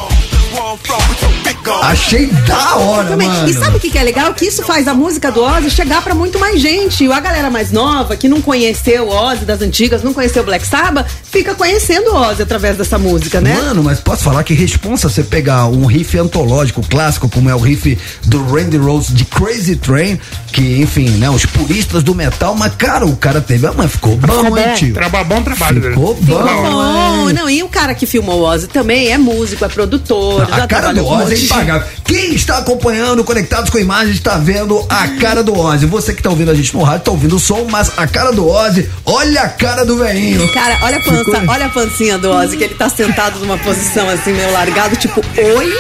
Achei 1.83 2.27
da 2.27 2.77
hora, 2.77 3.09
Também. 3.11 3.29
mano. 3.29 3.49
E 3.49 3.55
sabe 3.55 3.77
o 3.77 3.81
que, 3.81 3.91
que 3.91 3.99
é 3.99 4.03
legal? 4.03 4.33
Que 4.35 4.47
isso 4.47 4.63
faz 4.65 4.87
a 4.89 4.95
música 4.95 5.31
do 5.31 5.43
Ozzy 5.43 5.71
chegar 5.71 6.03
pra 6.03 6.15
muito 6.15 6.39
mais 6.39 6.61
gente. 6.61 7.05
E 7.05 7.13
a 7.13 7.21
galera 7.21 7.51
mais 7.51 7.71
nova, 7.73 8.17
que 8.17 8.29
não 8.29 8.41
conheceu 8.41 9.05
o 9.09 9.11
Ozzy 9.11 9.45
das 9.45 9.61
antigas, 9.61 10.03
não 10.03 10.13
conheceu 10.13 10.43
o 10.43 10.47
Black 10.47 10.67
Sabbath, 10.67 11.07
fica 11.25 11.55
conhecendo 11.55 12.11
o 12.13 12.17
Ozzy 12.17 12.43
através 12.43 12.77
dessa 12.77 12.99
música, 12.99 13.41
né? 13.41 13.55
Mano, 13.55 13.83
mas 13.83 14.01
posso 14.01 14.25
falar 14.25 14.43
que 14.45 14.55
responsa 14.55 15.09
você 15.09 15.23
pegar 15.23 15.67
um 15.67 15.87
riff 15.87 16.17
antológico 16.19 16.83
clássico, 16.89 17.29
como 17.29 17.49
é 17.49 17.55
o 17.55 17.59
riff 17.59 17.97
do 18.25 18.45
Randy 18.53 18.77
Rose 18.77 19.13
de 19.13 19.25
Crazy 19.25 19.77
Train, 19.77 20.19
que, 20.53 20.81
enfim, 20.81 21.09
né, 21.11 21.29
os 21.31 21.45
puristas 21.47 22.03
do 22.03 22.15
metal, 22.15 22.55
mas, 22.55 22.75
cara, 22.75 23.07
o 23.07 23.17
cara 23.17 23.41
teve. 23.41 23.65
Mas 23.77 23.93
ficou 23.93 24.17
bom, 24.17 24.33
Ficou 24.43 24.59
hein, 24.59 24.65
bom. 24.69 24.75
tio? 24.75 24.95
Traba, 24.95 25.25
bom 25.25 25.43
trabalho. 25.43 25.83
Ficou 25.83 26.15
bom. 26.15 26.45
Bom, 26.45 27.29
hein? 27.29 27.35
não, 27.35 27.49
e 27.51 27.63
o 27.63 27.69
cara 27.69 27.95
que 27.95 28.07
filmou 28.07 28.41
o 28.41 28.43
Ozzy 28.45 28.67
também 28.69 29.11
é 29.13 29.19
músico, 29.19 29.65
é 29.65 29.69
produtor, 29.69 30.43
A 30.43 30.45
já 30.45 30.67
cara 30.67 30.67
trabalhou 30.95 31.05
do 31.05 31.25
Ozzy 31.25 31.34
é 31.35 31.45
impagável. 31.45 31.89
Quem 32.05 32.35
está 32.35 32.59
acompanhando 32.59 33.25
Conectados 33.25 33.71
com 33.71 33.79
Imagens 33.79 34.17
está 34.17 34.37
vendo 34.39 34.85
a 34.89 35.09
cara 35.21 35.43
do 35.43 35.59
Ozzy. 35.59 35.87
Você 35.87 36.13
que 36.13 36.21
está 36.21 36.31
ouvindo 36.31 36.51
a 36.51 36.55
gente 36.55 36.75
no 36.75 36.83
rádio 36.83 36.99
está 37.01 37.11
ouvindo 37.11 37.37
o 37.37 37.41
som, 37.41 37.67
mas 37.71 37.91
a 37.97 38.07
cara 38.07 38.33
do 38.33 38.49
Ozzy, 38.49 38.89
olha 39.05 39.43
a 39.43 39.49
cara 39.49 39.85
do 39.85 39.97
velhinho. 39.97 40.47
Cara, 40.53 40.79
olha 40.83 40.97
a 40.99 41.01
pança, 41.01 41.25
Ficou- 41.25 41.43
olha 41.49 41.67
a 41.67 41.69
pancinha 41.69 42.19
do 42.19 42.31
Ozzy, 42.31 42.57
que 42.57 42.65
ele 42.65 42.75
tá 42.75 42.89
sentado 42.89 43.39
numa 43.41 43.59
posição 43.59 44.09
assim, 44.09 44.33
meio 44.33 44.53
largado, 44.53 44.97
tipo, 44.97 45.21
oi. 45.57 45.73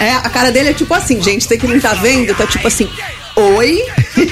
É, 0.00 0.12
a 0.14 0.28
cara 0.28 0.50
dele 0.50 0.70
é 0.70 0.74
tipo 0.74 0.92
assim, 0.94 1.20
gente, 1.22 1.44
você 1.44 1.56
que 1.56 1.66
não 1.66 1.78
tá 1.78 1.94
vendo, 1.94 2.34
tá 2.34 2.46
tipo 2.46 2.66
assim, 2.66 2.88
oi. 3.36 3.82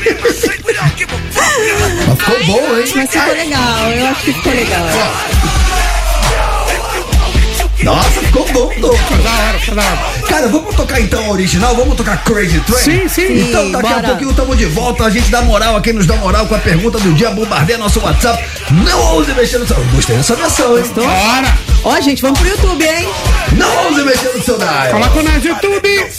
Mas 2.07 2.19
ficou 2.19 2.47
bom, 2.47 2.77
hein? 2.79 2.93
Mas 2.97 3.11
ficou 3.11 3.33
legal, 3.35 3.91
eu 3.91 4.07
acho 4.09 4.21
que 4.23 4.33
ficou 4.33 4.53
legal. 4.53 4.87
Nossa, 7.83 8.21
ficou 8.21 8.47
bom. 8.53 8.69
Ficou 8.71 8.91
da 8.91 9.31
hora, 9.31 9.59
ficou 9.59 9.75
da 9.75 9.83
hora. 9.83 9.99
Cara, 10.29 10.49
vamos 10.49 10.75
tocar 10.75 11.01
então 11.01 11.25
a 11.25 11.31
original? 11.31 11.75
Vamos 11.75 11.97
tocar 11.97 12.23
Crazy 12.25 12.61
Train? 12.61 12.83
Sim, 12.83 13.09
sim. 13.09 13.49
Então 13.49 13.71
daqui 13.71 13.87
a 13.87 13.91
bora. 13.95 14.09
pouquinho 14.09 14.31
estamos 14.31 14.59
de 14.59 14.67
volta. 14.67 15.05
A 15.05 15.11
gente 15.11 15.31
dá 15.31 15.43
moral 15.43 15.77
a 15.77 15.81
quem 15.81 15.93
nos 15.93 16.07
dá 16.07 16.17
moral 16.17 16.47
com 16.47 16.55
a 16.55 16.59
pergunta 16.59 16.99
do 16.99 17.13
dia. 17.15 17.31
Bombardeia 17.31 17.79
nosso 17.79 18.01
WhatsApp. 18.01 18.45
Não 18.71 19.01
ouse 19.15 19.33
mexer 19.33 19.59
no 19.59 19.67
seu. 19.67 19.77
Gostei 19.95 20.17
dessa 20.17 20.37
versão, 20.37 20.79
hein? 20.79 20.85
Bora. 20.95 21.59
Ó, 21.83 22.01
gente, 22.01 22.21
vamos 22.21 22.39
pro 22.39 22.49
YouTube, 22.49 22.85
hein? 22.85 23.09
Não 23.53 23.87
ouse 23.87 24.05
mexer 24.05 24.33
no 24.35 24.43
seu 24.43 24.59
dial. 24.59 24.91
Coloca 24.91 25.23
no 25.23 25.31
YouTube. 25.31 26.11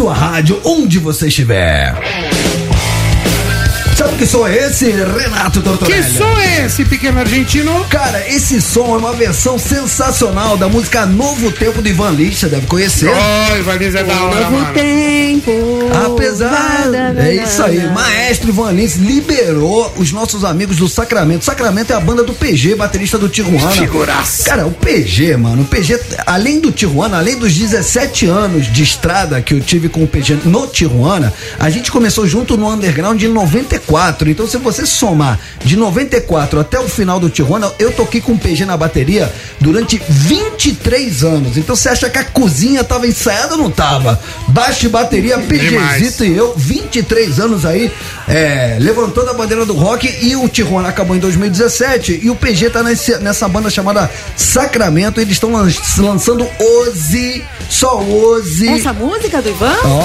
Sua 0.00 0.14
rádio, 0.14 0.58
onde 0.64 0.98
você 0.98 1.28
estiver. 1.28 1.94
Sabe 3.94 4.16
que 4.16 4.26
som 4.26 4.46
é 4.46 4.56
esse, 4.56 4.90
Renato 4.90 5.60
Tortorelli? 5.60 6.02
Que 6.02 6.10
som 6.16 6.38
é 6.38 6.64
esse, 6.64 6.86
pequeno 6.86 7.20
argentino? 7.20 7.84
Cara, 7.84 8.26
esse 8.26 8.62
som 8.62 8.94
é 8.94 8.98
uma 8.98 9.12
versão 9.12 9.58
sensacional 9.58 10.56
da 10.56 10.70
música 10.70 11.04
Novo 11.04 11.52
Tempo 11.52 11.82
do 11.82 11.88
Ivan 11.90 12.16
você 12.32 12.48
deve 12.48 12.66
conhecer. 12.66 13.10
Oi, 13.10 13.60
Valise 13.60 13.98
é 13.98 14.02
da 14.02 14.24
hora, 14.24 14.40
Novo 14.40 14.56
mano. 14.56 14.72
tempo. 14.72 15.52
Apesar. 16.06 16.88
É 17.20 17.34
isso 17.34 17.62
aí. 17.62 17.86
Maestro 17.88 18.48
Ivan 18.48 18.72
Lins 18.72 18.96
liberou 18.96 19.92
os 19.96 20.12
nossos 20.12 20.44
amigos 20.44 20.76
do 20.76 20.88
Sacramento. 20.88 21.44
Sacramento 21.44 21.92
é 21.92 21.96
a 21.96 22.00
banda 22.00 22.22
do 22.22 22.32
PG, 22.32 22.74
baterista 22.74 23.18
do 23.18 23.28
Tijuana. 23.28 23.70
Figuraça. 23.72 24.44
Cara, 24.44 24.66
o 24.66 24.72
PG, 24.72 25.36
mano, 25.36 25.62
o 25.62 25.64
PG, 25.64 26.00
além 26.26 26.60
do 26.60 26.72
Tijuana, 26.72 27.18
além 27.18 27.36
dos 27.36 27.54
17 27.54 28.26
anos 28.26 28.72
de 28.72 28.82
estrada 28.82 29.40
que 29.42 29.54
eu 29.54 29.60
tive 29.60 29.88
com 29.88 30.02
o 30.02 30.06
PG 30.06 30.38
no 30.44 30.66
Tijuana, 30.66 31.32
a 31.58 31.68
gente 31.68 31.92
começou 31.92 32.26
junto 32.26 32.56
no 32.56 32.68
Underground 32.68 33.20
em 33.22 33.28
94. 33.28 34.30
Então, 34.30 34.46
se 34.46 34.56
você 34.56 34.86
somar 34.86 35.38
de 35.64 35.76
94 35.76 36.60
até 36.60 36.78
o 36.78 36.88
final 36.88 37.20
do 37.20 37.28
Tijuana, 37.28 37.70
eu 37.78 37.92
toquei 37.92 38.20
com 38.20 38.32
o 38.32 38.38
PG 38.38 38.64
na 38.64 38.76
bateria 38.76 39.30
durante 39.60 40.00
23 40.08 41.24
anos. 41.24 41.56
Então, 41.56 41.76
você 41.76 41.88
acha 41.88 42.08
que 42.08 42.18
a 42.18 42.24
cozinha 42.24 42.82
tava 42.82 43.06
ensaiada 43.06 43.54
ou 43.54 43.62
não 43.62 43.70
tava? 43.70 44.20
Baixo 44.48 44.86
e 44.86 44.88
bateria, 44.88 45.38
PGzito 45.38 46.24
e 46.24 46.36
eu, 46.36 46.54
23 46.56 47.09
anos 47.38 47.64
aí, 47.64 47.90
é, 48.28 48.76
levantando 48.80 49.30
a 49.30 49.34
bandeira 49.34 49.64
do 49.66 49.74
rock 49.74 50.06
e 50.22 50.36
o 50.36 50.48
Tijuana 50.48 50.88
acabou 50.88 51.16
em 51.16 51.18
2017 51.18 52.20
e 52.22 52.30
o 52.30 52.36
PG 52.36 52.70
tá 52.70 52.82
nesse- 52.82 53.18
nessa 53.18 53.48
banda 53.48 53.68
chamada 53.70 54.10
Sacramento. 54.36 55.20
Eles 55.20 55.32
estão 55.34 55.52
lan- 55.52 55.72
lançando 55.98 56.46
Ozzy, 56.58 57.42
só 57.68 58.00
Ozzy. 58.00 58.68
Essa 58.68 58.92
música 58.92 59.40
do 59.42 59.48
Ivan? 59.48 59.76
Ó. 59.84 60.02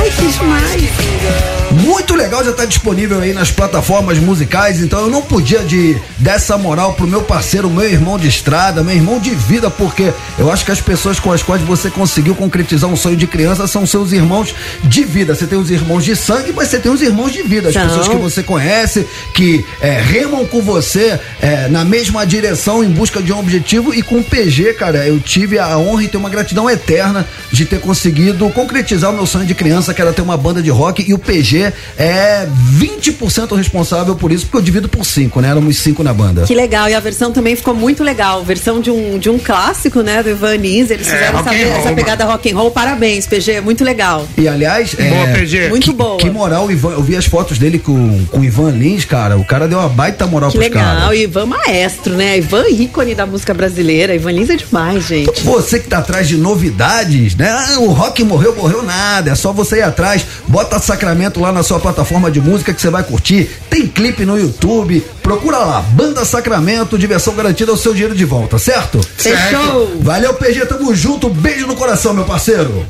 Ai, 0.00 0.10
que 0.10 0.26
demais. 0.38 1.57
Muito 1.72 2.14
legal, 2.14 2.42
já 2.42 2.52
tá 2.52 2.64
disponível 2.64 3.20
aí 3.20 3.32
nas 3.32 3.50
plataformas 3.50 4.18
musicais, 4.18 4.80
então 4.80 5.00
eu 5.00 5.10
não 5.10 5.20
podia 5.20 5.60
de 5.60 5.96
dar 6.18 6.34
essa 6.34 6.56
moral 6.56 6.94
pro 6.94 7.06
meu 7.06 7.22
parceiro, 7.22 7.68
meu 7.68 7.84
irmão 7.84 8.18
de 8.18 8.26
estrada, 8.26 8.82
meu 8.82 8.94
irmão 8.94 9.20
de 9.20 9.30
vida, 9.30 9.70
porque 9.70 10.12
eu 10.38 10.50
acho 10.50 10.64
que 10.64 10.72
as 10.72 10.80
pessoas 10.80 11.20
com 11.20 11.30
as 11.30 11.42
quais 11.42 11.62
você 11.62 11.90
conseguiu 11.90 12.34
concretizar 12.34 12.88
um 12.88 12.96
sonho 12.96 13.16
de 13.16 13.26
criança 13.26 13.66
são 13.66 13.86
seus 13.86 14.12
irmãos 14.12 14.54
de 14.82 15.04
vida. 15.04 15.34
Você 15.34 15.46
tem 15.46 15.58
os 15.58 15.70
irmãos 15.70 16.04
de 16.04 16.16
sangue, 16.16 16.52
mas 16.54 16.68
você 16.68 16.78
tem 16.78 16.90
os 16.90 17.02
irmãos 17.02 17.32
de 17.32 17.42
vida, 17.42 17.68
as 17.68 17.74
São. 17.74 17.86
pessoas 17.86 18.08
que 18.08 18.16
você 18.16 18.42
conhece, 18.42 19.06
que 19.34 19.64
é, 19.80 20.00
remam 20.00 20.46
com 20.46 20.62
você 20.62 21.20
é, 21.40 21.68
na 21.68 21.84
mesma 21.84 22.26
direção 22.26 22.82
em 22.82 22.88
busca 22.88 23.22
de 23.22 23.32
um 23.32 23.38
objetivo 23.38 23.92
e 23.92 24.02
com 24.02 24.16
o 24.16 24.24
PG, 24.24 24.74
cara, 24.74 25.06
eu 25.06 25.20
tive 25.20 25.58
a 25.58 25.76
honra 25.76 26.04
e 26.04 26.08
tenho 26.08 26.22
uma 26.22 26.30
gratidão 26.30 26.68
eterna 26.68 27.26
de 27.52 27.66
ter 27.66 27.80
conseguido 27.80 28.48
concretizar 28.50 29.10
o 29.10 29.14
meu 29.14 29.26
sonho 29.26 29.44
de 29.44 29.54
criança, 29.54 29.92
que 29.92 30.00
era 30.00 30.12
ter 30.12 30.22
uma 30.22 30.36
banda 30.36 30.62
de 30.62 30.70
rock 30.70 31.04
e 31.06 31.12
o 31.12 31.18
PG 31.18 31.57
é, 31.62 31.72
é 31.98 32.48
20% 32.78 33.54
responsável 33.56 34.14
por 34.16 34.32
isso, 34.32 34.44
porque 34.46 34.58
eu 34.58 34.62
divido 34.62 34.88
por 34.88 35.04
5, 35.04 35.40
né? 35.40 35.48
Éramos 35.50 35.76
5 35.78 36.02
na 36.02 36.12
banda. 36.12 36.42
Que 36.42 36.54
legal, 36.54 36.88
e 36.88 36.94
a 36.94 37.00
versão 37.00 37.32
também 37.32 37.56
ficou 37.56 37.74
muito 37.74 38.02
legal. 38.02 38.42
Versão 38.44 38.80
de 38.80 38.90
um, 38.90 39.18
de 39.18 39.28
um 39.30 39.38
clássico, 39.38 40.02
né, 40.02 40.22
do 40.22 40.30
Ivan 40.30 40.56
Lins. 40.56 40.90
Eles 40.90 41.06
É, 41.08 41.12
fizeram 41.12 41.38
rock 41.38 41.48
essa, 41.54 41.64
roll, 41.64 41.72
essa 41.76 41.84
mano. 41.84 41.96
pegada 41.96 42.24
rock 42.24 42.50
and 42.52 42.56
roll. 42.56 42.70
Parabéns, 42.70 43.26
PG, 43.26 43.60
muito 43.60 43.84
legal. 43.84 44.26
E 44.36 44.48
aliás, 44.48 44.94
Boa, 44.94 45.06
é, 45.08 45.32
PG. 45.34 45.68
Muito 45.68 45.84
que, 45.90 45.92
boa. 45.96 46.16
que 46.18 46.30
moral, 46.30 46.66
o 46.66 46.72
Ivan, 46.72 46.92
eu 46.92 47.02
vi 47.02 47.16
as 47.16 47.26
fotos 47.26 47.58
dele 47.58 47.78
com, 47.78 48.24
com 48.26 48.40
o 48.40 48.44
Ivan 48.44 48.70
Lins, 48.70 49.04
cara. 49.04 49.36
O 49.36 49.44
cara 49.44 49.66
deu 49.68 49.78
uma 49.78 49.88
baita 49.88 50.26
moral 50.26 50.50
Que 50.50 50.58
pros 50.58 50.68
legal, 50.70 50.84
caras. 51.00 51.18
e 51.18 51.22
Ivan 51.22 51.46
maestro, 51.46 52.14
né? 52.14 52.38
Ivan 52.38 52.64
ícone 52.68 53.14
da 53.14 53.26
música 53.26 53.52
brasileira. 53.54 54.14
Ivan 54.14 54.32
Lins 54.32 54.50
é 54.50 54.56
demais, 54.56 55.06
gente. 55.06 55.42
Você 55.42 55.78
que 55.78 55.88
tá 55.88 55.98
atrás 55.98 56.28
de 56.28 56.36
novidades, 56.36 57.34
né? 57.36 57.48
Ah, 57.50 57.78
o 57.80 57.86
rock 57.92 58.22
morreu, 58.24 58.54
morreu 58.56 58.82
nada. 58.82 59.30
É 59.30 59.34
só 59.34 59.52
você 59.52 59.76
ir 59.78 59.82
atrás. 59.82 60.24
Bota 60.46 60.78
Sacramento 60.78 61.40
lá 61.40 61.47
na 61.52 61.62
sua 61.62 61.78
plataforma 61.78 62.30
de 62.30 62.40
música 62.40 62.72
que 62.72 62.80
você 62.80 62.90
vai 62.90 63.02
curtir. 63.02 63.50
Tem 63.68 63.86
clipe 63.86 64.24
no 64.24 64.38
YouTube. 64.38 65.04
Procura 65.22 65.58
lá, 65.58 65.80
Banda 65.80 66.24
Sacramento, 66.24 66.98
diversão 66.98 67.34
garantida, 67.34 67.72
o 67.72 67.76
seu 67.76 67.92
dinheiro 67.92 68.14
de 68.14 68.24
volta, 68.24 68.58
certo? 68.58 69.00
Fechou! 69.16 70.00
Valeu, 70.00 70.34
PG, 70.34 70.66
tamo 70.66 70.94
junto. 70.94 71.28
Beijo 71.28 71.66
no 71.66 71.76
coração, 71.76 72.14
meu 72.14 72.24
parceiro. 72.24 72.86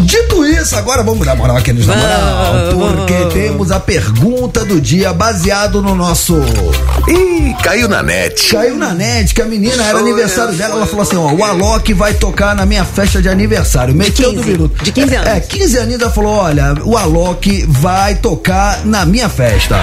Dito 0.00 0.44
isso, 0.44 0.76
agora 0.76 1.02
vamos 1.02 1.26
dar 1.26 1.34
moral 1.36 1.56
aqui 1.56 1.72
nos 1.72 1.86
na 1.86 1.96
moral, 1.96 2.68
porque 2.70 3.26
temos 3.32 3.70
a 3.70 3.80
pergunta 3.80 4.64
do 4.64 4.80
dia 4.80 5.12
baseado 5.12 5.82
no 5.82 5.94
nosso 5.94 6.34
Ih, 7.08 7.54
caiu 7.62 7.88
na 7.88 8.02
net. 8.02 8.50
Caiu 8.50 8.76
na 8.76 8.92
net 8.92 9.34
que 9.34 9.40
a 9.40 9.46
menina 9.46 9.82
era 9.82 9.98
aniversário 9.98 10.52
dela. 10.54 10.74
Ela 10.76 10.86
falou 10.86 11.02
assim: 11.02 11.16
ó, 11.16 11.32
o 11.32 11.42
Alok 11.42 11.92
vai 11.94 12.14
tocar 12.14 12.54
na 12.54 12.66
minha 12.66 12.84
festa 12.84 13.22
de 13.22 13.28
aniversário. 13.28 13.94
Meteu 13.94 14.32
do 14.32 14.40
15, 14.40 14.50
minuto. 14.50 14.84
de 14.84 14.92
15 14.92 15.16
anos. 15.16 15.28
É, 15.28 15.40
15 15.40 15.78
aninhos. 15.78 16.02
Ela 16.02 16.10
falou: 16.10 16.36
olha, 16.36 16.74
o 16.84 16.96
Alok 16.96 17.64
vai 17.68 18.16
tocar 18.16 18.84
na 18.84 19.06
minha 19.06 19.28
festa. 19.28 19.78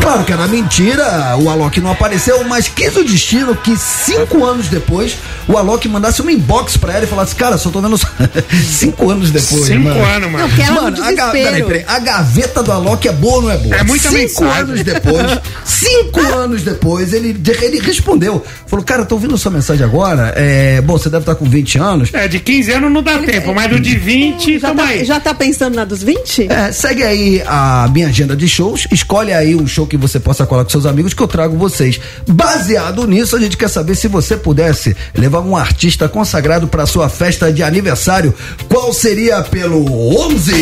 Claro 0.00 0.24
que 0.24 0.32
era 0.32 0.46
mentira, 0.46 1.36
o 1.38 1.50
Alok 1.50 1.80
não 1.80 1.90
apareceu, 1.90 2.42
mas 2.44 2.68
quis 2.68 2.96
o 2.96 3.04
destino 3.04 3.54
que 3.56 3.76
cinco 3.76 4.44
anos 4.44 4.68
depois 4.68 5.16
o 5.46 5.56
Alok 5.56 5.88
mandasse 5.88 6.20
um 6.22 6.30
inbox 6.30 6.76
pra 6.76 6.94
ela 6.94 7.04
e 7.04 7.06
falasse: 7.06 7.34
cara, 7.34 7.58
só 7.58 7.70
tô 7.70 7.80
vendo 7.80 7.98
cinco 8.56 9.10
anos 9.10 9.30
depois. 9.30 9.64
Cinco 9.66 9.84
mano. 9.88 10.04
anos, 10.04 10.30
mano. 10.30 10.48
Não, 10.48 10.64
era 10.64 10.72
no 10.72 10.82
Mano, 10.82 11.04
a, 11.04 11.12
ga- 11.12 11.30
peraí, 11.30 11.62
peraí, 11.62 11.84
a 11.86 11.98
gaveta 11.98 12.62
do 12.62 12.72
Alok 12.72 13.08
é 13.08 13.12
boa 13.12 13.34
ou 13.36 13.42
não 13.42 13.50
é 13.50 13.56
boa? 13.56 13.76
É 13.76 13.82
muita 13.84 14.08
Cinco 14.08 14.18
mensagem. 14.44 14.62
anos 14.62 14.82
depois, 14.82 15.38
cinco 15.64 16.20
anos 16.34 16.62
depois, 16.62 17.12
ele, 17.12 17.36
ele 17.62 17.80
respondeu. 17.80 18.44
Falou, 18.66 18.84
cara, 18.84 19.04
tô 19.04 19.14
ouvindo 19.16 19.36
sua 19.38 19.50
mensagem 19.50 19.84
agora. 19.84 20.32
É, 20.36 20.80
bom, 20.80 20.96
você 20.98 21.08
deve 21.08 21.22
estar 21.22 21.34
com 21.34 21.44
20 21.46 21.78
anos. 21.78 22.10
É, 22.12 22.28
de 22.28 22.38
15 22.40 22.72
anos 22.72 22.92
não 22.92 23.02
dá 23.02 23.18
tempo, 23.18 23.54
mas 23.54 23.70
do 23.70 23.80
de 23.80 23.96
20, 23.96 24.58
Já 24.58 24.68
tamo 24.68 24.80
tá, 24.80 24.86
aí. 24.88 25.04
já 25.04 25.20
tá 25.20 25.34
pensando 25.34 25.74
na 25.76 25.84
dos 25.84 26.02
20? 26.02 26.50
É, 26.50 26.72
segue 26.72 27.02
aí 27.02 27.42
a 27.46 27.88
minha 27.92 28.08
agenda 28.08 28.36
de 28.36 28.48
shows, 28.48 28.86
escolhe 28.90 29.32
aí 29.32 29.54
um 29.54 29.66
show 29.66 29.86
que 29.86 29.96
você 29.96 30.18
possa 30.20 30.46
colar 30.46 30.64
com 30.64 30.70
seus 30.70 30.86
amigos 30.86 31.14
que 31.14 31.22
eu 31.22 31.28
trago 31.28 31.56
vocês. 31.56 32.00
Baseado 32.26 33.06
nisso, 33.06 33.36
a 33.36 33.40
gente 33.40 33.56
quer 33.56 33.68
saber 33.68 33.94
se 33.94 34.08
você 34.08 34.36
pudesse 34.36 34.96
levar 35.16 35.40
um 35.40 35.56
artista 35.56 36.08
consagrado 36.08 36.68
para 36.68 36.86
sua 36.86 37.08
festa 37.08 37.52
de 37.52 37.62
aniversário, 37.62 38.34
qual 38.68 38.92
seria 38.92 39.42
pelo 39.42 39.84
11 40.28 40.52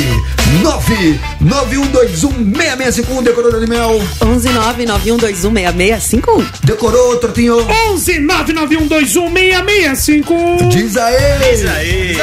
99121 0.63 2.55
6651 2.55 3.23
decorou 3.23 3.61
de 3.61 3.67
mel. 3.67 4.01
11 4.23 4.49
991216651. 4.49 6.47
Decorou, 6.65 7.17
Trotinho? 7.17 7.59
11 7.91 8.21
991216651. 8.21 10.69
Diz 10.69 10.97
aí. 10.97 11.17
Diz 11.39 11.67
aí. 11.67 12.17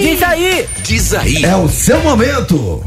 Diz 0.00 0.22
aí. 0.22 0.66
Diz 0.82 1.12
aí. 1.14 1.44
É 1.44 1.56
o 1.56 1.68
seu 1.68 2.00
momento. 2.00 2.82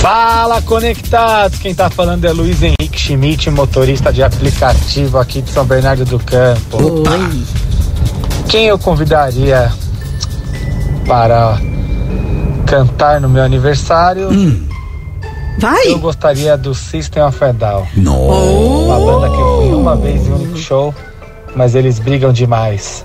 Fala 0.00 0.62
conectados, 0.62 1.58
quem 1.58 1.74
tá 1.74 1.90
falando 1.90 2.24
é 2.24 2.32
Luiz 2.32 2.62
Henrique 2.62 2.98
Schmidt, 2.98 3.50
motorista 3.50 4.10
de 4.10 4.22
aplicativo 4.22 5.18
aqui 5.18 5.42
de 5.42 5.50
São 5.50 5.66
Bernardo 5.66 6.06
do 6.06 6.18
Campo. 6.18 6.78
Oi. 6.78 7.42
Quem 8.50 8.66
eu 8.66 8.78
convidaria 8.78 9.70
para 11.06 11.56
cantar 12.66 13.20
no 13.20 13.28
meu 13.28 13.42
aniversário? 13.44 14.28
Vai! 15.58 15.86
Eu 15.88 15.98
gostaria 15.98 16.56
do 16.56 16.74
System 16.74 17.22
of 17.22 17.44
a 17.44 17.52
Down, 17.52 17.86
Nossa. 17.96 18.32
uma 18.32 18.98
banda 18.98 19.28
que 19.28 19.40
eu 19.40 19.56
fui 19.62 19.72
uma 19.74 19.94
vez 19.96 20.26
em 20.26 20.30
um 20.32 20.34
único 20.36 20.56
show, 20.58 20.94
mas 21.54 21.74
eles 21.74 21.98
brigam 21.98 22.32
demais. 22.32 23.04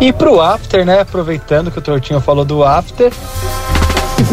E 0.00 0.12
pro 0.12 0.40
After, 0.40 0.84
né? 0.84 1.00
Aproveitando 1.00 1.70
que 1.70 1.78
o 1.78 1.82
Tortinho 1.82 2.20
falou 2.20 2.44
do 2.44 2.64
After, 2.64 3.12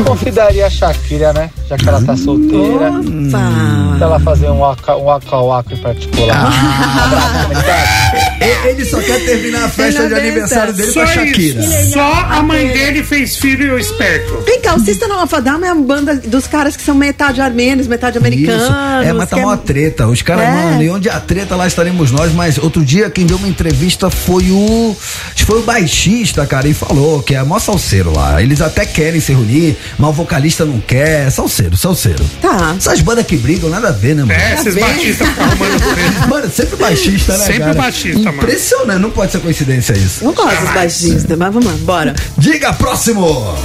convidaria 0.05 0.65
a 0.65 0.69
Shakira, 0.69 1.31
né? 1.31 1.51
Já 1.69 1.77
que 1.77 1.87
ela 1.87 2.01
tá 2.01 2.17
solteira. 2.17 2.89
Opa. 2.89 3.97
Pra 3.97 4.07
ela 4.07 4.19
fazer 4.19 4.49
um 4.49 4.59
waka 4.59 4.97
um 4.97 5.03
waka 5.05 5.37
waka 5.37 5.73
em 5.75 5.77
particular. 5.77 6.35
Ah. 6.35 7.03
Abraço, 7.05 7.33
comunidade. 7.47 7.91
E- 8.17 8.20
Ele 8.65 8.85
só 8.85 8.99
quer 9.01 9.19
terminar 9.25 9.65
a 9.65 9.69
festa 9.69 10.07
de 10.07 10.13
aniversário 10.15 10.73
dele 10.73 10.93
com 10.93 10.99
a 10.99 11.05
Shakira. 11.07 11.59
isso. 11.61 11.91
Só 11.91 12.11
a 12.29 12.41
mãe 12.41 12.67
dele 12.67 13.03
fez 13.03 13.35
filho 13.35 13.77
esperto. 13.77 14.41
Vem 14.45 14.59
cá, 14.61 14.75
o 14.75 14.79
System 14.79 15.11
of 15.11 15.35
a 15.35 15.39
Down 15.39 15.63
é 15.63 15.71
uma 15.73 15.83
banda 15.83 16.15
dos 16.15 16.47
caras 16.47 16.75
que 16.75 16.81
são 16.83 16.95
metade 16.95 17.39
armênios, 17.41 17.87
metade 17.87 18.17
americanos. 18.17 18.63
Isso. 18.63 18.73
É, 19.03 19.13
mas 19.13 19.29
tá 19.29 19.37
uma 19.37 19.57
treta. 19.57 20.07
Os 20.07 20.21
caras, 20.21 20.45
É. 20.45 20.51
mano, 20.51 20.83
e 20.83 20.89
onde 20.89 21.09
há 21.09 21.19
treta, 21.19 21.55
lá 21.55 21.67
estaremos 21.67 22.11
nós. 22.11 22.31
Mas 22.33 22.57
outro 22.57 22.83
dia, 22.83 23.09
quem 23.09 23.25
deu 23.25 23.37
uma 23.37 23.47
entrevista 23.47 24.09
foi 24.09 24.49
o. 24.51 24.95
Acho 25.27 25.35
que 25.35 25.45
foi 25.45 25.59
o 25.59 25.63
baixista, 25.63 26.45
cara, 26.45 26.67
e 26.67 26.73
falou 26.73 27.21
que 27.21 27.35
é 27.35 27.43
mó 27.43 27.59
salseiro 27.59 28.11
lá. 28.15 28.41
Eles 28.41 28.61
até 28.61 28.85
querem 28.85 29.19
se 29.21 29.31
reunir, 29.33 29.77
mas 29.97 30.09
o 30.09 30.13
vocalista 30.13 30.65
não 30.65 30.79
quer. 30.79 31.29
Salseiro, 31.31 31.75
salseiro. 31.77 32.23
Tá. 32.41 32.73
Essas 32.77 33.01
bandas 33.01 33.25
que 33.25 33.37
brigam, 33.37 33.69
nada 33.69 33.89
a 33.89 33.91
ver, 33.91 34.15
né, 34.15 34.23
mano? 34.23 34.31
É, 34.39 34.53
esses 34.53 34.73
treta. 34.73 35.31
Mano, 36.27 36.49
sempre 36.49 36.75
baixista, 36.75 37.37
né, 37.37 37.45
Sempre 37.45 37.59
cara? 37.59 37.73
baixista. 37.73 38.30
Impressionante, 38.35 38.99
não 39.01 39.11
pode 39.11 39.31
ser 39.31 39.39
coincidência 39.39 39.93
isso. 39.93 40.23
Não 40.25 40.33
gosto 40.33 40.59
dos 40.61 40.73
baixistas, 40.73 41.37
mas 41.37 41.53
vamos 41.53 41.65
lá, 41.65 41.73
bora. 41.81 42.15
Diga 42.37 42.73
próximo! 42.73 43.55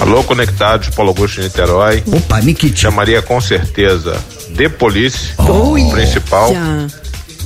Alô, 0.00 0.24
conectados, 0.24 0.88
Paulo 0.90 1.10
Augusto 1.10 1.36
de 1.36 1.42
Niterói. 1.46 2.02
Opa, 2.06 2.40
Nikit. 2.40 2.78
Chamaria 2.78 3.22
com 3.22 3.40
certeza 3.40 4.16
The 4.56 4.68
Police, 4.68 5.30
Oh, 5.38 5.76
o 5.78 5.90
principal, 5.92 6.52
Já. 6.52 6.86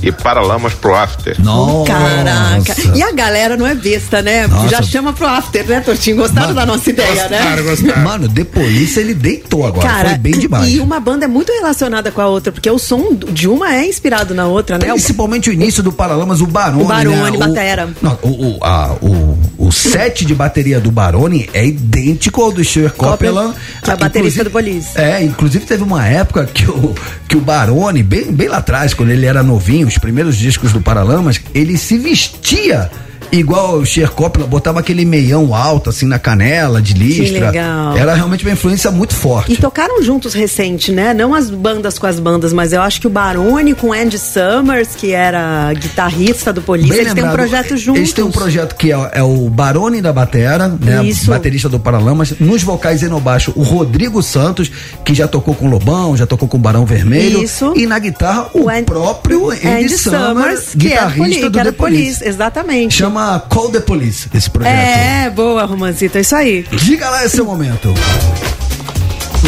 E 0.01 0.11
Paralamas 0.11 0.73
pro 0.73 0.95
After. 0.95 1.35
Nossa. 1.41 1.91
Caraca. 1.91 2.75
E 2.95 3.01
a 3.03 3.11
galera 3.11 3.57
não 3.57 3.65
é 3.67 3.75
besta, 3.75 4.21
né? 4.21 4.47
Nossa. 4.47 4.69
Já 4.69 4.81
chama 4.81 5.13
pro 5.13 5.25
after, 5.27 5.65
né, 5.67 5.79
Tortinho? 5.81 6.17
Gostaram 6.17 6.47
Mano, 6.47 6.59
da 6.59 6.65
nossa 6.65 6.89
ideia, 6.89 7.27
né? 7.29 7.37
Gostaram, 7.39 7.63
gostaram. 7.63 8.01
Mano, 8.03 8.29
The 8.29 8.43
Police 8.43 8.99
ele 8.99 9.13
deitou 9.13 9.65
agora. 9.65 9.87
Cara, 9.87 10.09
Foi 10.09 10.17
bem 10.17 10.33
demais. 10.39 10.73
e 10.73 10.79
uma 10.79 10.99
banda 10.99 11.25
é 11.25 11.27
muito 11.27 11.51
relacionada 11.51 12.11
com 12.11 12.21
a 12.21 12.27
outra, 12.27 12.51
porque 12.51 12.69
o 12.69 12.79
som 12.79 13.13
de 13.13 13.47
uma 13.47 13.73
é 13.75 13.85
inspirado 13.87 14.33
na 14.33 14.45
outra, 14.47 14.77
né? 14.77 14.87
Principalmente 14.89 15.49
o 15.49 15.53
início 15.53 15.83
do 15.83 15.91
Paralamas, 15.91 16.41
o 16.41 16.47
Barone. 16.47 16.83
O 16.83 16.87
Barone, 16.87 17.37
né? 17.37 17.47
batera. 17.47 17.89
Não, 18.01 18.17
o, 18.21 18.57
o, 18.57 18.63
a- 18.63 18.95
o, 19.01 19.37
o 19.57 19.71
set 19.71 20.25
de 20.25 20.33
bateria 20.35 20.79
do 20.79 20.91
Barone 20.91 21.49
é 21.53 21.65
idêntico 21.65 22.41
ao 22.41 22.51
do 22.51 22.63
Stuart 22.63 22.93
Copeland. 22.95 23.53
que 23.83 23.89
é 23.89 23.93
a 23.93 23.97
baterista 23.97 24.43
do 24.43 24.51
Police. 24.51 24.89
É, 24.95 25.23
inclusive 25.23 25.65
teve 25.65 25.83
uma 25.83 26.05
época 26.07 26.45
que 26.45 26.65
o, 26.69 26.95
que 27.29 27.37
o 27.37 27.41
Barone, 27.41 28.01
bem, 28.01 28.31
bem 28.31 28.47
lá 28.47 28.57
atrás, 28.57 28.95
quando 28.95 29.11
ele 29.11 29.27
era 29.27 29.43
novinho, 29.43 29.87
os 29.87 29.99
primeiros 29.99 30.35
discos 30.35 30.73
do 30.73 30.81
Paralamas, 30.81 31.39
ele 31.53 31.77
se 31.77 31.95
vestia. 31.95 32.89
Igual 33.31 33.75
o 33.79 33.85
Stuart 33.85 34.11
Copeland, 34.13 34.49
botava 34.49 34.79
aquele 34.79 35.05
meião 35.05 35.53
alto, 35.53 35.89
assim, 35.89 36.05
na 36.07 36.17
canela, 36.17 36.81
de 36.81 36.93
listra. 36.93 37.47
legal. 37.47 37.95
Era 37.95 38.13
realmente 38.15 38.43
uma 38.43 38.51
influência 38.53 38.89
muito 38.91 39.13
forte. 39.13 39.53
E 39.53 39.57
tocaram 39.57 40.01
juntos 40.01 40.33
recente, 40.33 40.91
né? 40.91 41.13
Não 41.13 41.33
as 41.35 41.49
bandas 41.49 41.99
com 41.99 42.07
as 42.07 42.19
bandas, 42.19 42.51
mas 42.53 42.73
eu 42.73 42.81
acho 42.81 42.99
que 42.99 43.07
o 43.07 43.09
Barone 43.09 43.73
com 43.75 43.93
Andy 43.93 44.17
Summers, 44.17 44.89
que 44.95 45.11
era 45.11 45.71
guitarrista 45.73 46.51
do 46.51 46.61
Police, 46.61 46.89
Bem 46.89 46.99
eles 46.99 47.13
têm 47.13 47.23
um 47.23 47.27
lembrado. 47.27 47.47
projeto 47.47 47.77
juntos. 47.77 47.99
Eles 47.99 48.13
têm 48.13 48.23
um 48.23 48.31
projeto 48.31 48.75
que 48.75 48.91
é, 48.91 49.09
é 49.13 49.23
o 49.23 49.49
Barone 49.49 50.01
da 50.01 50.11
Batera, 50.11 50.67
né? 50.67 51.03
Isso. 51.05 51.27
Baterista 51.29 51.69
do 51.69 51.79
Paralamas. 51.79 52.33
Nos 52.39 52.63
vocais 52.63 53.03
e 53.03 53.07
no 53.07 53.19
baixo, 53.19 53.53
o 53.55 53.61
Rodrigo 53.61 54.23
Santos, 54.23 54.71
que 55.05 55.13
já 55.13 55.27
tocou 55.27 55.53
com 55.53 55.67
o 55.67 55.69
Lobão, 55.69 56.17
já 56.17 56.25
tocou 56.25 56.47
com 56.47 56.57
o 56.57 56.59
Barão 56.59 56.85
Vermelho. 56.85 57.43
Isso. 57.43 57.73
E 57.75 57.85
na 57.85 57.99
guitarra, 57.99 58.47
o, 58.53 58.63
O 58.63 58.69
Andy- 58.69 58.83
próprio 58.85 59.51
Andy, 59.51 59.97
Summers, 59.97 60.75
que 60.77 60.91
era 60.93 61.05
guitarrista 61.07 61.45
do 61.45 61.51
que 61.51 61.59
era 61.59 61.71
The 61.71 61.77
Police. 61.77 62.27
Exatamente. 62.27 62.95
Chama 62.95 63.18
Call 63.49 63.69
the 63.71 63.79
Police, 63.79 64.29
esse 64.33 64.49
projeto. 64.49 64.73
É, 64.73 65.29
boa, 65.29 65.65
Romancito, 65.65 66.17
é 66.17 66.21
isso 66.21 66.35
aí. 66.35 66.65
Diga 66.71 67.09
lá 67.09 67.25
esse 67.25 67.41
momento. 67.41 67.93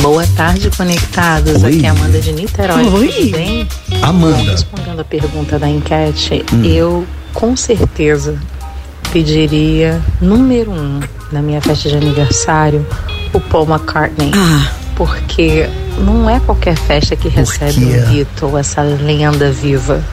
Boa 0.01 0.25
tarde, 0.35 0.69
conectados. 0.75 1.63
Oi. 1.63 1.77
Aqui 1.77 1.85
é 1.85 1.89
a 1.89 1.91
Amanda 1.91 2.19
de 2.19 2.31
Niterói. 2.33 2.83
Oi. 2.87 3.07
Tudo 3.09 3.31
bem? 3.31 3.67
Amanda. 4.01 4.51
Respondendo 4.51 4.99
a 5.01 5.03
pergunta 5.03 5.59
da 5.59 5.69
enquete, 5.69 6.43
Hum. 6.53 6.63
eu 6.63 7.05
com 7.33 7.55
certeza 7.55 8.37
pediria 9.11 10.01
número 10.21 10.71
um 10.71 10.99
na 11.31 11.41
minha 11.41 11.61
festa 11.61 11.89
de 11.89 11.95
aniversário 11.97 12.85
o 13.33 13.39
Paul 13.39 13.67
McCartney. 13.67 14.31
Ah. 14.35 14.71
Porque 14.95 15.67
não 15.99 16.29
é 16.29 16.39
qualquer 16.39 16.75
festa 16.77 17.15
que 17.15 17.27
recebe 17.27 17.85
um 17.85 18.11
Beatle, 18.11 18.57
essa 18.57 18.81
lenda 18.81 19.51
viva. 19.51 20.03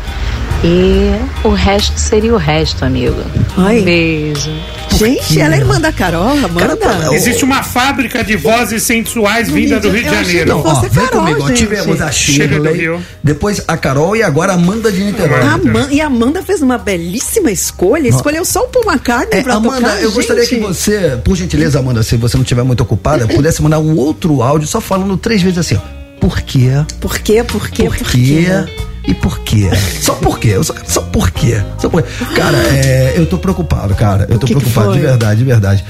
E 0.64 1.12
o 1.44 1.50
resto 1.50 1.98
seria 1.98 2.34
o 2.34 2.36
resto, 2.36 2.84
amigo. 2.84 3.22
Ai. 3.56 3.80
Um 3.80 3.84
beijo. 3.84 4.50
Gente, 4.96 5.40
ela 5.40 5.54
é 5.54 5.58
irmã 5.58 5.80
da 5.80 5.92
Carol, 5.92 6.30
Amanda. 6.30 6.76
Existe 7.12 7.44
uma 7.44 7.62
fábrica 7.62 8.24
de 8.24 8.34
vozes 8.36 8.82
sensuais 8.82 9.48
vinda 9.48 9.78
do 9.78 9.88
Rio 9.90 10.02
de 10.02 10.10
Janeiro. 10.10 10.60
fosse 10.62 10.86
Ó, 10.86 10.88
vem 10.88 11.06
Carol, 11.06 11.20
comigo, 11.20 11.42
ó, 11.44 11.48
gente. 11.48 11.58
tivemos 11.58 12.00
a 12.00 12.10
Shirley, 12.10 12.98
depois 13.22 13.62
a 13.68 13.76
Carol 13.76 14.16
e 14.16 14.22
agora 14.24 14.52
a 14.52 14.54
Amanda 14.56 14.90
de 14.90 15.04
Niterói. 15.04 15.42
A 15.42 15.92
e 15.92 16.00
a 16.00 16.06
Amanda 16.06 16.42
fez 16.42 16.60
uma 16.60 16.76
belíssima 16.76 17.52
escolha. 17.52 18.08
Escolheu 18.08 18.44
só 18.44 18.64
o 18.64 18.68
Paul 18.68 18.86
McCartney 18.86 19.38
É, 19.38 19.42
pra 19.44 19.54
Amanda, 19.54 19.76
tocar. 19.90 20.02
eu 20.02 20.10
gostaria 20.10 20.44
que 20.44 20.56
você, 20.58 21.16
por 21.24 21.36
gentileza, 21.36 21.78
Amanda, 21.78 22.02
se 22.02 22.16
você 22.16 22.36
não 22.36 22.42
estiver 22.42 22.64
muito 22.64 22.82
ocupada, 22.82 23.28
pudesse 23.28 23.62
mandar 23.62 23.78
um 23.78 23.94
outro 23.96 24.42
áudio 24.42 24.66
só 24.66 24.80
falando 24.80 25.16
três 25.16 25.40
vezes 25.40 25.58
assim, 25.58 25.76
ó. 25.76 25.98
Por 26.18 26.40
quê? 26.40 26.70
Por 27.00 27.16
quê? 27.20 27.44
Por 27.44 27.70
quê? 27.70 27.84
Por 27.84 27.96
quê? 27.96 28.64
E 29.08 29.14
por 29.14 29.38
quê? 29.38 29.70
Só 30.02 30.12
por 30.16 30.38
quê? 30.38 30.62
Só, 30.62 30.74
só 30.84 31.00
por 31.00 31.30
quê? 31.30 31.62
Só 31.78 31.88
por 31.88 32.02
quê? 32.02 32.08
Cara, 32.36 32.58
é, 32.74 33.14
eu 33.16 33.24
tô 33.24 33.38
preocupado, 33.38 33.94
cara. 33.94 34.26
Eu 34.28 34.38
tô 34.38 34.46
que 34.46 34.54
que 34.54 34.60
preocupado, 34.60 34.92
de 34.92 34.98
foi? 34.98 35.08
verdade, 35.08 35.38
de 35.38 35.44
verdade. 35.46 35.84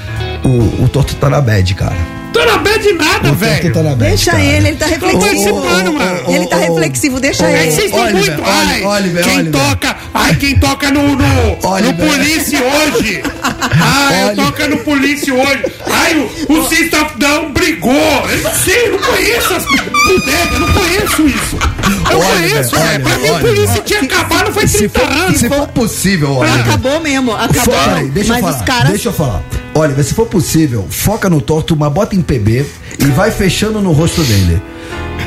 O, 0.45 0.85
o 0.85 0.89
Torto 0.89 1.17
tá 1.17 1.29
na 1.29 1.41
bad, 1.41 1.75
cara. 1.75 1.97
Tô 2.33 2.45
na 2.45 2.59
bad 2.59 2.79
de 2.83 2.93
nada, 2.93 3.33
velho. 3.33 3.73
tá 3.73 3.95
Deixa 3.95 4.31
cara. 4.33 4.43
ele, 4.45 4.69
ele 4.69 4.77
tá 4.77 4.87
reflexivo. 4.87 5.21
participando, 5.21 5.93
mano. 5.93 6.21
Ele 6.29 6.47
tá 6.47 6.57
reflexivo, 6.57 7.21
deixa 7.21 7.47
É 7.47 7.53
que 7.53 7.63
ele. 7.65 7.71
vocês 7.73 7.85
estão 7.87 8.11
muito. 8.11 8.43
Ai, 8.45 8.85
Oliver, 8.85 9.25
quem 9.25 9.39
Oliver. 9.39 9.61
toca. 9.61 9.97
Ai, 10.15 10.35
quem 10.37 10.59
toca 10.59 10.91
no. 10.91 11.03
No, 11.09 11.17
no 11.17 11.69
Oliver. 11.69 11.95
Police 12.09 12.57
hoje. 12.57 13.23
Ai, 13.81 14.35
toca 14.37 14.69
no 14.69 14.77
Police 14.79 15.33
hoje. 15.33 15.65
Ai, 15.87 16.29
o, 16.49 16.53
o 16.53 16.69
System 16.69 17.01
of 17.03 17.19
Down 17.19 17.53
brigou. 17.53 17.93
Eu 17.93 18.39
não 18.43 18.55
sei, 18.55 18.87
eu 18.87 18.93
não 18.93 18.99
conheço 18.99 19.55
as 19.55 19.65
bodegas, 19.65 20.53
eu 20.53 20.61
não 20.61 20.73
conheço 20.73 21.27
isso. 21.27 21.59
Eu 22.11 22.19
Oliver, 22.19 22.51
conheço, 22.51 22.77
velho. 22.77 23.05
Pra 23.05 23.19
mim, 23.19 23.31
o 23.31 23.39
Police 23.41 23.81
tinha 23.85 24.01
acabado, 24.03 24.53
foi 24.53 24.67
Se 24.67 24.89
30 24.89 25.01
for, 25.01 25.11
anos. 25.13 25.39
se 25.41 25.49
for 25.49 25.67
possível, 25.69 26.37
Oliver. 26.37 26.61
Acabou 26.61 27.01
mesmo, 27.01 27.33
acabou. 27.35 27.75
Fo- 27.75 27.85
peraí, 27.91 28.09
deixa 28.11 28.33
Mas 28.35 28.43
eu 28.43 28.49
os 28.49 28.55
falar. 28.55 28.65
caras. 28.67 28.91
Deixa 28.91 29.09
eu 29.09 29.13
falar. 29.13 29.43
Olha, 29.79 30.03
se 30.03 30.13
for 30.15 30.27
possível, 30.27 30.87
foca 30.91 31.31
no 31.31 31.41
torto, 31.41 31.73
uma 31.75 31.89
bota 31.89 32.17
em 32.17 32.21
PB 32.23 32.67
e 32.99 33.05
vai 33.07 33.31
fechando 33.31 33.81
no 33.81 33.93
rosto 33.93 34.23
dele. 34.25 34.61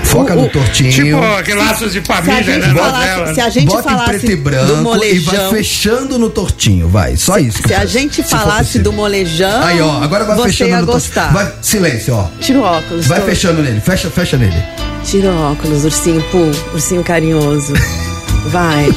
Foca 0.03 0.35
no 0.35 0.49
tortinho. 0.49 0.91
Tipo, 0.91 1.17
aqueles 1.39 1.63
laços 1.63 1.93
de 1.93 2.01
Se 2.05 2.11
a 2.11 2.15
família, 2.15 2.43
gente 2.43 2.67
né? 2.67 2.73
falasse, 2.73 3.09
novela. 3.17 3.33
se 3.33 3.41
a 3.41 3.49
gente 3.49 3.67
bota 3.67 3.79
em 3.79 3.83
falasse 3.93 4.09
preto 4.19 4.31
e 4.31 4.35
do 4.35 4.41
branco 4.41 4.63
e 4.65 4.73
vai 4.73 4.81
molejão, 4.83 5.51
fechando 5.51 6.19
no 6.19 6.29
tortinho, 6.29 6.89
vai. 6.89 7.15
Só 7.15 7.37
isso. 7.37 7.61
que 7.61 7.69
se 7.69 7.73
a 7.73 7.85
gente 7.85 8.23
falasse 8.23 8.79
do 8.79 8.91
molejão, 8.91 9.63
Aí, 9.63 9.79
ó, 9.79 10.01
agora 10.03 10.25
vai 10.25 10.35
você 10.35 10.47
fechando 10.49 10.69
ia 10.71 10.79
no 10.81 10.85
gostar. 10.87 11.31
tortinho. 11.31 11.45
Vai, 11.45 11.53
silêncio, 11.61 12.13
ó. 12.15 12.27
Tira 12.41 12.59
o 12.59 12.63
óculos. 12.63 13.07
Vai 13.07 13.19
tô- 13.21 13.25
fechando 13.27 13.61
nele, 13.61 13.79
fecha, 13.79 14.09
fecha 14.09 14.37
nele. 14.37 14.61
Tira 15.05 15.29
o 15.31 15.51
óculos, 15.51 15.85
ursinho 15.85 16.21
pô, 16.31 16.39
ursinho 16.73 17.03
carinhoso. 17.03 17.71
Vai. 18.51 18.89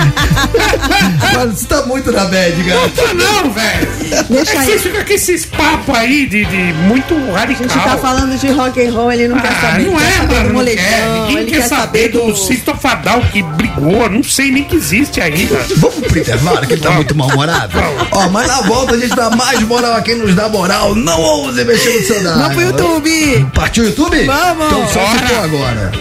Mano, 1.34 1.52
você 1.52 1.66
tá 1.66 1.82
muito 1.86 2.10
na 2.12 2.24
bad, 2.24 2.64
cara. 2.64 2.80
Não 2.80 2.88
tá 2.90 3.14
não, 3.14 3.50
velho. 3.50 3.88
Deixa 4.28 4.50
é 4.50 4.54
que 4.54 4.58
aí. 4.58 4.66
vocês 4.66 4.82
ficam 4.82 5.04
com 5.04 5.12
esses 5.12 5.46
papos 5.46 5.94
aí 5.94 6.26
de, 6.26 6.44
de 6.44 6.56
muito 6.88 7.14
A 7.34 7.38
radical. 7.40 7.62
gente 7.68 7.74
tá 7.84 7.96
falando 7.98 8.38
de 8.38 8.48
rock 8.50 8.84
and 8.86 8.92
roll, 8.92 9.12
ele 9.12 9.28
não 9.28 9.38
quer 9.38 9.48
Ah, 9.52 9.60
saber. 9.60 9.84
não 9.84 9.96
quer 9.96 10.06
é, 10.06 10.10
saber 10.12 10.26
mano, 10.34 10.40
do 10.42 10.48
não 10.48 10.54
molejão, 10.54 10.84
quer. 10.84 11.08
Ninguém 11.20 11.38
ele 11.38 11.50
quer 11.50 11.62
saber 11.62 12.08
do 12.08 12.36
Sisto 12.36 12.74
Fadal 12.74 13.20
que 13.32 13.42
brigou, 13.42 14.08
não 14.10 14.22
sei 14.22 14.50
nem 14.50 14.64
que 14.64 14.76
existe 14.76 15.20
ainda. 15.20 15.56
Vamos 15.76 15.96
pro 16.06 16.18
intervalo, 16.18 16.66
que 16.66 16.72
ele 16.74 16.82
tá 16.82 16.90
muito 16.90 17.14
mal-humorado. 17.16 17.72
Ó, 18.12 18.28
mas 18.28 18.46
na 18.48 18.60
volta 18.62 18.94
a 18.94 18.98
gente 18.98 19.14
dá 19.14 19.30
mais 19.30 19.60
moral 19.62 19.94
a 19.94 20.02
quem 20.02 20.16
nos 20.16 20.34
dá 20.34 20.48
moral. 20.48 20.94
Não 20.94 21.20
ouse 21.20 21.64
mexer 21.64 22.00
no 22.00 22.06
celular. 22.06 22.38
Vamos 22.38 22.54
pro 22.54 22.62
YouTube! 22.62 23.46
Partiu 23.54 23.84
o 23.84 23.86
YouTube? 23.86 24.24
Vamos! 24.24 24.66
Então 24.66 24.88
só 24.88 25.00
agora. 25.44 25.92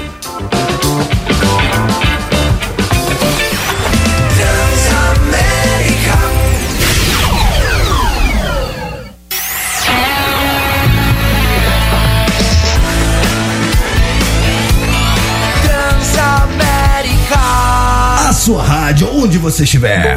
Rádio, 19.00 19.16
onde 19.16 19.38
você 19.38 19.64
estiver. 19.64 20.16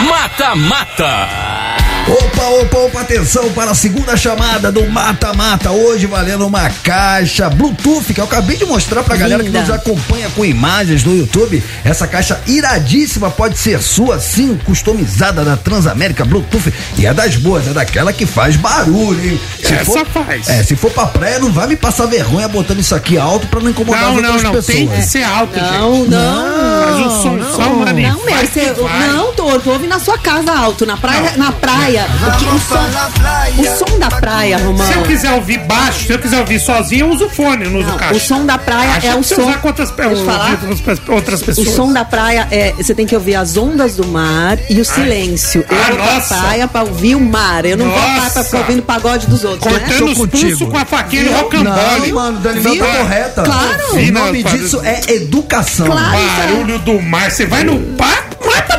Mata 0.00 0.56
Mata. 0.56 1.55
Opa, 2.08 2.42
opa, 2.60 2.78
opa, 2.78 3.00
atenção 3.00 3.50
para 3.50 3.72
a 3.72 3.74
segunda 3.74 4.16
chamada 4.16 4.70
do 4.70 4.88
Mata 4.88 5.32
Mata. 5.34 5.72
Hoje 5.72 6.06
valendo 6.06 6.46
uma 6.46 6.70
caixa 6.84 7.50
Bluetooth 7.50 8.14
que 8.14 8.20
eu 8.20 8.24
acabei 8.24 8.56
de 8.56 8.64
mostrar 8.64 9.02
pra 9.02 9.16
galera 9.16 9.42
que 9.42 9.50
nos 9.50 9.68
acompanha 9.68 10.28
com 10.30 10.44
imagens 10.44 11.02
no 11.02 11.16
YouTube. 11.16 11.60
Essa 11.84 12.06
caixa 12.06 12.40
iradíssima 12.46 13.28
pode 13.28 13.58
ser 13.58 13.82
sua, 13.82 14.20
sim, 14.20 14.56
customizada 14.64 15.44
da 15.44 15.56
Transamérica 15.56 16.24
Bluetooth. 16.24 16.72
E 16.96 17.04
é 17.06 17.12
das 17.12 17.34
boas, 17.34 17.66
é 17.66 17.72
daquela 17.72 18.12
que 18.12 18.24
faz 18.24 18.54
barulho, 18.54 19.28
hein? 19.28 19.40
Essa 19.64 20.04
faz. 20.04 20.48
É, 20.48 20.62
se 20.62 20.76
for 20.76 20.92
pra 20.92 21.06
praia, 21.06 21.40
não 21.40 21.50
vai 21.50 21.66
me 21.66 21.74
passar 21.76 22.06
vergonha 22.06 22.46
botando 22.46 22.78
isso 22.78 22.94
aqui 22.94 23.18
alto 23.18 23.48
pra 23.48 23.58
não 23.58 23.70
incomodar 23.70 24.02
Não, 24.02 24.16
as 24.16 24.22
não, 24.22 24.28
outras 24.34 24.42
não. 24.44 24.52
pessoas. 24.52 24.76
Tem 24.76 24.88
que 24.88 25.02
ser 25.02 25.24
alto, 25.24 25.58
Não, 25.58 25.96
gente. 25.96 26.10
não. 26.10 26.84
Faz 26.84 26.98
um 26.98 27.22
somzão, 27.22 27.76
mano. 27.76 27.98
e 27.98 28.02
Não, 28.06 28.24
meu, 28.24 28.36
você, 28.46 28.72
não, 29.12 29.32
tô, 29.34 29.58
tô 29.58 29.70
ouvindo 29.72 29.88
na 29.90 29.98
sua 29.98 30.16
casa 30.16 30.52
alto, 30.52 30.86
na 30.86 30.96
praia, 30.96 31.32
na 31.36 31.50
praia. 31.50 31.95
O, 32.04 32.38
que- 32.38 32.44
o 32.44 32.58
som, 32.58 33.62
o 33.62 33.76
som 33.90 33.98
da 33.98 34.08
praia, 34.10 34.58
Romão. 34.58 34.86
Se 34.86 34.92
eu 34.94 35.02
quiser 35.02 35.32
ouvir 35.32 35.58
baixo, 35.60 36.06
se 36.06 36.12
eu 36.12 36.18
quiser 36.18 36.38
ouvir 36.40 36.60
sozinho, 36.60 37.06
eu 37.06 37.10
uso 37.12 37.28
fone, 37.30 37.64
eu 37.64 37.70
não 37.70 37.80
uso 37.80 37.88
Não, 37.88 37.96
caixa. 37.98 38.14
o 38.14 38.20
som 38.20 38.44
da 38.44 38.58
praia 38.58 38.92
Caixa 38.94 39.06
é 39.08 39.14
o 39.16 39.22
som. 39.22 39.42
usar 39.42 39.60
com 39.60 39.68
outras, 39.68 39.90
pe- 39.90 40.02
Deixa 40.06 40.20
eu 40.22 40.26
falar? 40.26 40.50
outras, 40.68 41.00
outras 41.08 41.42
O 41.42 41.44
pessoas. 41.46 41.68
som 41.70 41.92
da 41.92 42.04
praia 42.04 42.46
é. 42.50 42.72
Você 42.76 42.94
tem 42.94 43.06
que 43.06 43.14
ouvir 43.14 43.34
as 43.36 43.56
ondas 43.56 43.96
do 43.96 44.06
mar 44.06 44.58
e 44.68 44.80
o 44.80 44.84
silêncio. 44.84 45.64
Eu 45.70 45.76
Ah, 45.76 45.86
vou 45.88 45.96
pra 45.96 46.14
nossa. 46.14 46.36
praia 46.36 46.68
pra 46.68 46.82
ouvir 46.82 47.14
o 47.14 47.20
mar. 47.20 47.64
Eu 47.64 47.76
não 47.76 47.86
vou 47.88 47.94
pra 47.98 48.08
Nossa. 48.16 48.30
pra 48.30 48.44
ficar 48.44 48.58
ouvindo 48.58 48.82
pagode 48.82 49.26
dos 49.26 49.44
outros, 49.44 49.72
né? 49.72 49.78
Cortando 49.80 50.08
os 50.10 50.18
contigo. 50.18 50.48
pulsos 50.58 50.68
com 50.68 50.78
a 50.78 50.84
faquinha 50.84 51.22
Não, 51.24 51.38
rocambole. 51.40 52.12
mano, 52.12 52.38
Dani 52.40 52.60
Mel 52.60 52.76
tá 52.78 52.84
correta. 52.98 53.42
Claro. 53.42 53.82
O 53.92 54.12
nome 54.12 54.42
não, 54.42 54.52
disso 54.52 54.80
é 54.84 55.00
educação. 55.14 55.86
Claro. 55.86 56.18
Barulho 56.36 56.78
do 56.80 57.00
mar. 57.00 57.30
Você 57.30 57.46
vai 57.46 57.64
no 57.64 57.74
mar, 57.98 58.26
vai 58.44 58.62
pra 58.62 58.76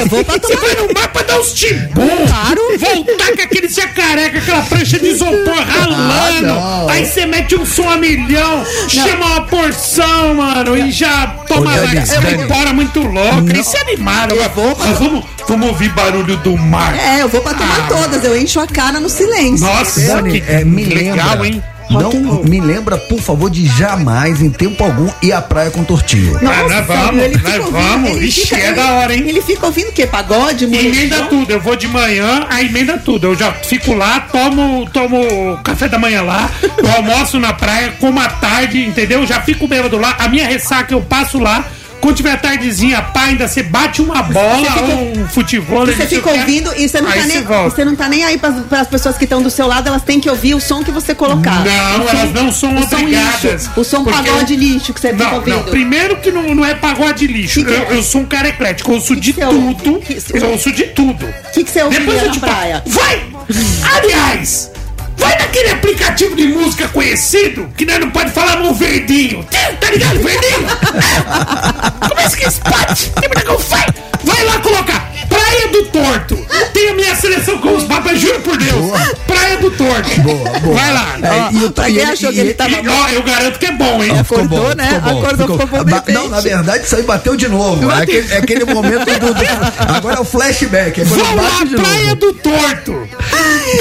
Eu 0.00 0.06
vou 0.06 0.24
pra 0.24 0.34
Você 0.34 0.40
tomar- 0.40 0.60
vai 0.60 0.74
no 0.86 0.94
mar 0.94 1.08
pra 1.12 1.22
dar 1.22 1.38
os 1.40 1.52
tibum. 1.52 2.26
Claro. 2.26 2.60
Voltar 2.78 3.32
com 3.36 3.42
aquele 3.42 3.68
jacaré, 3.68 4.30
com 4.30 4.38
aquela 4.38 4.62
prancha 4.62 4.98
de 4.98 5.06
isopor 5.06 5.54
ralando. 5.54 6.46
não. 6.46 6.88
Aí 6.88 7.06
você 7.06 7.26
mete 7.26 7.54
um 7.56 7.64
som 7.66 7.88
a 7.88 7.96
milhão, 7.96 8.64
chama 8.88 9.26
uma 9.26 9.40
porção, 9.46 10.34
mano, 10.34 10.76
e 10.76 10.90
já 10.90 11.26
toma 11.46 11.74
é 11.74 11.80
Dani. 11.86 12.34
uma 12.36 12.44
embora 12.44 12.72
muito 12.72 13.00
louca. 13.00 13.56
Isso 13.58 13.76
é 13.76 13.80
animado. 13.80 14.34
Mas 14.36 14.54
mas 14.78 14.98
vamos, 14.98 15.24
vamos 15.48 15.68
ouvir 15.68 15.90
barulho 15.90 16.36
do 16.38 16.56
mar. 16.56 16.94
É, 16.98 17.22
eu 17.22 17.28
vou 17.28 17.40
pra 17.40 17.54
tomar 17.54 17.80
Ah, 17.80 17.88
todas. 17.88 18.24
Eu 18.24 18.36
encho 18.36 18.60
a 18.60 18.66
cara 18.66 19.00
no 19.00 19.08
silêncio. 19.08 19.66
Nossa, 19.66 20.22
que 20.22 20.42
é, 20.46 20.64
me 20.64 20.84
legal, 20.84 21.30
lembra. 21.30 21.46
hein? 21.48 21.62
Não, 21.90 22.42
me 22.44 22.60
lembra, 22.60 22.96
por 22.98 23.20
favor, 23.20 23.48
de 23.50 23.66
jamais, 23.66 24.40
em 24.40 24.50
tempo 24.50 24.82
algum, 24.82 25.08
ir 25.22 25.32
à 25.32 25.40
praia 25.42 25.70
com 25.70 25.84
tortinho. 25.84 26.32
Nossa, 26.40 26.60
Ah, 26.60 26.68
nós 26.68 26.86
vamos, 26.86 27.22
ele 27.24 27.36
nós 27.38 27.58
ouvindo, 27.58 27.70
vamos. 27.72 28.10
ele 28.10 28.26
Ixi, 28.26 28.40
fica- 28.46 28.56
é 28.56 28.72
da 28.72 28.90
hora, 28.92 29.14
hein? 29.14 29.24
Ele 29.28 29.42
fica 29.42 29.66
ouvindo 29.66 29.88
o 29.88 29.92
quê? 29.92 30.06
Pagode, 30.06 30.64
Emenda 30.64 30.82
molejão? 30.88 31.28
tudo, 31.28 31.50
eu 31.52 31.60
vou 31.60 31.76
de 31.76 31.86
manhã, 31.88 32.46
aí 32.50 32.66
emenda 32.66 32.98
tudo. 32.98 33.28
Eu 33.28 33.36
já 33.36 33.52
fico 33.52 33.92
lá, 33.94 34.20
tomo, 34.20 34.88
tomo 34.92 35.56
café 35.62 35.88
da 35.88 35.98
manhã 35.98 36.22
lá, 36.22 36.50
eu 36.62 36.90
almoço 36.96 37.38
na 37.38 37.52
praia, 37.52 37.92
como 38.00 38.18
à 38.20 38.28
tarde, 38.28 38.84
entendeu? 38.84 39.24
Já 39.26 39.40
fico 39.42 39.68
bêbado 39.68 39.98
lá, 39.98 40.16
a 40.18 40.28
minha 40.28 40.46
ressaca 40.46 40.94
eu 40.94 41.00
passo 41.02 41.38
lá. 41.38 41.64
Quando 42.04 42.16
tiver 42.16 42.38
tardezinha, 42.38 43.00
pá, 43.00 43.22
ainda 43.24 43.48
você 43.48 43.62
bate 43.62 44.02
uma 44.02 44.22
bola 44.22 44.58
fica- 44.66 44.80
ou 44.82 45.18
um 45.20 45.26
futebol. 45.28 45.86
Você 45.86 46.06
fica 46.06 46.30
ouvindo 46.30 46.70
e 46.76 46.86
você 46.86 47.00
não, 47.00 47.08
aí 47.08 47.20
tá 47.20 47.26
nem, 47.26 47.36
você 47.38 47.42
volta. 47.44 47.70
você 47.76 47.84
não 47.86 47.96
tá 47.96 48.08
nem 48.10 48.22
aí 48.24 48.36
pras, 48.36 48.54
pras 48.66 48.86
pessoas 48.88 49.16
que 49.16 49.24
estão 49.24 49.40
do 49.40 49.48
seu 49.48 49.66
lado, 49.66 49.88
elas 49.88 50.02
têm 50.02 50.20
que 50.20 50.28
ouvir 50.28 50.54
o 50.54 50.60
som 50.60 50.84
que 50.84 50.90
você 50.90 51.14
colocar. 51.14 51.64
Não, 51.64 52.06
elas 52.06 52.30
não 52.34 52.52
são 52.52 52.74
o 52.76 52.86
som 52.86 52.96
obrigadas. 52.96 53.42
lixo, 53.64 53.70
o 53.80 53.82
som 53.84 54.04
pagode 54.04 54.52
eu- 54.52 54.58
lixo 54.58 54.92
que 54.92 55.00
você 55.00 55.12
fica 55.12 55.24
Não, 55.24 55.34
ouvindo. 55.36 55.56
não, 55.56 55.62
primeiro 55.64 56.16
que 56.18 56.30
não, 56.30 56.54
não 56.54 56.62
é 56.62 56.74
pagode 56.74 57.26
lixo. 57.26 57.60
Que 57.60 57.64
que 57.64 57.72
eu, 57.72 57.82
é? 57.84 57.96
eu 57.96 58.02
sou 58.02 58.20
um 58.20 58.26
cara 58.26 58.48
eclético, 58.48 58.90
eu 58.90 58.96
ouço 58.96 59.16
de 59.16 59.32
que 59.32 59.42
ouve? 59.42 59.74
tudo. 59.76 60.02
Eu 60.34 60.50
ouço 60.50 60.70
de 60.72 60.82
tudo. 60.88 61.24
O 61.24 61.52
que, 61.52 61.64
que 61.64 61.70
você 61.70 61.80
eu 61.80 61.90
na 61.90 62.34
praia? 62.38 62.82
Vai! 62.86 63.22
Aliás, 63.96 64.70
vai 65.16 65.38
naquele 65.38 65.70
aplicativo 65.70 66.34
de 66.36 66.46
música 66.48 66.88
conhecido 66.88 67.68
que 67.76 67.84
nós 67.84 67.98
não 68.00 68.10
pode 68.10 68.30
falar 68.32 68.56
no 68.56 68.74
verdinho. 68.74 69.44
Tá 69.44 69.58
tá 69.80 69.90
ligado, 69.90 70.18
verdinho? 70.20 70.66
Spot. 72.46 73.22
Tipo 73.22 73.40
que 73.40 73.48
eu 73.48 73.58
vai. 73.58 73.86
Vai 74.24 74.44
lá 74.44 74.58
colocar 74.60 75.10
Praia 75.28 75.68
do 75.68 75.84
Torto. 75.86 76.36
Tem 76.72 76.88
a 76.90 76.94
minha 76.94 77.14
seleção 77.14 77.58
com 77.58 77.74
os 77.76 77.84
papas, 77.84 78.18
juro 78.20 78.40
por 78.40 78.56
Deus. 78.56 78.90
Praia 79.26 79.56
do 79.58 79.70
Torto. 79.70 80.20
Boa, 80.20 80.58
boa. 80.60 80.74
Vai 80.76 80.92
lá. 80.92 81.16
É, 81.22 81.30
Ó, 81.30 81.50
e 81.50 81.56
o- 81.64 81.74
e 81.88 81.98
ele- 81.98 82.02
achou 82.02 82.30
e 82.30 82.34
que 82.34 82.40
ele 82.40 82.54
tava 82.54 82.70
E, 82.70 82.88
ó, 82.88 83.08
eu 83.10 83.22
garanto 83.22 83.58
que 83.58 83.66
é 83.66 83.72
bom, 83.72 84.02
hein? 84.02 84.18
Acordou, 84.18 84.74
né? 84.74 84.88
Acordou, 85.04 85.58
ficou 85.58 85.66
bom 85.66 85.84
de 85.84 85.90
Ba- 85.90 85.96
repente. 85.96 86.14
Não, 86.14 86.28
na 86.28 86.40
verdade, 86.40 86.84
isso 86.84 86.96
aí 86.96 87.02
bateu 87.02 87.36
de 87.36 87.48
novo. 87.48 87.90
É 87.90 88.02
aquele, 88.02 88.32
é 88.32 88.36
aquele 88.38 88.64
momento 88.64 89.04
do, 89.04 89.34
do- 89.34 89.92
Agora 89.94 90.16
é 90.16 90.20
o 90.20 90.24
flashback. 90.24 91.00
É 91.00 91.04
Vamos 91.04 91.36
lá, 91.42 91.66
Praia 91.82 92.02
novo. 92.04 92.16
do 92.16 92.32
Torto. 92.34 93.08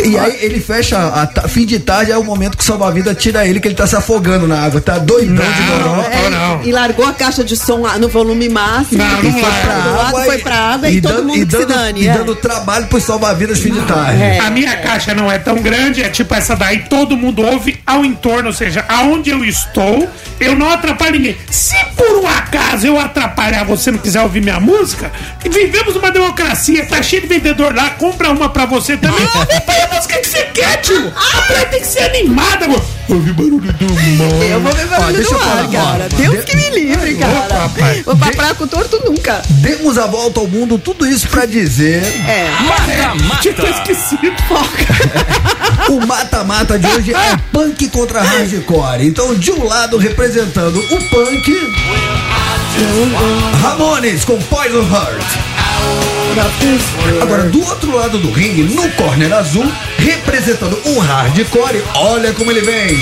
E 0.05 0.17
aí 0.17 0.38
ele 0.41 0.59
fecha 0.59 0.97
a 1.07 1.26
ta- 1.28 1.47
fim 1.47 1.65
de 1.65 1.80
tarde, 1.80 2.11
é 2.11 2.17
o 2.17 2.24
momento 2.24 2.57
que 2.57 2.63
o 2.63 2.65
salva-vida 2.65 3.13
tira 3.15 3.45
ele, 3.47 3.59
que 3.59 3.67
ele 3.67 3.76
tá 3.76 3.86
se 3.88 3.95
afogando 3.95 4.47
na 4.47 4.59
água, 4.63 4.80
tá 4.82 4.97
doidão 4.97 5.45
de 5.45 5.61
goró. 5.63 6.01
É, 6.01 6.67
E 6.67 6.71
largou 6.71 7.05
a 7.05 7.13
caixa 7.13 7.43
de 7.43 7.55
som 7.57 7.82
lá 7.82 7.97
no 7.97 8.07
volume 8.09 8.49
máximo. 8.49 9.03
Não, 9.03 9.19
e 9.19 9.24
não 9.24 9.32
foi 9.34 9.41
larga. 9.41 9.61
pra 9.63 9.76
água, 10.07 10.24
foi 10.26 10.38
pra 10.39 10.55
água 10.57 10.89
e, 10.89 11.01
todo 11.01 11.13
dando- 11.13 11.28
mundo 11.28 11.38
e 11.38 11.45
que 11.45 11.51
se 11.51 11.65
dando, 11.65 11.67
dane. 11.78 12.01
e 12.01 12.07
é. 12.07 12.13
dando 12.17 12.36
trabalho 12.36 12.88
pros 12.88 13.03
salva-vidas 13.03 13.59
fim 13.59 13.71
de 13.71 13.82
tarde. 13.82 14.21
É. 14.21 14.39
A 14.39 14.49
minha 14.49 14.76
caixa 14.78 15.13
não 15.13 15.32
é 15.32 15.38
tão 15.39 15.55
grande, 15.55 16.01
é 16.03 16.09
tipo 16.09 16.34
essa 16.34 16.55
daí, 16.55 16.80
todo 16.89 17.15
mundo 17.17 17.41
ouve 17.41 17.80
ao 17.86 18.03
entorno, 18.05 18.47
ou 18.47 18.53
seja, 18.53 18.86
aonde 18.88 19.30
eu 19.30 19.43
estou, 19.45 20.07
eu 20.39 20.55
não 20.55 20.69
atrapalho 20.69 21.13
ninguém. 21.13 21.38
Se 21.49 21.76
por 21.95 22.17
um 22.24 22.28
acaso 22.28 22.86
eu 22.88 22.99
atrapalhar 22.99 23.63
você 23.65 23.91
não 23.91 23.97
quiser 23.99 24.21
ouvir 24.21 24.41
minha 24.41 24.59
música, 24.59 25.11
vivemos 25.49 25.95
uma 25.95 26.11
democracia, 26.11 26.86
tá 26.86 27.01
cheio 27.01 27.21
de 27.24 27.28
vendedor 27.28 27.74
lá, 27.76 27.91
compra 27.91 28.32
uma 28.32 28.49
pra 28.49 28.65
você 28.65 28.97
também. 28.97 29.24
E 29.24 29.61
põe 29.66 29.76
a 29.82 29.88
música 29.95 30.18
que 30.20 30.28
você 30.28 30.43
quer, 30.53 30.78
tio. 30.82 31.11
A 31.16 31.41
praia 31.41 31.66
tem 31.68 31.80
que 31.82 31.88
ser 31.88 32.03
animada, 32.03 32.68
mano. 32.68 32.84
Ouvi 33.09 33.34
barulho 33.34 33.59
do 33.74 33.86
mar. 33.93 34.43
Eu 34.49 34.59
vou 34.61 34.72
ver 34.74 34.86
barulho 34.88 35.14
deixa 35.14 35.30
do 35.30 35.36
eu 35.36 35.39
falar, 35.39 35.59
ar, 35.61 35.68
cara. 35.70 36.09
Deus 36.09 36.38
de- 36.38 36.43
que 36.43 36.55
me 36.55 36.70
livre, 36.70 37.16
cara. 37.16 37.34
Opa, 37.39 37.55
rapaz. 37.55 38.01
Vou 38.05 38.16
pra 38.16 38.32
praia 38.32 38.55
com 38.55 38.68
torto 38.68 39.01
nunca. 39.05 39.41
Demos 39.49 39.97
a 39.97 40.07
volta 40.07 40.39
ao 40.39 40.47
mundo, 40.47 40.78
tudo 40.78 41.05
isso 41.05 41.28
pra 41.28 41.45
dizer 41.45 42.01
É. 42.28 42.49
Tinha 43.41 43.53
até 43.53 43.70
esquecido. 43.72 44.22
o 45.89 46.05
mata-mata 46.05 46.80
de 46.80 46.88
hoje 46.88 47.14
é 47.14 47.38
punk 47.51 47.89
contra 47.89 48.22
hardcore. 48.22 49.05
Então, 49.05 49.36
de 49.36 49.51
um 49.51 49.66
lado 49.66 49.97
representando 49.97 50.80
o 50.80 51.09
punk, 51.09 51.74
Ramones 53.61 54.24
com 54.26 54.39
Poison 54.43 54.82
Heart. 54.84 56.12
Agora, 57.21 57.43
do 57.43 57.61
outro 57.61 57.95
lado 57.95 58.17
do 58.17 58.31
ringue, 58.31 58.63
no 58.63 58.89
corner 58.91 59.31
azul, 59.34 59.71
representando 59.97 60.79
o 60.86 60.99
hardcore, 60.99 61.84
olha 61.95 62.34
como 62.34 62.51
ele 62.51 62.61
vem. 62.61 62.97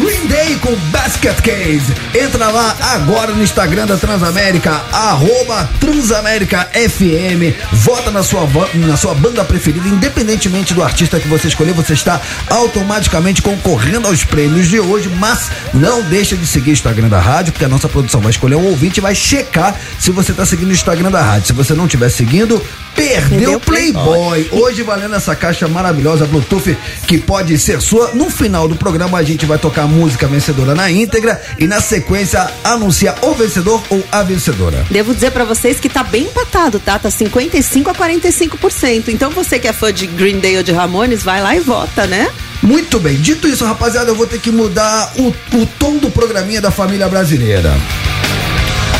Green 0.00 0.26
Day 0.26 0.56
com 0.56 0.74
Basket 0.90 1.40
Case. 1.40 1.92
Entra 2.14 2.48
lá 2.48 2.76
agora 2.94 3.32
no 3.32 3.42
Instagram 3.42 3.86
da 3.86 3.96
Transamérica, 3.96 4.70
arroba 4.92 5.68
Transamérica 5.80 6.68
FM. 6.72 7.54
Vota 7.72 8.10
na 8.10 8.22
sua, 8.22 8.48
na 8.74 8.96
sua 8.96 9.14
banda 9.14 9.44
preferida, 9.44 9.88
independentemente 9.88 10.74
do 10.74 10.82
artista 10.82 11.18
que 11.18 11.28
você 11.28 11.48
escolher, 11.48 11.72
você 11.72 11.92
está 11.92 12.20
automaticamente 12.48 13.42
concorrendo 13.42 14.06
aos 14.06 14.24
prêmios 14.24 14.68
de 14.68 14.80
hoje. 14.80 15.08
Mas 15.08 15.50
não 15.72 16.02
deixa 16.02 16.36
de 16.36 16.46
seguir 16.46 16.70
o 16.70 16.72
Instagram 16.72 17.08
da 17.08 17.20
rádio, 17.20 17.52
porque 17.52 17.64
a 17.64 17.68
nossa 17.68 17.88
produção 17.88 18.20
vai 18.20 18.30
escolher 18.30 18.56
um 18.56 18.66
ouvinte 18.66 18.98
e 18.98 19.00
vai 19.00 19.14
checar 19.14 19.74
se 19.98 20.10
você 20.10 20.30
está 20.30 20.46
seguindo 20.46 20.68
o 20.68 20.72
Instagram 20.72 21.10
da 21.10 21.22
rádio. 21.22 21.48
Se 21.48 21.52
você 21.52 21.74
não 21.74 21.86
estiver 21.86 22.08
seguindo, 22.08 22.62
perdeu 22.94 23.54
o 23.54 23.60
Playboy. 23.60 24.48
Hoje 24.52 24.82
valendo 24.82 25.14
essa 25.14 25.34
caixa 25.34 25.66
maravilhosa 25.68 26.26
Bluetooth 26.26 26.76
que 27.06 27.18
pode 27.18 27.58
ser 27.58 27.80
sua. 27.80 28.12
No 28.14 28.30
final 28.30 28.68
do 28.68 28.76
programa 28.76 29.18
a 29.18 29.22
gente 29.22 29.44
vai 29.46 29.58
tocar 29.58 29.82
a 29.82 29.86
música 29.86 30.26
vencedora 30.26 30.74
na 30.74 30.90
íntegra 30.90 31.40
e 31.58 31.66
na 31.66 31.80
sequência 31.80 32.48
anuncia 32.62 33.14
o 33.22 33.34
vencedor 33.34 33.82
ou 33.90 34.02
a 34.10 34.22
vencedora. 34.22 34.86
Devo 34.90 35.14
dizer 35.14 35.30
pra 35.30 35.44
vocês 35.44 35.80
que 35.80 35.88
tá 35.88 36.02
bem 36.02 36.24
empatado, 36.24 36.78
tá? 36.78 36.98
Tá 36.98 37.10
55 37.10 37.90
a 37.90 37.94
45%. 37.94 39.08
Então 39.08 39.30
você 39.30 39.58
que 39.58 39.68
é 39.68 39.72
fã 39.72 39.92
de 39.92 40.06
Green 40.06 40.38
Day 40.38 40.56
ou 40.56 40.62
de 40.62 40.72
Ramones, 40.72 41.22
vai 41.22 41.42
lá 41.42 41.56
e 41.56 41.60
vota, 41.60 42.06
né? 42.06 42.28
Muito 42.62 42.98
bem, 42.98 43.16
dito 43.16 43.46
isso, 43.46 43.64
rapaziada, 43.64 44.10
eu 44.10 44.14
vou 44.14 44.26
ter 44.26 44.40
que 44.40 44.50
mudar 44.50 45.12
o, 45.18 45.28
o 45.58 45.66
tom 45.78 45.98
do 45.98 46.10
programinha 46.10 46.62
da 46.62 46.70
família 46.70 47.06
brasileira. 47.08 47.74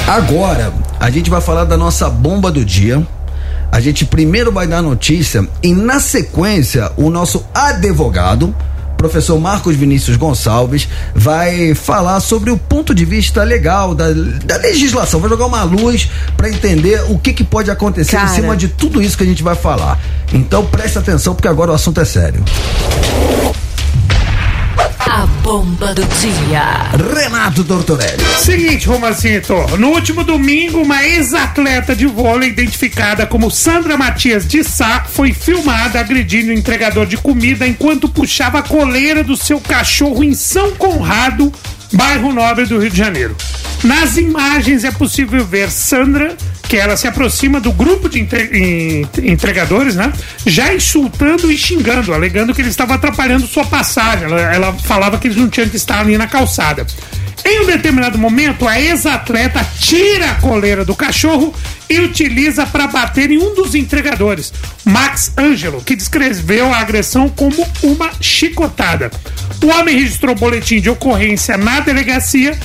Agora, 0.06 0.70
a 1.00 1.10
gente 1.10 1.30
vai 1.30 1.40
falar 1.40 1.64
da 1.64 1.76
nossa 1.76 2.10
bomba 2.10 2.50
do 2.52 2.62
dia. 2.62 3.02
A 3.74 3.80
gente 3.80 4.04
primeiro 4.04 4.52
vai 4.52 4.68
dar 4.68 4.80
notícia 4.80 5.48
e, 5.60 5.74
na 5.74 5.98
sequência, 5.98 6.92
o 6.96 7.10
nosso 7.10 7.44
advogado, 7.52 8.54
professor 8.96 9.36
Marcos 9.36 9.74
Vinícius 9.74 10.16
Gonçalves, 10.16 10.88
vai 11.12 11.74
falar 11.74 12.20
sobre 12.20 12.52
o 12.52 12.56
ponto 12.56 12.94
de 12.94 13.04
vista 13.04 13.42
legal 13.42 13.92
da, 13.92 14.12
da 14.44 14.58
legislação. 14.58 15.18
Vai 15.18 15.28
jogar 15.28 15.46
uma 15.46 15.64
luz 15.64 16.08
para 16.36 16.48
entender 16.48 17.02
o 17.08 17.18
que, 17.18 17.32
que 17.32 17.42
pode 17.42 17.68
acontecer 17.68 18.14
Cara. 18.14 18.30
em 18.30 18.34
cima 18.36 18.56
de 18.56 18.68
tudo 18.68 19.02
isso 19.02 19.18
que 19.18 19.24
a 19.24 19.26
gente 19.26 19.42
vai 19.42 19.56
falar. 19.56 20.00
Então 20.32 20.64
presta 20.64 21.00
atenção, 21.00 21.34
porque 21.34 21.48
agora 21.48 21.72
o 21.72 21.74
assunto 21.74 22.00
é 22.00 22.04
sério. 22.04 22.44
A 25.16 25.26
bomba 25.44 25.94
do 25.94 26.02
dia. 26.02 26.90
Renato 27.14 27.62
Tortorelli. 27.62 28.20
Seguinte, 28.36 28.88
Romancito, 28.88 29.54
no 29.78 29.90
último 29.90 30.24
domingo, 30.24 30.82
uma 30.82 31.04
ex-atleta 31.04 31.94
de 31.94 32.04
vôlei 32.04 32.48
identificada 32.48 33.24
como 33.24 33.48
Sandra 33.48 33.96
Matias 33.96 34.44
de 34.44 34.64
Sá 34.64 35.04
foi 35.08 35.32
filmada 35.32 36.00
agredindo 36.00 36.50
o 36.50 36.52
entregador 36.52 37.06
de 37.06 37.16
comida 37.16 37.64
enquanto 37.64 38.08
puxava 38.08 38.58
a 38.58 38.62
coleira 38.62 39.22
do 39.22 39.36
seu 39.36 39.60
cachorro 39.60 40.24
em 40.24 40.34
São 40.34 40.72
Conrado, 40.72 41.52
bairro 41.92 42.32
nobre 42.32 42.66
do 42.66 42.80
Rio 42.80 42.90
de 42.90 42.98
Janeiro. 42.98 43.36
Nas 43.84 44.16
imagens 44.16 44.82
é 44.82 44.90
possível 44.90 45.46
ver 45.46 45.70
Sandra, 45.70 46.36
que 46.74 46.80
ela 46.80 46.96
se 46.96 47.06
aproxima 47.06 47.60
do 47.60 47.70
grupo 47.72 48.08
de 48.08 48.18
entre- 48.18 48.50
en- 48.52 49.06
entregadores, 49.30 49.94
né? 49.94 50.12
Já 50.44 50.74
insultando 50.74 51.48
e 51.52 51.56
xingando, 51.56 52.12
alegando 52.12 52.52
que 52.52 52.60
ele 52.60 52.68
estava 52.68 52.94
atrapalhando 52.94 53.46
sua 53.46 53.64
passagem. 53.64 54.24
Ela, 54.24 54.40
ela 54.40 54.72
falava 54.72 55.16
que 55.16 55.28
eles 55.28 55.36
não 55.36 55.48
tinham 55.48 55.68
que 55.68 55.76
estar 55.76 56.00
ali 56.00 56.18
na 56.18 56.26
calçada. 56.26 56.84
Em 57.44 57.60
um 57.60 57.66
determinado 57.66 58.18
momento, 58.18 58.66
a 58.66 58.80
ex-atleta 58.80 59.64
tira 59.78 60.32
a 60.32 60.34
coleira 60.36 60.84
do 60.84 60.96
cachorro 60.96 61.54
e 61.88 62.00
utiliza 62.00 62.66
para 62.66 62.88
bater 62.88 63.30
em 63.30 63.38
um 63.38 63.54
dos 63.54 63.76
entregadores, 63.76 64.52
Max 64.84 65.30
Angelo, 65.36 65.80
que 65.80 65.94
descreveu 65.94 66.72
a 66.74 66.78
agressão 66.78 67.28
como 67.28 67.54
uma 67.84 68.10
chicotada. 68.20 69.12
O 69.62 69.66
homem 69.68 69.94
registrou 70.00 70.34
boletim 70.34 70.80
de 70.80 70.90
ocorrência 70.90 71.56
na 71.56 71.78
delegacia, 71.80 72.58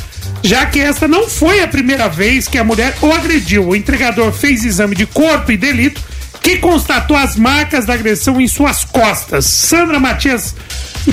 já 0.44 0.66
que 0.66 0.80
esta 0.80 1.08
não 1.08 1.28
foi 1.28 1.62
a 1.62 1.68
primeira 1.68 2.08
vez 2.08 2.48
que 2.48 2.58
a 2.58 2.64
mulher 2.64 2.96
o 3.02 3.12
agrediu. 3.12 3.68
O 3.68 3.76
entregador 3.76 4.32
fez 4.32 4.64
exame 4.64 4.96
de 4.96 5.06
corpo 5.06 5.52
e 5.52 5.58
delito 5.58 6.02
que 6.42 6.58
constatou 6.58 7.18
as 7.18 7.36
marcas 7.36 7.86
da 7.86 7.94
agressão 7.94 8.40
em 8.40 8.48
suas 8.48 8.84
costas. 8.84 9.46
Sandra 9.46 10.00
Matias 10.00 10.56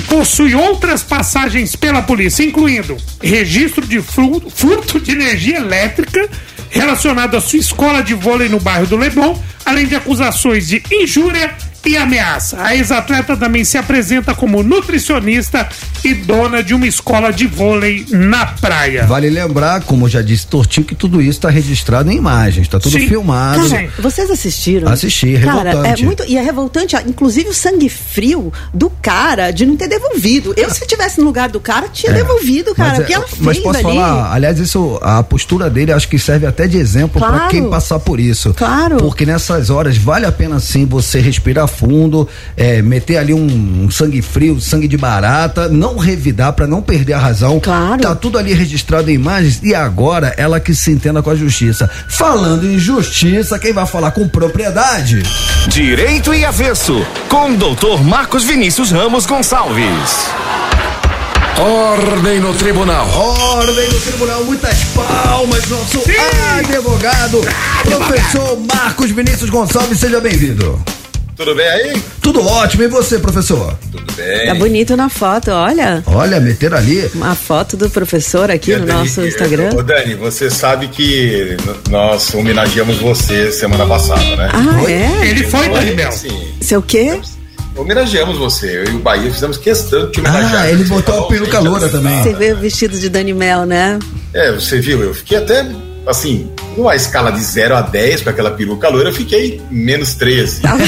possui 0.07 0.55
outras 0.55 1.03
passagens 1.03 1.75
pela 1.75 2.01
polícia, 2.01 2.43
incluindo 2.43 2.97
registro 3.21 3.85
de 3.85 4.01
furto 4.01 4.99
de 4.99 5.11
energia 5.11 5.57
elétrica 5.57 6.29
relacionado 6.69 7.35
à 7.35 7.41
sua 7.41 7.59
escola 7.59 8.01
de 8.01 8.13
vôlei 8.13 8.49
no 8.49 8.59
bairro 8.59 8.87
do 8.87 8.97
Leblon, 8.97 9.37
além 9.65 9.85
de 9.85 9.95
acusações 9.95 10.67
de 10.67 10.83
injúria 10.91 11.55
e 11.85 11.95
ameaça. 11.97 12.61
A 12.61 12.75
ex-atleta 12.75 13.37
também 13.37 13.63
se 13.63 13.77
apresenta 13.77 14.33
como 14.35 14.61
nutricionista 14.63 15.67
e 16.03 16.13
dona 16.13 16.61
de 16.63 16.73
uma 16.73 16.87
escola 16.87 17.31
de 17.31 17.47
vôlei 17.47 18.05
na 18.09 18.45
praia. 18.45 19.05
Vale 19.05 19.29
lembrar, 19.29 19.81
como 19.81 20.07
já 20.09 20.21
disse 20.21 20.47
Tortinho, 20.47 20.85
que 20.85 20.95
tudo 20.95 21.21
isso 21.21 21.31
está 21.39 21.49
registrado 21.49 22.11
em 22.11 22.17
imagens, 22.17 22.65
está 22.67 22.79
tudo 22.79 22.99
Sim. 22.99 23.07
filmado. 23.07 23.69
Cara, 23.69 23.89
vocês 23.99 24.29
assistiram? 24.29 24.89
Assisti, 24.91 25.37
Cara, 25.39 25.71
é 25.87 25.95
muito. 26.03 26.23
E 26.27 26.37
é 26.37 26.41
revoltante, 26.41 26.95
inclusive 27.07 27.49
o 27.49 27.53
sangue 27.53 27.89
frio 27.89 28.51
do 28.73 28.89
cara 28.89 29.51
de 29.51 29.65
não 29.65 29.75
ter 29.77 29.87
devolvido. 29.87 30.53
Eu, 30.57 30.69
se 30.69 30.85
tivesse 30.85 31.19
no 31.19 31.25
lugar 31.25 31.49
do 31.49 31.59
cara, 31.59 31.87
tinha 31.87 32.11
devolvido, 32.11 32.73
cara. 32.75 32.89
Mas, 32.91 32.99
o 32.99 33.03
que 33.05 33.13
é, 33.13 33.15
ela 33.15 33.27
fez 33.27 33.41
mas 33.41 33.59
posso 33.59 33.75
ali. 33.77 33.83
falar, 33.83 34.33
aliás, 34.33 34.59
isso, 34.59 34.99
a 35.01 35.23
postura 35.23 35.69
dele 35.69 35.91
acho 35.91 36.07
que 36.07 36.19
serve 36.19 36.45
até 36.45 36.67
de 36.67 36.77
exemplo 36.77 37.19
para 37.19 37.29
Claro. 37.37 37.49
quem 37.49 37.69
passar 37.69 37.99
por 37.99 38.19
isso. 38.19 38.53
Claro. 38.53 38.97
Porque 38.97 39.25
nessas 39.25 39.69
horas 39.69 39.97
vale 39.97 40.25
a 40.25 40.31
pena 40.31 40.59
sim 40.59 40.85
você 40.85 41.19
respirar 41.19 41.66
fundo, 41.67 42.27
é, 42.55 42.81
meter 42.81 43.17
ali 43.17 43.33
um, 43.33 43.83
um 43.85 43.91
sangue 43.91 44.21
frio, 44.21 44.59
sangue 44.59 44.87
de 44.87 44.97
barata, 44.97 45.67
não 45.67 45.97
revidar 45.97 46.53
para 46.53 46.65
não 46.65 46.81
perder 46.81 47.13
a 47.13 47.19
razão. 47.19 47.59
Claro. 47.59 48.01
Tá 48.01 48.15
tudo 48.15 48.37
ali 48.37 48.53
registrado 48.53 49.09
em 49.09 49.15
imagens 49.15 49.59
e 49.63 49.75
agora 49.75 50.33
ela 50.37 50.59
que 50.59 50.73
se 50.73 50.91
entenda 50.91 51.21
com 51.21 51.29
a 51.29 51.35
justiça. 51.35 51.89
Falando 52.07 52.65
em 52.65 52.79
justiça, 52.79 53.59
quem 53.59 53.73
vai 53.73 53.85
falar 53.85 54.11
com 54.11 54.27
propriedade? 54.27 55.23
Direito 55.67 56.33
e 56.33 56.45
avesso, 56.45 57.05
com 57.29 57.53
Dr. 57.53 58.01
Marcos 58.03 58.43
Vinícius 58.43 58.91
Ramos 58.91 59.25
Gonçalves. 59.25 60.27
Ordem 61.59 62.39
no 62.39 62.53
tribunal. 62.53 63.09
Ordem 63.09 63.89
do 63.89 63.99
tribunal, 63.99 64.43
muitas 64.43 64.77
palmas, 64.95 65.67
nosso 65.67 66.03
advogado, 66.59 67.41
professor 67.83 68.59
Marcos 68.75 69.09
Vinícius 69.09 69.49
Gonçalves, 69.49 69.99
seja 69.99 70.21
bem-vindo. 70.21 70.79
Tudo 71.37 71.53
bem 71.53 71.67
aí? 71.67 72.01
Tudo 72.19 72.43
ótimo, 72.43 72.81
e 72.81 72.87
você, 72.87 73.19
professor? 73.19 73.77
Tudo 73.91 74.11
bem. 74.13 74.47
Tá 74.47 74.55
bonito 74.55 74.97
na 74.97 75.07
foto, 75.07 75.51
olha. 75.51 76.03
Olha, 76.07 76.39
meter 76.39 76.73
ali. 76.73 77.07
Uma 77.13 77.35
foto 77.35 77.77
do 77.77 77.91
professor 77.91 78.49
aqui 78.49 78.75
no 78.75 78.87
Dani, 78.87 78.99
nosso 78.99 79.21
Instagram. 79.21 79.69
Ô 79.75 79.83
Dani, 79.83 80.15
você 80.15 80.49
sabe 80.49 80.87
que 80.87 81.55
nós 81.91 82.33
homenageamos 82.33 82.97
você 82.97 83.51
semana 83.51 83.85
passada, 83.85 84.35
né? 84.35 84.49
Ah, 84.51 84.91
é? 84.91 85.27
Ele 85.27 85.43
foi, 85.43 85.69
Dani 85.69 85.93
Mel? 85.93 86.11
Sim. 86.11 86.53
Seu 86.59 86.81
quê? 86.81 87.21
Homenageamos 87.75 88.39
você. 88.39 88.79
Eu 88.79 88.93
e 88.93 88.95
o 88.95 88.99
Bahia 88.99 89.31
fizemos 89.31 89.57
questão 89.57 90.07
de 90.07 90.13
te 90.13 90.19
homenagear. 90.19 90.63
Ah, 90.63 90.71
ele 90.71 90.83
Você 90.83 90.89
botou 90.89 91.19
a 91.19 91.27
peruca 91.27 91.59
loura 91.59 91.87
também. 91.87 92.23
Você 92.23 92.33
veio 92.33 92.57
vestido 92.57 92.97
de 92.97 93.09
Dani 93.09 93.35
Mel, 93.35 93.63
né? 93.63 93.99
É, 94.33 94.51
você 94.51 94.79
viu, 94.79 95.03
eu 95.03 95.13
fiquei 95.13 95.37
até 95.37 95.63
assim, 96.07 96.49
numa 96.75 96.95
escala 96.95 97.31
de 97.31 97.39
0 97.39 97.75
a 97.75 97.81
10 97.81 98.21
com 98.21 98.29
aquela 98.29 98.51
peruca 98.51 98.87
loira, 98.89 99.09
eu 99.09 99.13
fiquei 99.13 99.61
menos 99.69 100.13
13. 100.15 100.61
Tava, 100.61 100.83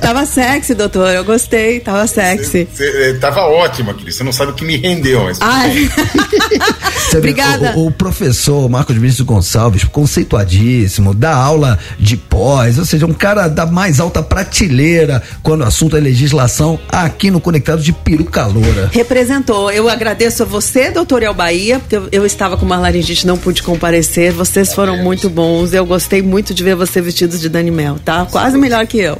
tava 0.00 0.26
sexy, 0.26 0.74
doutor. 0.74 1.08
Eu 1.08 1.24
gostei, 1.24 1.80
tava 1.80 2.06
sexy. 2.06 2.68
Cê, 2.72 2.92
cê, 2.92 3.14
tava 3.14 3.40
ótimo 3.42 3.90
aqui. 3.90 4.10
Você 4.10 4.22
não 4.22 4.32
sabe 4.32 4.52
o 4.52 4.54
que 4.54 4.64
me 4.64 4.76
rendeu, 4.76 5.24
mas. 5.24 5.38
Ai. 5.40 5.90
Você 7.14 7.20
vê, 7.20 7.30
Obrigada. 7.30 7.74
O, 7.76 7.86
o 7.86 7.90
professor 7.92 8.68
Marcos 8.68 8.96
Vinícius 8.96 9.26
Gonçalves, 9.26 9.84
conceituadíssimo, 9.84 11.14
dá 11.14 11.34
aula 11.34 11.78
de 11.98 12.16
pós, 12.16 12.78
ou 12.78 12.84
seja, 12.84 13.06
um 13.06 13.12
cara 13.12 13.46
da 13.48 13.66
mais 13.66 14.00
alta 14.00 14.22
prateleira 14.22 15.22
quando 15.42 15.60
o 15.60 15.64
assunto 15.64 15.96
é 15.96 16.00
legislação, 16.00 16.78
aqui 16.88 17.30
no 17.30 17.40
Conectado 17.40 17.82
de 17.82 17.92
Peruca 17.92 18.46
Loura. 18.46 18.90
Representou. 18.92 19.70
Eu 19.70 19.88
agradeço 19.88 20.42
a 20.42 20.46
você, 20.46 20.90
doutor 20.90 21.22
El 21.22 21.34
Bahia, 21.34 21.78
porque 21.78 21.96
eu, 21.96 22.08
eu 22.10 22.26
estava 22.26 22.56
com 22.56 22.66
uma 22.66 22.78
laringite, 22.78 23.26
não 23.26 23.38
pude 23.38 23.62
comparecer. 23.62 24.32
Vocês 24.32 24.74
foram 24.74 24.96
muito 24.96 25.30
bons. 25.30 25.72
Eu 25.72 25.86
gostei 25.86 26.20
muito 26.22 26.52
de 26.52 26.64
ver 26.64 26.74
você 26.74 27.00
vestido 27.00 27.38
de 27.38 27.48
Dani 27.48 27.70
Mel, 27.70 27.98
tá? 28.04 28.26
Quase 28.26 28.58
melhor 28.58 28.86
que 28.86 28.98
eu. 28.98 29.18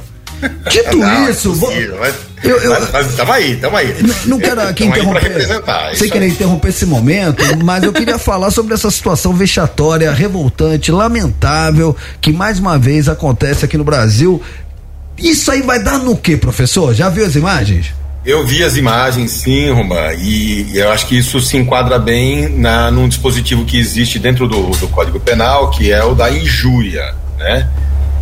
Dito 0.69 0.97
Não, 0.97 1.29
isso, 1.29 1.53
vou- 1.53 1.71
mas, 1.99 2.15
Eu- 2.45 2.57
eu- 2.61 2.69
mas, 2.71 2.91
mas 2.91 3.15
tamo 3.15 3.31
aí, 3.31 3.55
tamo 3.57 3.75
aí. 3.77 3.89
N- 4.01 4.13
Não 4.25 4.39
quero 4.39 4.61
aqui 4.61 4.83
Tamo 4.87 4.95
interromper. 4.95 5.95
Sem 5.95 6.09
querer 6.09 6.27
interromper 6.27 6.69
esse 6.69 6.85
momento, 6.85 7.43
mas 7.63 7.83
eu 7.83 7.91
queria 7.91 8.17
falar 8.19 8.51
sobre 8.51 8.73
essa 8.73 8.89
situação 8.91 9.33
vexatória, 9.33 10.11
revoltante, 10.11 10.91
lamentável, 10.91 11.95
que 12.21 12.31
mais 12.31 12.59
uma 12.59 12.77
vez 12.77 13.09
acontece 13.09 13.65
aqui 13.65 13.77
no 13.77 13.83
Brasil. 13.83 14.41
Isso 15.17 15.49
aí 15.51 15.61
vai 15.61 15.81
dar 15.81 15.97
no 15.99 16.15
que, 16.15 16.35
professor? 16.37 16.93
Já 16.93 17.09
viu 17.09 17.25
as 17.25 17.35
imagens? 17.35 17.93
Eu 18.25 18.45
vi 18.45 18.63
as 18.63 18.75
imagens, 18.75 19.31
sim, 19.31 19.69
Roma, 19.71 20.13
e 20.17 20.67
eu 20.73 20.91
acho 20.91 21.05
que 21.07 21.15
isso 21.17 21.39
se 21.39 21.57
enquadra 21.57 21.99
bem 21.99 22.49
na, 22.49 22.89
num 22.89 23.07
dispositivo 23.07 23.63
que 23.65 23.77
existe 23.77 24.17
dentro 24.17 24.47
do, 24.47 24.71
do 24.71 24.87
Código 24.87 25.19
Penal, 25.19 25.69
que 25.69 25.91
é 25.91 26.03
o 26.03 26.15
da 26.15 26.31
injúria, 26.31 27.13
né? 27.37 27.69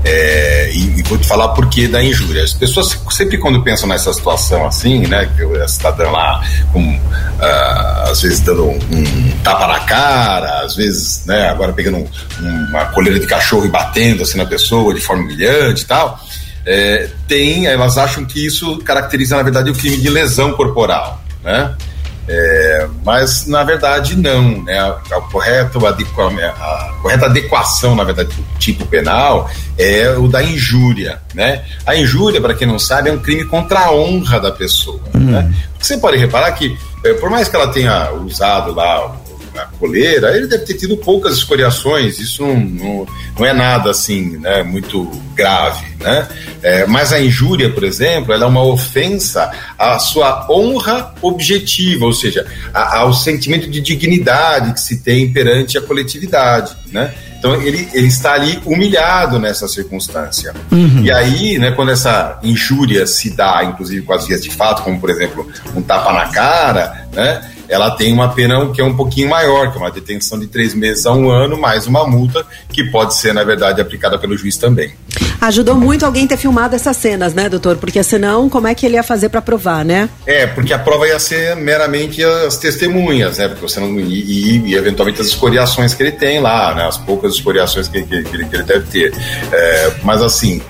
É, 0.06 0.70
e, 0.74 1.00
e 1.00 1.04
vou 1.04 1.18
te 1.18 1.26
falar 1.28 1.50
por 1.50 1.70
que 1.70 1.88
da 1.88 2.04
injúria. 2.04 2.44
As 2.44 2.54
pessoas 2.54 2.98
sempre 3.12 3.38
quando 3.38 3.62
pensam 3.64 3.88
nessa 3.88 4.12
situação 4.12 4.66
assim, 4.68 5.08
né, 5.08 5.30
que 5.36 5.44
o 5.44 5.68
cidadão 5.68 6.12
lá, 6.12 6.44
com, 6.74 7.00
ah, 7.40 8.08
às 8.12 8.22
vezes 8.22 8.42
dando 8.42 8.66
um, 8.66 8.76
um 8.92 9.32
tapa 9.44 9.66
na 9.68 9.80
cara, 9.82 10.62
às 10.62 10.76
vezes, 10.76 11.26
né, 11.26 11.48
agora 11.50 11.72
pegando 11.72 11.98
um- 11.98 12.66
uma 12.70 12.86
coleira 12.88 13.18
de 13.20 13.26
cachorro 13.28 13.66
e 13.66 13.70
batendo 13.70 14.24
assim 14.24 14.38
na 14.38 14.46
pessoa 14.46 14.94
de 14.94 15.00
forma 15.00 15.24
humilhante 15.24 15.84
e 15.84 15.86
tal, 15.86 16.20
é, 16.66 17.10
tem, 17.28 17.66
elas 17.68 17.98
acham 17.98 18.26
que 18.26 18.46
isso 18.46 18.78
caracteriza, 18.80 19.38
na 19.38 19.44
verdade, 19.44 19.70
o 19.70 19.74
crime 19.76 19.98
de 19.98 20.10
lesão 20.10 20.52
corporal, 20.54 21.22
né? 21.44 21.74
É, 22.28 22.88
mas 23.04 23.48
na 23.48 23.64
verdade 23.64 24.16
não, 24.16 24.64
né? 24.64 24.80
A, 24.80 25.20
correto 25.32 25.86
adequa- 25.86 26.28
a 26.30 26.94
correta 27.02 27.26
adequação, 27.26 27.96
na 27.96 28.04
verdade, 28.06 28.30
do 28.34 28.44
tipo 28.60 28.86
penal 28.86 29.50
é 29.78 30.10
o 30.18 30.28
da 30.28 30.42
injúria, 30.42 31.20
né? 31.34 31.64
A 31.86 31.96
injúria, 31.96 32.40
para 32.40 32.54
quem 32.54 32.66
não 32.68 32.80
sabe, 32.80 33.10
é 33.10 33.14
um 33.14 33.20
crime 33.20 33.44
contra 33.46 33.80
a 33.82 33.92
honra 33.92 34.40
da 34.40 34.52
pessoa. 34.52 35.02
Né? 35.14 35.54
Você 35.80 35.98
pode 35.98 36.18
reparar 36.18 36.52
que, 36.54 36.78
eh, 37.04 37.14
por 37.16 37.30
mais 37.30 37.50
que 37.50 37.56
ela 37.58 37.68
tenha 37.68 38.12
usado 38.14 38.74
lá 38.74 39.14
a 39.56 39.66
coleira, 39.80 40.36
ele 40.36 40.48
deve 40.48 40.66
ter 40.66 40.74
tido 40.76 40.98
poucas 40.98 41.36
escoriações, 41.36 42.20
isso 42.20 42.42
não, 42.46 42.56
não, 42.60 43.08
não 43.40 43.46
é 43.46 43.54
nada 43.54 43.92
assim, 43.92 44.38
né, 44.38 44.64
muito 44.64 45.06
grave, 45.36 45.86
né? 46.00 46.28
É, 46.62 46.86
mas 46.86 47.12
a 47.12 47.20
injúria, 47.20 47.70
por 47.70 47.84
exemplo, 47.84 48.34
ela 48.34 48.46
é 48.46 48.48
uma 48.48 48.64
ofensa 48.64 49.52
à 49.78 50.00
sua 50.00 50.48
honra 50.50 51.14
objetiva, 51.22 52.06
ou 52.06 52.14
seja, 52.14 52.46
a- 52.74 53.00
ao 53.00 53.14
sentimento 53.14 53.70
de 53.70 53.82
dignidade 53.82 54.74
que 54.74 54.80
se 54.80 55.02
tem 55.02 55.32
perante 55.32 55.78
a 55.78 55.82
coletividade, 55.82 56.76
né? 56.92 57.14
Então 57.40 57.62
ele, 57.62 57.90
ele 57.94 58.08
está 58.08 58.34
ali 58.36 58.58
humilhado 58.66 59.38
nessa 59.38 59.68
circunstância. 59.68 60.54
E 61.04 61.12
aí, 61.12 61.58
né, 61.58 61.72
quando 61.72 61.92
essa 61.92 62.40
injúria 62.42 63.06
se 63.06 63.32
dá, 63.36 63.62
inclusive 63.66 64.02
com 64.06 64.14
as 64.14 64.26
vias 64.26 64.42
de 64.42 64.50
fato, 64.50 64.82
como 64.84 64.98
por 64.98 65.10
exemplo 65.10 65.46
um 65.76 65.82
tapa 65.82 66.14
na 66.14 66.28
cara, 66.28 67.06
né? 67.12 67.50
Ela 67.74 67.92
tem 67.92 68.14
uma 68.14 68.30
pena 68.30 68.70
que 68.72 68.80
é 68.80 68.84
um 68.84 68.96
pouquinho 68.96 69.30
maior, 69.30 69.72
que 69.72 69.78
é 69.78 69.82
uma 69.82 69.90
detenção 69.90 70.40
de 70.40 70.46
três 70.48 70.74
meses 70.76 71.06
a 71.08 71.12
um 71.12 71.30
ano, 71.30 71.58
mais 71.60 71.88
uma 71.88 72.06
multa, 72.08 72.46
que 72.70 72.84
pode 72.92 73.16
ser, 73.16 73.34
na 73.34 73.44
verdade, 73.44 73.82
aplicada 73.82 74.18
pelo 74.20 74.38
juiz 74.38 74.58
também. 74.58 74.92
Ajudou 75.42 75.76
muito 75.76 76.06
alguém 76.06 76.26
ter 76.28 76.38
filmado 76.38 76.76
essas 76.76 76.96
cenas, 76.96 77.34
né, 77.34 77.50
doutor? 77.50 77.76
Porque 77.78 78.02
senão, 78.04 78.48
como 78.48 78.68
é 78.68 78.76
que 78.76 78.86
ele 78.86 78.96
ia 78.96 79.04
fazer 79.04 79.28
pra 79.30 79.42
provar, 79.42 79.84
né? 79.84 80.08
É, 80.26 80.46
porque 80.48 80.72
a 80.72 80.80
prova 80.80 81.08
ia 81.08 81.20
ser 81.20 81.56
meramente 81.56 82.24
as 82.24 82.58
testemunhas, 82.58 83.38
né? 83.40 83.48
Porque 83.50 83.62
você 83.62 83.80
não, 83.80 84.00
e, 84.00 84.04
e- 84.22 84.68
e, 84.70 84.76
eventualmente 84.76 85.20
as 85.20 85.28
escoriações 85.28 85.94
que 85.94 86.04
ele 86.04 86.12
tem 86.14 86.40
lá, 86.40 86.74
né? 86.76 86.84
As 86.88 86.98
poucas 86.98 87.34
escoriações 87.34 87.88
que, 87.88 88.04
que- 88.04 88.24
que 88.24 88.36
ele, 88.36 88.46
deve 88.64 88.86
ter. 88.90 89.14
É, 89.52 89.94
mas 90.04 90.22
assim, 90.22 90.62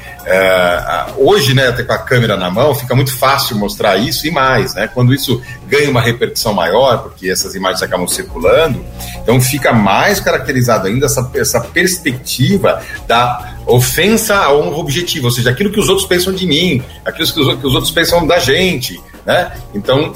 hoje, 1.18 1.54
né, 1.54 1.68
até 1.68 1.84
com 1.84 1.94
a 1.94 1.98
câmera 1.98 2.38
na 2.38 2.50
mão, 2.50 2.74
fica 2.74 2.96
muito 2.96 3.16
fácil 3.16 3.58
mostrar 3.58 3.98
isso 3.98 4.28
e 4.28 4.32
mais, 4.32 4.74
né? 4.74 4.88
Quando 4.88 5.14
isso 5.14 5.42
ganha 5.68 5.90
uma 5.90 6.02
repercussão 6.02 6.54
maior, 6.54 7.00
porque 7.04 7.30
essas 7.30 7.56
imagens 7.56 7.82
acabam 7.82 8.08
circulando, 8.08 8.84
então 9.22 9.40
fica 9.42 9.74
mais 9.74 10.20
caracterizado 10.20 10.88
ainda 10.88 11.06
essa, 11.06 11.30
essa 11.36 11.62
perspectiva 11.62 12.82
da 13.08 13.56
ofensa 13.66 14.36
à 14.36 14.54
honra 14.54 14.78
objetiva, 14.78 15.26
ou 15.26 15.32
seja, 15.32 15.50
aquilo 15.50 15.72
que 15.72 15.80
os 15.80 15.90
outros 15.90 16.08
pensam 16.08 16.34
de 16.34 16.46
mim, 16.46 16.84
aquilo 17.06 17.32
que 17.32 17.40
os, 17.40 17.60
que 17.60 17.68
os 17.68 17.76
outros 17.76 17.92
pensam 17.92 18.26
da 18.26 18.40
gente, 18.40 19.00
né? 19.26 19.52
Então, 19.74 20.14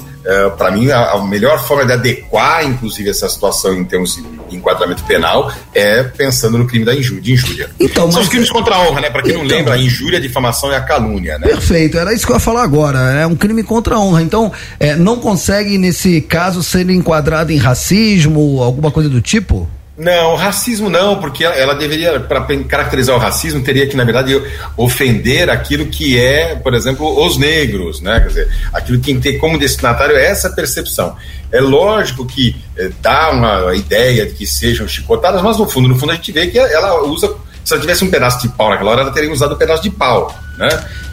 para 0.58 0.70
mim, 0.70 0.90
a, 0.90 1.12
a 1.12 1.24
melhor 1.26 1.58
forma 1.66 1.86
de 1.86 1.92
adequar, 1.92 2.64
inclusive, 2.66 3.08
essa 3.08 3.28
situação 3.28 3.72
em 3.74 3.84
termos 3.84 4.16
de 4.16 4.56
enquadramento 4.56 5.02
penal 5.04 5.50
é 5.74 6.02
pensando 6.02 6.58
no 6.58 6.66
crime 6.66 6.84
da 6.84 6.94
injúria. 6.94 7.22
De 7.22 7.32
injúria. 7.32 7.70
Então, 7.80 8.04
São 8.10 8.20
mas- 8.20 8.24
os 8.24 8.28
crimes 8.28 8.50
contra 8.50 8.74
a 8.74 8.80
honra, 8.88 9.00
né? 9.00 9.10
Para 9.10 9.22
quem 9.22 9.32
não 9.34 9.44
Então- 9.44 9.56
lembra, 9.56 9.74
a 9.74 9.78
injúria, 9.78 10.18
a 10.18 10.22
difamação 10.22 10.70
e 10.70 10.74
a 10.74 10.80
calúnia, 10.80 11.38
né? 11.38 11.46
Perfeito, 11.48 11.96
era 11.98 12.12
isso 12.12 12.26
que 12.26 12.32
eu 12.32 12.36
ia 12.36 12.40
falar 12.40 12.62
agora. 12.62 12.98
É 13.14 13.26
um 13.26 13.34
crime 13.36 13.62
contra 13.62 13.94
a 13.94 14.00
honra. 14.00 14.20
Então, 14.22 14.52
é, 14.78 14.94
não 14.96 15.16
consegue, 15.18 15.78
nesse 15.78 16.20
caso, 16.20 16.62
ser 16.62 16.88
enquadrado 16.90 17.50
em 17.52 17.56
racismo, 17.56 18.62
alguma 18.62 18.90
coisa 18.90 19.08
do 19.08 19.20
tipo? 19.22 19.68
Não, 19.98 20.36
racismo 20.36 20.88
não, 20.88 21.16
porque 21.16 21.44
ela, 21.44 21.74
deveria, 21.74 22.20
para 22.20 22.46
caracterizar 22.68 23.16
o 23.16 23.18
racismo, 23.18 23.64
teria 23.64 23.84
que, 23.84 23.96
na 23.96 24.04
verdade, 24.04 24.40
ofender 24.76 25.50
aquilo 25.50 25.86
que 25.86 26.16
é, 26.16 26.54
por 26.54 26.72
exemplo, 26.72 27.26
os 27.26 27.36
negros, 27.36 28.00
né? 28.00 28.20
Quer 28.20 28.28
dizer, 28.28 28.48
aquilo 28.72 29.00
que 29.00 29.12
tem 29.16 29.38
como 29.38 29.58
destinatário 29.58 30.16
é 30.16 30.26
essa 30.26 30.50
percepção. 30.50 31.16
É 31.50 31.60
lógico 31.60 32.24
que 32.24 32.54
eh, 32.76 32.92
dá 33.02 33.30
uma 33.30 33.74
ideia 33.74 34.24
de 34.24 34.34
que 34.34 34.46
sejam 34.46 34.86
chicotadas, 34.86 35.42
mas 35.42 35.58
no 35.58 35.68
fundo, 35.68 35.88
no 35.88 35.98
fundo, 35.98 36.12
a 36.12 36.14
gente 36.14 36.30
vê 36.30 36.46
que 36.46 36.58
ela 36.58 37.02
usa. 37.02 37.34
Se 37.64 37.74
ela 37.74 37.80
tivesse 37.80 38.04
um 38.04 38.10
pedaço 38.10 38.40
de 38.40 38.48
pau 38.50 38.70
naquela 38.70 38.92
hora, 38.92 39.00
ela 39.00 39.10
teria 39.10 39.32
usado 39.32 39.56
um 39.56 39.58
pedaço 39.58 39.82
de 39.82 39.90
pau, 39.90 40.32
né? 40.56 40.68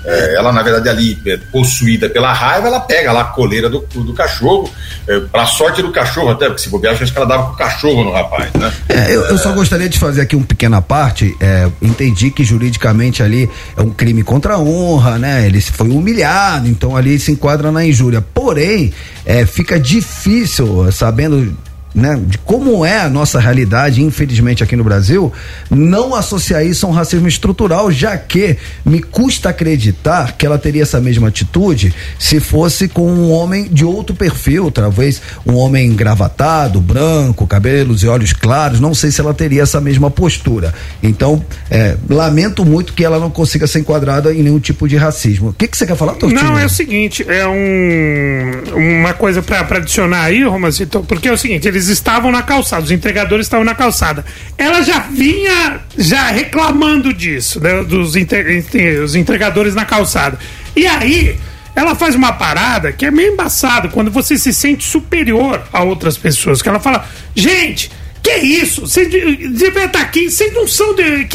Eh, 0.06 0.36
ela, 0.38 0.52
na 0.52 0.62
verdade, 0.62 0.88
ali, 0.88 1.18
eh, 1.26 1.40
possuída 1.52 2.08
pela 2.08 2.32
raiva, 2.32 2.68
ela 2.68 2.80
pega 2.80 3.12
lá 3.12 3.22
a 3.22 3.26
coleira 3.26 3.70
do, 3.70 3.80
do 3.80 4.14
cachorro, 4.14 4.70
eh, 5.08 5.22
pra 5.32 5.46
sorte 5.46 5.82
do 5.82 5.92
cachorro, 5.92 6.30
até, 6.30 6.46
porque 6.46 6.62
se 6.62 6.70
bobear, 6.70 6.94
acho 6.94 7.12
que 7.12 7.18
ela 7.18 7.28
dava 7.28 7.48
com 7.48 7.54
o 7.54 7.58
cachorro 7.58 8.04
no 8.04 8.12
rapaz, 8.12 8.52
né? 8.54 8.72
É, 8.88 9.16
eu, 9.16 9.22
eu 9.24 9.38
só 9.38 9.52
gostaria 9.52 9.90
de 9.90 9.98
fazer 9.98 10.22
aqui 10.22 10.36
uma 10.36 10.46
pequena 10.46 10.82
parte. 10.82 11.36
É, 11.40 11.68
entendi 11.82 12.30
que 12.30 12.44
juridicamente 12.44 13.24
ali 13.24 13.50
é 13.76 13.82
um 13.82 13.90
crime 13.90 14.24
contra 14.24 14.54
a 14.54 14.60
honra, 14.60 15.18
né? 15.18 15.46
Ele 15.46 15.60
foi 15.60 15.90
humilhado, 15.90 16.68
então 16.68 16.96
ali 16.96 17.18
se 17.20 17.32
enquadra 17.32 17.72
na 17.72 17.84
injúria. 17.84 18.22
Porém, 18.22 18.94
é, 19.26 19.46
fica 19.46 19.80
difícil, 19.80 20.92
sabendo 20.92 21.56
né, 21.96 22.20
de 22.28 22.38
como 22.40 22.86
é 22.86 23.00
a 23.00 23.10
nossa 23.10 23.40
realidade, 23.40 24.04
infelizmente 24.04 24.62
aqui 24.62 24.76
no 24.76 24.84
Brasil, 24.84 25.32
não 25.70 26.14
associar 26.14 26.66
isso 26.66 26.86
a 26.86 26.90
um 26.90 26.92
racismo 26.92 27.28
estrutural, 27.28 27.90
já 27.90 28.18
que 28.18 28.58
me 28.86 29.02
custa 29.02 29.50
acreditar 29.50 30.34
que 30.34 30.46
ela 30.46 30.58
teria 30.58 30.84
essa 30.84 31.00
mesma 31.00 31.30
atitude 31.30 31.94
se 32.20 32.42
fosse 32.42 32.90
com 32.90 33.10
um 33.10 33.32
homem 33.32 33.70
de 33.72 33.86
outro 33.86 34.14
perfil, 34.14 34.70
talvez 34.70 35.22
um 35.46 35.56
homem 35.56 35.88
engravatado, 35.88 36.82
branco, 36.82 37.48
cabelos 37.48 38.04
e 38.04 38.08
olhos 38.08 38.34
claros, 38.34 38.82
não 38.82 38.94
sei 38.94 39.10
se 39.10 39.22
ela 39.22 39.34
teria 39.34 39.64
essa 39.64 39.80
mesma 39.80 40.12
postura. 40.12 40.74
Então, 41.02 41.44
é, 41.72 41.96
lamento 42.10 42.66
muito 42.66 42.94
que 42.94 43.06
ela 43.06 43.20
não 43.20 43.30
consiga 43.30 43.68
ser 43.68 43.80
enquadrada 43.80 44.34
em 44.34 44.44
nenhum 44.44 44.60
tipo 44.60 44.88
de 44.88 44.98
racismo. 44.98 45.50
O 45.50 45.54
que, 45.54 45.68
que 45.68 45.78
você 45.78 45.86
quer 45.86 45.96
falar, 45.96 46.14
Tortinho? 46.16 46.44
Não, 46.44 46.60
é 46.60 46.66
o 46.66 46.70
seguinte, 46.70 47.26
é 47.28 47.48
um, 47.48 49.00
uma 49.00 49.14
coisa 49.14 49.42
pra 49.42 49.62
adicionar 49.62 50.24
aí, 50.24 50.44
Romacito, 50.44 51.06
porque 51.08 51.30
é 51.30 51.32
o 51.32 51.38
seguinte, 51.38 51.68
eles 51.68 51.85
estavam 51.90 52.32
na 52.32 52.42
calçada, 52.44 52.84
os 52.84 52.92
entregadores 52.92 53.46
estavam 53.46 53.66
na 53.66 53.76
calçada. 53.76 54.26
Ela 54.58 54.82
já 54.82 55.00
vinha 55.00 55.80
já 55.98 56.28
reclamando 56.30 57.14
disso, 57.14 57.60
né, 57.60 57.84
dos 57.84 58.16
entre- 58.16 59.00
os 59.00 59.16
entregadores 59.16 59.74
na 59.76 59.86
calçada. 59.86 60.38
E 60.76 60.86
aí, 60.88 61.38
ela 61.76 61.94
faz 61.96 62.16
uma 62.16 62.34
parada 62.34 62.92
que 62.92 63.06
é 63.06 63.12
meio 63.12 63.34
embaçado, 63.34 63.90
quando 63.90 64.10
você 64.10 64.38
se 64.38 64.54
sente 64.54 64.84
superior 64.86 65.62
a 65.74 65.84
outras 65.84 66.18
pessoas, 66.18 66.62
que 66.62 66.70
ela 66.70 66.80
fala, 66.80 67.06
gente, 67.36 67.92
Que 68.26 68.38
isso? 68.38 68.82
Vocês 68.82 69.08
de- 69.08 69.50
devia 69.50 69.86
estar 69.86 70.02
aqui. 70.02 70.32
Vocês 70.32 70.52
não 70.52 70.68
são 70.68 70.96
de. 70.96 71.28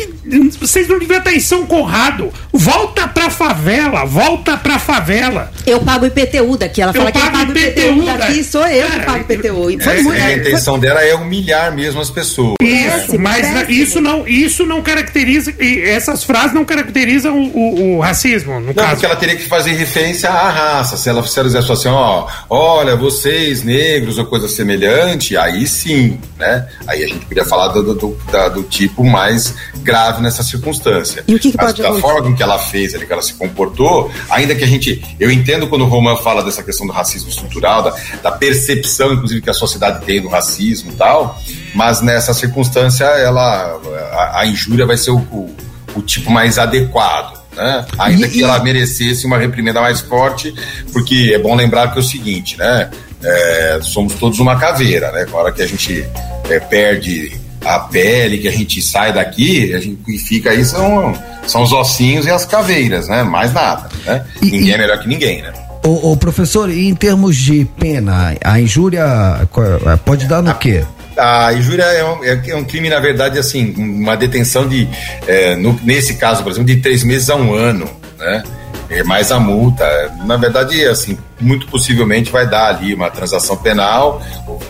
Vocês 0.60 0.88
não 0.88 0.98
deviam 0.98 1.18
estar 1.20 1.32
em 1.32 1.38
São 1.38 1.64
Conrado. 1.64 2.32
Volta 2.52 3.06
pra 3.06 3.30
favela. 3.30 4.04
Volta 4.04 4.56
pra 4.56 4.76
favela. 4.76 5.52
Eu 5.64 5.80
pago 5.82 6.04
IPTU 6.06 6.56
daqui. 6.56 6.82
Ela 6.82 6.90
Eu 6.90 6.96
fala 6.96 7.12
que 7.12 7.18
eu 7.18 7.22
pago 7.30 7.52
IPTU 7.52 7.80
IPTU 7.80 8.04
daqui, 8.06 8.36
da- 8.38 8.42
sou 8.44 8.66
eu 8.66 8.90
que 8.90 9.00
pago 9.00 9.18
IPTU. 9.20 9.80
Foi 9.84 9.98
É, 9.98 10.02
muito. 10.02 10.20
a 10.20 10.32
intenção 10.32 10.78
dela 10.80 11.00
é 11.04 11.14
humilhar 11.14 11.72
mesmo 11.72 12.00
as 12.00 12.10
pessoas. 12.10 12.56
Isso, 12.60 13.16
mas 13.20 13.46
péssimo. 13.46 13.70
isso 13.70 14.00
não, 14.00 14.26
isso 14.26 14.66
não 14.66 14.82
caracteriza. 14.82 15.54
e 15.60 15.80
Essas 15.82 16.24
frases 16.24 16.52
não 16.52 16.64
caracterizam 16.64 17.38
o, 17.38 17.56
o- 17.56 17.96
o 17.98 18.00
racismo, 18.00 18.54
no 18.58 18.66
Não, 18.66 18.74
caso. 18.74 18.90
porque 18.92 19.06
ela 19.06 19.16
teria 19.16 19.36
que 19.36 19.46
fazer 19.46 19.72
referência 19.74 20.28
à 20.28 20.50
raça. 20.50 20.96
Se 20.96 21.08
ela, 21.08 21.24
se 21.24 21.38
ela 21.38 21.48
dissesse 21.48 21.70
assim, 21.70 21.88
ó, 21.88 22.26
olha, 22.48 22.96
vocês 22.96 23.62
negros 23.62 24.18
ou 24.18 24.26
coisa 24.26 24.48
semelhante, 24.48 25.36
aí 25.36 25.66
sim, 25.68 26.18
né? 26.36 26.66
Aí 26.86 27.04
a 27.04 27.06
gente 27.06 27.26
podia 27.26 27.44
falar 27.44 27.68
do, 27.68 27.82
do, 27.82 27.94
do- 27.94 28.18
da- 28.32 28.48
do 28.48 28.62
tipo 28.62 29.04
mais 29.04 29.54
grave 29.76 30.22
nessa 30.22 30.42
circunstância. 30.42 31.22
E 31.28 31.34
o 31.34 31.38
que 31.38 31.50
que 31.52 31.56
Mas 31.56 31.66
pode 31.66 31.82
da 31.82 31.92
forma 32.00 32.22
com 32.22 32.34
que 32.34 32.42
ela 32.42 32.58
fez, 32.58 32.94
ali, 32.94 33.06
que 33.06 33.12
ela 33.12 33.22
se 33.22 33.34
comportou, 33.34 34.10
ainda 34.30 34.54
que 34.54 34.64
a 34.64 34.66
gente. 34.66 35.02
Eu 35.20 35.30
entendo 35.30 35.66
quando 35.68 35.82
o 35.82 35.86
Roman 35.86 36.16
fala 36.16 36.42
dessa 36.42 36.62
questão 36.62 36.86
do 36.86 36.92
racismo 36.92 37.28
estrutural, 37.28 37.82
da, 37.82 37.94
da 38.22 38.32
percepção, 38.32 39.12
inclusive, 39.12 39.40
que 39.42 39.50
a 39.50 39.54
sociedade 39.54 40.04
tem 40.04 40.20
do 40.20 40.28
racismo 40.28 40.90
e 40.92 40.94
tal, 40.96 41.38
mas 41.74 42.00
nessa 42.00 42.32
circunstância, 42.34 43.04
ela. 43.04 43.78
A, 44.12 44.40
a 44.40 44.46
injúria 44.46 44.86
vai 44.86 44.96
ser 44.96 45.10
o, 45.10 45.18
o, 45.18 45.54
o 45.96 46.02
tipo 46.02 46.30
mais 46.30 46.58
adequado. 46.58 47.38
Né? 47.54 47.84
Ainda 47.98 48.26
E- 48.26 48.30
que 48.30 48.42
ela 48.44 48.58
merecesse 48.60 49.26
uma 49.26 49.36
reprimenda 49.36 49.80
mais 49.80 50.00
forte, 50.00 50.54
porque 50.92 51.32
é 51.34 51.38
bom 51.38 51.54
lembrar 51.56 51.92
que 51.92 51.98
é 51.98 52.00
o 52.00 52.04
seguinte, 52.04 52.56
né? 52.56 52.90
É, 53.22 53.78
somos 53.82 54.14
todos 54.14 54.38
uma 54.38 54.56
caveira, 54.56 55.10
né? 55.12 55.26
Na 55.30 55.36
hora 55.38 55.52
que 55.52 55.62
a 55.62 55.66
gente 55.66 56.04
é, 56.48 56.58
perde 56.60 57.32
a 57.64 57.78
pele, 57.80 58.38
que 58.38 58.48
a 58.48 58.52
gente 58.52 58.80
sai 58.80 59.12
daqui, 59.12 59.74
a 59.74 59.80
gente 59.80 60.18
fica 60.18 60.50
aí 60.50 60.64
são, 60.64 61.14
são 61.46 61.62
os 61.62 61.72
ossinhos 61.72 62.24
e 62.26 62.30
as 62.30 62.44
caveiras, 62.46 63.08
né? 63.08 63.22
Mais 63.22 63.52
nada, 63.52 63.88
né? 64.06 64.24
E- 64.40 64.46
ninguém 64.46 64.68
e- 64.68 64.72
é 64.72 64.78
melhor 64.78 64.98
que 64.98 65.08
ninguém, 65.08 65.42
né? 65.42 65.52
Ô, 65.82 66.14
professor, 66.16 66.70
e 66.70 66.88
em 66.88 66.94
termos 66.94 67.36
de 67.36 67.66
pena, 67.78 68.34
a 68.44 68.60
injúria 68.60 69.02
qual- 69.50 69.66
pode 70.04 70.26
dar 70.26 70.42
no 70.42 70.54
quê? 70.54 70.84
A 71.16 71.52
injúria 71.54 71.82
é 71.84 72.04
um, 72.04 72.24
é- 72.24 72.40
é 72.48 72.56
um 72.56 72.64
crime, 72.64 72.88
na 72.88 73.00
verdade, 73.00 73.38
assim, 73.38 73.74
uma 73.76 74.16
detenção 74.16 74.66
de, 74.68 74.88
é, 75.26 75.56
no- 75.56 75.78
nesse 75.82 76.14
caso, 76.14 76.42
por 76.42 76.52
exemplo, 76.52 76.66
de 76.74 76.80
três 76.80 77.02
meses 77.02 77.28
a 77.30 77.36
um 77.36 77.54
ano, 77.54 77.88
né? 78.18 78.42
É 78.90 79.02
mais 79.04 79.30
a 79.32 79.38
multa. 79.40 79.84
Na 80.26 80.36
verdade, 80.36 80.84
assim, 80.86 81.16
muito 81.40 81.66
possivelmente 81.66 82.30
vai 82.30 82.46
dar 82.48 82.68
ali 82.68 82.94
uma 82.94 83.10
transação 83.10 83.56
penal, 83.56 84.22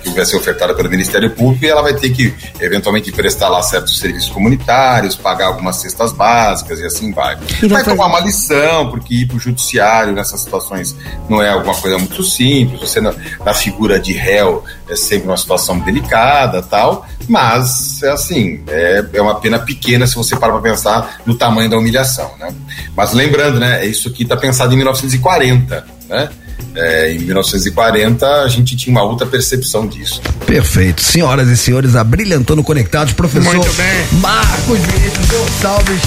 que 0.02 0.10
vai 0.10 0.24
ser 0.24 0.36
ofertada 0.36 0.74
pelo 0.74 0.88
Ministério 0.88 1.30
Público, 1.30 1.64
e 1.64 1.68
ela 1.68 1.82
vai 1.82 1.94
ter 1.94 2.10
que, 2.10 2.34
eventualmente, 2.60 3.10
prestar 3.12 3.48
lá 3.48 3.62
certos 3.62 3.98
serviços 3.98 4.30
comunitários, 4.30 5.16
pagar 5.16 5.46
algumas 5.46 5.76
cestas 5.76 6.12
básicas 6.12 6.78
e 6.80 6.84
assim 6.86 7.12
vai. 7.12 7.38
E 7.62 7.66
vai 7.68 7.82
fazer- 7.84 7.96
tomar 7.96 8.06
uma 8.06 8.20
lição, 8.20 8.90
porque 8.90 9.14
ir 9.14 9.26
para 9.26 9.36
o 9.36 9.40
judiciário 9.40 10.12
nessas 10.12 10.40
situações 10.40 10.96
não 11.28 11.42
é 11.42 11.50
alguma 11.50 11.74
coisa 11.74 11.98
muito 11.98 12.22
simples. 12.24 12.80
Você, 12.80 13.00
na, 13.00 13.14
na 13.44 13.54
figura 13.54 13.98
de 13.98 14.12
réu, 14.12 14.64
é 14.88 14.96
sempre 14.96 15.28
uma 15.28 15.36
situação 15.36 15.78
delicada 15.80 16.62
tal, 16.62 17.06
mas, 17.28 18.02
é 18.02 18.10
assim, 18.10 18.62
é, 18.68 19.04
é 19.14 19.22
uma 19.22 19.36
pena 19.40 19.58
pequena 19.58 20.06
se 20.06 20.14
você 20.16 20.36
para 20.36 20.50
para 20.52 20.60
pensar 20.62 21.20
no 21.24 21.34
tamanho 21.36 21.70
da 21.70 21.78
humilhação, 21.78 22.32
né? 22.38 22.52
Mas 22.96 23.12
lembrando, 23.12 23.60
né, 23.60 23.86
isso 23.86 24.08
aqui 24.08 24.24
está 24.24 24.36
pensado 24.36 24.72
em 24.72 24.76
1940, 24.76 25.86
né? 26.08 26.28
É, 26.74 27.12
em 27.12 27.18
1940 27.18 28.26
a 28.26 28.48
gente 28.48 28.76
tinha 28.76 28.94
uma 28.94 29.02
outra 29.02 29.26
percepção 29.26 29.86
disso. 29.86 30.20
Perfeito. 30.46 31.02
Senhoras 31.02 31.48
e 31.48 31.56
senhores, 31.56 31.96
abrilhantando 31.96 32.62
conectados, 32.62 33.12
professor 33.12 33.54
Muito 33.54 33.72
bem. 33.74 34.20
Marcos 34.20 34.78
Vinícius 34.78 35.26
Gonçalves, 35.26 36.00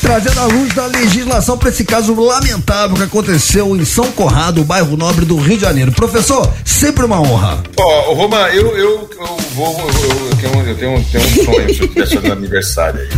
trazendo 0.00 0.40
a 0.40 0.44
luz 0.46 0.74
da 0.74 0.86
legislação 0.86 1.58
para 1.58 1.68
esse 1.68 1.84
caso 1.84 2.14
lamentável 2.14 2.96
que 2.96 3.02
aconteceu 3.02 3.76
em 3.76 3.84
São 3.84 4.10
Conrado, 4.12 4.64
bairro 4.64 4.96
nobre 4.96 5.24
do 5.24 5.36
Rio 5.36 5.56
de 5.56 5.62
Janeiro. 5.62 5.92
Professor, 5.92 6.52
sempre 6.64 7.04
uma 7.04 7.20
honra. 7.20 7.62
Ó, 7.76 8.10
ô, 8.10 8.14
Roma, 8.14 8.48
eu, 8.50 8.76
eu, 8.76 9.10
eu 9.18 9.36
vou. 9.54 9.76
Eu, 9.78 10.28
eu 10.28 10.36
tenho, 10.36 10.68
eu 10.68 10.74
tenho, 10.76 11.04
tenho 11.04 11.24
um 11.24 11.44
sonho 11.44 11.74
se 11.74 11.80
eu 11.80 11.88
tivesse 11.88 12.18
no 12.18 12.32
aniversário 12.32 13.00
aí. 13.00 13.08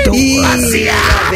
Então, 0.00 0.14
Ih, 0.14 0.40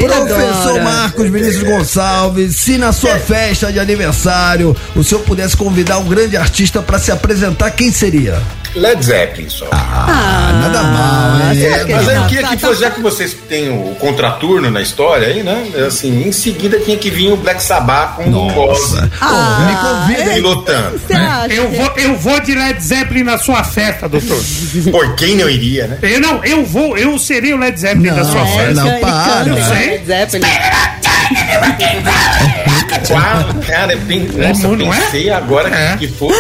Professor. 0.01 0.81
Marcos 0.83 1.31
Vinícius 1.31 1.63
Gonçalves, 1.63 2.57
se 2.57 2.79
na 2.79 2.93
sua 2.93 3.19
festa 3.19 3.73
de 3.73 3.79
aniversário 3.79 4.77
o 4.97 5.05
senhor 5.05 5.23
pudesse 5.25 5.57
convidar 5.57 5.99
um 5.99 6.05
grande 6.09 6.37
artista 6.37 6.81
para 6.83 6.99
se 6.99 7.11
apresentar, 7.13 7.71
quem 7.73 7.93
seria? 7.93 8.41
Led 8.75 9.03
Zeppelin 9.03 9.49
só. 9.49 9.67
Ah, 9.73 10.61
nada 10.63 10.83
mal, 10.83 11.53
hein? 11.53 11.67
acha 11.75 11.85
que 11.87 11.93
Mas 11.95 12.09
aí 12.09 12.15
tá- 12.17 12.27
queria 12.27 12.43
tá- 12.43 12.49
que 12.51 12.57
tá- 12.59 12.69
fosse, 12.69 12.81
já 12.83 12.91
que 12.91 13.01
vocês 13.01 13.35
têm 13.49 13.71
o 13.71 13.95
contraturno 13.97 14.71
na 14.71 14.81
história 14.83 15.27
aí, 15.29 15.43
né? 15.43 15.69
Assim, 15.87 16.29
em 16.29 16.33
seguida 16.33 16.79
tinha 16.79 16.97
que 16.97 17.11
vir 17.11 17.33
o 17.33 17.37
Black 17.37 17.63
Sabbath 17.63 18.17
com 18.17 18.31
o 18.31 18.69
Ozzy 18.71 18.99
Ah, 19.21 20.05
Me 20.07 20.15
convida, 20.17 20.35
pilotando. 20.35 20.99
Você 20.99 21.15
acha? 21.15 21.53
Eu 21.53 21.71
vou, 21.71 21.93
eu 21.97 22.17
vou 22.19 22.41
de 22.41 22.55
Led 22.55 22.81
Zeppelin 22.81 23.23
na 23.25 23.39
sua 23.39 23.65
festa, 23.65 24.09
doutor. 24.09 24.39
Por 24.93 25.15
quem 25.17 25.37
não 25.37 25.49
iria, 25.49 25.87
né? 25.87 25.99
Eu 26.03 26.21
não, 26.21 26.45
eu 26.45 26.65
vou, 26.65 26.97
eu 26.97 27.19
serei 27.19 27.55
o 27.55 27.59
Led 27.59 27.79
Zeppelin 27.81 28.15
da 28.15 28.25
sua 28.25 28.45
Não, 28.45 28.57
festa. 28.59 28.75
não, 28.85 29.01
para. 29.01 29.49
Eu 29.49 29.65
sei. 29.65 29.91
Led 29.91 30.07
Zeppelin. 30.07 30.47
Claro, 33.07 33.55
cara, 33.67 33.93
é 33.93 33.97
bem. 33.97 34.29
Nossa, 34.35 34.69
não 34.69 34.93
é? 34.93 35.01
pensei 35.01 35.31
agora 35.31 35.69
É. 35.75 35.97
que 35.97 36.09
foi. 36.09 36.33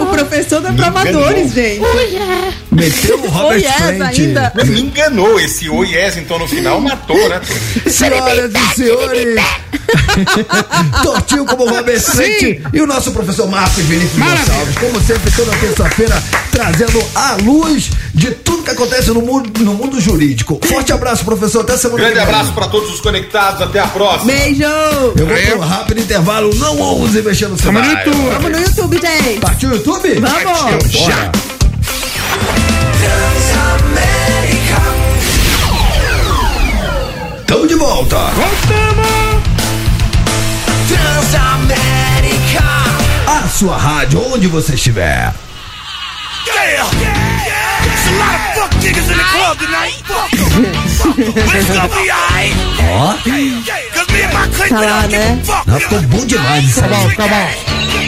O 0.00 0.06
professor 0.06 0.60
da 0.60 0.70
Me 0.70 0.76
Travadores, 0.78 1.52
gente. 1.52 1.80
Meteu 2.70 3.18
o 3.22 3.28
Robert 3.28 3.64
essa 3.64 3.92
Plant. 3.94 4.18
ainda. 4.18 4.52
Me 4.64 4.80
enganou. 4.82 5.38
Esse 5.40 5.68
oi 5.68 5.88
yes, 5.94 6.16
então 6.16 6.38
no 6.38 6.46
final 6.48 6.80
matou, 6.80 7.28
né? 7.28 7.40
Senhoras 7.86 8.52
e 8.54 8.74
senhores, 8.74 9.40
tortinho 11.02 11.44
como 11.44 11.64
o 11.64 11.68
Robert 11.68 12.00
e 12.72 12.80
o 12.80 12.86
nosso 12.86 13.10
professor 13.12 13.48
Marcos 13.48 13.84
Vinícius 13.84 14.14
Maravilha. 14.16 14.44
Gonçalves, 14.46 14.78
como 14.78 15.00
sempre, 15.00 15.30
toda 15.32 15.52
terça-feira, 15.56 16.22
trazendo 16.52 17.02
a 17.14 17.36
luz 17.42 17.90
de 18.14 18.30
tudo 18.32 18.62
que 18.62 18.70
acontece 18.70 19.10
no 19.10 19.22
mundo, 19.22 19.50
no 19.62 19.74
mundo 19.74 20.00
jurídico. 20.00 20.60
Forte 20.66 20.92
abraço, 20.92 21.24
professor, 21.24 21.60
até 21.62 21.76
semana 21.76 21.98
Grande 21.98 22.14
que 22.18 22.20
vem. 22.24 22.34
abraço 22.34 22.52
para 22.52 22.68
todos 22.68 22.92
os 22.92 23.00
conectados. 23.00 23.62
Até 23.70 23.78
a 23.78 23.86
próxima. 23.86 24.32
Beijo! 24.32 24.64
Eu 24.64 25.26
vou 25.28 25.58
um 25.58 25.60
rápido 25.60 26.00
intervalo, 26.00 26.52
não 26.56 26.76
ouse 26.80 27.22
mexer 27.22 27.46
no 27.46 27.56
Tamo 27.56 27.78
celular. 27.78 28.04
no 28.04 28.12
YouTube. 28.12 28.30
Vamos 28.32 28.50
no 28.50 28.58
YouTube, 28.66 29.00
gente! 29.00 29.38
Partiu 29.38 29.70
o 29.70 29.74
YouTube? 29.74 30.14
Vamos! 30.18 30.92
Bora. 30.92 31.32
Tamo 37.46 37.66
de 37.68 37.74
volta. 37.76 38.16
Voltamos! 38.16 39.40
A 43.28 43.48
sua 43.48 43.76
rádio, 43.76 44.32
onde 44.34 44.48
você 44.48 44.74
estiver. 44.74 45.32
Yeah, 46.44 46.72
yeah. 46.72 46.90
There's 47.84 48.08
a 48.08 48.18
lot 48.18 48.34
of 48.34 48.40
fuck 48.56 48.74
niggas 48.84 49.08
in 49.08 49.16
the 49.16 49.24
club 49.32 49.58
tonight. 49.60 50.02
Fuck 50.06 50.79
Ó. 52.82 53.14
Tá 54.68 54.80
lá, 54.80 55.06
né? 55.06 55.38
Ela 55.66 55.80
ficou 55.80 56.00
bom 56.02 56.26
demais. 56.26 56.74
Tá 56.74 56.88
bom, 56.88 57.10
tá 57.14 57.28
bom. 57.28 57.99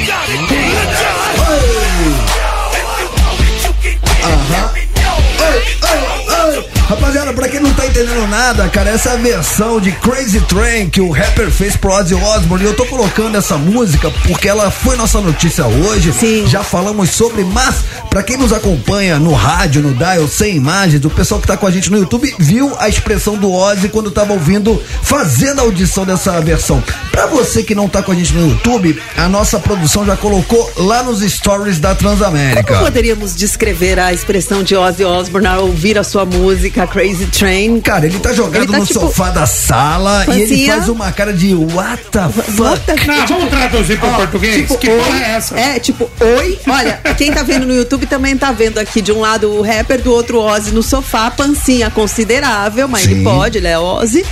Rapaziada, 6.93 7.33
pra 7.33 7.49
quem 7.49 7.59
não 7.59 7.73
tá 7.73 7.87
entendendo 7.87 8.27
nada, 8.29 8.69
cara, 8.69 8.91
essa 8.91 9.13
é 9.13 9.17
versão 9.17 9.81
de 9.81 9.93
Crazy 9.93 10.43
Train 10.43 10.91
que 10.91 11.01
o 11.01 11.11
rapper 11.11 11.51
fez 11.51 11.75
pro 11.75 11.91
Ozzy 11.91 12.15
Osbourne. 12.15 12.67
E 12.67 12.69
eu 12.69 12.77
tô 12.77 12.85
colocando 12.85 13.35
essa 13.35 13.57
música 13.57 14.11
porque 14.27 14.47
ela 14.47 14.71
foi 14.71 14.95
nossa 14.95 15.19
notícia 15.19 15.65
hoje. 15.65 16.13
Sim. 16.13 16.47
Já 16.47 16.63
falamos 16.63 17.09
sobre, 17.09 17.45
mas 17.45 17.77
pra 18.11 18.23
quem 18.23 18.37
nos 18.37 18.53
acompanha 18.53 19.19
no 19.19 19.33
rádio, 19.33 19.81
no 19.81 19.95
dial, 19.95 20.29
sem 20.29 20.55
imagens, 20.57 21.03
o 21.03 21.09
pessoal 21.09 21.41
que 21.41 21.47
tá 21.47 21.57
com 21.57 21.67
a 21.67 21.71
gente 21.71 21.91
no 21.91 21.97
YouTube 21.97 22.35
viu 22.39 22.77
a 22.79 22.91
expressão 22.91 23.39
do 23.39 23.51
Ozzy 23.51 23.89
quando 23.89 24.11
tava 24.11 24.35
ouvindo, 24.35 24.79
fazendo 25.03 25.61
a 25.61 25.63
audição 25.63 26.05
dessa 26.05 26.39
versão. 26.43 26.85
Pra 27.11 27.25
você 27.25 27.63
que 27.63 27.75
não 27.75 27.89
tá 27.89 28.03
com 28.03 28.13
a 28.13 28.15
gente 28.15 28.35
no 28.35 28.51
YouTube, 28.51 29.01
a 29.17 29.31
nossa 29.31 29.59
produção 29.59 30.05
já 30.05 30.15
colocou 30.15 30.71
lá 30.77 31.03
nos 31.03 31.21
stories 31.23 31.79
da 31.79 31.95
Transamérica. 31.95 32.65
Como 32.65 32.85
poderíamos 32.85 33.35
descrever 33.35 33.99
a 33.99 34.13
expressão 34.13 34.63
de 34.63 34.77
Ozzy 34.77 35.05
Osbourne 35.05 35.49
ao 35.49 35.63
ouvir 35.63 35.97
a 35.97 36.05
sua 36.05 36.27
música 36.27 36.82
Crazy 36.87 37.27
Train? 37.27 37.81
Cara, 37.81 38.07
ele 38.07 38.19
tá 38.19 38.33
jogado 38.33 38.63
Ele 38.65 38.73
tá 38.73 38.79
no 38.79 38.87
tipo- 38.87 39.01
sofá 39.01 39.31
da 39.31 39.47
sala 39.47 40.25
e 40.35 40.41
ele 40.43 40.67
faz 40.67 40.89
uma 40.89 41.11
cara 41.13 41.33
de 41.33 41.55
what 41.55 42.03
the 42.11 42.29
fuck. 42.29 42.53
Bota- 42.53 42.95
Não, 43.07 43.27
vamos 43.27 43.49
traduzir 43.51 43.99
pro 43.99 44.09
Ó, 44.09 44.17
português? 44.17 44.57
tipo, 44.57 44.79
que 44.79 44.89
porra 44.89 45.19
é 45.19 45.31
essa? 45.37 45.59
É, 45.59 45.79
tipo, 45.79 46.11
oi. 46.39 46.59
Olha, 46.69 47.01
quem 47.17 47.33
tá 47.33 47.43
vendo 47.43 47.67
no 47.67 47.75
YouTube 47.75 48.07
também 48.07 48.37
tá 48.37 48.53
vendo 48.53 48.79
aqui 48.79 49.01
de 49.01 49.13
um 49.13 49.21
lado 49.21 49.51
o 49.51 49.63
rapper, 49.63 50.01
do 50.01 50.13
outro 50.13 50.39
Ozzy 50.41 50.73
no 50.73 50.83
sofá, 50.83 51.31
pancinha 51.31 51.91
considerável, 51.91 52.87
mas 52.89 53.03
Sim. 53.03 53.11
ele 53.13 53.25
pode, 53.25 53.59
ele 53.59 53.69
é 53.69 53.79
Ozzy. 53.79 54.25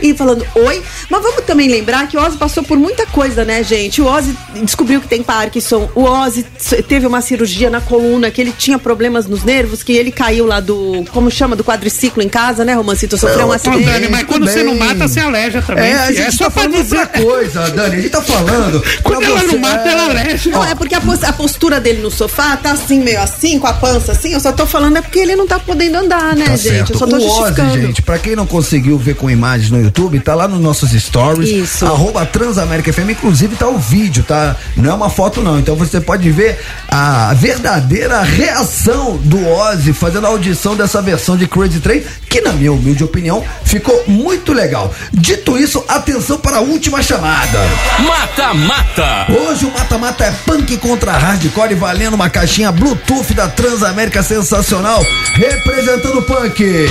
E 0.00 0.14
falando 0.14 0.44
oi. 0.54 0.82
Mas 1.10 1.22
vamos 1.22 1.44
também 1.44 1.68
lembrar 1.68 2.06
que 2.08 2.16
o 2.16 2.20
Ozzy 2.20 2.36
passou 2.36 2.62
por 2.62 2.76
muita 2.78 3.06
coisa, 3.06 3.44
né, 3.44 3.62
gente? 3.62 4.00
O 4.00 4.06
Ozzy 4.06 4.36
descobriu 4.62 5.00
que 5.00 5.08
tem 5.08 5.22
Parkinson. 5.22 5.88
O 5.94 6.02
Ozzy 6.04 6.44
teve 6.88 7.06
uma 7.06 7.20
cirurgia 7.20 7.70
na 7.70 7.80
coluna, 7.80 8.30
que 8.30 8.40
ele 8.40 8.52
tinha 8.56 8.78
problemas 8.78 9.26
nos 9.26 9.42
nervos, 9.44 9.82
que 9.82 9.92
ele 9.92 10.10
caiu 10.12 10.46
lá 10.46 10.60
do. 10.60 11.04
Como 11.12 11.30
chama? 11.30 11.56
Do 11.56 11.64
quadriciclo 11.64 12.22
em 12.22 12.28
casa, 12.28 12.64
né, 12.64 12.74
Romancito? 12.74 13.16
Sofreu 13.18 13.46
um 13.48 13.52
acidente. 13.52 13.84
Dani, 13.84 14.08
mas 14.08 14.22
quando 14.24 14.46
você 14.48 14.62
não 14.62 14.74
mata, 14.76 15.08
você 15.08 15.20
aleja 15.20 15.62
também. 15.62 15.84
É, 15.90 15.94
a 15.94 16.06
filho. 16.06 16.16
gente 16.24 16.36
só 16.36 16.44
tá 16.44 16.50
falando 16.50 16.72
dizer. 16.72 16.98
outra 16.98 17.22
coisa, 17.22 17.70
Dani. 17.70 17.96
A 17.96 18.00
gente 18.00 18.10
tá 18.10 18.22
falando. 18.22 18.82
Quando 19.02 19.24
ela 19.24 19.40
você- 19.40 19.46
não 19.52 19.58
mata, 19.58 19.88
ela 19.88 20.04
aleja. 20.10 20.50
Não, 20.50 20.64
é 20.64 20.74
porque 20.74 20.94
a, 20.94 21.00
pos- 21.00 21.24
a 21.24 21.32
postura 21.32 21.80
dele 21.80 22.00
no 22.02 22.10
sofá 22.10 22.56
tá 22.56 22.72
assim, 22.72 23.00
meio 23.00 23.20
assim, 23.20 23.58
com 23.58 23.66
a 23.66 23.72
pança 23.72 24.12
assim. 24.12 24.32
Eu 24.32 24.40
só 24.40 24.52
tô 24.52 24.66
falando 24.66 24.96
é 24.98 25.02
porque 25.02 25.18
ele 25.18 25.34
não 25.36 25.46
tá 25.46 25.58
podendo 25.58 25.96
andar, 25.98 26.36
né, 26.36 26.44
Tá 26.46 26.56
gente? 26.56 26.68
certo. 26.74 26.92
Eu 26.92 26.98
só 26.98 27.06
tô 27.06 27.16
o 27.16 27.20
justificando. 27.20 27.70
Ozzy, 27.72 27.80
gente, 27.86 28.02
pra 28.02 28.18
quem 28.18 28.36
não 28.36 28.46
conseguiu 28.46 28.98
ver 28.98 29.14
com 29.16 29.30
imagens 29.30 29.70
no 29.70 29.87
YouTube, 29.88 30.20
tá 30.20 30.34
lá 30.34 30.46
nos 30.46 30.60
nossos 30.60 30.90
stories. 30.90 31.48
Isso. 31.48 31.86
Arroba 31.86 32.24
Transamérica 32.24 32.92
FM, 32.92 33.10
inclusive 33.10 33.56
tá 33.56 33.66
o 33.66 33.78
vídeo, 33.78 34.22
tá? 34.22 34.54
Não 34.76 34.90
é 34.90 34.94
uma 34.94 35.10
foto, 35.10 35.40
não. 35.40 35.58
Então 35.58 35.74
você 35.74 36.00
pode 36.00 36.30
ver 36.30 36.60
a 36.88 37.32
verdadeira 37.34 38.22
reação 38.22 39.16
do 39.16 39.48
Ozzy 39.48 39.92
fazendo 39.92 40.26
a 40.26 40.30
audição 40.30 40.76
dessa 40.76 41.00
versão 41.00 41.36
de 41.36 41.46
Crazy 41.46 41.80
Train, 41.80 42.02
que 42.28 42.40
na 42.40 42.52
minha 42.52 42.72
humilde 42.72 43.02
opinião 43.02 43.42
ficou 43.64 44.04
muito 44.06 44.52
legal. 44.52 44.92
Dito 45.12 45.56
isso, 45.56 45.82
atenção 45.88 46.38
para 46.38 46.58
a 46.58 46.60
última 46.60 47.02
chamada. 47.02 47.58
Mata, 48.06 48.54
mata. 48.54 49.26
Hoje 49.32 49.64
o 49.64 49.72
mata-mata 49.72 50.24
é 50.24 50.32
punk 50.44 50.76
contra 50.78 51.12
hardcore, 51.12 51.74
valendo 51.74 52.14
uma 52.14 52.28
caixinha 52.28 52.70
Bluetooth 52.70 53.32
da 53.32 53.48
Transamérica 53.48 54.22
sensacional, 54.22 55.04
representando 55.34 56.18
o 56.18 56.22
punk. 56.22 56.88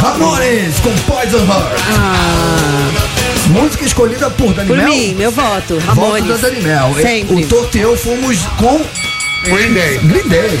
Ramones 0.00 0.78
com 0.80 0.94
Poison 1.24 1.46
Heart. 1.46 1.80
Música 3.48 3.84
escolhida 3.86 4.28
por 4.28 4.52
Dani 4.52 4.68
Por 4.68 4.76
Mel. 4.76 4.88
mim, 4.88 5.14
meu 5.14 5.30
voto. 5.30 5.78
Voto 5.80 5.86
Ramones. 5.86 6.28
da 6.28 6.48
Dani 6.48 6.60
Mel. 6.60 6.94
Sempre. 7.00 7.44
O 7.44 7.48
Torto 7.48 7.78
e 7.78 7.80
eu 7.80 7.96
fomos 7.96 8.38
com 8.58 8.78
Green 9.44 9.72
Day. 9.72 9.98
Green 10.00 10.28
Day. 10.28 10.60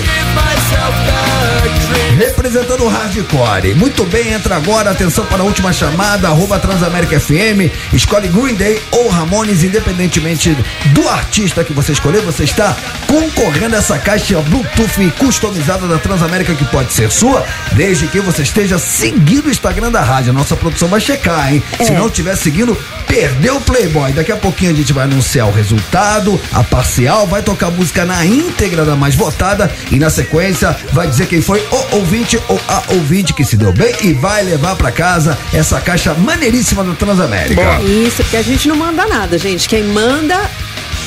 Representando 2.14 2.84
o 2.84 2.88
hardcore. 2.88 3.74
Muito 3.74 4.04
bem, 4.04 4.32
entra 4.32 4.56
agora. 4.56 4.90
Atenção 4.90 5.26
para 5.26 5.42
a 5.42 5.44
última 5.44 5.72
chamada. 5.72 6.28
Arroba 6.28 6.60
Transamérica 6.60 7.18
FM. 7.18 7.72
Escolhe 7.92 8.28
Green 8.28 8.54
Day 8.54 8.80
ou 8.92 9.08
Ramones, 9.08 9.64
independentemente 9.64 10.56
do 10.92 11.08
artista 11.08 11.64
que 11.64 11.72
você 11.72 11.90
escolher. 11.90 12.22
Você 12.22 12.44
está 12.44 12.76
concorrendo 13.08 13.74
a 13.74 13.78
essa 13.78 13.98
caixa 13.98 14.40
Bluetooth 14.42 15.10
customizada 15.18 15.88
da 15.88 15.98
Transamérica 15.98 16.54
que 16.54 16.64
pode 16.66 16.92
ser 16.92 17.10
sua, 17.10 17.44
desde 17.72 18.06
que 18.06 18.20
você 18.20 18.42
esteja 18.42 18.78
seguindo 18.78 19.46
o 19.46 19.50
Instagram 19.50 19.90
da 19.90 20.00
rádio. 20.00 20.30
A 20.30 20.34
nossa 20.34 20.54
produção 20.54 20.86
vai 20.86 21.00
checar, 21.00 21.52
hein? 21.52 21.62
Se 21.82 21.90
não 21.92 22.06
estiver 22.06 22.36
seguindo, 22.36 22.76
perdeu 23.08 23.56
o 23.56 23.60
Playboy. 23.60 24.12
Daqui 24.12 24.30
a 24.30 24.36
pouquinho 24.36 24.70
a 24.70 24.74
gente 24.74 24.92
vai 24.92 25.04
anunciar 25.04 25.48
o 25.48 25.52
resultado, 25.52 26.40
a 26.52 26.62
parcial, 26.62 27.26
vai 27.26 27.42
tocar 27.42 27.66
a 27.66 27.70
música 27.70 28.04
na 28.04 28.24
íntegra 28.24 28.84
da 28.84 28.94
mais 28.94 29.16
votada 29.16 29.70
e 29.90 29.98
na 29.98 30.10
sequência 30.10 30.76
vai 30.92 31.08
dizer 31.08 31.26
quem 31.26 31.42
foi 31.42 31.60
o 31.72 32.03
ouvinte 32.04 32.38
ou 32.48 32.60
a 32.68 32.82
ouvinte 32.88 33.32
que 33.32 33.42
se 33.42 33.56
deu 33.56 33.72
bem 33.72 33.94
e 34.02 34.12
vai 34.12 34.42
levar 34.42 34.76
pra 34.76 34.92
casa 34.92 35.38
essa 35.54 35.80
caixa 35.80 36.12
maneiríssima 36.12 36.84
da 36.84 36.92
Transamérica. 36.92 37.80
Isso, 37.82 38.22
porque 38.22 38.36
a 38.36 38.42
gente 38.42 38.68
não 38.68 38.76
manda 38.76 39.06
nada, 39.06 39.38
gente. 39.38 39.66
Quem 39.66 39.82
manda 39.84 40.38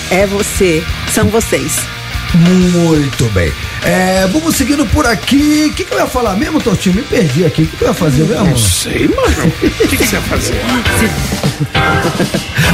é 0.10 0.26
você. 0.26 0.84
São 1.14 1.28
vocês. 1.28 1.97
Muito 2.38 3.26
bem. 3.32 3.52
É, 3.84 4.28
vamos 4.28 4.56
seguindo 4.56 4.86
por 4.88 5.06
aqui. 5.06 5.68
O 5.72 5.74
que, 5.74 5.84
que 5.84 5.94
eu 5.94 6.00
ia 6.00 6.08
falar 6.08 6.36
mesmo, 6.36 6.62
Tortinho? 6.62 6.96
Me 6.96 7.02
perdi 7.02 7.46
aqui. 7.46 7.64
O 7.64 7.68
que, 7.68 7.78
que 7.78 7.84
eu 7.84 7.88
ia 7.90 7.94
fazer 7.94 8.24
mesmo? 8.24 8.46
Não 8.46 8.58
sei, 8.58 9.08
mano. 9.08 9.54
O 9.62 9.88
que, 9.88 9.98
que 9.98 10.08
você 10.08 10.16
ia 10.16 10.22
fazer? 10.22 10.56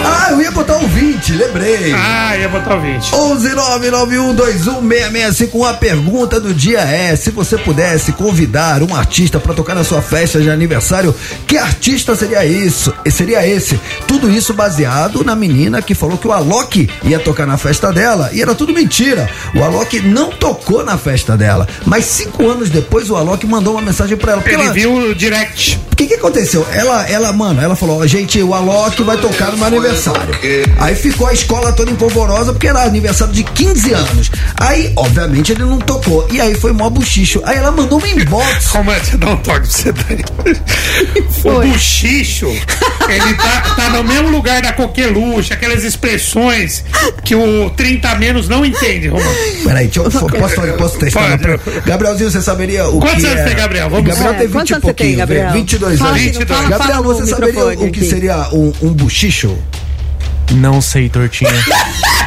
Ah, 0.06 0.28
eu 0.32 0.42
ia 0.42 0.52
botar 0.52 0.76
um 0.78 0.88
20, 0.88 1.32
lembrei. 1.34 1.94
Ah, 1.96 2.36
ia 2.36 2.50
botar 2.50 2.76
o 2.76 2.82
20. 2.82 3.12
11991216651. 3.12 5.70
A 5.70 5.74
pergunta 5.74 6.40
do 6.42 6.54
dia 6.54 6.82
é: 6.82 7.16
se 7.16 7.32
você 7.32 7.58
pudesse 7.58 8.12
convidar 8.12 8.84
um 8.84 8.94
artista 8.94 9.40
para 9.40 9.54
tocar 9.54 9.74
na 9.76 9.84
sua 9.84 10.02
festa 10.02 10.42
de 10.42 10.50
aniversário, 10.50 11.16
que 11.48 11.58
artista 11.58 12.16
seria 12.16 12.46
isso? 12.46 12.94
E 13.06 13.12
Seria 13.12 13.48
esse? 13.48 13.80
Tudo 14.06 14.30
isso 14.30 14.54
baseado 14.54 15.24
na 15.24 15.36
menina 15.36 15.82
que 15.82 15.96
falou 15.96 16.18
que 16.18 16.28
o 16.28 16.34
Alok 16.34 16.90
ia 17.04 17.20
tocar 17.20 17.46
na 17.46 17.58
festa 17.58 17.94
dela 17.94 18.30
e 18.34 18.42
era 18.42 18.54
tudo 18.54 18.74
mentira. 18.74 19.30
O 19.56 19.64
Alok 19.64 20.00
não 20.02 20.32
tocou 20.32 20.84
na 20.84 20.98
festa 20.98 21.38
dela, 21.38 21.68
mas 21.86 22.06
cinco 22.06 22.50
anos 22.50 22.70
depois 22.70 23.10
o 23.10 23.16
Alok 23.16 23.46
mandou 23.46 23.74
uma 23.74 23.82
mensagem 23.82 24.18
para 24.18 24.34
ela. 24.34 24.42
porque 24.42 24.56
Ele 24.56 24.64
ela- 24.64 24.74
viu 24.74 24.94
o 25.12 25.16
direct. 25.16 25.80
o 25.92 25.96
que 25.96 26.08
que 26.08 26.16
aconteceu? 26.16 26.66
Ela, 26.74 27.08
ela, 27.08 27.32
mano, 27.32 27.62
ela 27.62 27.76
falou, 27.76 28.02
ó, 28.02 28.08
gente, 28.08 28.42
o 28.42 28.54
Alok 28.54 29.02
vai 29.04 29.16
tocar 29.18 29.52
no 29.52 29.58
meu 29.58 29.68
aniversário. 29.68 30.34
Aí 30.80 30.96
ficou 30.96 31.28
a 31.28 31.34
escola 31.34 31.72
toda 31.72 31.92
empolvorosa 31.92 32.52
porque 32.52 32.68
era 32.68 32.84
aniversário 32.84 33.34
de 33.34 33.44
15 33.44 33.94
anos. 33.94 34.32
Aí, 34.58 34.92
obviamente, 34.96 35.52
ele 35.52 35.64
não 35.64 35.78
tocou. 35.78 36.28
E 36.32 36.42
aí 36.42 36.56
foi 36.56 36.72
mó 36.74 36.90
buchicho. 36.90 37.42
Aí 37.46 37.58
ela 37.58 37.72
mandou 37.72 38.02
um 38.02 38.06
inbox. 38.06 38.68
Como 38.74 38.90
é 38.92 39.00
que 39.00 39.18
dá 39.18 39.28
um 39.28 39.38
toque 39.38 39.60
pra 39.60 39.66
você, 39.70 39.92
Dani? 39.92 40.24
O 41.44 41.60
buchicho, 41.62 42.48
ele 42.48 43.34
tá, 43.36 43.62
tá 43.76 43.90
no 43.90 44.04
mesmo 44.04 44.30
lugar 44.30 44.62
da 44.62 44.72
coqueluche, 44.72 45.52
aquelas 45.54 45.84
expressões 45.84 46.84
que 47.24 47.36
o 47.36 47.70
30 47.72 48.10
a 48.10 48.16
menos 48.16 48.48
não 48.48 48.64
entende, 48.66 49.10
Romano. 49.10 49.30
Peraí, 49.64 49.86
deixa 49.88 50.00
eu, 50.00 50.04
posso, 50.12 50.62
posso 50.78 50.98
testar? 51.00 51.38
Pode. 51.40 51.82
Gabrielzinho, 51.86 52.32
você 52.32 52.42
saberia 52.42 52.88
o 52.88 53.00
Quantos 53.00 53.22
que 53.24 53.26
anos 53.28 53.40
é... 53.42 53.44
tem, 53.46 53.56
Gabriel? 53.56 53.90
Vamos- 53.90 54.08
Gabriel 54.08 54.34
É, 54.34 54.38
tem 54.38 54.48
20 54.48 54.54
quantos 54.54 54.70
e 54.70 54.74
anos 54.74 54.86
você 54.86 54.94
tem, 54.94 55.06
pouquinho, 55.16 55.18
Gabriel? 55.18 55.52
22 55.54 56.00
Fala 56.00 56.12
anos. 56.12 56.22
aqui 56.22 56.32
no- 56.34 56.40
22. 56.40 56.60
fala- 56.62 56.78
Gabriel, 56.78 57.04
você 57.04 57.26
saberia 57.28 57.66
o 57.66 57.78
que 57.78 57.86
aqui. 58.00 58.06
seria 58.10 58.50
um, 58.54 58.74
um 58.82 58.94
buchicho? 58.94 59.58
Não 60.52 60.82
sei, 60.82 61.10
tortinha. 61.10 61.50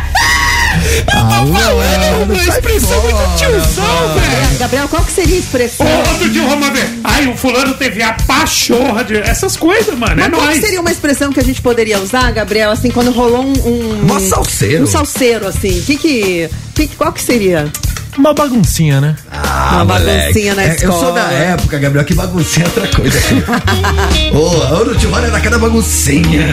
Alô, 1.13 2.25
Uma 2.25 2.35
expressão 2.45 3.03
muito 3.03 3.37
tiozão, 3.39 4.15
velho. 4.15 4.59
Gabriel, 4.59 4.89
qual 4.89 5.05
que 5.05 5.13
seria 5.13 5.37
a 5.37 5.39
expressão? 5.39 5.87
Ô, 5.87 6.09
Outro 6.11 6.29
dia 6.29 6.43
o 6.43 6.49
Romano 6.49 6.75
vê. 6.75 6.83
Ai, 7.05 7.27
o 7.27 7.37
fulano 7.37 7.75
teve 7.75 8.03
a 8.03 8.13
pachorra 8.13 9.05
de. 9.05 9.17
Essas 9.17 9.57
coisas, 9.57 9.97
mano. 9.99 10.13
É 10.21 10.29
Mas 10.29 10.31
qual 10.31 10.41
que 10.43 10.47
nóis. 10.49 10.61
seria 10.61 10.81
uma 10.81 10.91
expressão 10.91 11.33
que 11.33 11.41
a 11.41 11.45
gente 11.45 11.61
poderia 11.61 11.99
usar, 12.01 12.31
Gabriel, 12.33 12.71
assim, 12.71 12.91
quando 12.91 13.11
rolou 13.11 13.43
um... 13.45 13.53
um 13.53 14.03
Mó 14.07 14.19
salseiro. 14.19 14.83
Um 14.85 14.87
salseiro, 14.87 15.47
assim. 15.47 15.81
Que 15.83 15.97
que, 15.97 16.51
que, 16.75 16.89
qual 16.89 17.13
que 17.13 17.23
seria? 17.23 17.71
Uma 18.19 18.33
baguncinha, 18.33 19.01
né? 19.01 19.15
Ah, 19.31 19.83
Uma 19.83 19.99
moleque. 19.99 20.19
baguncinha 20.33 20.55
na 20.55 20.63
É, 20.63 20.73
Eu 20.75 20.79
sou 20.79 20.91
escola. 20.91 21.13
da 21.21 21.31
época, 21.33 21.79
Gabriel, 21.79 22.05
que 22.05 22.15
baguncinha 22.15 22.65
é 22.67 22.69
outra 22.69 22.89
coisa. 22.97 23.19
Ô, 24.33 24.91
o 24.91 24.95
Timóteo 24.95 25.27
era 25.29 25.41
cada 25.41 25.59
baguncinha. 25.59 26.47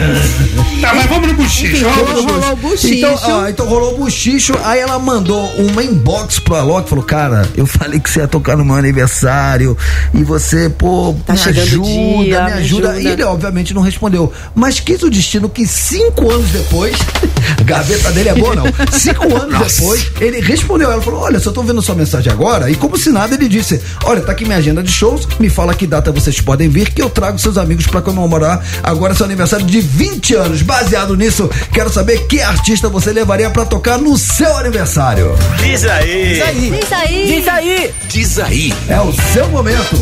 Tá, 0.80 0.94
mas 0.94 1.06
vamos 1.06 1.28
no 1.28 1.34
buchicho. 1.34 1.76
Enfim, 1.76 1.84
rolou, 1.84 2.22
rolou 2.26 2.52
o 2.52 2.56
buchicho. 2.56 2.94
Então, 2.94 3.18
ó, 3.22 3.48
então 3.48 3.66
rolou 3.66 3.94
o 3.94 3.98
buchicho, 3.98 4.54
aí 4.64 4.80
ela 4.80 4.98
mandou 4.98 5.44
uma 5.56 5.82
inbox 5.82 6.38
pro 6.38 6.54
Alok, 6.56 6.88
falou, 6.88 7.04
cara, 7.04 7.48
eu 7.56 7.66
falei 7.66 7.98
que 7.98 8.10
você 8.10 8.20
ia 8.20 8.28
tocar 8.28 8.56
no 8.56 8.64
meu 8.64 8.74
aniversário, 8.76 9.76
e 10.12 10.22
você, 10.22 10.68
pô, 10.68 11.14
Tá 11.26 11.32
me 11.32 11.38
chegando 11.38 11.62
ajuda, 11.64 11.86
dia, 11.88 12.04
me 12.44 12.46
me 12.46 12.52
ajuda. 12.58 12.90
ajuda. 12.90 13.00
E 13.00 13.06
ele, 13.12 13.22
obviamente, 13.24 13.72
não 13.74 13.82
respondeu. 13.82 14.32
Mas 14.54 14.80
quis 14.80 15.02
o 15.02 15.10
destino 15.10 15.48
que 15.48 15.66
cinco 15.66 16.30
anos 16.30 16.50
depois, 16.50 16.94
a 17.58 17.62
gaveta 17.62 18.12
dele 18.12 18.28
é 18.28 18.34
boa, 18.34 18.54
não? 18.54 18.64
Cinco 18.92 19.24
anos 19.34 19.74
depois, 19.76 20.10
ele 20.20 20.40
respondeu. 20.40 20.90
Ela 20.92 21.00
falou, 21.00 21.20
olha, 21.20 21.40
só 21.40 21.50
tô 21.54 21.62
vendo 21.62 21.80
sua 21.80 21.94
mensagem 21.94 22.30
agora, 22.30 22.70
e 22.70 22.74
como 22.74 22.98
se 22.98 23.10
nada, 23.10 23.34
ele 23.34 23.48
disse, 23.48 23.80
olha, 24.04 24.20
tá 24.20 24.32
aqui 24.32 24.44
minha 24.44 24.58
agenda 24.58 24.82
de 24.82 24.90
shows, 24.90 25.26
me 25.38 25.48
fala 25.48 25.74
que 25.74 25.86
data 25.86 26.10
vocês 26.12 26.40
podem 26.40 26.68
vir, 26.68 26.92
que 26.92 27.00
eu 27.00 27.08
trago 27.08 27.38
seus 27.38 27.56
amigos 27.56 27.86
pra 27.86 28.02
comemorar 28.02 28.62
agora 28.82 29.14
seu 29.14 29.24
aniversário 29.24 29.64
de 29.64 29.80
20 29.80 30.34
anos. 30.34 30.62
Baseado 30.62 31.16
nisso, 31.16 31.48
quero 31.72 31.90
saber 31.90 32.26
que 32.26 32.40
artista 32.40 32.88
você 32.88 33.12
levaria 33.12 33.48
pra 33.48 33.64
tocar 33.64 33.98
no 33.98 34.18
seu 34.18 34.56
aniversário. 34.56 35.34
Diz 35.62 35.84
aí. 35.84 36.34
Diz 36.34 36.92
aí. 36.92 37.26
Diz 37.26 37.48
aí. 37.48 37.94
Diz 38.08 38.38
aí. 38.38 38.74
É 38.88 39.00
o 39.00 39.12
seu 39.32 39.48
momento. 39.48 39.96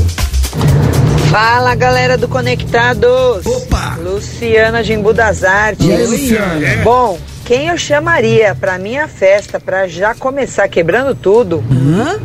Fala 1.31 1.75
galera 1.75 2.19
do 2.19 2.29
Conectados! 2.29 3.47
Opa! 3.47 3.99
Luciana 4.03 4.83
de 4.83 4.93
Embu 4.93 5.15
das 5.15 5.43
Artes. 5.45 5.87
E 5.87 5.93
aí, 5.93 6.07
Luciana? 6.07 6.83
Bom, 6.85 7.19
quem 7.53 7.69
eu 7.69 7.77
chamaria 7.77 8.55
pra 8.55 8.79
minha 8.79 9.07
festa 9.07 9.61
pra 9.61 9.87
já 9.87 10.15
começar 10.15 10.67
quebrando 10.69 11.15
tudo? 11.15 11.63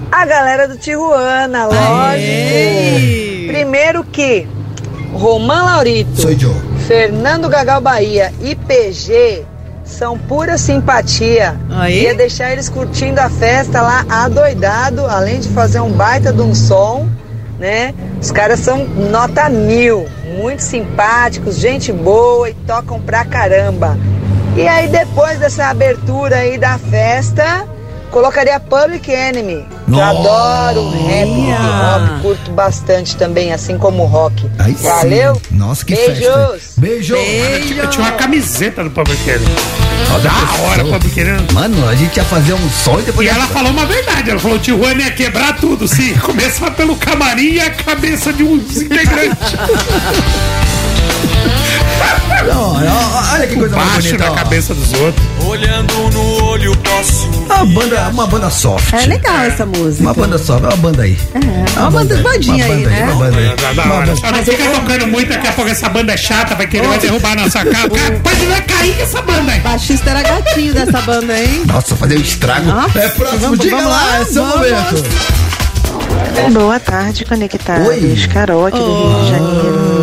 A 0.10 0.26
galera 0.26 0.70
do 0.70 0.78
Tijuana, 0.78 1.66
lógico. 1.66 3.48
Primeiro 3.48 4.06
que 4.06 4.48
Roman 5.12 5.64
Laurito. 5.64 6.22
Fernando 6.88 7.50
Gagal 7.50 7.82
Bahia 7.82 8.32
e 8.42 8.56
PG 8.56 9.44
são 9.84 10.18
pura 10.18 10.58
simpatia. 10.58 11.60
Aí? 11.72 12.04
Ia 12.04 12.16
deixar 12.16 12.54
eles 12.54 12.70
curtindo 12.70 13.20
a 13.20 13.30
festa 13.30 13.82
lá 13.82 14.06
adoidado, 14.08 15.06
além 15.08 15.42
de 15.42 15.50
fazer 15.50 15.82
um 15.82 15.92
baita 15.92 16.32
de 16.32 16.42
um 16.42 16.56
som, 16.56 17.06
né? 17.60 17.94
Os 18.22 18.32
caras 18.32 18.62
são 18.62 18.86
nota 18.88 19.50
mil, 19.50 20.08
muito 20.40 20.62
simpáticos, 20.62 21.58
gente 21.58 21.92
boa 21.92 22.50
e 22.50 22.54
tocam 22.66 23.02
pra 23.02 23.26
caramba. 23.26 23.98
E 24.58 24.68
aí 24.68 24.88
depois 24.88 25.38
dessa 25.38 25.66
abertura 25.68 26.38
aí 26.38 26.58
da 26.58 26.80
festa, 26.80 27.68
Colocaria 28.10 28.60
Public 28.60 29.12
Enemy. 29.12 29.64
que 29.86 29.94
Eu 29.94 30.02
adoro 30.02 30.90
rap, 30.90 31.30
hip 31.30 31.52
hop, 31.52 32.22
curto 32.24 32.52
bastante 32.52 33.16
também, 33.16 33.54
assim 33.54 33.78
como 33.78 34.02
o 34.02 34.06
rock. 34.08 34.50
Aí 34.58 34.74
sim. 34.74 34.88
Valeu? 34.88 35.40
Nossa, 35.52 35.86
que 35.86 35.94
Beijos. 35.96 36.18
festa. 36.26 36.82
Beijo. 36.82 37.16
Eu 37.16 37.88
tinha 37.92 38.04
uma 38.08 38.14
camiseta 38.14 38.84
do 38.84 38.90
Public 38.90 39.30
Enemy. 39.30 39.46
Da 40.24 40.64
hora, 40.64 40.84
Public 40.86 41.20
Enemy. 41.20 41.48
Mano, 41.54 41.88
a 41.88 41.94
gente 41.94 42.18
ia 42.18 42.24
fazer 42.24 42.54
um 42.54 42.70
som 42.72 42.98
e 43.00 43.04
depois. 43.04 43.28
E 43.28 43.30
ela 43.30 43.46
falou 43.46 43.72
uma 43.72 43.86
verdade, 43.86 44.32
ela 44.32 44.40
falou 44.40 44.58
que 44.58 44.72
o 44.72 44.76
Tijuana 44.76 45.04
ia 45.04 45.12
quebrar 45.12 45.56
tudo, 45.58 45.88
sim. 45.88 46.16
Começar 46.26 46.72
pelo 46.72 46.96
camarim 46.96 47.52
e 47.54 47.60
a 47.60 47.70
cabeça 47.70 48.34
de 48.34 48.42
um 48.42 48.56
integrante. 48.56 49.38
Olha 53.34 53.48
que 53.48 53.56
coisa 53.56 53.76
mais 53.76 53.90
Baixo 53.92 54.08
bonita. 54.10 54.26
na 54.26 54.32
ó. 54.32 54.36
cabeça 54.36 54.74
dos 54.74 54.94
outros. 54.94 55.26
Olhando 55.46 55.94
no 56.12 56.44
olho 56.46 56.76
posso 56.78 57.28
Uma 57.30 57.66
banda, 57.66 58.10
uma 58.10 58.28
banda 58.28 58.50
soft. 58.50 58.94
É 58.94 59.06
legal 59.06 59.40
essa 59.42 59.66
música. 59.66 60.04
Uma 60.04 60.14
banda 60.14 60.38
soft, 60.38 60.64
é 60.64 60.68
uma 60.68 60.78
banda 60.78 61.04
aí. 61.04 61.18
É 61.76 61.80
uma 61.80 61.92
banda 61.92 62.18
bandinha 62.18 62.66
uma 62.66 62.74
aí, 62.76 62.84
banda 62.84 62.90
né? 62.90 63.04
Uma 63.04 63.16
banda 63.16 63.38
aí. 63.38 63.56
Da, 63.56 63.74
da 63.84 63.94
hora. 63.94 64.16
Só 64.16 64.32
não 64.32 64.44
fica 64.44 64.64
tocando 64.72 65.08
muito, 65.08 65.30
daqui 65.30 65.48
a 65.48 65.52
pouco 65.54 65.70
essa 65.72 65.90
banda 65.90 66.14
é 66.14 66.18
chata, 66.18 66.56
vai 66.56 66.68
querer 66.68 66.88
vai 66.88 66.98
derrubar 67.00 67.32
a 67.34 67.36
nossa 67.36 67.66
casa. 67.66 67.90
Pode 67.90 68.46
não 68.46 68.62
cair 68.62 68.96
com 68.96 69.04
essa 69.04 69.22
banda 69.22 69.52
aí. 69.52 69.60
O 69.60 69.64
baixista 69.64 70.10
era 70.10 70.22
gatinho 70.24 70.74
dessa 70.74 71.02
banda, 71.02 71.40
hein? 71.40 71.64
Nossa, 71.66 71.96
fazer 71.96 72.18
um 72.18 72.22
estrago. 72.22 72.66
Nossa, 72.66 73.00
é 73.00 73.10
próximo, 73.10 73.40
vamos- 73.40 73.60
diga 73.60 73.76
vamos 73.78 73.92
lá, 73.92 74.18
é 74.20 74.26
seu 74.26 74.44
vamos. 74.46 74.56
momento. 74.58 75.04
Boa 76.54 76.80
tarde, 76.80 77.26
conectados. 77.26 77.88
Oi. 77.88 78.28
Carol 78.32 78.66
aqui 78.68 78.78
do 78.78 78.86
Rio 78.86 79.24
de 79.24 79.30
Janeiro. 79.30 79.97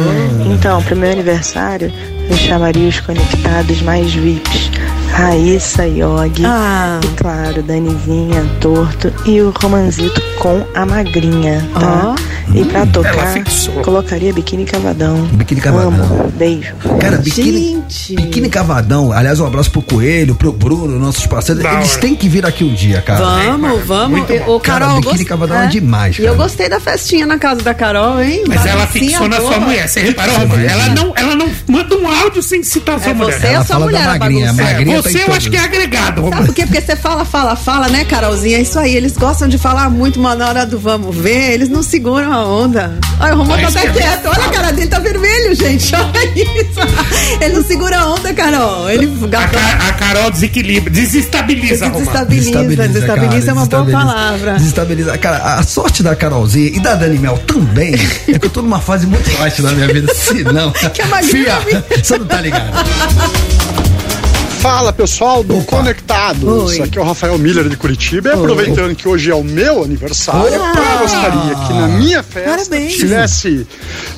Então, 0.55 0.81
pro 0.83 0.97
meu 0.97 1.11
aniversário, 1.11 1.93
eu 2.31 2.37
chamaria 2.37 2.89
os 2.89 3.01
conectados 3.01 3.83
mais 3.83 4.15
VIPs. 4.15 4.71
Raíssa 5.19 5.87
Yogi. 5.87 6.45
Ah. 6.45 6.99
E 7.03 7.07
claro, 7.17 7.63
Danizinha, 7.63 8.45
Torto 8.61 9.13
e 9.25 9.41
o 9.41 9.53
Romanzito 9.63 10.21
com 10.41 10.65
a 10.75 10.85
Magrinha, 10.85 11.65
tá? 11.79 12.15
E 12.55 12.65
pra 12.65 12.85
tocar, 12.87 13.35
colocaria 13.83 14.33
Biquíni 14.33 14.65
Cavadão. 14.65 15.25
Biquíni 15.33 15.61
Cavadão. 15.61 15.89
Amo. 15.93 16.33
Beijo. 16.37 16.75
Cara, 17.01 17.17
biquíni, 17.19 17.83
Gente. 17.89 18.17
biquíni 18.17 18.49
Cavadão. 18.49 19.13
Aliás, 19.13 19.41
um 19.41 19.47
abraço 19.47 19.71
pro 19.71 19.83
Coelho, 19.83 20.35
pro 20.35 20.53
Bruno, 20.53 20.99
nossos 20.99 21.27
parceiros. 21.27 21.63
Da 21.63 21.75
Eles 21.75 21.93
hora. 21.93 22.01
têm 22.01 22.15
que 22.15 22.29
vir 22.29 22.45
aqui 22.45 22.63
um 22.65 22.75
dia, 22.75 23.01
cara. 23.01 23.25
Vamos, 23.25 23.85
vamos. 23.87 24.21
O 24.21 24.25
Carol, 24.27 24.61
Cara, 24.61 24.87
biquíni 24.97 25.03
gost- 25.19 25.25
Cavadão 25.25 25.63
é 25.63 25.67
demais, 25.69 26.19
E 26.19 26.23
eu 26.23 26.27
cara. 26.27 26.37
gostei 26.39 26.69
da 26.69 26.79
festinha 26.81 27.25
na 27.27 27.39
casa 27.39 27.63
da 27.63 27.73
Carol, 27.73 28.21
hein? 28.21 28.45
Mas 28.47 28.67
ela 28.67 28.87
fixou 28.87 29.29
na 29.29 29.41
sua 29.41 29.59
mulher. 29.61 29.89
Você 29.89 30.01
reparou? 30.01 30.35
Ela 30.35 30.89
não, 30.95 31.13
ela 31.17 31.35
não 31.37 31.49
manda 31.69 31.97
um 31.97 32.07
áudio 32.09 32.43
sem 32.43 32.63
citar 32.63 32.97
a 32.97 32.99
sua 33.01 33.11
É 33.11 33.15
mulher. 33.15 33.41
você 33.41 33.47
Ela 33.47 33.61
a 33.61 33.65
sua 33.65 33.77
fala 33.79 33.87
da 33.87 33.99
mulher, 33.99 34.05
a 34.09 34.19
magrinha, 34.19 34.51
a 34.51 34.53
magrinha 34.53 35.03
Você 35.13 35.23
eu 35.23 35.33
acho 35.35 35.51
que 35.51 35.57
é 35.57 35.61
agregado, 35.61 36.29
Sabe 36.31 36.47
por 36.47 36.55
quê? 36.55 36.67
Porque 36.67 36.81
você 36.81 36.97
fala, 36.97 37.25
fala, 37.25 37.57
fala, 37.57 37.89
né, 37.89 38.05
Carolzinha? 38.05 38.59
É 38.59 38.63
isso 38.63 38.79
aí. 38.79 38.95
Eles 38.95 39.13
gostam 39.17 39.49
de 39.49 39.59
falar 39.59 39.89
muito, 39.91 40.19
mas 40.21 40.39
na 40.39 40.49
hora 40.49 40.67
do 40.67 40.79
vamos 40.79 41.15
ver, 41.17 41.53
eles 41.53 41.69
não 41.69 41.83
seguram 41.83 42.33
a 42.33 42.47
onda. 42.47 42.99
Olha, 43.21 43.35
o 43.35 43.39
Romano 43.39 43.63
tá 43.63 43.71
Mas 43.71 43.77
até 43.77 43.89
quieto. 43.91 44.27
Olha 44.27 44.45
a 44.45 44.51
cara 44.51 44.73
dele, 44.73 44.89
tá 44.89 44.99
vermelho, 44.99 45.55
gente. 45.55 45.95
Olha 45.95 46.35
isso. 46.35 47.41
Ele 47.41 47.55
não 47.55 47.65
segura 47.65 47.99
a 47.99 48.07
onda, 48.13 48.33
Carol. 48.33 48.89
Ele 48.91 49.07
A, 49.23 49.27
gata- 49.27 49.59
Ca- 49.59 49.89
a 49.89 49.93
Carol 49.93 50.31
desequilibra, 50.31 50.91
desestabiliza, 50.91 51.87
Romano. 51.89 52.05
desestabiliza. 52.27 52.89
Desestabiliza, 52.89 53.51
é 53.51 53.53
uma 53.55 53.67
boa 53.67 53.85
desestabiliza. 53.85 53.99
palavra. 53.99 54.53
Desestabiliza. 54.55 55.19
Cara, 55.19 55.37
a 55.59 55.63
sorte 55.63 56.03
da 56.03 56.15
Carolzinha 56.17 56.69
e 56.69 56.81
da 56.81 56.95
Dani 56.95 57.19
Mel 57.19 57.39
também 57.47 57.95
é 58.29 58.39
que 58.39 58.47
eu 58.47 58.51
tô 58.51 58.63
numa 58.63 58.81
fase 58.81 59.07
muito 59.07 59.31
baixa 59.39 59.63
na 59.63 59.73
minha 59.73 59.87
vida. 59.89 60.13
Se 60.15 60.43
não. 60.45 60.71
Que 60.73 61.03
a 61.03 61.07
magrinha 61.07 61.57
Fia, 61.61 61.85
você 62.03 62.19
não 62.19 62.27
tá 62.27 62.41
ligado. 62.41 62.65
Fala 64.65 64.95
pessoal 64.95 65.45
do 65.45 65.59
Opa. 65.59 65.77
Conectados, 65.77 66.71
Oi. 66.71 66.81
aqui 66.81 66.97
é 66.97 67.03
o 67.03 67.05
Rafael 67.05 67.37
Miller 67.37 67.69
de 67.69 67.77
Curitiba. 67.77 68.31
E 68.31 68.33
aproveitando 68.33 68.95
que 68.97 69.07
hoje 69.07 69.31
é 69.31 69.35
o 69.35 69.45
meu 69.45 69.85
aniversário, 69.85 70.55
eu 70.55 70.99
gostaria 71.01 71.55
que 71.67 71.73
na 71.75 71.89
minha 71.89 72.23
festa 72.23 72.71
Parabéns. 72.71 72.95
tivesse 72.95 73.67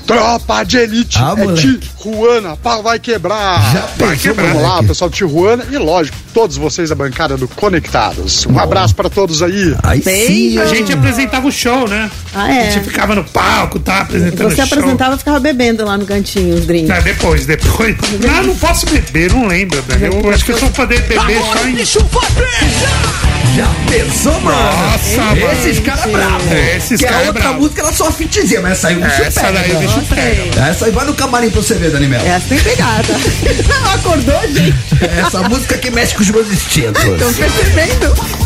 Tropa 0.06 0.62
de 0.62 0.76
Elite. 0.78 1.18
Ah, 1.20 1.34
é. 1.36 1.52
Tijuana, 1.52 2.56
pau 2.56 2.80
vai 2.80 3.00
quebrar. 3.00 3.60
Já 3.72 3.88
vai 4.06 4.16
quebrar. 4.16 4.46
Vamos 4.52 4.62
lá, 4.62 4.82
pessoal 4.84 5.10
de 5.10 5.16
Tijuana 5.16 5.64
e 5.68 5.76
lógico, 5.78 6.16
todos 6.32 6.56
vocês 6.56 6.90
da 6.90 6.94
bancada 6.94 7.36
do 7.36 7.48
Conectados. 7.48 8.46
Um 8.46 8.56
abraço 8.56 8.94
pra 8.94 9.10
todos 9.10 9.42
aí. 9.42 9.74
Aí 9.82 10.00
Beijo. 10.00 10.32
sim. 10.32 10.58
A 10.58 10.66
gente 10.66 10.92
apresentava 10.92 11.48
o 11.48 11.50
show, 11.50 11.88
né? 11.88 12.08
Ah, 12.32 12.54
é. 12.54 12.68
A 12.68 12.70
gente 12.70 12.84
ficava 12.84 13.16
no 13.16 13.24
palco, 13.24 13.80
tá? 13.80 14.02
Apresentando 14.02 14.50
Você 14.54 14.62
o 14.62 14.66
show. 14.66 14.78
apresentava 14.78 15.16
e 15.16 15.18
ficava 15.18 15.40
bebendo 15.40 15.84
lá 15.84 15.98
no 15.98 16.06
cantinho 16.06 16.54
os 16.54 16.64
drinks. 16.66 16.88
Não, 16.88 17.02
depois, 17.02 17.46
depois. 17.46 17.96
Não, 18.24 18.44
não 18.44 18.56
posso 18.56 18.86
beber, 18.86 19.32
não 19.32 19.48
lembro, 19.48 19.82
né? 19.88 20.08
Eu 20.08 20.35
acho 20.36 20.44
que 20.44 20.52
eu 20.52 20.58
só 20.58 20.68
poder 20.68 21.00
beber 21.02 21.40
só 21.40 21.66
em. 21.66 21.76
Já 23.56 23.66
pensou, 23.90 24.38
mano? 24.42 24.58
Nossa, 24.58 25.22
mano. 25.22 25.52
Esses 25.52 25.78
caras 25.80 26.04
bravos. 26.12 26.52
É, 26.52 26.76
esses 26.76 27.00
que 27.00 27.06
a 27.06 27.18
outra 27.20 27.32
bravo. 27.32 27.60
música 27.60 27.82
era 27.82 27.92
só 27.92 28.12
fitzinha, 28.12 28.60
mas 28.60 28.72
essa 28.72 28.88
aí 28.88 28.96
o 28.96 29.00
bicho 29.00 29.22
Essa 29.22 29.40
pega. 29.40 29.52
daí 29.58 29.72
o 29.72 29.78
bicho 29.78 30.02
pega. 30.02 30.66
Essa 30.68 30.84
aí 30.86 30.90
vai 30.92 31.06
no 31.06 31.14
camarim 31.14 31.50
pra 31.50 31.62
você 31.62 31.74
ver, 31.74 31.90
Dani 31.90 32.06
Mel. 32.06 32.20
Essa 32.20 32.48
tem 32.48 32.58
pegada. 32.58 33.14
Não 33.66 33.90
acordou, 33.94 34.40
gente? 34.52 34.76
Essa 35.18 35.42
música 35.48 35.78
que 35.78 35.90
mexe 35.90 36.14
com 36.14 36.20
os 36.22 36.30
meus 36.30 36.52
instintos. 36.52 37.02
Estão 37.02 37.32
percebendo? 37.32 38.45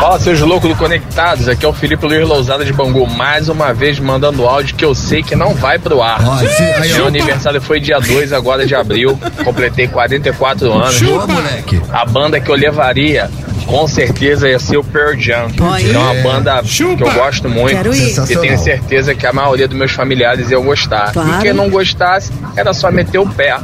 Fala, 0.00 0.18
seus 0.18 0.40
loucos 0.40 0.68
do 0.68 0.76
Conectados. 0.76 1.48
Aqui 1.48 1.64
é 1.64 1.68
o 1.68 1.72
Felipe 1.72 2.06
Luiz 2.06 2.26
Lousada 2.26 2.64
de 2.64 2.72
Bangu, 2.72 3.06
mais 3.06 3.48
uma 3.48 3.72
vez 3.72 4.00
mandando 4.00 4.46
áudio 4.46 4.74
que 4.74 4.84
eu 4.84 4.94
sei 4.94 5.22
que 5.22 5.36
não 5.36 5.54
vai 5.54 5.78
pro 5.78 6.02
ar. 6.02 6.20
Ó. 6.26 6.36
Meu 6.80 7.06
aniversário 7.06 7.60
foi 7.60 7.78
dia 7.78 8.00
2 8.00 8.32
agora 8.32 8.66
de 8.66 8.74
abril, 8.74 9.18
completei 9.44 9.86
44 9.86 10.72
anos. 10.72 11.00
Boa, 11.02 11.26
moleque. 11.26 11.80
A 11.92 12.04
banda 12.04 12.40
que 12.40 12.50
eu 12.50 12.56
levaria, 12.56 13.30
com 13.66 13.86
certeza 13.88 14.48
ia 14.48 14.58
ser 14.58 14.76
o 14.76 14.84
Pearl 14.84 15.18
Jam. 15.18 15.48
É 15.92 15.98
uma 15.98 16.14
banda 16.22 16.62
Chupa. 16.64 16.96
que 16.96 17.02
eu 17.02 17.12
gosto 17.14 17.48
muito 17.48 17.74
Quero 17.76 17.94
ir. 17.94 18.12
e 18.30 18.36
tenho 18.36 18.58
certeza 18.58 19.14
que 19.14 19.26
a 19.26 19.32
maioria 19.32 19.66
dos 19.68 19.76
meus 19.76 19.92
familiares 19.92 20.50
iam 20.50 20.62
gostar. 20.62 21.12
Claro. 21.12 21.38
E 21.38 21.42
quem 21.42 21.52
não 21.52 21.70
gostasse, 21.70 22.30
era 22.56 22.72
só 22.74 22.90
meter 22.90 23.18
o 23.18 23.26
pé. 23.26 23.56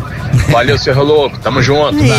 Valeu, 0.49 0.79
seu 0.79 0.95
louco, 1.05 1.39
tamo 1.39 1.63
junto. 1.63 1.99
Esse 2.03 2.11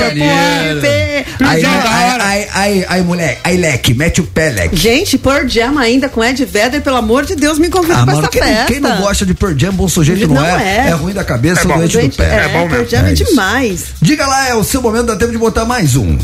é 0.00 1.24
Aí, 1.44 1.60
de 1.60 1.66
aí, 1.66 2.16
aí, 2.20 2.48
aí, 2.54 2.86
aí, 2.88 3.02
moleque, 3.02 3.38
aí, 3.44 3.56
leque, 3.56 3.94
mete 3.94 4.20
o 4.20 4.24
pé, 4.24 4.50
leque. 4.50 4.76
Gente, 4.76 5.18
Pearl 5.18 5.46
Jam 5.48 5.78
ainda 5.78 6.08
com 6.08 6.22
Ed 6.24 6.44
Vedder, 6.44 6.80
pelo 6.80 6.96
amor 6.96 7.24
de 7.24 7.34
Deus, 7.34 7.58
me 7.58 7.68
convida 7.68 7.94
Ah, 7.94 8.04
pra 8.04 8.14
mano, 8.14 8.20
essa 8.20 8.28
quem, 8.28 8.40
não- 8.40 8.48
festa. 8.48 8.64
quem 8.66 8.80
não 8.80 8.96
gosta 9.00 9.26
de 9.26 9.34
Pearl 9.34 9.54
Jam, 9.58 9.72
bom 9.72 9.88
sujeito 9.88 10.26
não, 10.28 10.34
Não 10.36 10.46
é. 10.46 10.86
é. 10.86 10.88
É 10.88 10.90
ruim 10.92 11.12
da 11.12 11.24
cabeça, 11.24 11.62
É 11.62 11.64
doente 11.64 11.98
do 11.98 12.16
pé. 12.16 12.24
é, 12.24 12.36
É 12.44 12.48
bom 12.48 12.68
Pearl 12.68 12.82
mesmo. 12.82 12.88
Jam 12.88 13.06
é, 13.06 13.10
É 13.10 13.14
demais. 13.14 13.84
Diga 14.00 14.26
lá, 14.26 14.48
é 14.48 14.54
o 14.54 14.64
seu 14.64 14.80
momento, 14.80 15.06
dá 15.06 15.16
tempo 15.16 15.32
de 15.32 15.38
botar 15.38 15.64
mais 15.64 15.96
um. 15.96 16.16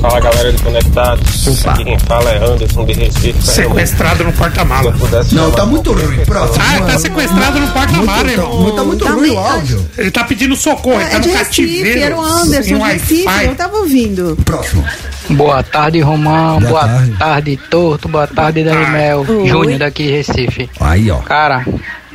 Fala 0.00 0.20
galera 0.20 0.52
do 0.52 0.62
Conectados. 0.62 1.46
Opa. 1.48 1.72
Aqui 1.72 1.84
quem 1.84 1.98
fala 1.98 2.30
é 2.30 2.44
Anderson 2.44 2.84
de 2.84 2.92
Recife. 2.92 3.42
Sequestrado 3.42 4.24
no 4.24 4.32
porta-mala. 4.32 4.92
Pudesse 4.92 5.34
Não, 5.34 5.50
tá 5.50 5.66
muito 5.66 5.92
ruim. 5.92 6.24
Próximo. 6.24 6.64
Ah, 6.64 6.80
tá 6.86 6.98
sequestrado 6.98 7.58
no 7.60 7.68
porta-mala, 7.68 8.24
Muito, 8.24 8.30
irmão. 8.30 8.70
tá, 8.70 8.76
tá 8.76 8.84
muito 8.84 9.04
Tá 9.04 9.10
ruim 9.10 9.30
o 9.30 9.38
áudio. 9.38 9.88
Ele 9.98 10.10
tá 10.10 10.24
pedindo 10.24 10.54
socorro, 10.56 11.00
ele 11.00 11.10
tá 11.10 11.16
É 11.16 11.18
no 11.20 11.32
cativeiro. 11.32 12.00
era 12.00 12.16
o 12.16 12.20
Anderson 12.24 12.74
em 12.74 12.78
de 12.78 12.84
Recife, 12.84 13.44
eu 13.44 13.54
tava 13.56 13.76
ouvindo. 13.78 14.38
Próximo. 14.44 14.84
Boa 15.30 15.62
tarde, 15.62 16.00
Romão. 16.00 16.58
Boa 16.60 16.70
Boa, 16.70 16.84
tarde. 16.86 17.12
tarde. 17.18 17.60
Torto. 17.68 18.08
Boa 18.08 18.26
tarde, 18.26 18.64
Daniel. 18.64 19.26
Oi. 19.28 19.46
Júnior 19.48 19.78
daqui 19.78 20.10
Recife. 20.10 20.70
Aí, 20.80 21.10
ó. 21.10 21.16
Cara, 21.18 21.64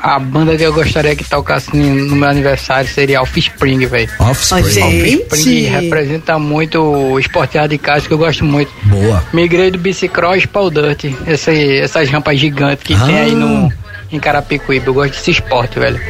a 0.03 0.19
banda 0.19 0.57
que 0.57 0.63
eu 0.63 0.73
gostaria 0.73 1.15
que 1.15 1.23
tocasse 1.23 1.73
no 1.73 2.17
meu 2.17 2.27
aniversário 2.27 2.89
seria 2.89 3.21
Offspring, 3.21 3.85
velho. 3.85 4.09
Offspring. 4.19 5.21
Offspring 5.23 5.61
representa 5.61 6.37
muito 6.37 6.81
o 6.81 7.17
esporte 7.17 7.57
radical 7.57 8.01
que 8.01 8.11
eu 8.11 8.17
gosto 8.17 8.43
muito. 8.43 8.69
Boa. 8.83 9.23
Migrei 9.31 9.71
do 9.71 9.77
bicicross 9.77 10.45
para 10.45 10.61
o 10.61 10.69
dirt. 10.69 11.05
Esse, 11.25 11.77
essas 11.77 12.09
rampas 12.09 12.37
gigantes 12.37 12.83
que 12.83 12.99
tem 13.05 13.17
aí 13.17 13.33
no, 13.33 13.71
em 14.11 14.19
Carapicuíba. 14.19 14.89
Eu 14.89 14.93
gosto 14.93 15.11
desse 15.11 15.31
esporte, 15.31 15.79
velho. 15.79 16.01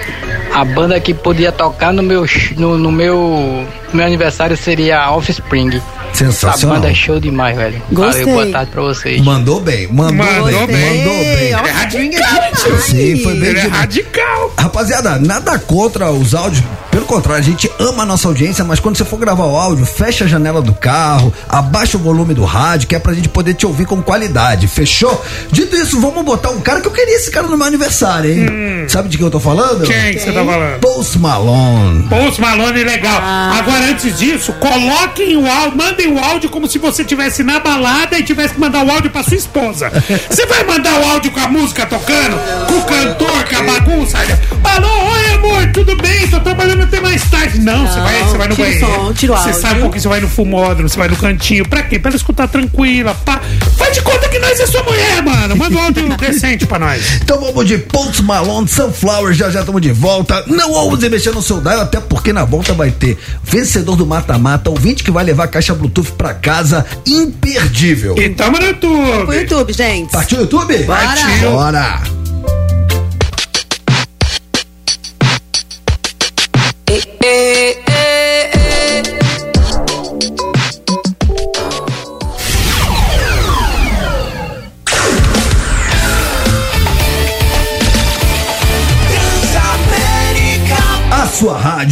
A 0.51 0.65
banda 0.65 0.99
que 0.99 1.13
podia 1.13 1.51
tocar 1.51 1.93
no 1.93 2.01
meu, 2.01 2.25
no, 2.57 2.79
no 2.79 2.91
meu, 2.91 3.67
no 3.91 3.95
meu 3.95 4.05
aniversário 4.07 4.57
seria 4.57 5.11
Offspring. 5.11 5.79
Sensacional. 6.14 6.78
A 6.78 6.80
banda 6.80 6.91
é 6.91 6.95
show 6.95 7.20
demais, 7.20 7.55
velho. 7.57 7.82
Gostei. 7.91 8.26
Valeu, 8.26 8.36
boa 8.36 8.51
tarde 8.51 8.72
pra 8.72 8.82
vocês. 8.84 9.22
Mandou 9.22 9.59
bem, 9.59 9.88
mandou, 9.91 10.14
Mandou 10.14 10.68
bem, 10.68 10.68
bem. 10.68 10.97
mandou 10.99 11.14
bem. 11.14 11.55
Offspring 11.55 12.16
é 12.16 12.22
demais. 12.22 12.84
Sim, 12.84 13.24
foi 13.24 13.34
bem 13.39 13.49
Ele 13.49 13.59
é 13.59 13.68
radical. 13.68 14.53
Rapaziada, 14.57 15.18
nada 15.20 15.57
contra 15.59 16.11
os 16.11 16.34
áudios. 16.36 16.64
Pelo 16.91 17.05
contrário, 17.05 17.41
a 17.41 17.45
gente 17.45 17.72
ama 17.80 18.03
a 18.03 18.05
nossa 18.05 18.28
audiência, 18.28 18.64
mas 18.64 18.80
quando 18.80 18.95
você 18.95 19.03
for 19.03 19.18
gravar 19.18 19.45
o 19.45 19.57
áudio, 19.57 19.84
fecha 19.84 20.26
a 20.26 20.28
janela 20.28 20.61
do 20.61 20.76
carro, 20.76 21.34
abaixa 21.49 21.97
o 21.97 21.99
volume 21.99 22.36
do 22.36 22.45
rádio, 22.45 22.88
que 22.88 22.95
é 22.95 22.99
pra 22.99 23.14
gente 23.16 23.28
poder 23.28 23.55
te 23.55 23.66
ouvir 23.66 23.88
com 23.88 23.99
qualidade. 23.99 24.68
Fechou? 24.68 25.20
Dito 25.51 25.76
isso, 25.76 25.99
vamos 25.99 26.24
botar 26.24 26.51
um 26.51 26.61
cara 26.61 26.82
que 26.82 26.88
eu 26.88 26.91
queria 26.91 27.16
esse 27.16 27.32
cara 27.32 27.47
no 27.47 27.57
meu 27.57 27.66
aniversário, 27.66 28.32
hein? 28.32 28.86
Sabe 28.88 29.09
de 29.09 29.18
quem 29.18 29.26
eu 29.26 29.32
tô 29.32 29.39
falando? 29.39 29.84
Hum. 29.84 29.88
Quem 29.88 30.14
que 30.14 30.20
você 30.20 30.32
tá 30.32 30.45
falando? 30.45 30.80
Post 30.82 31.18
Malone. 31.18 32.03
Post 32.03 32.39
Malone 32.39 32.84
legal. 32.84 33.20
Ah. 33.24 33.55
Agora, 33.57 33.86
antes 33.86 34.20
disso, 34.20 34.53
coloquem 34.53 35.36
o 35.38 35.47
áudio, 35.49 35.76
mandem 35.76 36.03
mandem 36.04 36.08
o 36.08 36.20
áudio 36.20 36.49
como 36.49 36.68
se 36.68 36.78
você 36.78 37.01
estivesse 37.01 37.43
na 37.43 37.60
balada 37.60 38.18
e 38.18 38.24
tivesse 38.24 38.54
que 38.54 38.60
mandar 38.60 38.86
o 38.86 38.91
áudio 38.91 39.10
pra 39.10 39.24
sua 39.24 39.38
esposa. 39.38 39.89
Você 40.30 40.45
vai 40.45 40.64
mandar 40.64 40.99
o 40.99 41.06
áudio 41.12 41.32
com 41.32 41.39
a 41.39 41.47
música 41.47 41.86
tocando, 41.86 42.38
com 42.68 42.78
o 42.78 42.84
cantor, 42.84 43.43
com 43.47 43.56
a 43.56 43.64
bagunça. 43.64 44.18
Alô, 44.64 45.12
oi 45.12 45.34
amor, 45.34 45.72
tudo 45.72 45.95
bem? 45.97 46.28
Tô 46.28 46.39
trabalhando 46.39 46.84
até 46.84 46.99
mais 46.99 47.24
tarde. 47.30 47.60
Não, 47.60 47.88
você 47.88 47.99
vai, 47.99 48.24
você 48.24 48.38
vai 48.38 48.47
no 48.47 48.56
banheiro. 48.56 48.86
som, 48.86 49.14
tira 49.14 49.34
o 49.34 49.38
Você 49.38 49.54
sabe 49.54 49.80
um 49.80 49.82
pouquinho, 49.84 50.01
você 50.01 50.08
vai 50.08 50.20
no 50.20 50.28
fumódromo, 50.28 50.89
você 50.89 50.97
vai 50.97 51.08
no 51.08 51.16
cantinho. 51.16 51.68
Pra 51.68 51.84
quê? 51.84 51.99
Pra 51.99 52.10
ela 52.10 52.18
escutar 52.18 52.47
tranquila, 52.47 53.16
pá. 53.26 53.41
Faz 53.78 53.93
de 53.93 54.01
conta 54.01 54.30
que 54.30 54.39
nós 54.39 54.59
é 54.59 54.65
sua 54.65 54.83
mulher, 54.83 55.24
mano. 55.24 55.55
Manda 55.55 55.75
um 55.75 55.82
áudio 55.82 56.17
decente 56.17 56.66
pra 56.66 56.79
nós. 56.79 57.21
Então 57.21 57.39
vamos 57.39 57.66
de 57.67 57.78
Post 57.78 58.21
Malone, 58.24 58.67
Sunflower, 58.67 59.33
já 59.33 59.50
já 59.50 59.62
estamos 59.62 59.82
de 59.82 59.91
volta. 59.91 60.43
Não 60.47 60.71
ouse 60.71 61.09
mexer 61.09 61.32
no 61.32 61.41
seu 61.41 61.62
dial, 61.62 61.82
até 61.82 62.00
porque 62.00 62.33
na 62.33 62.45
volta 62.45 62.74
vai 62.74 62.91
ter 62.91 63.17
vencedor 63.43 63.95
do 63.95 64.05
mata-mata, 64.05 64.70
ouvinte 64.70 65.04
que 65.04 65.12
vai 65.12 65.24
levar 65.24 65.45
a 65.45 65.47
caixa 65.47 65.74
Bluetooth 65.74 66.12
pra 66.13 66.33
casa, 66.33 66.86
imperdível. 67.05 68.16
E 68.17 68.29
tamo 68.29 68.58
no 68.58 68.66
YouTube. 68.66 69.25
Pro 69.25 69.33
YouTube, 69.33 69.74
gente. 69.74 70.12
Partiu 70.12 70.39
YouTube? 70.41 70.78
Bora. 70.83 71.01
Partiu. 71.01 71.51
Bora. 71.51 72.01
A 72.01 72.22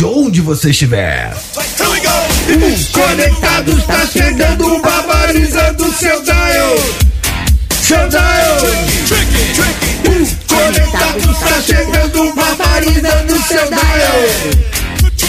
rádio, 0.02 0.18
onde 0.18 0.42
você 0.42 0.72
estiver. 0.72 1.34
Conectado 2.92 3.78
está 3.78 4.06
chegando, 4.08 4.82
barbarizando 4.82 5.92
seu 5.94 6.22
dial. 6.24 6.76
Seu 7.82 8.10
dial. 8.10 8.58
Conectado 10.48 11.32
está 11.32 11.62
chegando, 11.62 12.34
barbarizando 12.34 13.42
seu 13.44 13.68
dial. 13.68 14.22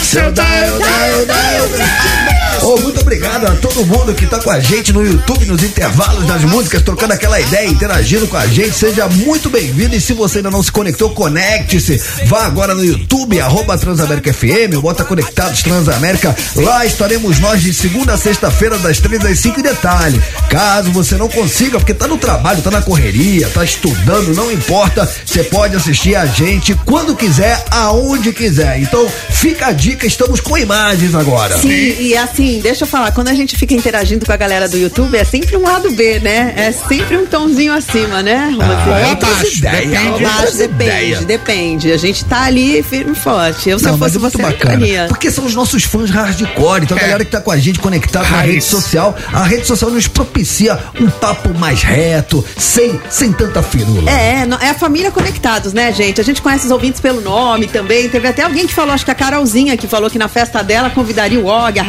Seu 0.03 0.31
dial, 0.31 0.77
dial, 0.77 1.25
dial. 1.25 2.42
Ô, 2.63 2.77
muito 2.77 3.01
obrigado 3.01 3.45
a 3.45 3.55
todo 3.57 3.85
mundo 3.85 4.13
que 4.13 4.25
tá 4.25 4.39
com 4.39 4.49
a 4.49 4.57
gente 4.57 4.93
no 4.93 5.05
YouTube, 5.05 5.45
nos 5.47 5.61
intervalos 5.61 6.25
das 6.25 6.43
músicas, 6.43 6.81
trocando 6.81 7.11
aquela 7.11 7.37
ideia, 7.37 7.67
interagindo 7.67 8.25
com 8.25 8.37
a 8.37 8.47
gente. 8.47 8.71
Seja 8.71 9.05
muito 9.09 9.49
bem-vindo. 9.49 9.93
E 9.93 9.99
se 9.99 10.13
você 10.13 10.37
ainda 10.37 10.49
não 10.49 10.63
se 10.63 10.71
conectou, 10.71 11.09
conecte-se. 11.09 12.01
Vá 12.25 12.45
agora 12.45 12.73
no 12.73 12.85
YouTube, 12.85 13.37
arroba 13.41 13.77
Transamérica 13.77 14.33
FM, 14.33 14.79
bota 14.81 15.03
Conectados 15.03 15.61
Transamérica. 15.61 16.33
Lá 16.55 16.85
estaremos 16.85 17.37
nós 17.39 17.61
de 17.61 17.73
segunda 17.73 18.13
a 18.13 18.17
sexta-feira, 18.17 18.77
das 18.77 18.97
três 18.97 19.25
às 19.25 19.39
cinco. 19.39 19.59
E 19.59 19.63
detalhe, 19.63 20.23
caso 20.49 20.89
você 20.91 21.15
não 21.15 21.27
consiga, 21.27 21.79
porque 21.79 21.93
tá 21.93 22.07
no 22.07 22.17
trabalho, 22.17 22.61
tá 22.61 22.71
na 22.71 22.81
correria, 22.81 23.49
tá 23.49 23.65
estudando, 23.65 24.33
não 24.33 24.49
importa, 24.49 25.09
você 25.25 25.43
pode 25.43 25.75
assistir 25.75 26.15
a 26.15 26.25
gente 26.25 26.73
quando 26.85 27.13
quiser, 27.13 27.61
aonde 27.69 28.31
quiser. 28.31 28.79
Então, 28.79 29.05
fica 29.31 29.67
a 29.67 29.71
dica, 29.73 30.07
estamos 30.07 30.39
com 30.39 30.57
imagens 30.57 31.13
agora. 31.13 31.57
Sim, 31.59 31.95
e 31.99 32.15
assim, 32.15 32.52
deixa 32.59 32.83
eu 32.83 32.87
falar, 32.87 33.11
quando 33.11 33.27
a 33.29 33.33
gente 33.33 33.55
fica 33.55 33.73
interagindo 33.73 34.25
com 34.25 34.31
a 34.31 34.37
galera 34.37 34.67
do 34.67 34.77
YouTube, 34.77 35.15
é 35.17 35.23
sempre 35.23 35.55
um 35.57 35.61
lado 35.63 35.91
B, 35.91 36.19
né? 36.19 36.53
É 36.55 36.71
sempre 36.71 37.17
um 37.17 37.25
tomzinho 37.25 37.73
acima, 37.73 38.21
né? 38.21 38.49
Ah, 38.59 39.09
outras 39.09 39.53
ideias, 39.53 39.89
Depende, 39.89 40.25
abaixo, 40.25 40.57
depende, 40.57 40.83
ideias. 40.83 41.25
depende. 41.25 41.91
A 41.91 41.97
gente 41.97 42.25
tá 42.25 42.43
ali 42.43 42.81
firme 42.83 43.11
e 43.11 43.15
forte. 43.15 43.69
Eu, 43.69 43.79
se 43.79 43.85
Não, 43.85 43.93
eu 43.93 43.97
fosse 43.97 44.17
é 44.17 44.19
muito 44.19 44.37
você, 44.37 44.41
bacana. 44.43 44.85
Porque 45.07 45.31
são 45.31 45.45
os 45.45 45.53
nossos 45.55 45.83
fãs 45.83 46.09
hardcore. 46.09 46.83
Então, 46.83 46.97
a 46.97 46.99
É. 46.99 47.03
galera 47.03 47.25
que 47.25 47.31
tá 47.31 47.41
com 47.41 47.51
a 47.51 47.57
gente 47.57 47.79
conectado 47.79 48.29
na 48.29 48.41
rede 48.41 48.61
social, 48.63 49.15
a 49.31 49.43
rede 49.43 49.65
social 49.67 49.91
nos 49.91 50.07
propicia 50.07 50.77
um 50.99 51.09
papo 51.09 51.53
mais 51.57 51.81
reto, 51.83 52.43
sem, 52.57 52.99
sem 53.09 53.31
tanta 53.31 53.61
firula. 53.61 54.09
É, 54.09 54.45
é 54.61 54.69
a 54.69 54.73
família 54.73 55.11
Conectados, 55.11 55.73
né, 55.73 55.91
gente? 55.93 56.19
A 56.19 56.23
gente 56.23 56.41
conhece 56.41 56.65
os 56.65 56.71
ouvintes 56.71 56.99
pelo 56.99 57.21
nome 57.21 57.67
também. 57.67 58.09
Teve 58.09 58.27
até 58.27 58.43
alguém 58.43 58.65
que 58.65 58.73
falou, 58.73 58.93
acho 58.93 59.05
que 59.05 59.11
a 59.11 59.15
Carolzinha, 59.15 59.77
que 59.77 59.87
falou 59.87 60.09
que 60.09 60.17
na 60.17 60.27
festa 60.27 60.63
dela 60.63 60.89
convidaria 60.89 61.39
o 61.39 61.45
Og, 61.45 61.79
a 61.79 61.83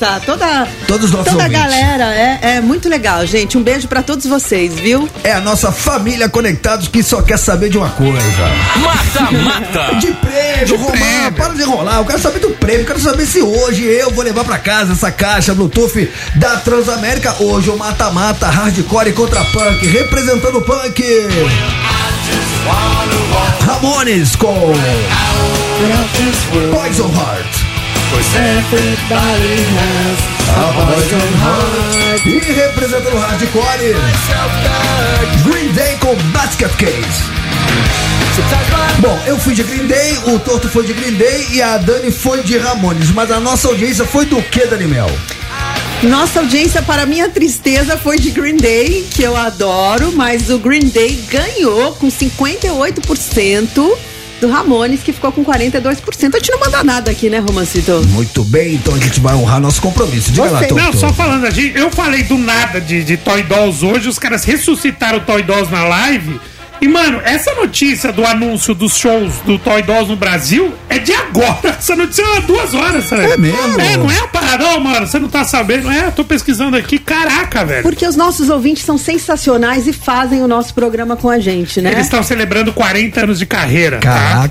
Raíssa, 0.00 0.20
toda, 0.24 0.66
Todos 0.86 1.06
os 1.06 1.12
nossos 1.12 1.32
toda 1.32 1.44
a 1.44 1.48
galera. 1.48 2.14
É, 2.14 2.56
é 2.56 2.60
muito 2.60 2.88
legal, 2.88 3.24
gente. 3.26 3.58
Um 3.58 3.62
beijo 3.62 3.86
pra 3.86 4.02
todos 4.02 4.24
vocês, 4.26 4.74
viu? 4.74 5.08
É 5.22 5.32
a 5.32 5.40
nossa 5.40 5.70
família 5.70 6.28
Conectados 6.28 6.88
que 6.88 7.02
só 7.02 7.20
quer 7.20 7.38
saber 7.38 7.68
de 7.68 7.76
uma 7.76 7.90
coisa. 7.90 8.20
Mata, 8.76 9.30
mata. 9.32 9.94
De 9.96 10.12
prêmio, 10.12 10.76
Romar, 10.76 11.32
para 11.36 11.54
de 11.54 11.62
enrolar. 11.62 11.98
Eu 11.98 12.04
quero 12.06 12.20
saber 12.20 12.38
do 12.38 12.50
prêmio. 12.50 12.82
Eu 12.82 12.86
quero 12.86 13.00
saber 13.00 13.26
se 13.26 13.42
hoje 13.42 13.84
eu 13.84 14.10
vou 14.10 14.24
levar 14.24 14.44
pra 14.44 14.58
casa 14.58 14.92
essa 14.92 15.10
caixa 15.10 15.54
Bluetooth 15.54 16.10
da 16.36 16.56
Transamérica. 16.56 17.36
Hoje 17.40 17.68
o 17.70 17.76
mata-mata, 17.76 18.46
hardcore 18.46 19.12
contra 19.12 19.44
punk, 19.44 19.86
representando 19.86 20.58
o 20.58 20.62
punk. 20.62 21.04
Ramones 23.66 24.36
com 24.36 24.72
Poison 26.72 27.08
Heart. 27.08 27.59
A 30.48 30.72
Poison 30.84 31.16
Heart. 31.42 32.26
E 32.26 32.52
representando 32.52 33.14
o 33.14 33.18
hardcore, 33.18 33.94
Green 35.44 35.72
Day 35.72 35.96
com 36.00 36.14
Basket 36.32 36.70
Case. 36.76 37.40
Bom, 38.98 39.18
eu 39.26 39.38
fui 39.38 39.54
de 39.54 39.62
Green 39.62 39.86
Day, 39.86 40.18
o 40.26 40.38
Torto 40.40 40.68
foi 40.68 40.84
de 40.86 40.92
Green 40.92 41.14
Day 41.14 41.46
e 41.52 41.62
a 41.62 41.78
Dani 41.78 42.10
foi 42.10 42.42
de 42.42 42.58
Ramones. 42.58 43.10
Mas 43.12 43.30
a 43.30 43.38
nossa 43.38 43.68
audiência 43.68 44.04
foi 44.04 44.26
do 44.26 44.42
que, 44.42 44.66
Dani 44.66 44.86
Mel? 44.86 45.10
Nossa 46.02 46.40
audiência, 46.40 46.82
para 46.82 47.06
minha 47.06 47.28
tristeza, 47.28 47.96
foi 47.96 48.18
de 48.18 48.30
Green 48.30 48.56
Day, 48.56 49.06
que 49.14 49.22
eu 49.22 49.36
adoro, 49.36 50.10
mas 50.12 50.50
o 50.50 50.58
Green 50.58 50.88
Day 50.88 51.22
ganhou 51.28 51.92
com 51.92 52.08
58% 52.08 53.96
do 54.40 54.48
Ramones, 54.48 55.02
que 55.02 55.12
ficou 55.12 55.30
com 55.30 55.44
42%. 55.44 56.34
A 56.34 56.38
gente 56.38 56.50
não 56.50 56.60
manda 56.60 56.82
nada 56.82 57.10
aqui, 57.10 57.28
né, 57.28 57.38
Romancito? 57.38 58.02
Muito 58.08 58.42
bem, 58.44 58.74
então 58.74 58.94
a 58.94 58.98
gente 58.98 59.20
vai 59.20 59.34
honrar 59.34 59.60
nosso 59.60 59.80
compromisso. 59.82 60.30
Diga 60.32 60.50
lá, 60.50 60.58
Você- 60.60 60.66
Torto. 60.68 60.82
Não, 60.84 60.92
só 60.92 61.12
falando, 61.12 61.44
a 61.46 61.50
gente, 61.50 61.76
eu 61.78 61.90
falei 61.90 62.22
do 62.22 62.38
nada 62.38 62.80
de, 62.80 63.04
de 63.04 63.16
Toy 63.16 63.42
Dolls 63.42 63.84
hoje, 63.84 64.08
os 64.08 64.18
caras 64.18 64.44
ressuscitaram 64.44 65.18
o 65.18 65.20
Toy 65.22 65.42
Dolls 65.42 65.70
na 65.70 65.84
live. 65.84 66.40
E, 66.80 66.88
mano, 66.88 67.20
essa 67.24 67.54
notícia 67.54 68.10
do 68.12 68.24
anúncio 68.24 68.74
dos 68.74 68.96
shows 68.96 69.34
do 69.44 69.58
Toy 69.58 69.82
Dolls 69.82 70.08
no 70.08 70.16
Brasil 70.16 70.72
é 70.88 70.98
de 70.98 71.12
agora. 71.12 71.76
Essa 71.78 71.94
notícia 71.94 72.22
é 72.22 72.40
duas 72.40 72.72
horas, 72.72 73.04
sabe? 73.04 73.22
É 73.24 73.36
mesmo? 73.36 73.80
É, 73.80 73.96
não 73.96 74.10
é 74.10 74.18
a 74.18 74.26
paradão, 74.28 74.80
mano. 74.80 75.06
Você 75.06 75.18
não 75.18 75.28
tá 75.28 75.44
sabendo. 75.44 75.90
É, 75.90 76.06
eu 76.06 76.12
tô 76.12 76.24
pesquisando 76.24 76.76
aqui. 76.76 76.98
Caraca, 76.98 77.64
velho. 77.64 77.82
Porque 77.82 78.06
os 78.06 78.16
nossos 78.16 78.48
ouvintes 78.48 78.82
são 78.84 78.96
sensacionais 78.96 79.86
e 79.86 79.92
fazem 79.92 80.42
o 80.42 80.48
nosso 80.48 80.72
programa 80.72 81.16
com 81.16 81.28
a 81.28 81.38
gente, 81.38 81.80
né? 81.82 81.92
Eles 81.92 82.04
estão 82.06 82.22
celebrando 82.22 82.72
40 82.72 83.20
anos 83.24 83.38
de 83.38 83.46
carreira. 83.46 83.98
tá? 83.98 84.48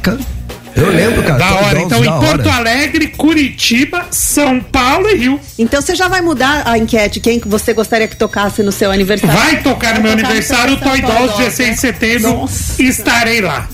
Eu 0.80 0.92
lembro, 0.92 1.24
cara. 1.24 1.38
Da 1.38 1.56
hora. 1.56 1.82
Então, 1.82 2.04
em 2.04 2.06
da 2.06 2.20
Porto 2.20 2.48
hora. 2.48 2.58
Alegre, 2.58 3.08
Curitiba, 3.08 4.08
São 4.12 4.60
Paulo 4.60 5.10
e 5.10 5.16
Rio. 5.16 5.40
Então 5.58 5.82
você 5.82 5.96
já 5.96 6.08
vai 6.08 6.22
mudar 6.22 6.64
a 6.66 6.78
enquete, 6.78 7.20
quem 7.20 7.40
que 7.40 7.48
você 7.48 7.74
gostaria 7.74 8.08
que 8.08 8.16
tocasse 8.16 8.64
no 8.64 8.72
seu 8.72 8.92
aniversário? 8.92 9.36
Vai 9.36 9.62
tocar 9.62 9.96
no 9.96 10.02
meu 10.02 10.12
tocar 10.12 10.22
no 10.22 10.28
aniversário 10.28 10.76
o 10.76 10.80
seu 10.80 10.88
Toy 10.88 11.02
Dolls, 11.02 11.34
Toy 11.34 11.46
16 11.46 11.58
de 11.58 11.64
Dolls, 11.64 11.82
setembro. 11.82 12.32
Nossa. 12.38 12.84
Estarei 12.84 13.42
lá. 13.42 13.68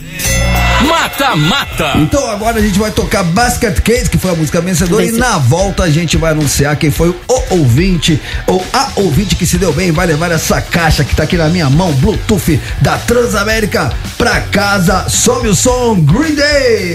Mata, 0.88 1.36
mata. 1.36 1.94
Então 1.98 2.30
agora 2.30 2.60
a 2.60 2.62
gente 2.62 2.78
vai 2.78 2.92
tocar 2.92 3.24
Basket 3.24 3.80
Case, 3.80 4.10
que 4.10 4.18
foi 4.18 4.32
a 4.32 4.36
música 4.36 4.62
vencedora, 4.62 5.06
e 5.06 5.12
na 5.12 5.38
volta 5.38 5.84
a 5.84 5.90
gente 5.90 6.18
vai 6.18 6.32
anunciar 6.32 6.76
quem 6.76 6.92
foi 6.92 7.10
o 7.10 7.44
ouvinte 7.50 8.22
ou 8.46 8.64
a 8.74 8.90
ouvinte 8.96 9.36
que 9.36 9.46
se 9.46 9.58
deu 9.58 9.72
bem 9.72 9.90
e 9.90 9.92
vai 9.92 10.06
levar 10.06 10.32
essa 10.32 10.62
caixa 10.62 11.04
que 11.04 11.16
tá 11.16 11.24
aqui 11.24 11.38
na 11.38 11.48
minha 11.48 11.70
mão, 11.70 11.92
Bluetooth 11.94 12.60
da 12.82 12.98
Transamérica 12.98 13.92
pra 14.18 14.42
casa. 14.42 15.08
Some 15.10 15.48
o 15.48 15.56
som 15.56 16.00
Green 16.02 16.36
Day. 16.36 16.95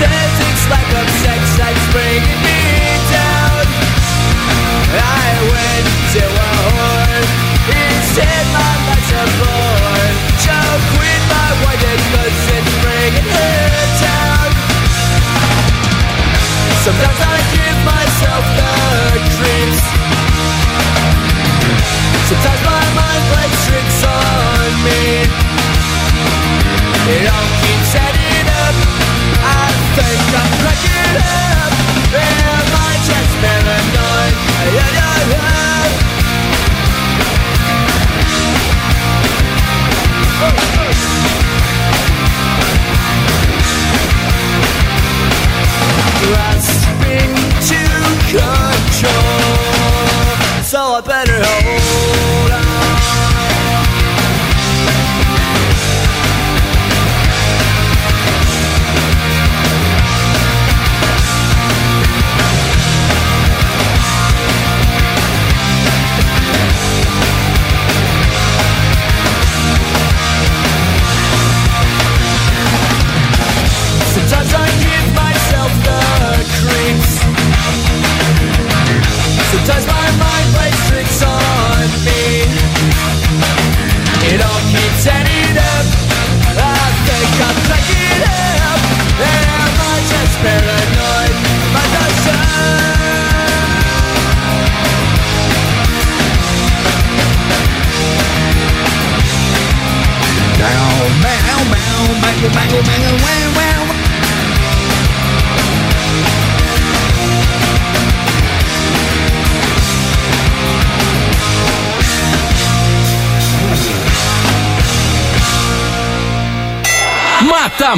It's 0.00 0.64
like 0.72 0.90
of 0.96 1.08
sex 1.20 1.40
bringing 1.92 2.40
me 2.40 2.60
down. 3.12 3.64
I 4.96 5.28
went 5.52 5.86
to 6.16 6.24
a 6.24 6.52
my 8.56 8.72
my 11.28 11.50
it's 12.48 12.74
bringing 12.80 13.28
down. 14.00 14.48
Sometimes 16.80 17.20
I 17.20 17.36
give 17.52 17.78
myself 17.84 18.44
the 18.56 18.72
creeps 19.36 19.84
Sometimes 22.24 22.62
my 22.64 22.84
mind 22.96 23.24
plays 23.36 23.58
tricks 23.68 24.00
on 24.08 24.70
me. 24.86 25.28
It 27.12 27.28
all 27.28 27.69
I 30.10 30.12
think 30.12 30.34
I'm 30.34 30.50
cracking 30.58 31.16
up. 31.22 31.72
Am 32.18 32.66
I 32.74 32.98
just 33.06 33.32
paranoid? 33.38 34.34
Yeah, 34.74 34.90
yeah, 34.98 35.30
yeah. 35.30 35.59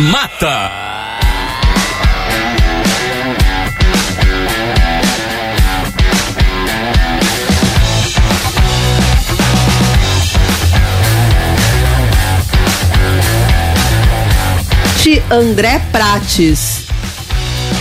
Mata 0.03 0.83
André 15.33 15.81
Prates. 15.91 16.83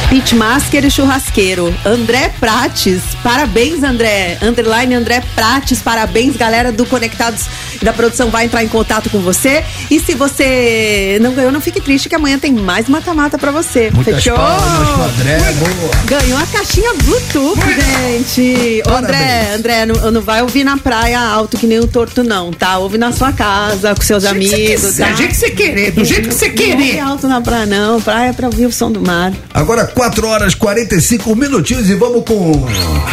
Pitmasker 0.09 0.85
e 0.85 0.89
churrasqueiro. 0.89 1.73
André 1.85 2.29
Prates. 2.39 3.01
Parabéns, 3.21 3.83
André. 3.83 4.37
Underline 4.41 4.95
André 4.95 5.21
Prates. 5.35 5.81
Parabéns, 5.81 6.37
galera 6.37 6.71
do 6.71 6.85
Conectados 6.85 7.47
da 7.81 7.93
produção 7.93 8.29
vai 8.29 8.45
entrar 8.45 8.63
em 8.63 8.67
contato 8.67 9.09
com 9.09 9.19
você. 9.19 9.63
E 9.89 9.99
se 9.99 10.13
você 10.13 11.17
não 11.21 11.33
ganhou, 11.33 11.51
não 11.51 11.61
fique 11.61 11.79
triste 11.81 12.07
que 12.09 12.15
amanhã 12.15 12.37
tem 12.39 12.53
mais 12.53 12.87
mata-mata 12.87 13.37
pra 13.37 13.51
você. 13.51 13.89
Muitas 13.93 14.15
Fechou? 14.15 14.35
palmas 14.35 14.89
pro 14.89 15.03
André, 15.03 15.39
boa. 15.53 15.91
Ganhou 16.05 16.37
a 16.39 16.45
caixinha 16.47 16.93
Bluetooth, 17.03 17.59
gente. 17.59 18.83
Ô, 18.87 18.93
André. 18.95 19.53
André, 19.55 19.85
não, 19.85 20.11
não 20.11 20.21
vai 20.21 20.41
ouvir 20.41 20.63
na 20.63 20.77
praia 20.77 21.19
alto 21.19 21.57
que 21.57 21.67
nem 21.67 21.79
o 21.79 21.87
torto, 21.87 22.23
não, 22.23 22.51
tá? 22.51 22.77
Ouve 22.77 22.97
na 22.97 23.11
sua 23.11 23.31
casa, 23.31 23.95
com 23.95 24.01
seus 24.01 24.23
Do 24.23 24.29
amigos, 24.29 24.95
tá? 24.97 25.09
do 25.09 25.17
jeito 25.17 25.31
que 25.31 25.37
você 25.37 25.51
querer, 25.51 25.91
do 25.91 26.03
jeito 26.05 26.29
que 26.29 26.35
você 26.35 26.47
Não 26.47 26.55
querer. 26.55 26.73
ouve 26.75 26.99
alto 26.99 27.27
na 27.27 27.41
praia, 27.41 27.65
não. 27.65 28.01
Praia 28.01 28.29
é 28.29 28.33
pra 28.33 28.47
ouvir 28.47 28.65
o 28.65 28.71
som 28.71 28.91
do 28.91 29.01
mar. 29.01 29.31
Agora 29.53 29.85
4 29.85 30.27
horas 30.27 30.55
45 30.55 31.35
minutinhos 31.35 31.89
e 31.89 31.95
vamos 31.95 32.23
com. 32.25 32.65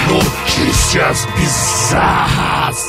Notícias 0.09 1.27
bizarras. 1.36 2.86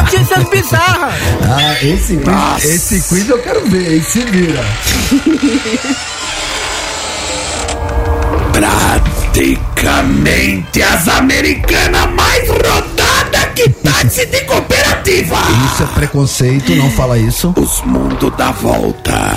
Notícias 0.00 0.48
bizarras. 0.48 1.14
Ah, 1.42 1.76
esse 1.82 2.14
Nossa. 2.14 2.60
quiz, 2.60 2.64
esse 2.64 3.00
quiz 3.08 3.28
eu 3.28 3.38
quero 3.38 3.60
ver, 3.68 3.94
hein? 3.94 4.02
Se 4.02 4.20
vira. 4.20 4.64
Praticamente 8.52 10.82
as 10.82 11.08
americanas 11.08 12.06
mais 12.12 12.48
rodadas 12.48 13.44
que 13.54 13.68
táxi 13.68 14.26
de 14.26 14.40
cooperativa. 14.42 15.36
Isso 15.66 15.82
é 15.82 15.86
preconceito, 15.86 16.74
não 16.74 16.90
fala 16.90 17.18
isso. 17.18 17.52
Os 17.56 17.80
mundos 17.82 18.32
dá 18.36 18.50
volta. 18.52 19.36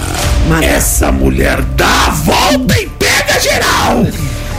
Essa 0.62 1.12
mulher 1.12 1.62
dá 1.62 2.08
a 2.08 2.12
volta 2.12 2.80
e 2.80 2.88
pega 2.88 3.40
geral. 3.40 4.06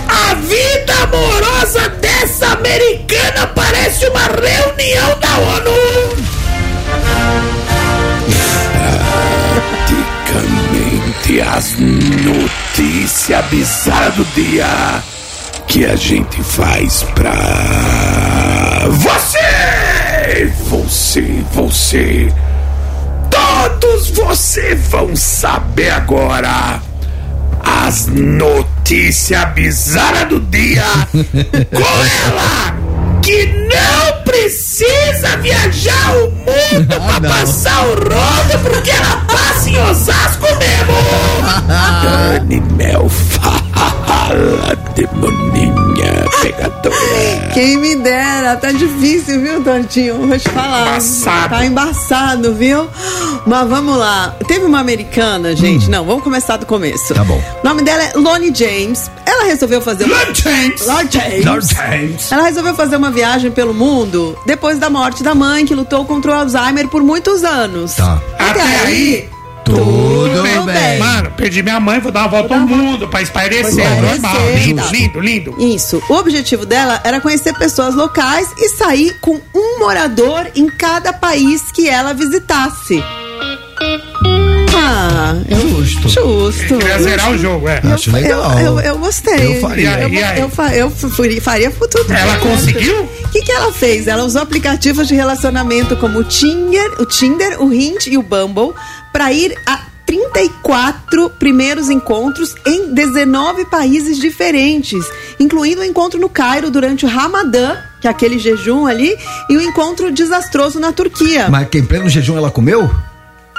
A 0.09 0.35
vida 0.35 0.95
amorosa 1.03 1.91
dessa 2.21 2.47
americana 2.49 3.47
parece 3.55 4.09
uma 4.09 4.27
reunião 4.27 5.19
da 5.21 5.39
ONU. 5.39 5.71
Praticamente 9.87 11.41
as 11.41 11.77
notícias 11.79 13.45
bizarras 13.47 14.15
do 14.15 14.25
dia 14.35 15.01
que 15.69 15.85
a 15.85 15.95
gente 15.95 16.43
faz 16.43 17.05
pra 17.15 18.89
você, 18.89 20.53
você, 20.65 21.45
você. 21.53 22.33
Todos 23.31 24.11
você 24.11 24.75
vão 24.75 25.15
saber 25.15 25.91
agora 25.91 26.81
as 27.89 28.07
notícias 28.09 29.43
bizarras 29.55 30.29
do 30.29 30.41
dia. 30.41 30.85
Com 31.73 32.05
ela 32.27 32.77
que 33.23 33.47
não 33.47 34.23
precisa 34.25 35.39
viajar 35.39 36.17
o 36.17 36.31
mundo 36.31 36.87
pra 36.87 37.31
passar 37.31 37.87
o 37.87 37.95
rodo 37.95 38.59
porque 38.63 38.91
ela 38.91 39.17
passa 39.25 39.71
em 39.71 39.79
Osasco 39.79 40.47
mesmo. 40.59 40.93
Dani 42.05 42.61
Mel 42.77 43.09
fala, 43.09 43.63
demoninha 44.95 46.25
pegadora. 46.43 47.51
Quem 47.55 47.77
me 47.77 47.97
dera, 47.97 48.57
tá 48.57 48.73
difícil, 48.73 49.41
viu, 49.41 49.63
Tontinho? 49.63 50.27
Vou 50.27 50.39
te 50.39 50.49
falar. 50.49 50.89
Embaçado. 50.89 51.49
Tá 51.51 51.65
embaçado, 51.65 52.55
viu? 52.55 52.89
Mas 53.47 53.69
vamos 53.69 53.97
lá. 53.97 54.35
Teve 54.47 54.65
uma 54.65 54.81
americana, 54.81 55.55
gente. 55.57 55.89
Não, 55.91 56.05
vamos 56.05 56.23
começar 56.23 56.57
do 56.57 56.67
começo. 56.67 57.13
Hum. 57.13 57.17
Tá 57.17 57.25
bom. 57.25 57.43
O 57.63 57.67
nome 57.67 57.83
dela 57.83 58.03
é 58.03 58.13
Lonnie 58.17 58.53
James. 58.55 59.11
Ela 59.27 59.45
resolveu 59.45 59.81
fazer. 59.81 60.05
uma- 60.05 60.15
Lord 60.17 60.43
James. 60.43 60.87
Lord 60.87 61.09
James. 61.19 61.45
Lord 61.45 61.67
James. 61.75 62.33
Ela 62.33 62.43
resolveu 62.45 62.75
fazer 62.75 62.97
uma 62.97 63.11
viagem 63.11 63.51
pelo 63.51 63.73
mundo 63.75 64.39
depois 64.47 64.79
da 64.79 64.91
morte 64.91 65.23
da 65.23 65.35
mãe, 65.35 65.65
que 65.65 65.75
lutou 65.75 66.05
contra 66.05 66.31
o 66.33 66.35
Alzheimer 66.35 66.89
por 66.89 67.03
muitos 67.03 67.45
anos. 67.45 67.95
Tá. 67.95 68.21
Até 68.39 68.63
aí, 68.87 69.29
Tudo 69.75 70.43
bem. 70.43 70.65
bem. 70.67 70.99
Mano, 70.99 71.31
perdi 71.37 71.63
minha 71.63 71.79
mãe, 71.81 72.01
vou 72.01 72.11
dar 72.13 72.21
uma 72.21 72.29
volta 72.29 72.55
ao 72.55 72.61
mundo 72.61 73.09
pra 73.09 73.23
espairecer. 73.23 73.75
Pra 73.85 74.01
Normal, 74.01 74.37
lindo, 74.65 74.83
lindo, 74.91 75.21
lindo. 75.21 75.55
Isso. 75.59 76.03
O 76.09 76.15
objetivo 76.15 76.65
dela 76.67 77.01
era 77.05 77.21
conhecer 77.21 77.53
pessoas 77.55 77.95
locais 77.95 78.49
e 78.59 78.69
sair 78.71 79.17
com 79.21 79.41
um 79.55 79.79
morador 79.79 80.47
em 80.55 80.69
cada 80.69 81.13
país 81.13 81.71
que 81.73 81.89
ela 81.89 82.13
visitasse. 82.15 83.03
Ah, 84.81 85.37
eu, 85.49 85.59
Justo. 85.85 86.09
justo. 86.09 86.79
Queria 86.79 86.99
zerar 87.03 87.31
o 87.33 87.39
jogo, 87.39 87.69
é. 87.69 87.81
Acho 87.93 88.11
legal. 88.11 88.59
Eu, 88.59 88.79
eu, 88.79 88.81
eu 88.81 88.99
gostei. 88.99 89.57
Eu 89.57 89.61
faria. 89.61 89.91
Eu, 90.01 90.09
eu 90.09 90.51
eu 90.75 90.91
fu- 90.91 91.11
faria 91.41 91.71
por 91.71 91.89
tudo. 91.89 92.13
Ela 92.13 92.39
conseguiu? 92.39 93.03
O 93.05 93.29
que, 93.31 93.43
que 93.43 93.53
ela 93.53 93.73
fez? 93.73 94.07
Ela 94.07 94.25
usou 94.25 94.41
aplicativos 94.41 95.07
de 95.07 95.15
relacionamento 95.15 95.97
como 95.97 96.21
o 96.21 96.25
Tinder, 96.25 96.93
o 96.99 97.05
Tinder, 97.05 97.63
o 97.63 97.73
Hint 97.73 98.07
e 98.07 98.17
o 98.17 98.23
Bumble 98.23 98.73
para 99.13 99.33
ir 99.33 99.55
a 99.67 99.81
34 100.07 101.31
primeiros 101.39 101.91
encontros 101.91 102.55
em 102.67 102.95
19 102.95 103.67
países 103.67 104.19
diferentes, 104.19 105.05
incluindo 105.39 105.83
o 105.83 105.85
encontro 105.85 106.19
no 106.19 106.29
Cairo 106.31 106.71
durante 106.71 107.05
o 107.05 107.09
Ramadã, 107.09 107.77
que 108.01 108.07
é 108.07 108.11
aquele 108.11 108.39
jejum 108.39 108.87
ali, 108.87 109.15
e 109.51 109.57
o 109.57 109.61
encontro 109.61 110.11
desastroso 110.11 110.81
na 110.81 110.93
Turquia. 110.93 111.49
Mas 111.51 111.69
que 111.69 111.79
em 111.79 111.85
pleno 111.85 112.09
jejum 112.09 112.37
ela 112.39 112.51
comeu? 112.51 112.91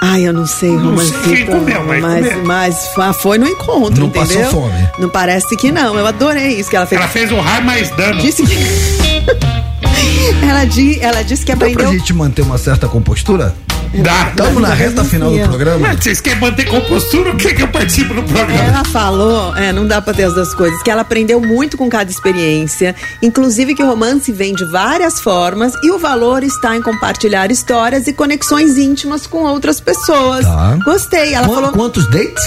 Ai, 0.02 0.28
eu 0.28 0.34
não 0.34 0.48
sei, 0.48 0.72
Não 0.72 0.98
sei 0.98 1.08
Romancito. 1.12 1.30
quem 1.30 1.46
comeu, 1.46 1.84
mas 1.86 2.02
mas, 2.02 2.28
comeu. 2.30 2.46
mas 2.46 2.88
foi 3.22 3.38
no 3.38 3.46
encontro, 3.48 4.00
Não 4.00 4.08
entendeu? 4.08 4.42
passou 4.46 4.62
fome. 4.64 4.90
Não 4.98 5.10
parece 5.10 5.56
que 5.58 5.72
não. 5.74 6.00
Eu 6.00 6.08
adorei 6.08 6.58
isso 6.60 6.70
que 6.70 6.76
ela 6.78 6.86
fez. 6.86 7.02
Ela 7.02 7.10
fez 7.10 7.32
o 7.32 7.36
raio 7.40 7.64
mais 7.66 7.90
dano. 7.92 8.20
Disse 8.22 8.42
que. 8.44 8.56
ela, 10.50 10.64
di, 10.66 10.98
ela 11.02 11.22
disse 11.22 11.46
que 11.46 11.52
Dá 11.52 11.58
pra 11.58 11.68
aprendeu. 11.68 11.92
gente 11.92 12.14
manter 12.14 12.42
uma 12.44 12.58
certa 12.58 12.88
compostura? 12.88 13.54
Dá. 13.94 14.30
Estamos 14.30 14.62
na 14.62 14.74
reta 14.74 15.04
final 15.04 15.32
do 15.32 15.40
programa. 15.48 15.80
Mas 15.88 16.04
vocês 16.04 16.22
querem 16.22 16.40
manter 16.40 16.66
compostura? 16.66 17.32
O 17.32 17.36
que 17.38 17.54
que 17.54 17.64
eu 17.64 17.68
participo 17.68 18.14
no 18.14 18.24
programa? 18.24 18.54
Ela 18.64 18.84
falou, 18.86 19.56
é, 19.56 19.72
não 19.74 19.86
dá 19.88 20.02
pra 20.02 20.14
ter 20.14 20.24
as 20.26 20.34
duas 20.34 20.54
coisas, 20.54 20.82
que 20.84 20.92
ela 20.92 21.02
aprendeu 21.02 21.42
muito 21.42 21.76
com 21.78 21.90
cada 21.90 22.10
experiência, 22.10 22.96
inclusive 23.22 23.74
que 23.74 23.82
o 23.84 23.88
romance 23.88 24.32
vem 24.32 24.54
de 24.54 24.64
várias 24.66 25.20
formas 25.20 25.74
e 25.84 25.92
o 25.92 25.98
valor 25.98 26.44
está 26.44 26.76
em 26.76 26.82
compartilhar 26.82 27.52
histórias 27.52 28.08
e 28.08 28.14
conexões 28.14 28.78
íntimas 28.78 29.26
com 29.26 29.40
outras 29.44 29.80
pessoas. 29.82 30.46
Tá. 30.46 30.78
Gostei, 30.86 31.34
ela 31.34 31.48
Qu- 31.48 31.56
falou 31.56 31.72
Quantos 31.72 32.10
dates? 32.10 32.44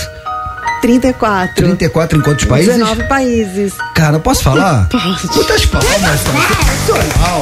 34. 0.81 1.55
34 1.55 2.19
em 2.19 2.23
quantos 2.23 2.45
países? 2.45 2.75
19 2.75 3.05
países. 3.05 3.75
Cara, 3.95 4.19
posso 4.19 4.43
falar? 4.43 4.89
Muitas 5.35 5.67
palmas, 5.67 5.91
cara. 6.01 6.17
Sensacional. 6.87 7.41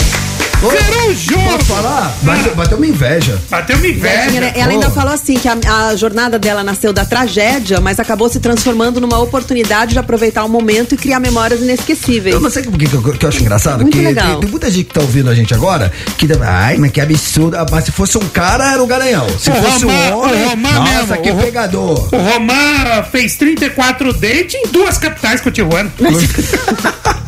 Ô, 0.63 0.69
Zerou 0.71 1.09
o 1.09 1.15
jogo. 1.15 1.43
Posso 1.57 1.65
falar? 1.65 2.15
Bateu, 2.23 2.55
bateu 2.55 2.77
uma 2.77 2.87
inveja. 2.87 3.41
Bateu 3.49 3.77
uma 3.79 3.87
inveja. 3.87 4.37
Ela, 4.37 4.47
ela 4.49 4.73
ainda 4.73 4.91
falou 4.91 5.15
assim 5.15 5.35
que 5.39 5.49
a, 5.49 5.57
a 5.89 5.97
jornada 5.97 6.39
dela 6.39 6.63
nasceu 6.63 6.93
da 6.93 7.03
tragédia, 7.05 7.81
mas 7.81 7.99
acabou 7.99 8.29
se 8.29 8.41
transformando 8.41 9.01
numa 9.01 9.19
oportunidade 9.19 9.93
de 9.93 9.99
aproveitar 9.99 10.45
o 10.45 10.49
momento 10.51 10.95
e 10.95 10.99
criar 10.99 11.19
memórias 11.19 11.61
inesquecíveis. 11.63 12.35
Eu 12.35 12.41
não 12.43 12.51
sei 12.51 12.63
o 12.65 12.73
que, 12.73 12.87
que, 12.87 12.95
eu- 12.95 13.03
que 13.03 13.25
eu 13.25 13.29
acho 13.31 13.41
engraçado. 13.41 13.81
Muito 13.81 13.97
que 13.97 14.03
legal. 14.05 14.33
Tem, 14.33 14.41
tem 14.41 14.51
muita 14.51 14.71
gente 14.71 14.85
que 14.85 14.93
tá 14.95 15.01
ouvindo 15.01 15.31
a 15.31 15.35
gente 15.35 15.55
agora 15.55 15.91
que. 16.19 16.29
Ai, 16.43 16.77
mas 16.77 16.91
que 16.93 17.01
absurdo. 17.01 17.57
Ah, 17.57 17.65
Mas 17.71 17.85
se 17.87 17.93
fosse 17.93 18.19
um 18.19 18.29
cara, 18.29 18.73
era 18.73 18.83
o 18.83 18.87
garanhão. 18.87 19.27
Se 19.39 19.51
O 19.51 19.55
fosse 19.55 19.85
Roman- 19.85 19.95
um 20.15 20.19
homem. 20.19 20.43
o 20.45 20.49
Roman 20.51 20.73
nossa, 20.73 20.91
mesmo, 20.93 21.23
que 21.23 21.31
o 21.31 21.37
pegador. 21.37 22.09
O 22.15 22.17
Roman 22.19 23.03
fez 23.11 23.35
34 23.37 24.13
dates 24.13 24.55
em 24.57 24.69
duas 24.69 24.99
capitais 24.99 25.41
com 25.41 25.49
o 25.49 25.53
Tijuana. 25.53 25.91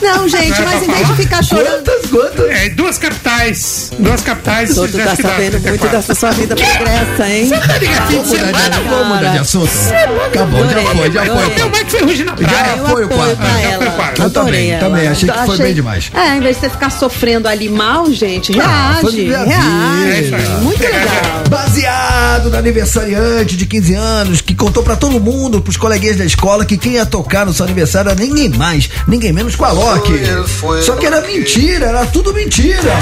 Não, 0.00 0.28
gente, 0.28 0.60
mas 0.62 0.82
em 0.82 0.90
vez 0.90 1.06
de 1.08 1.14
ficar 1.16 1.42
chorando. 1.42 1.84
Quantas, 1.84 2.10
quantas? 2.10 2.50
É, 2.50 2.68
duas 2.70 2.98
capitais. 2.98 3.90
Duas 3.98 4.20
capitais. 4.22 4.74
Todo 4.74 4.90
tá 4.92 5.16
sabendo 5.16 5.52
muito 5.60 5.62
34. 5.62 5.90
dessa 5.98 6.14
sua 6.14 6.30
vida 6.30 6.54
pregressa, 6.56 7.28
hein? 7.28 7.48
Você 7.48 7.58
tá 7.68 7.78
ligado? 7.78 8.10
Vamos 8.10 8.28
mudar 8.28 8.44
de- 8.52 8.52
semana, 8.52 8.80
Vamos 8.90 9.08
mudar 9.16 9.28
de 9.32 9.38
assunto. 9.38 9.70
Acabou, 10.26 10.60
já 10.68 10.80
foi, 10.82 11.10
já 11.12 11.22
adorei. 11.22 11.42
foi. 11.44 11.50
Tem 11.54 11.64
o 11.64 11.70
Mike 11.70 11.90
Ferrugem 11.90 12.24
na 12.26 12.32
praia. 12.32 12.50
Já 12.76 12.76
foi 12.76 13.02
o 13.02 13.06
apoio 13.06 13.08
quadro. 13.08 13.36
pra 13.36 13.46
Já 13.46 13.52
foi 13.54 13.62
o 13.68 13.82
ela. 13.82 13.90
quadro. 13.92 14.22
Eu 14.24 14.30
também, 14.30 14.78
também. 14.78 15.08
Achei 15.08 15.28
que 15.28 15.38
Eu 15.38 15.44
foi 15.46 15.58
bem 15.58 15.74
demais. 15.74 16.10
É, 16.14 16.36
em 16.36 16.40
vez 16.40 16.56
de 16.56 16.60
você 16.62 16.70
ficar 16.70 16.90
sofrendo 16.90 17.48
ali 17.48 17.68
mal, 17.68 18.10
gente, 18.12 18.52
Ah, 18.60 18.98
reage. 19.02 19.26
reage. 19.28 20.22
vida. 20.30 20.48
Muito 20.62 20.82
legal. 20.82 21.04
Baseado 21.48 22.50
no 22.50 22.56
aniversariante 22.56 23.56
de 23.56 23.66
15 23.66 23.94
anos, 23.94 24.40
que 24.40 24.54
contou 24.54 24.82
pra 24.82 24.96
todo 24.96 25.20
mundo, 25.20 25.60
pros 25.60 25.76
coleguinhas 25.76 26.16
da 26.16 26.24
escola, 26.24 26.64
que 26.64 26.76
quem 26.76 26.92
ia 26.92 27.06
tocar 27.06 27.44
no 27.46 27.52
seu 27.52 27.64
aniversário 27.64 28.10
era 28.10 28.18
ninguém 28.20 28.48
mais, 28.48 28.88
ninguém 29.06 29.32
menos 29.34 29.56
com 29.56 29.64
a 29.64 29.72
Loki. 29.72 30.12
Só 30.82 30.94
que 30.96 31.06
era 31.06 31.20
mentira, 31.20 31.86
era 31.86 32.06
tudo 32.06 32.32
mentira. 32.32 32.92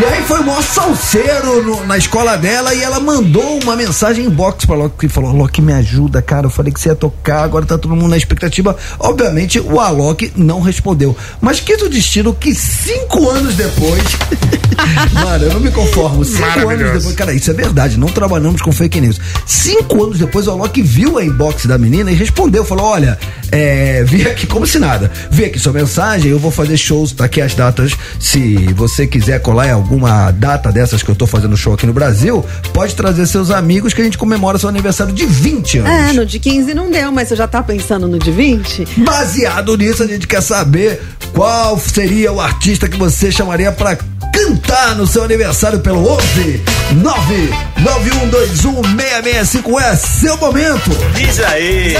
E 0.00 0.04
aí 0.04 0.22
foi 0.22 0.40
o 0.40 0.44
maior 0.44 0.62
salseiro 0.62 1.62
no- 1.62 1.86
na 1.86 1.96
escola 1.98 2.36
dela 2.36 2.74
e 2.74 2.82
ela 2.82 2.98
mandou 2.98 3.60
uma 3.62 3.76
mensagem 3.76 4.24
inbox 4.24 4.64
pra 4.64 4.74
Loki 4.74 4.96
que 5.06 5.08
falou: 5.08 5.32
Loki, 5.32 5.60
me 5.60 5.72
ajuda, 5.72 6.22
cara. 6.22 6.46
Eu 6.46 6.50
falei 6.50 6.72
que 6.72 6.80
você 6.80 6.88
ia 6.88 6.94
tocar, 6.94 7.42
agora 7.44 7.66
tá 7.66 7.76
todo 7.78 7.94
mundo 7.94 8.08
na 8.10 8.16
expectativa. 8.16 8.76
Obviamente, 8.98 9.60
o 9.60 9.78
Alok 9.80 10.32
não 10.36 10.60
respondeu. 10.60 11.16
Mas 11.40 11.60
quis 11.60 11.80
o 11.82 11.88
destino 11.88 12.32
que 12.34 12.54
cinco 12.54 13.28
anos 13.30 13.54
depois. 13.54 14.02
Mano, 15.12 15.44
eu 15.46 15.52
não 15.54 15.60
me 15.60 15.70
conformo. 15.70 16.24
Cinco 16.24 16.68
anos 16.68 16.92
depois. 16.92 17.14
Cara, 17.14 17.32
isso 17.32 17.50
é 17.50 17.54
verdade. 17.54 17.96
Não 17.98 18.08
trabalhamos 18.08 18.60
com 18.62 18.72
fake 18.72 19.00
news. 19.00 19.20
Cinco 19.46 20.02
anos 20.04 20.18
depois, 20.18 20.46
o 20.46 20.50
Alok 20.50 20.80
viu 20.82 21.18
a 21.18 21.24
inbox 21.24 21.66
da 21.66 21.78
menina 21.78 22.10
e 22.10 22.14
respondeu. 22.14 22.64
Falou: 22.64 22.86
Olha, 22.86 23.18
é, 23.52 24.02
vi 24.04 24.26
aqui 24.26 24.46
como 24.46 24.66
se 24.66 24.78
nada. 24.84 25.10
Vi 25.30 25.44
aqui 25.44 25.58
sua 25.58 25.72
mensagem. 25.72 26.30
Eu 26.30 26.38
vou 26.38 26.50
fazer 26.50 26.76
shows. 26.76 27.12
Tá 27.12 27.24
aqui 27.24 27.40
as 27.40 27.54
datas. 27.54 27.92
Se 28.20 28.56
você 28.74 29.06
quiser 29.06 29.40
colar 29.40 29.68
em 29.68 29.72
alguma 29.72 30.30
data 30.30 30.70
dessas 30.70 31.02
que 31.02 31.10
eu 31.10 31.14
tô 31.14 31.26
fazendo 31.26 31.56
show 31.56 31.72
aqui 31.72 31.86
no 31.86 31.92
Brasil, 31.92 32.44
pode 32.72 32.94
trazer 32.94 33.26
seus 33.26 33.50
amigos 33.50 33.94
que 33.94 34.00
a 34.00 34.04
gente 34.04 34.18
comemora 34.18 34.58
seu 34.58 34.68
aniversário 34.68 35.12
de 35.12 35.26
20 35.26 35.78
anos. 35.78 35.90
É, 35.90 36.12
no 36.12 36.26
de 36.26 36.38
15 36.38 36.74
não 36.74 36.90
deu, 36.90 37.10
mas 37.10 37.28
você 37.28 37.36
já 37.36 37.48
tá 37.48 37.62
pensando 37.62 38.06
no 38.06 38.18
de 38.18 38.30
20? 38.30 38.86
Baseado 38.98 39.76
nisso, 39.76 40.02
a 40.02 40.06
gente 40.06 40.26
quer 40.26 40.42
saber 40.42 41.00
qual 41.32 41.78
seria 41.78 42.32
o 42.32 42.40
artista 42.40 42.88
que 42.88 42.96
você 42.96 43.32
chamaria 43.32 43.72
pra 43.72 43.96
cantar 44.44 44.94
no 44.96 45.06
seu 45.06 45.22
aniversário 45.24 45.80
pelo 45.80 46.06
11 46.12 46.62
991216665 46.96 49.80
é 49.82 49.96
seu 49.96 50.36
momento. 50.36 50.90
Diz 51.14 51.40
aí. 51.40 51.88
Diz 51.88 51.96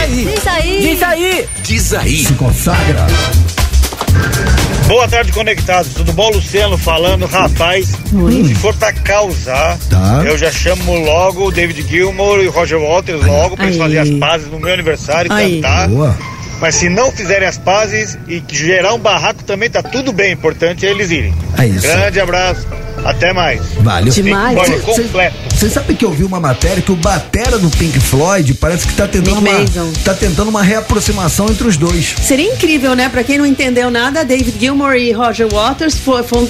aí. 0.47 0.81
Diz 0.81 1.03
aí. 1.03 1.49
Diz 1.63 1.95
aí. 1.95 2.25
Se 2.27 2.35
consagra. 2.35 3.07
Boa 4.87 5.09
tarde, 5.09 5.33
conectados. 5.33 5.95
Tudo 5.95 6.13
bom, 6.13 6.29
Luciano? 6.31 6.77
Falando, 6.77 7.25
rapaz. 7.27 7.89
Se 8.47 8.55
for 8.57 8.75
pra 8.75 8.93
causar, 8.93 9.79
Tá. 9.89 10.23
eu 10.27 10.37
já 10.37 10.53
chamo 10.53 10.95
logo 10.99 11.47
o 11.47 11.51
David 11.51 11.87
Gilmour 11.89 12.41
e 12.43 12.49
o 12.49 12.51
Roger 12.51 12.79
Waters 12.79 13.25
logo 13.25 13.57
pra 13.57 13.65
eles 13.67 13.79
fazerem 13.79 14.03
as 14.03 14.11
pazes 14.21 14.49
no 14.49 14.61
meu 14.61 14.75
aniversário 14.75 15.33
e 15.41 15.55
cantar. 15.57 15.89
Boa. 15.89 16.15
Mas 16.65 16.77
se 16.77 16.89
não 16.89 17.13
fizerem 17.13 17.47
as 17.47 17.59
pazes 17.59 18.17
e 18.27 18.43
gerar 18.51 18.95
um 18.95 18.99
barraco 18.99 19.45
também 19.45 19.69
tá 19.69 19.83
tudo 19.83 20.15
bem. 20.15 20.33
Importante 20.33 20.87
é 20.87 20.91
eles 20.91 21.11
irem. 21.11 21.35
É 21.59 21.67
isso. 21.67 21.83
Grande 21.83 22.19
abraço. 22.19 22.67
Até 23.05 23.35
mais. 23.35 23.61
Valeu. 23.81 24.11
Demais. 24.11 24.59
Você 25.53 25.69
sabe 25.69 25.95
que 25.95 26.05
eu 26.05 26.11
vi 26.11 26.25
uma 26.25 26.41
matéria 26.41 26.83
que 26.83 26.91
o 26.91 26.97
batera 26.97 27.59
do 27.59 27.69
Pink 27.69 28.01
Floyd 28.01 28.55
parece 28.55 28.87
que 28.87 28.95
tá 28.95 29.07
tentando, 29.07 29.43
Nick 29.43 29.51
uma, 29.51 29.59
Mason. 29.61 29.93
tá 30.05 30.15
tentando 30.15 30.49
uma 30.49 30.63
reaproximação 30.63 31.47
entre 31.51 31.69
os 31.69 31.77
dois. 31.77 32.15
Seria 32.23 32.51
incrível, 32.53 32.95
né? 32.95 33.09
Pra 33.11 33.23
quem 33.23 33.37
não 33.37 33.45
entendeu 33.45 33.91
nada, 33.91 34.25
David 34.25 34.59
Gilmour 34.59 34.95
e 34.95 35.13
Roger 35.13 35.47
Waters 35.53 36.01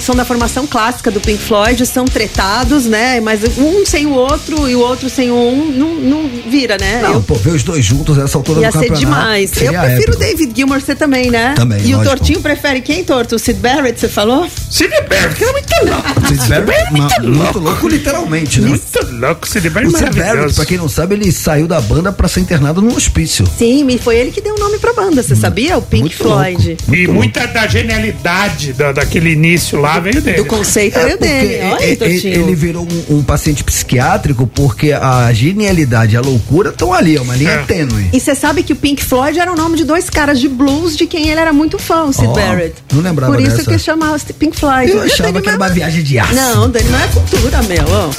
são 0.01 0.15
da 0.15 0.23
formação 0.23 0.65
clássica 0.65 1.11
do 1.11 1.19
Pink 1.19 1.43
Floyd, 1.43 1.85
são 1.85 2.05
tretados, 2.05 2.85
né? 2.85 3.19
Mas 3.19 3.41
um 3.57 3.85
sem 3.85 4.05
o 4.05 4.13
outro 4.13 4.67
e 4.69 4.75
o 4.75 4.79
outro 4.79 5.09
sem 5.09 5.29
o 5.31 5.35
um 5.35 5.71
não, 5.71 5.95
não 5.95 6.29
vira, 6.49 6.77
né? 6.79 7.01
Não, 7.01 7.13
Eu- 7.15 7.21
pô, 7.21 7.35
ver 7.35 7.51
os 7.51 7.63
dois 7.63 7.83
juntos 7.83 8.17
nessa 8.17 8.37
altura 8.37 8.61
Ia 8.61 8.69
do 8.69 8.71
ser 8.73 8.79
campeonato. 8.87 8.99
demais. 8.99 9.51
Eu 9.51 9.57
seria 9.57 9.81
prefiro 10.05 10.15
o. 10.15 10.19
David 10.19 10.53
Gilmour, 10.55 10.81
você 10.81 10.95
também, 10.95 11.29
né? 11.31 11.53
Também, 11.55 11.79
E 11.85 11.93
o 11.93 11.97
lógico. 11.97 12.15
Tortinho 12.17 12.41
prefere 12.41 12.81
quem, 12.81 13.03
Torto? 13.03 13.35
O 13.35 13.39
Sid 13.39 13.59
Barrett, 13.59 13.99
você 13.99 14.07
falou? 14.09 14.47
Sid 14.69 14.89
Barrett, 15.09 15.35
que 15.35 15.43
é 15.43 15.51
muito 15.51 15.73
louco. 15.85 16.27
Sid 16.27 16.49
Barrett, 16.65 16.91
ma- 16.91 16.99
muito 16.99 17.21
muito 17.21 17.37
louco. 17.43 17.59
louco, 17.59 17.87
literalmente, 17.87 18.61
né? 18.61 18.69
Muito 18.69 19.11
louco, 19.19 19.47
Sid 19.47 19.69
Barrett 19.69 19.93
O 19.93 19.97
Sid 19.97 20.11
Barrett, 20.15 20.53
pra 20.53 20.65
quem 20.65 20.77
não 20.77 20.89
sabe, 20.89 21.15
ele 21.15 21.31
saiu 21.31 21.67
da 21.67 21.79
banda 21.81 22.11
pra 22.11 22.27
ser 22.27 22.39
internado 22.41 22.81
num 22.81 22.95
hospício. 22.95 23.45
Sim, 23.57 23.87
e 23.89 23.97
foi 23.97 24.17
ele 24.17 24.31
que 24.31 24.41
deu 24.41 24.55
o 24.55 24.59
nome 24.59 24.77
pra 24.79 24.93
banda, 24.93 25.21
você 25.23 25.35
sabia? 25.35 25.77
O 25.77 25.81
Pink 25.81 26.01
Muito 26.01 26.17
Floyd. 26.17 26.77
E 26.91 27.07
muita 27.07 27.45
da 27.47 27.67
genialidade 27.67 28.73
da, 28.73 28.91
daquele 28.91 29.31
início 29.31 29.79
lá 29.79 29.99
veio 29.99 30.21
dele. 30.21 30.37
Do 30.37 30.45
conceito 30.45 30.97
É 30.97 31.05
veio 31.05 31.17
dele. 31.19 31.59
Olha 31.63 31.75
aí, 31.77 31.83
ele, 31.91 31.95
Tortinho. 31.97 32.33
ele 32.43 32.55
virou 32.55 32.87
um, 33.09 33.17
um 33.17 33.23
paciente 33.23 33.63
psiquiátrico 33.63 34.47
porque 34.47 34.91
a 34.91 35.31
genialidade 35.33 36.15
e 36.15 36.17
a 36.17 36.21
loucura 36.21 36.69
estão 36.69 36.93
ali, 36.93 37.15
é 37.17 37.21
uma 37.21 37.35
linha 37.35 37.51
É. 37.51 37.57
tênue. 37.63 38.09
E 38.13 38.19
você 38.19 38.35
sabe 38.35 38.63
que 38.63 38.73
o 38.73 38.75
Pink 38.75 39.03
Floyd 39.03 39.39
era 39.39 39.51
o 39.51 39.55
nome 39.55 39.77
de 39.77 39.83
dois 39.85 40.09
caras 40.09 40.39
de 40.39 40.49
blues 40.49 40.97
de 40.97 41.05
quem 41.07 41.29
ele 41.29 41.39
era 41.39 41.53
muito 41.53 41.77
fã, 41.79 42.03
o 42.05 42.13
Sid 42.13 42.27
Ó, 42.27 42.33
Barrett. 42.33 42.75
não 42.93 43.01
lembrava 43.01 43.31
Por 43.31 43.41
isso 43.41 43.57
dessa. 43.57 43.69
que 43.71 43.79
chamava 43.79 44.17
Pink 44.37 44.57
Floyd. 44.57 44.91
Eu 44.91 45.01
achava 45.03 45.41
que 45.41 45.47
era 45.47 45.57
uma 45.57 45.69
viagem 45.69 46.03
de 46.03 46.19
aço. 46.19 46.33
Não, 46.33 46.69
Dani, 46.69 46.89
não 46.89 46.99
é 46.99 47.07
cultura, 47.07 47.61
meu. 47.63 47.85
ó. 47.87 48.09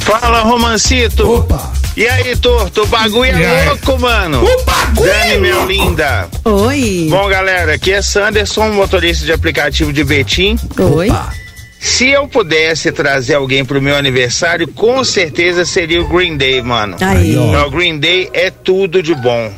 Fala, 0.00 0.40
Romancito. 0.42 1.26
Opa! 1.30 1.72
E 1.96 2.06
aí, 2.08 2.36
Torto, 2.36 2.82
o 2.82 2.86
bagulho 2.86 3.30
é 3.30 3.66
louco, 3.68 3.98
mano. 4.00 4.44
O 4.44 4.64
bagulho 4.64 5.10
Dani, 5.12 5.32
é 5.32 5.38
meu 5.38 5.56
louco. 5.58 5.72
linda. 5.72 6.28
Oi. 6.44 7.06
Bom, 7.08 7.28
galera, 7.28 7.74
aqui 7.74 7.92
é 7.92 8.02
Sanderson, 8.02 8.70
motorista 8.72 9.24
de 9.24 9.32
aplicativo 9.32 9.92
de 9.92 10.02
Betim. 10.04 10.58
Oi. 10.96 11.08
Opa. 11.08 11.32
Se 11.78 12.08
eu 12.08 12.26
pudesse 12.26 12.90
trazer 12.90 13.34
alguém 13.34 13.64
pro 13.64 13.80
meu 13.80 13.94
aniversário, 13.94 14.66
com 14.66 15.04
certeza 15.04 15.64
seria 15.66 16.00
o 16.00 16.08
Green 16.08 16.36
Day, 16.36 16.60
mano. 16.62 16.96
Aí. 17.00 17.36
ó. 17.36 17.66
O 17.66 17.70
Green 17.70 17.98
Day 17.98 18.28
é 18.32 18.50
tudo 18.50 19.02
de 19.02 19.14
bom. 19.14 19.52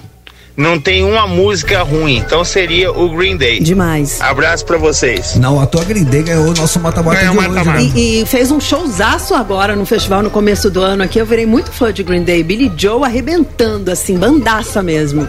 Não 0.56 0.80
tem 0.80 1.04
uma 1.04 1.26
música 1.26 1.82
ruim, 1.82 2.16
então 2.16 2.42
seria 2.42 2.90
o 2.90 3.14
Green 3.14 3.36
Day. 3.36 3.60
Demais. 3.60 4.18
Abraço 4.22 4.64
pra 4.64 4.78
vocês. 4.78 5.36
Não, 5.36 5.60
a 5.60 5.66
tua 5.66 5.84
Green 5.84 6.04
Day 6.04 6.22
ganhou 6.22 6.46
o 6.46 6.54
nosso 6.54 6.80
mata-mata 6.80 7.18
de 7.18 7.26
Ganhou 7.26 7.36
o 7.36 7.50
hoje, 7.50 7.68
né? 7.68 7.92
E, 7.94 8.22
e 8.22 8.26
fez 8.26 8.50
um 8.50 8.58
showzaço 8.58 9.34
agora 9.34 9.76
no 9.76 9.84
festival 9.84 10.22
no 10.22 10.30
começo 10.30 10.70
do 10.70 10.80
ano 10.80 11.02
aqui. 11.02 11.18
Eu 11.18 11.26
virei 11.26 11.44
muito 11.44 11.70
fã 11.70 11.92
de 11.92 12.02
Green 12.02 12.22
Day. 12.22 12.42
Billy 12.42 12.72
Joe 12.74 13.04
arrebentando, 13.04 13.90
assim, 13.90 14.16
bandaça 14.16 14.82
mesmo. 14.82 15.28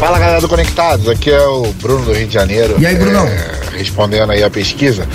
Fala 0.00 0.18
galera 0.18 0.40
do 0.40 0.48
Conectados, 0.48 1.08
aqui 1.08 1.30
é 1.30 1.46
o 1.46 1.72
Bruno 1.80 2.06
do 2.06 2.12
Rio 2.12 2.26
de 2.26 2.34
Janeiro. 2.34 2.74
E 2.80 2.84
aí, 2.84 2.96
Brunão? 2.96 3.24
É, 3.24 3.76
respondendo 3.76 4.32
aí 4.32 4.42
a 4.42 4.50
pesquisa, 4.50 5.06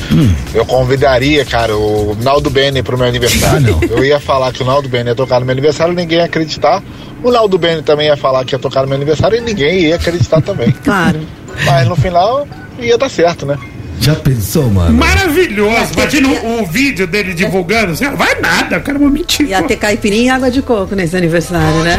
eu 0.54 0.66
convidaria, 0.66 1.44
cara, 1.44 1.76
o 1.76 2.16
Naldo 2.22 2.50
Bene 2.50 2.82
pro 2.82 2.98
meu 2.98 3.06
aniversário. 3.06 3.78
Ah. 3.82 3.86
Eu 3.90 4.06
ia 4.06 4.18
falar 4.18 4.54
que 4.54 4.64
o 4.64 4.66
Naldo 4.66 4.88
Bene 4.88 5.10
ia 5.10 5.16
tocar 5.16 5.42
no 5.42 5.46
meu 5.46 5.52
aniversário, 5.52 5.94
ninguém 5.94 6.20
ia 6.20 6.24
acreditar. 6.24 6.82
O 7.24 7.32
Naldo 7.32 7.58
Bene 7.58 7.82
também 7.82 8.08
ia 8.08 8.18
falar 8.18 8.46
que 8.46 8.54
ia 8.56 8.60
tocar 8.60 8.82
no 8.82 8.88
meu 8.88 8.96
aniversário 8.96 9.38
e 9.38 9.42
ninguém 9.42 9.80
ia 9.82 9.96
acreditar 9.96 10.42
também. 10.42 10.72
Claro. 10.84 11.20
Mas 11.66 11.88
no 11.88 11.96
final 11.96 12.48
ia 12.80 12.98
dar 12.98 13.10
certo, 13.10 13.46
né? 13.46 13.58
Já 14.00 14.16
pensou, 14.16 14.70
mano? 14.70 14.94
Maravilhoso. 14.94 15.94
Imagina 15.94 16.28
o, 16.30 16.62
o 16.62 16.66
vídeo 16.68 17.08
dele 17.08 17.34
divulgando. 17.34 17.94
Assim, 17.94 18.08
vai 18.12 18.40
nada, 18.40 18.78
o 18.78 18.82
cara 18.82 18.98
é 18.98 19.02
uma 19.02 19.10
mentira. 19.10 19.50
Ia 19.50 19.64
ter 19.64 19.76
caipirinha 19.76 20.26
e 20.26 20.30
água 20.30 20.52
de 20.52 20.62
coco 20.62 20.96
nesse 20.96 21.18
aniversário, 21.18 21.80
né? 21.84 21.98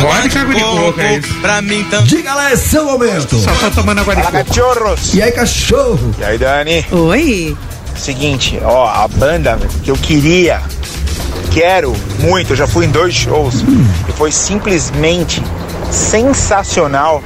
Vodka 0.00 0.40
água 0.40 0.54
de 0.54 0.60
coco, 0.62 1.00
é 1.00 1.18
isso. 1.18 1.34
Pra 1.40 1.60
mim 1.60 1.84
também. 1.84 2.06
Diga 2.06 2.34
lá, 2.34 2.50
é 2.50 2.56
seu 2.56 2.84
momento. 2.86 3.36
Só 3.36 3.52
tá 3.52 3.70
tomando 3.70 4.00
água 4.00 4.16
de 4.16 4.22
coco. 4.22 4.32
cachorros. 4.32 5.14
E 5.14 5.22
aí, 5.22 5.30
cachorro? 5.30 6.14
E 6.18 6.24
aí, 6.24 6.38
Dani? 6.38 6.86
Oi. 6.90 7.56
Seguinte, 7.94 8.58
ó, 8.62 8.86
a 8.88 9.06
banda 9.08 9.58
que 9.82 9.90
eu 9.90 9.96
queria, 9.96 10.62
quero 11.58 11.92
muito, 12.20 12.52
eu 12.52 12.56
já 12.56 12.68
fui 12.68 12.86
em 12.86 12.88
dois 12.88 13.12
shows 13.12 13.64
e 14.08 14.12
foi 14.12 14.30
simplesmente 14.30 15.42
sensacional. 15.90 17.22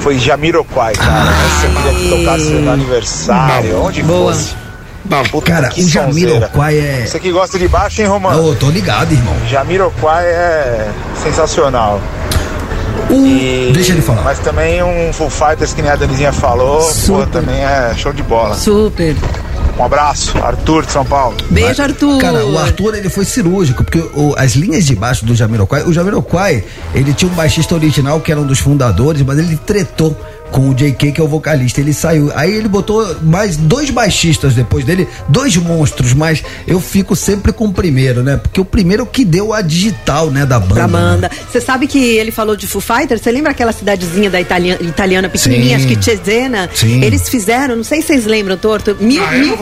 Foi 0.00 0.18
Jamiroquai, 0.18 0.94
cara. 0.94 1.28
Essa 1.30 1.66
eu 1.66 1.74
queria 1.74 1.92
que 1.92 2.08
tocasse 2.08 2.50
no 2.50 2.70
aniversário, 2.70 3.82
onde 3.82 4.02
Boa. 4.02 4.32
fosse. 4.32 4.54
Puta, 5.30 5.52
Cara, 5.52 5.68
que 5.68 5.82
o. 5.82 5.88
Jamiroquai 5.88 6.78
é. 6.78 7.04
Você 7.06 7.18
que 7.18 7.30
gosta 7.30 7.58
de 7.58 7.66
baixo, 7.66 8.00
hein, 8.00 8.06
Romano? 8.06 8.50
Ô, 8.50 8.54
tô 8.54 8.70
ligado, 8.70 9.12
irmão. 9.12 9.34
Jamiroquai 9.48 10.24
é 10.24 10.90
sensacional. 11.22 12.00
O... 13.10 13.72
Deixa 13.72 13.92
ele 13.92 14.02
falar. 14.02 14.22
Mas 14.22 14.38
também 14.38 14.82
um 14.82 15.12
Full 15.12 15.30
Fighters 15.30 15.72
que 15.72 15.82
nem 15.82 15.90
a 15.90 15.96
Danizinha 15.96 16.32
falou, 16.32 16.80
pô, 17.06 17.26
também 17.26 17.64
é 17.64 17.94
show 17.96 18.12
de 18.12 18.22
bola. 18.22 18.54
Super. 18.54 19.16
Um 19.78 19.84
abraço, 19.84 20.36
Arthur 20.38 20.84
de 20.84 20.90
São 20.92 21.04
Paulo. 21.04 21.36
Beijo, 21.50 21.80
Arthur. 21.80 22.18
Cara, 22.18 22.44
o 22.44 22.58
Arthur 22.58 22.96
ele 22.96 23.08
foi 23.08 23.24
cirúrgico, 23.24 23.84
porque 23.84 24.00
o- 24.12 24.34
as 24.36 24.54
linhas 24.56 24.84
de 24.84 24.96
baixo 24.96 25.24
do 25.24 25.36
Jamiroquai, 25.36 25.84
o 25.84 25.92
Jamiroquai, 25.92 26.64
ele 26.92 27.14
tinha 27.14 27.30
um 27.30 27.34
baixista 27.34 27.76
original 27.76 28.20
que 28.20 28.32
era 28.32 28.40
um 28.40 28.46
dos 28.46 28.58
fundadores, 28.58 29.22
mas 29.22 29.38
ele 29.38 29.56
tretou 29.56 30.16
com 30.50 30.70
o 30.70 30.74
JK, 30.74 31.12
que 31.12 31.20
é 31.20 31.24
o 31.24 31.28
vocalista, 31.28 31.80
ele 31.80 31.92
saiu. 31.92 32.30
Aí 32.34 32.52
ele 32.54 32.68
botou 32.68 33.16
mais 33.22 33.56
dois 33.56 33.90
baixistas 33.90 34.54
depois 34.54 34.84
dele, 34.84 35.08
dois 35.28 35.56
monstros, 35.56 36.12
mas 36.14 36.42
eu 36.66 36.80
fico 36.80 37.14
sempre 37.14 37.52
com 37.52 37.66
o 37.66 37.72
primeiro, 37.72 38.22
né? 38.22 38.36
Porque 38.36 38.60
o 38.60 38.64
primeiro 38.64 39.06
que 39.06 39.24
deu 39.24 39.52
a 39.52 39.60
digital, 39.60 40.30
né, 40.30 40.44
da 40.46 40.58
banda. 40.58 40.74
Pra 40.74 40.86
né? 40.86 40.92
banda. 40.92 41.30
Você 41.50 41.60
sabe 41.60 41.86
que 41.86 41.98
ele 41.98 42.30
falou 42.30 42.56
de 42.56 42.66
Foo 42.66 42.80
Fighters? 42.80 43.20
Você 43.22 43.30
lembra 43.30 43.52
aquela 43.52 43.72
cidadezinha 43.72 44.30
da 44.30 44.40
italiana, 44.40 44.82
italiana 44.82 45.28
pequenininha, 45.28 45.78
Sim. 45.78 45.86
acho 45.86 45.96
que 45.96 46.04
Cesena? 46.04 46.70
Sim. 46.74 47.02
Eles 47.02 47.28
fizeram, 47.28 47.76
não 47.76 47.84
sei 47.84 48.00
se 48.00 48.08
vocês 48.08 48.24
lembram, 48.24 48.56
Torto, 48.56 48.96
mil, 49.00 49.22
Ah, 49.22 49.32
mil, 49.32 49.56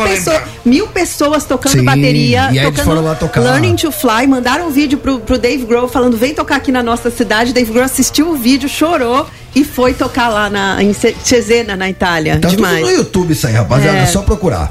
mil 0.65 0.87
pessoas 0.89 1.45
tocando 1.45 1.79
Sim, 1.79 1.85
bateria, 1.85 2.49
e 2.53 2.59
aí 2.59 2.59
eles 2.59 2.71
tocando 2.71 2.85
foram 2.85 3.03
lá 3.03 3.15
tocar. 3.15 3.41
Learning 3.41 3.77
to 3.77 3.91
Fly, 3.91 4.27
mandaram 4.27 4.69
um 4.69 4.71
vídeo 4.71 4.99
pro, 4.99 5.19
pro 5.21 5.39
Dave 5.39 5.65
Grohl 5.65 5.89
falando, 5.89 6.17
vem 6.17 6.35
tocar 6.35 6.57
aqui 6.57 6.71
na 6.71 6.83
nossa 6.83 7.11
cidade. 7.11 7.53
Dave 7.53 7.71
Grohl 7.73 7.85
assistiu 7.85 8.31
o 8.31 8.37
vídeo, 8.37 8.69
chorou 8.69 9.27
e 9.57 9.65
foi 9.65 9.93
tocar 9.95 10.29
lá 10.29 10.49
na, 10.49 10.81
em 10.83 10.93
Ce- 10.93 11.17
Cesena, 11.25 11.75
na 11.75 11.89
Itália. 11.91 12.39
Tá 12.39 12.49
Demais. 12.49 12.81
tudo 12.81 12.91
no 12.91 12.97
YouTube 12.99 13.33
isso 13.33 13.47
aí, 13.47 13.55
rapaziada. 13.55 13.99
É, 13.99 14.03
É. 14.03 14.07
só 14.07 14.23
procurar. 14.23 14.71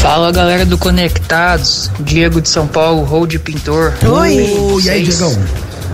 Fala 0.00 0.30
galera 0.32 0.64
do 0.64 0.78
Conectados, 0.78 1.90
Diego 2.00 2.40
de 2.40 2.48
São 2.48 2.66
Paulo, 2.66 3.02
Road 3.04 3.38
Pintor. 3.40 3.92
Oi. 4.04 4.56
Ô, 4.58 4.80
e 4.80 4.88
aí, 4.88 5.02
Diegão? 5.02 5.36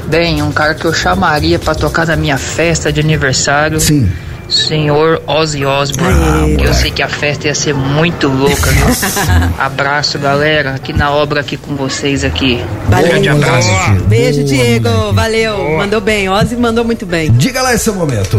Bem, 0.07 0.43
um 0.43 0.53
cara 0.53 0.75
que 0.75 0.85
eu 0.85 0.93
chamaria 0.93 1.59
pra 1.59 1.75
tocar 1.75 2.07
na 2.07 2.17
minha 2.17 2.37
festa 2.37 2.93
de 2.93 3.01
aniversário. 3.01 3.81
Sim. 3.81 4.11
Senhor 4.53 5.23
Ozzy 5.27 5.65
Osbourne. 5.65 6.63
eu 6.63 6.75
sei 6.75 6.91
que 6.91 7.03
a 7.03 7.09
festa 7.09 7.49
ia 7.49 7.55
ser 7.55 7.75
muito 7.75 8.29
louca. 8.29 8.71
abraço, 9.59 10.19
galera. 10.19 10.75
Aqui 10.75 10.93
na 10.93 11.11
obra 11.11 11.41
aqui 11.41 11.57
com 11.57 11.75
vocês 11.75 12.23
aqui. 12.23 12.63
Grande 12.89 13.29
abraço. 13.29 13.69
Beijo, 14.07 14.45
Diego. 14.45 15.13
Valeu. 15.13 15.79
Mandou 15.79 16.01
bem. 16.01 16.29
Ozzy 16.29 16.57
mandou 16.57 16.85
muito 16.85 17.07
bem. 17.07 17.33
Diga 17.33 17.63
lá 17.63 17.75
esse 17.75 17.85
seu 17.85 17.95
momento. 17.95 18.39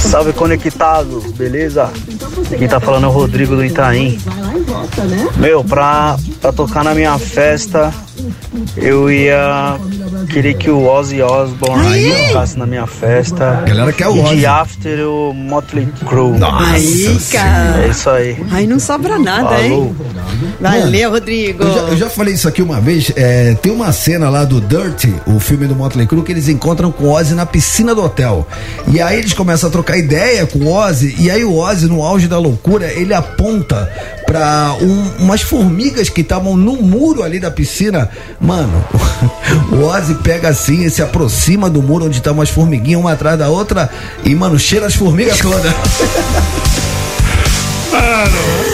Salve 0.00 0.32
conectados, 0.32 1.32
beleza? 1.32 1.90
Quem 2.58 2.68
tá 2.68 2.78
falando 2.78 3.04
é 3.04 3.08
o 3.08 3.12
Rodrigo 3.12 3.56
do 3.56 3.64
Itaim. 3.64 4.18
Meu, 5.36 5.64
pra, 5.64 6.16
pra 6.40 6.52
tocar 6.52 6.84
na 6.84 6.94
minha 6.94 7.18
festa, 7.18 7.92
eu 8.76 9.10
ia 9.10 9.78
querer 10.26 10.54
que 10.54 10.70
o 10.70 10.86
Ozzy 10.86 11.22
Osbourne 11.22 12.12
tocasse 12.28 12.58
na 12.58 12.66
minha 12.66 12.86
festa. 12.86 13.62
Galera 13.66 13.92
quer 13.92 14.08
o 14.08 14.16
e 14.16 14.20
Ozzy. 14.20 14.36
de 14.36 14.46
after 14.46 15.08
o 15.08 15.32
Motley 15.34 15.88
Crue. 16.06 16.38
Aí, 16.42 17.18
cara. 17.32 17.84
É 17.84 17.88
isso 17.88 18.10
aí. 18.10 18.44
Aí 18.50 18.66
não 18.66 18.78
sobra 18.78 19.18
nada, 19.18 19.60
hein? 19.62 19.94
Valeu, 20.60 21.10
Rodrigo. 21.10 21.62
Eu 21.64 21.72
já, 21.74 21.80
eu 21.80 21.96
já 21.96 22.10
falei 22.10 22.34
isso 22.34 22.48
aqui 22.48 22.62
uma 22.62 22.80
vez. 22.80 23.10
é, 23.16 23.54
tem 23.54 23.72
uma 23.72 23.92
cena 23.92 24.28
lá 24.28 24.44
do 24.44 24.60
Dirty, 24.60 25.14
o 25.26 25.38
filme 25.40 25.66
do 25.66 25.74
Motley 25.74 26.06
Crue, 26.06 26.22
que 26.22 26.32
eles 26.32 26.48
encontram 26.48 26.90
com 26.92 27.04
o 27.04 27.10
Ozzy 27.12 27.34
na 27.34 27.46
piscina 27.46 27.94
do 27.94 28.02
hotel. 28.04 28.46
E 28.88 29.00
aí 29.00 29.18
eles 29.18 29.32
começam 29.32 29.68
a 29.68 29.72
trocar 29.72 29.96
ideia 29.96 30.46
com 30.46 30.58
o 30.60 30.72
Ozzy. 30.72 31.14
E 31.18 31.30
aí 31.30 31.44
o 31.44 31.56
Ozzy, 31.56 31.86
no 31.86 32.02
auge 32.02 32.26
da 32.28 32.38
loucura, 32.38 32.86
ele 32.92 33.12
aponta 33.14 33.90
pra 34.26 34.74
um- 34.80 35.24
umas 35.24 35.40
formigas 35.42 36.08
que 36.08 36.20
estavam 36.20 36.56
no 36.56 36.76
muro 36.76 37.22
ali 37.22 37.38
da 37.40 37.50
piscina. 37.50 38.08
Mano, 38.40 38.84
o 39.72 39.84
Ozzy 39.84 40.14
pega 40.16 40.48
assim 40.48 40.84
e 40.84 40.90
se 40.90 41.02
aproxima 41.02 41.68
do 41.68 41.82
muro 41.82 42.06
onde 42.06 42.18
estão 42.18 42.32
umas 42.34 42.48
formiguinhas 42.50 43.00
uma 43.00 43.12
atrás 43.12 43.38
da 43.38 43.48
outra. 43.48 43.90
E, 44.24 44.34
mano, 44.34 44.58
cheira 44.58 44.86
as 44.86 44.94
formigas 44.94 45.38
todas. 45.38 45.72
Mano, 47.90 48.69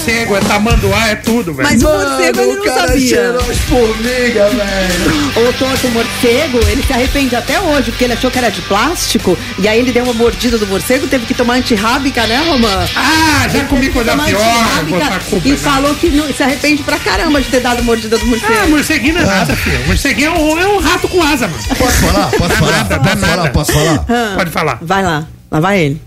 morcego, 0.00 0.36
é 0.36 0.40
tamanduá, 0.40 1.08
é 1.08 1.14
tudo, 1.14 1.52
velho. 1.52 1.68
Mas 1.68 1.82
o 1.82 1.86
morcego 1.88 2.40
ele 2.40 2.52
o 2.52 2.56
não 2.56 2.64
cara 2.64 2.88
sabia. 2.88 3.08
cheirou 3.08 3.50
as 3.50 3.58
formigas, 3.58 4.52
velho. 4.54 5.48
O 5.48 5.52
Toto 5.52 5.88
Morcego, 5.90 6.58
ele 6.68 6.82
se 6.82 6.92
arrepende 6.92 7.36
até 7.36 7.60
hoje, 7.60 7.90
porque 7.90 8.04
ele 8.04 8.14
achou 8.14 8.30
que 8.30 8.38
era 8.38 8.50
de 8.50 8.62
plástico, 8.62 9.36
e 9.58 9.68
aí 9.68 9.78
ele 9.78 9.92
deu 9.92 10.04
uma 10.04 10.14
mordida 10.14 10.56
do 10.58 10.66
morcego, 10.66 11.06
teve 11.06 11.26
que 11.26 11.34
tomar 11.34 11.54
antirrábica, 11.54 12.26
né, 12.26 12.42
Romã? 12.46 12.86
Ah, 12.96 13.46
já 13.48 13.64
comi 13.64 13.90
coisa 13.90 14.16
pior, 14.16 14.84
botar 14.88 15.20
culpa, 15.28 15.46
E 15.48 15.50
né? 15.52 15.56
falou 15.58 15.94
que 15.94 16.08
não- 16.08 16.32
se 16.32 16.42
arrepende 16.42 16.82
pra 16.82 16.98
caramba 16.98 17.40
de 17.42 17.48
ter 17.48 17.60
dado 17.60 17.82
mordida 17.84 18.16
do 18.16 18.26
morcego. 18.26 18.52
Ah, 18.64 18.66
morceguinho 18.68 19.14
não 19.14 19.20
é 19.22 19.26
nada, 19.26 19.54
filho. 19.56 19.86
Morceguinho 19.86 20.28
é 20.28 20.38
um, 20.38 20.58
é 20.60 20.66
um 20.68 20.80
rato 20.80 21.08
com 21.08 21.22
asa, 21.22 21.46
mano. 21.46 21.62
Posso 21.76 21.92
falar? 21.98 22.30
Posso 22.30 22.48
Dá 22.48 22.56
falar? 22.56 22.72
nada, 22.72 22.88
dá 22.88 22.98
Posso 22.98 23.16
nada. 23.16 23.26
falar? 23.36 23.50
Posso 23.50 23.72
falar? 23.72 24.04
Ah, 24.08 24.32
Pode 24.36 24.50
falar. 24.50 24.78
Vai 24.80 25.02
lá, 25.02 25.26
lá 25.50 25.60
vai 25.60 25.78
ele. 25.80 26.00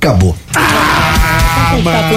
Acabou. 0.00 0.36
Ah, 0.54 1.07
A 1.58 1.74
gente 1.74 1.84
tá 1.84 2.08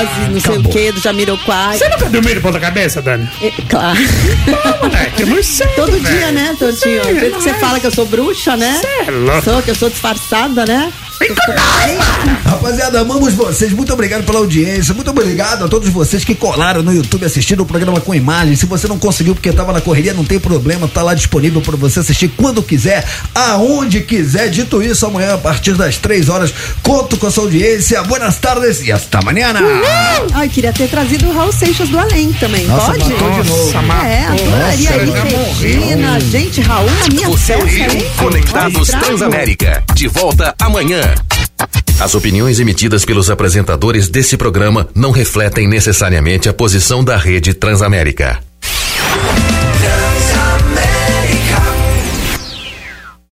Ozzy, 0.00 0.30
não 0.30 0.40
sei 0.40 0.50
o 0.50 0.54
Acabou. 0.54 0.72
que, 0.72 0.92
do 0.92 1.00
Jamiroquai. 1.00 1.78
Você 1.78 1.88
nunca 1.88 2.08
dormiu 2.08 2.34
de 2.34 2.40
ponta 2.40 2.60
cabeça, 2.60 3.02
Dani? 3.02 3.28
É, 3.42 3.50
Claro. 3.68 3.98
Moleque, 4.82 5.24
morcego, 5.26 5.72
Todo 5.76 5.92
velho. 5.92 6.04
dia, 6.04 6.32
né, 6.32 6.50
Às 6.52 6.58
vezes 6.58 6.80
que 6.82 7.30
você 7.42 7.50
não 7.50 7.56
é. 7.56 7.60
fala 7.60 7.80
que 7.80 7.86
eu 7.86 7.90
sou 7.90 8.06
bruxa, 8.06 8.56
né? 8.56 8.78
Cê 8.80 9.04
é 9.06 9.10
louco. 9.10 9.42
Sou, 9.42 9.62
que 9.62 9.70
eu 9.70 9.74
sou 9.74 9.90
disfarçada, 9.90 10.64
né? 10.64 10.92
Rapaziada, 12.44 13.00
amamos 13.00 13.34
vocês. 13.34 13.72
Muito 13.72 13.92
obrigado 13.92 14.24
pela 14.24 14.38
audiência. 14.38 14.94
Muito 14.94 15.10
obrigado 15.10 15.64
a 15.64 15.68
todos 15.68 15.88
vocês 15.88 16.24
que 16.24 16.34
colaram 16.34 16.82
no 16.82 16.92
YouTube 16.92 17.24
assistindo 17.24 17.62
o 17.62 17.66
programa 17.66 18.00
com 18.00 18.14
imagem. 18.14 18.54
Se 18.56 18.66
você 18.66 18.86
não 18.86 18.98
conseguiu 18.98 19.34
porque 19.34 19.48
estava 19.48 19.72
na 19.72 19.80
correria, 19.80 20.14
não 20.14 20.24
tem 20.24 20.38
problema. 20.38 20.88
Tá 20.88 21.02
lá 21.02 21.14
disponível 21.14 21.60
para 21.60 21.76
você 21.76 22.00
assistir 22.00 22.28
quando 22.36 22.62
quiser, 22.62 23.06
aonde 23.34 24.00
quiser. 24.00 24.48
Dito 24.48 24.82
isso, 24.82 25.06
amanhã 25.06 25.34
a 25.34 25.38
partir 25.38 25.74
das 25.74 25.96
três 25.96 26.28
horas, 26.28 26.52
conto 26.82 27.16
com 27.16 27.26
a 27.26 27.30
sua 27.30 27.44
audiência. 27.44 28.02
Buenas 28.04 28.36
tardes 28.38 28.82
e 28.82 28.92
hasta 28.92 29.18
amanhã. 29.18 29.52
Ai, 30.34 30.48
queria 30.48 30.72
ter 30.72 30.88
trazido 30.88 31.26
o 31.28 31.32
Raul 31.32 31.52
Seixas 31.52 31.88
do 31.88 31.98
Além 31.98 32.32
também. 32.34 32.66
Nossa, 32.66 32.92
Pode? 32.92 33.12
matou 33.12 33.42
de 33.42 33.48
novo. 33.48 33.78
É, 34.04 34.24
adoraria 34.26 34.90
aí, 34.90 35.12
Regina. 35.60 36.20
Gente, 36.20 36.60
Raul 36.60 36.90
na 36.90 37.08
minha 37.14 37.28
Você 37.28 37.54
hein? 37.54 38.04
Conectados 38.16 38.82
Estrago. 38.82 39.06
Transamérica. 39.06 39.82
De 39.94 40.08
volta 40.08 40.54
amanhã. 40.60 41.07
As 42.00 42.14
opiniões 42.14 42.60
emitidas 42.60 43.04
pelos 43.04 43.28
apresentadores 43.28 44.08
desse 44.08 44.36
programa 44.36 44.88
não 44.94 45.10
refletem 45.10 45.66
necessariamente 45.68 46.48
a 46.48 46.52
posição 46.52 47.02
da 47.02 47.16
rede 47.16 47.52
Transamérica. 47.52 48.47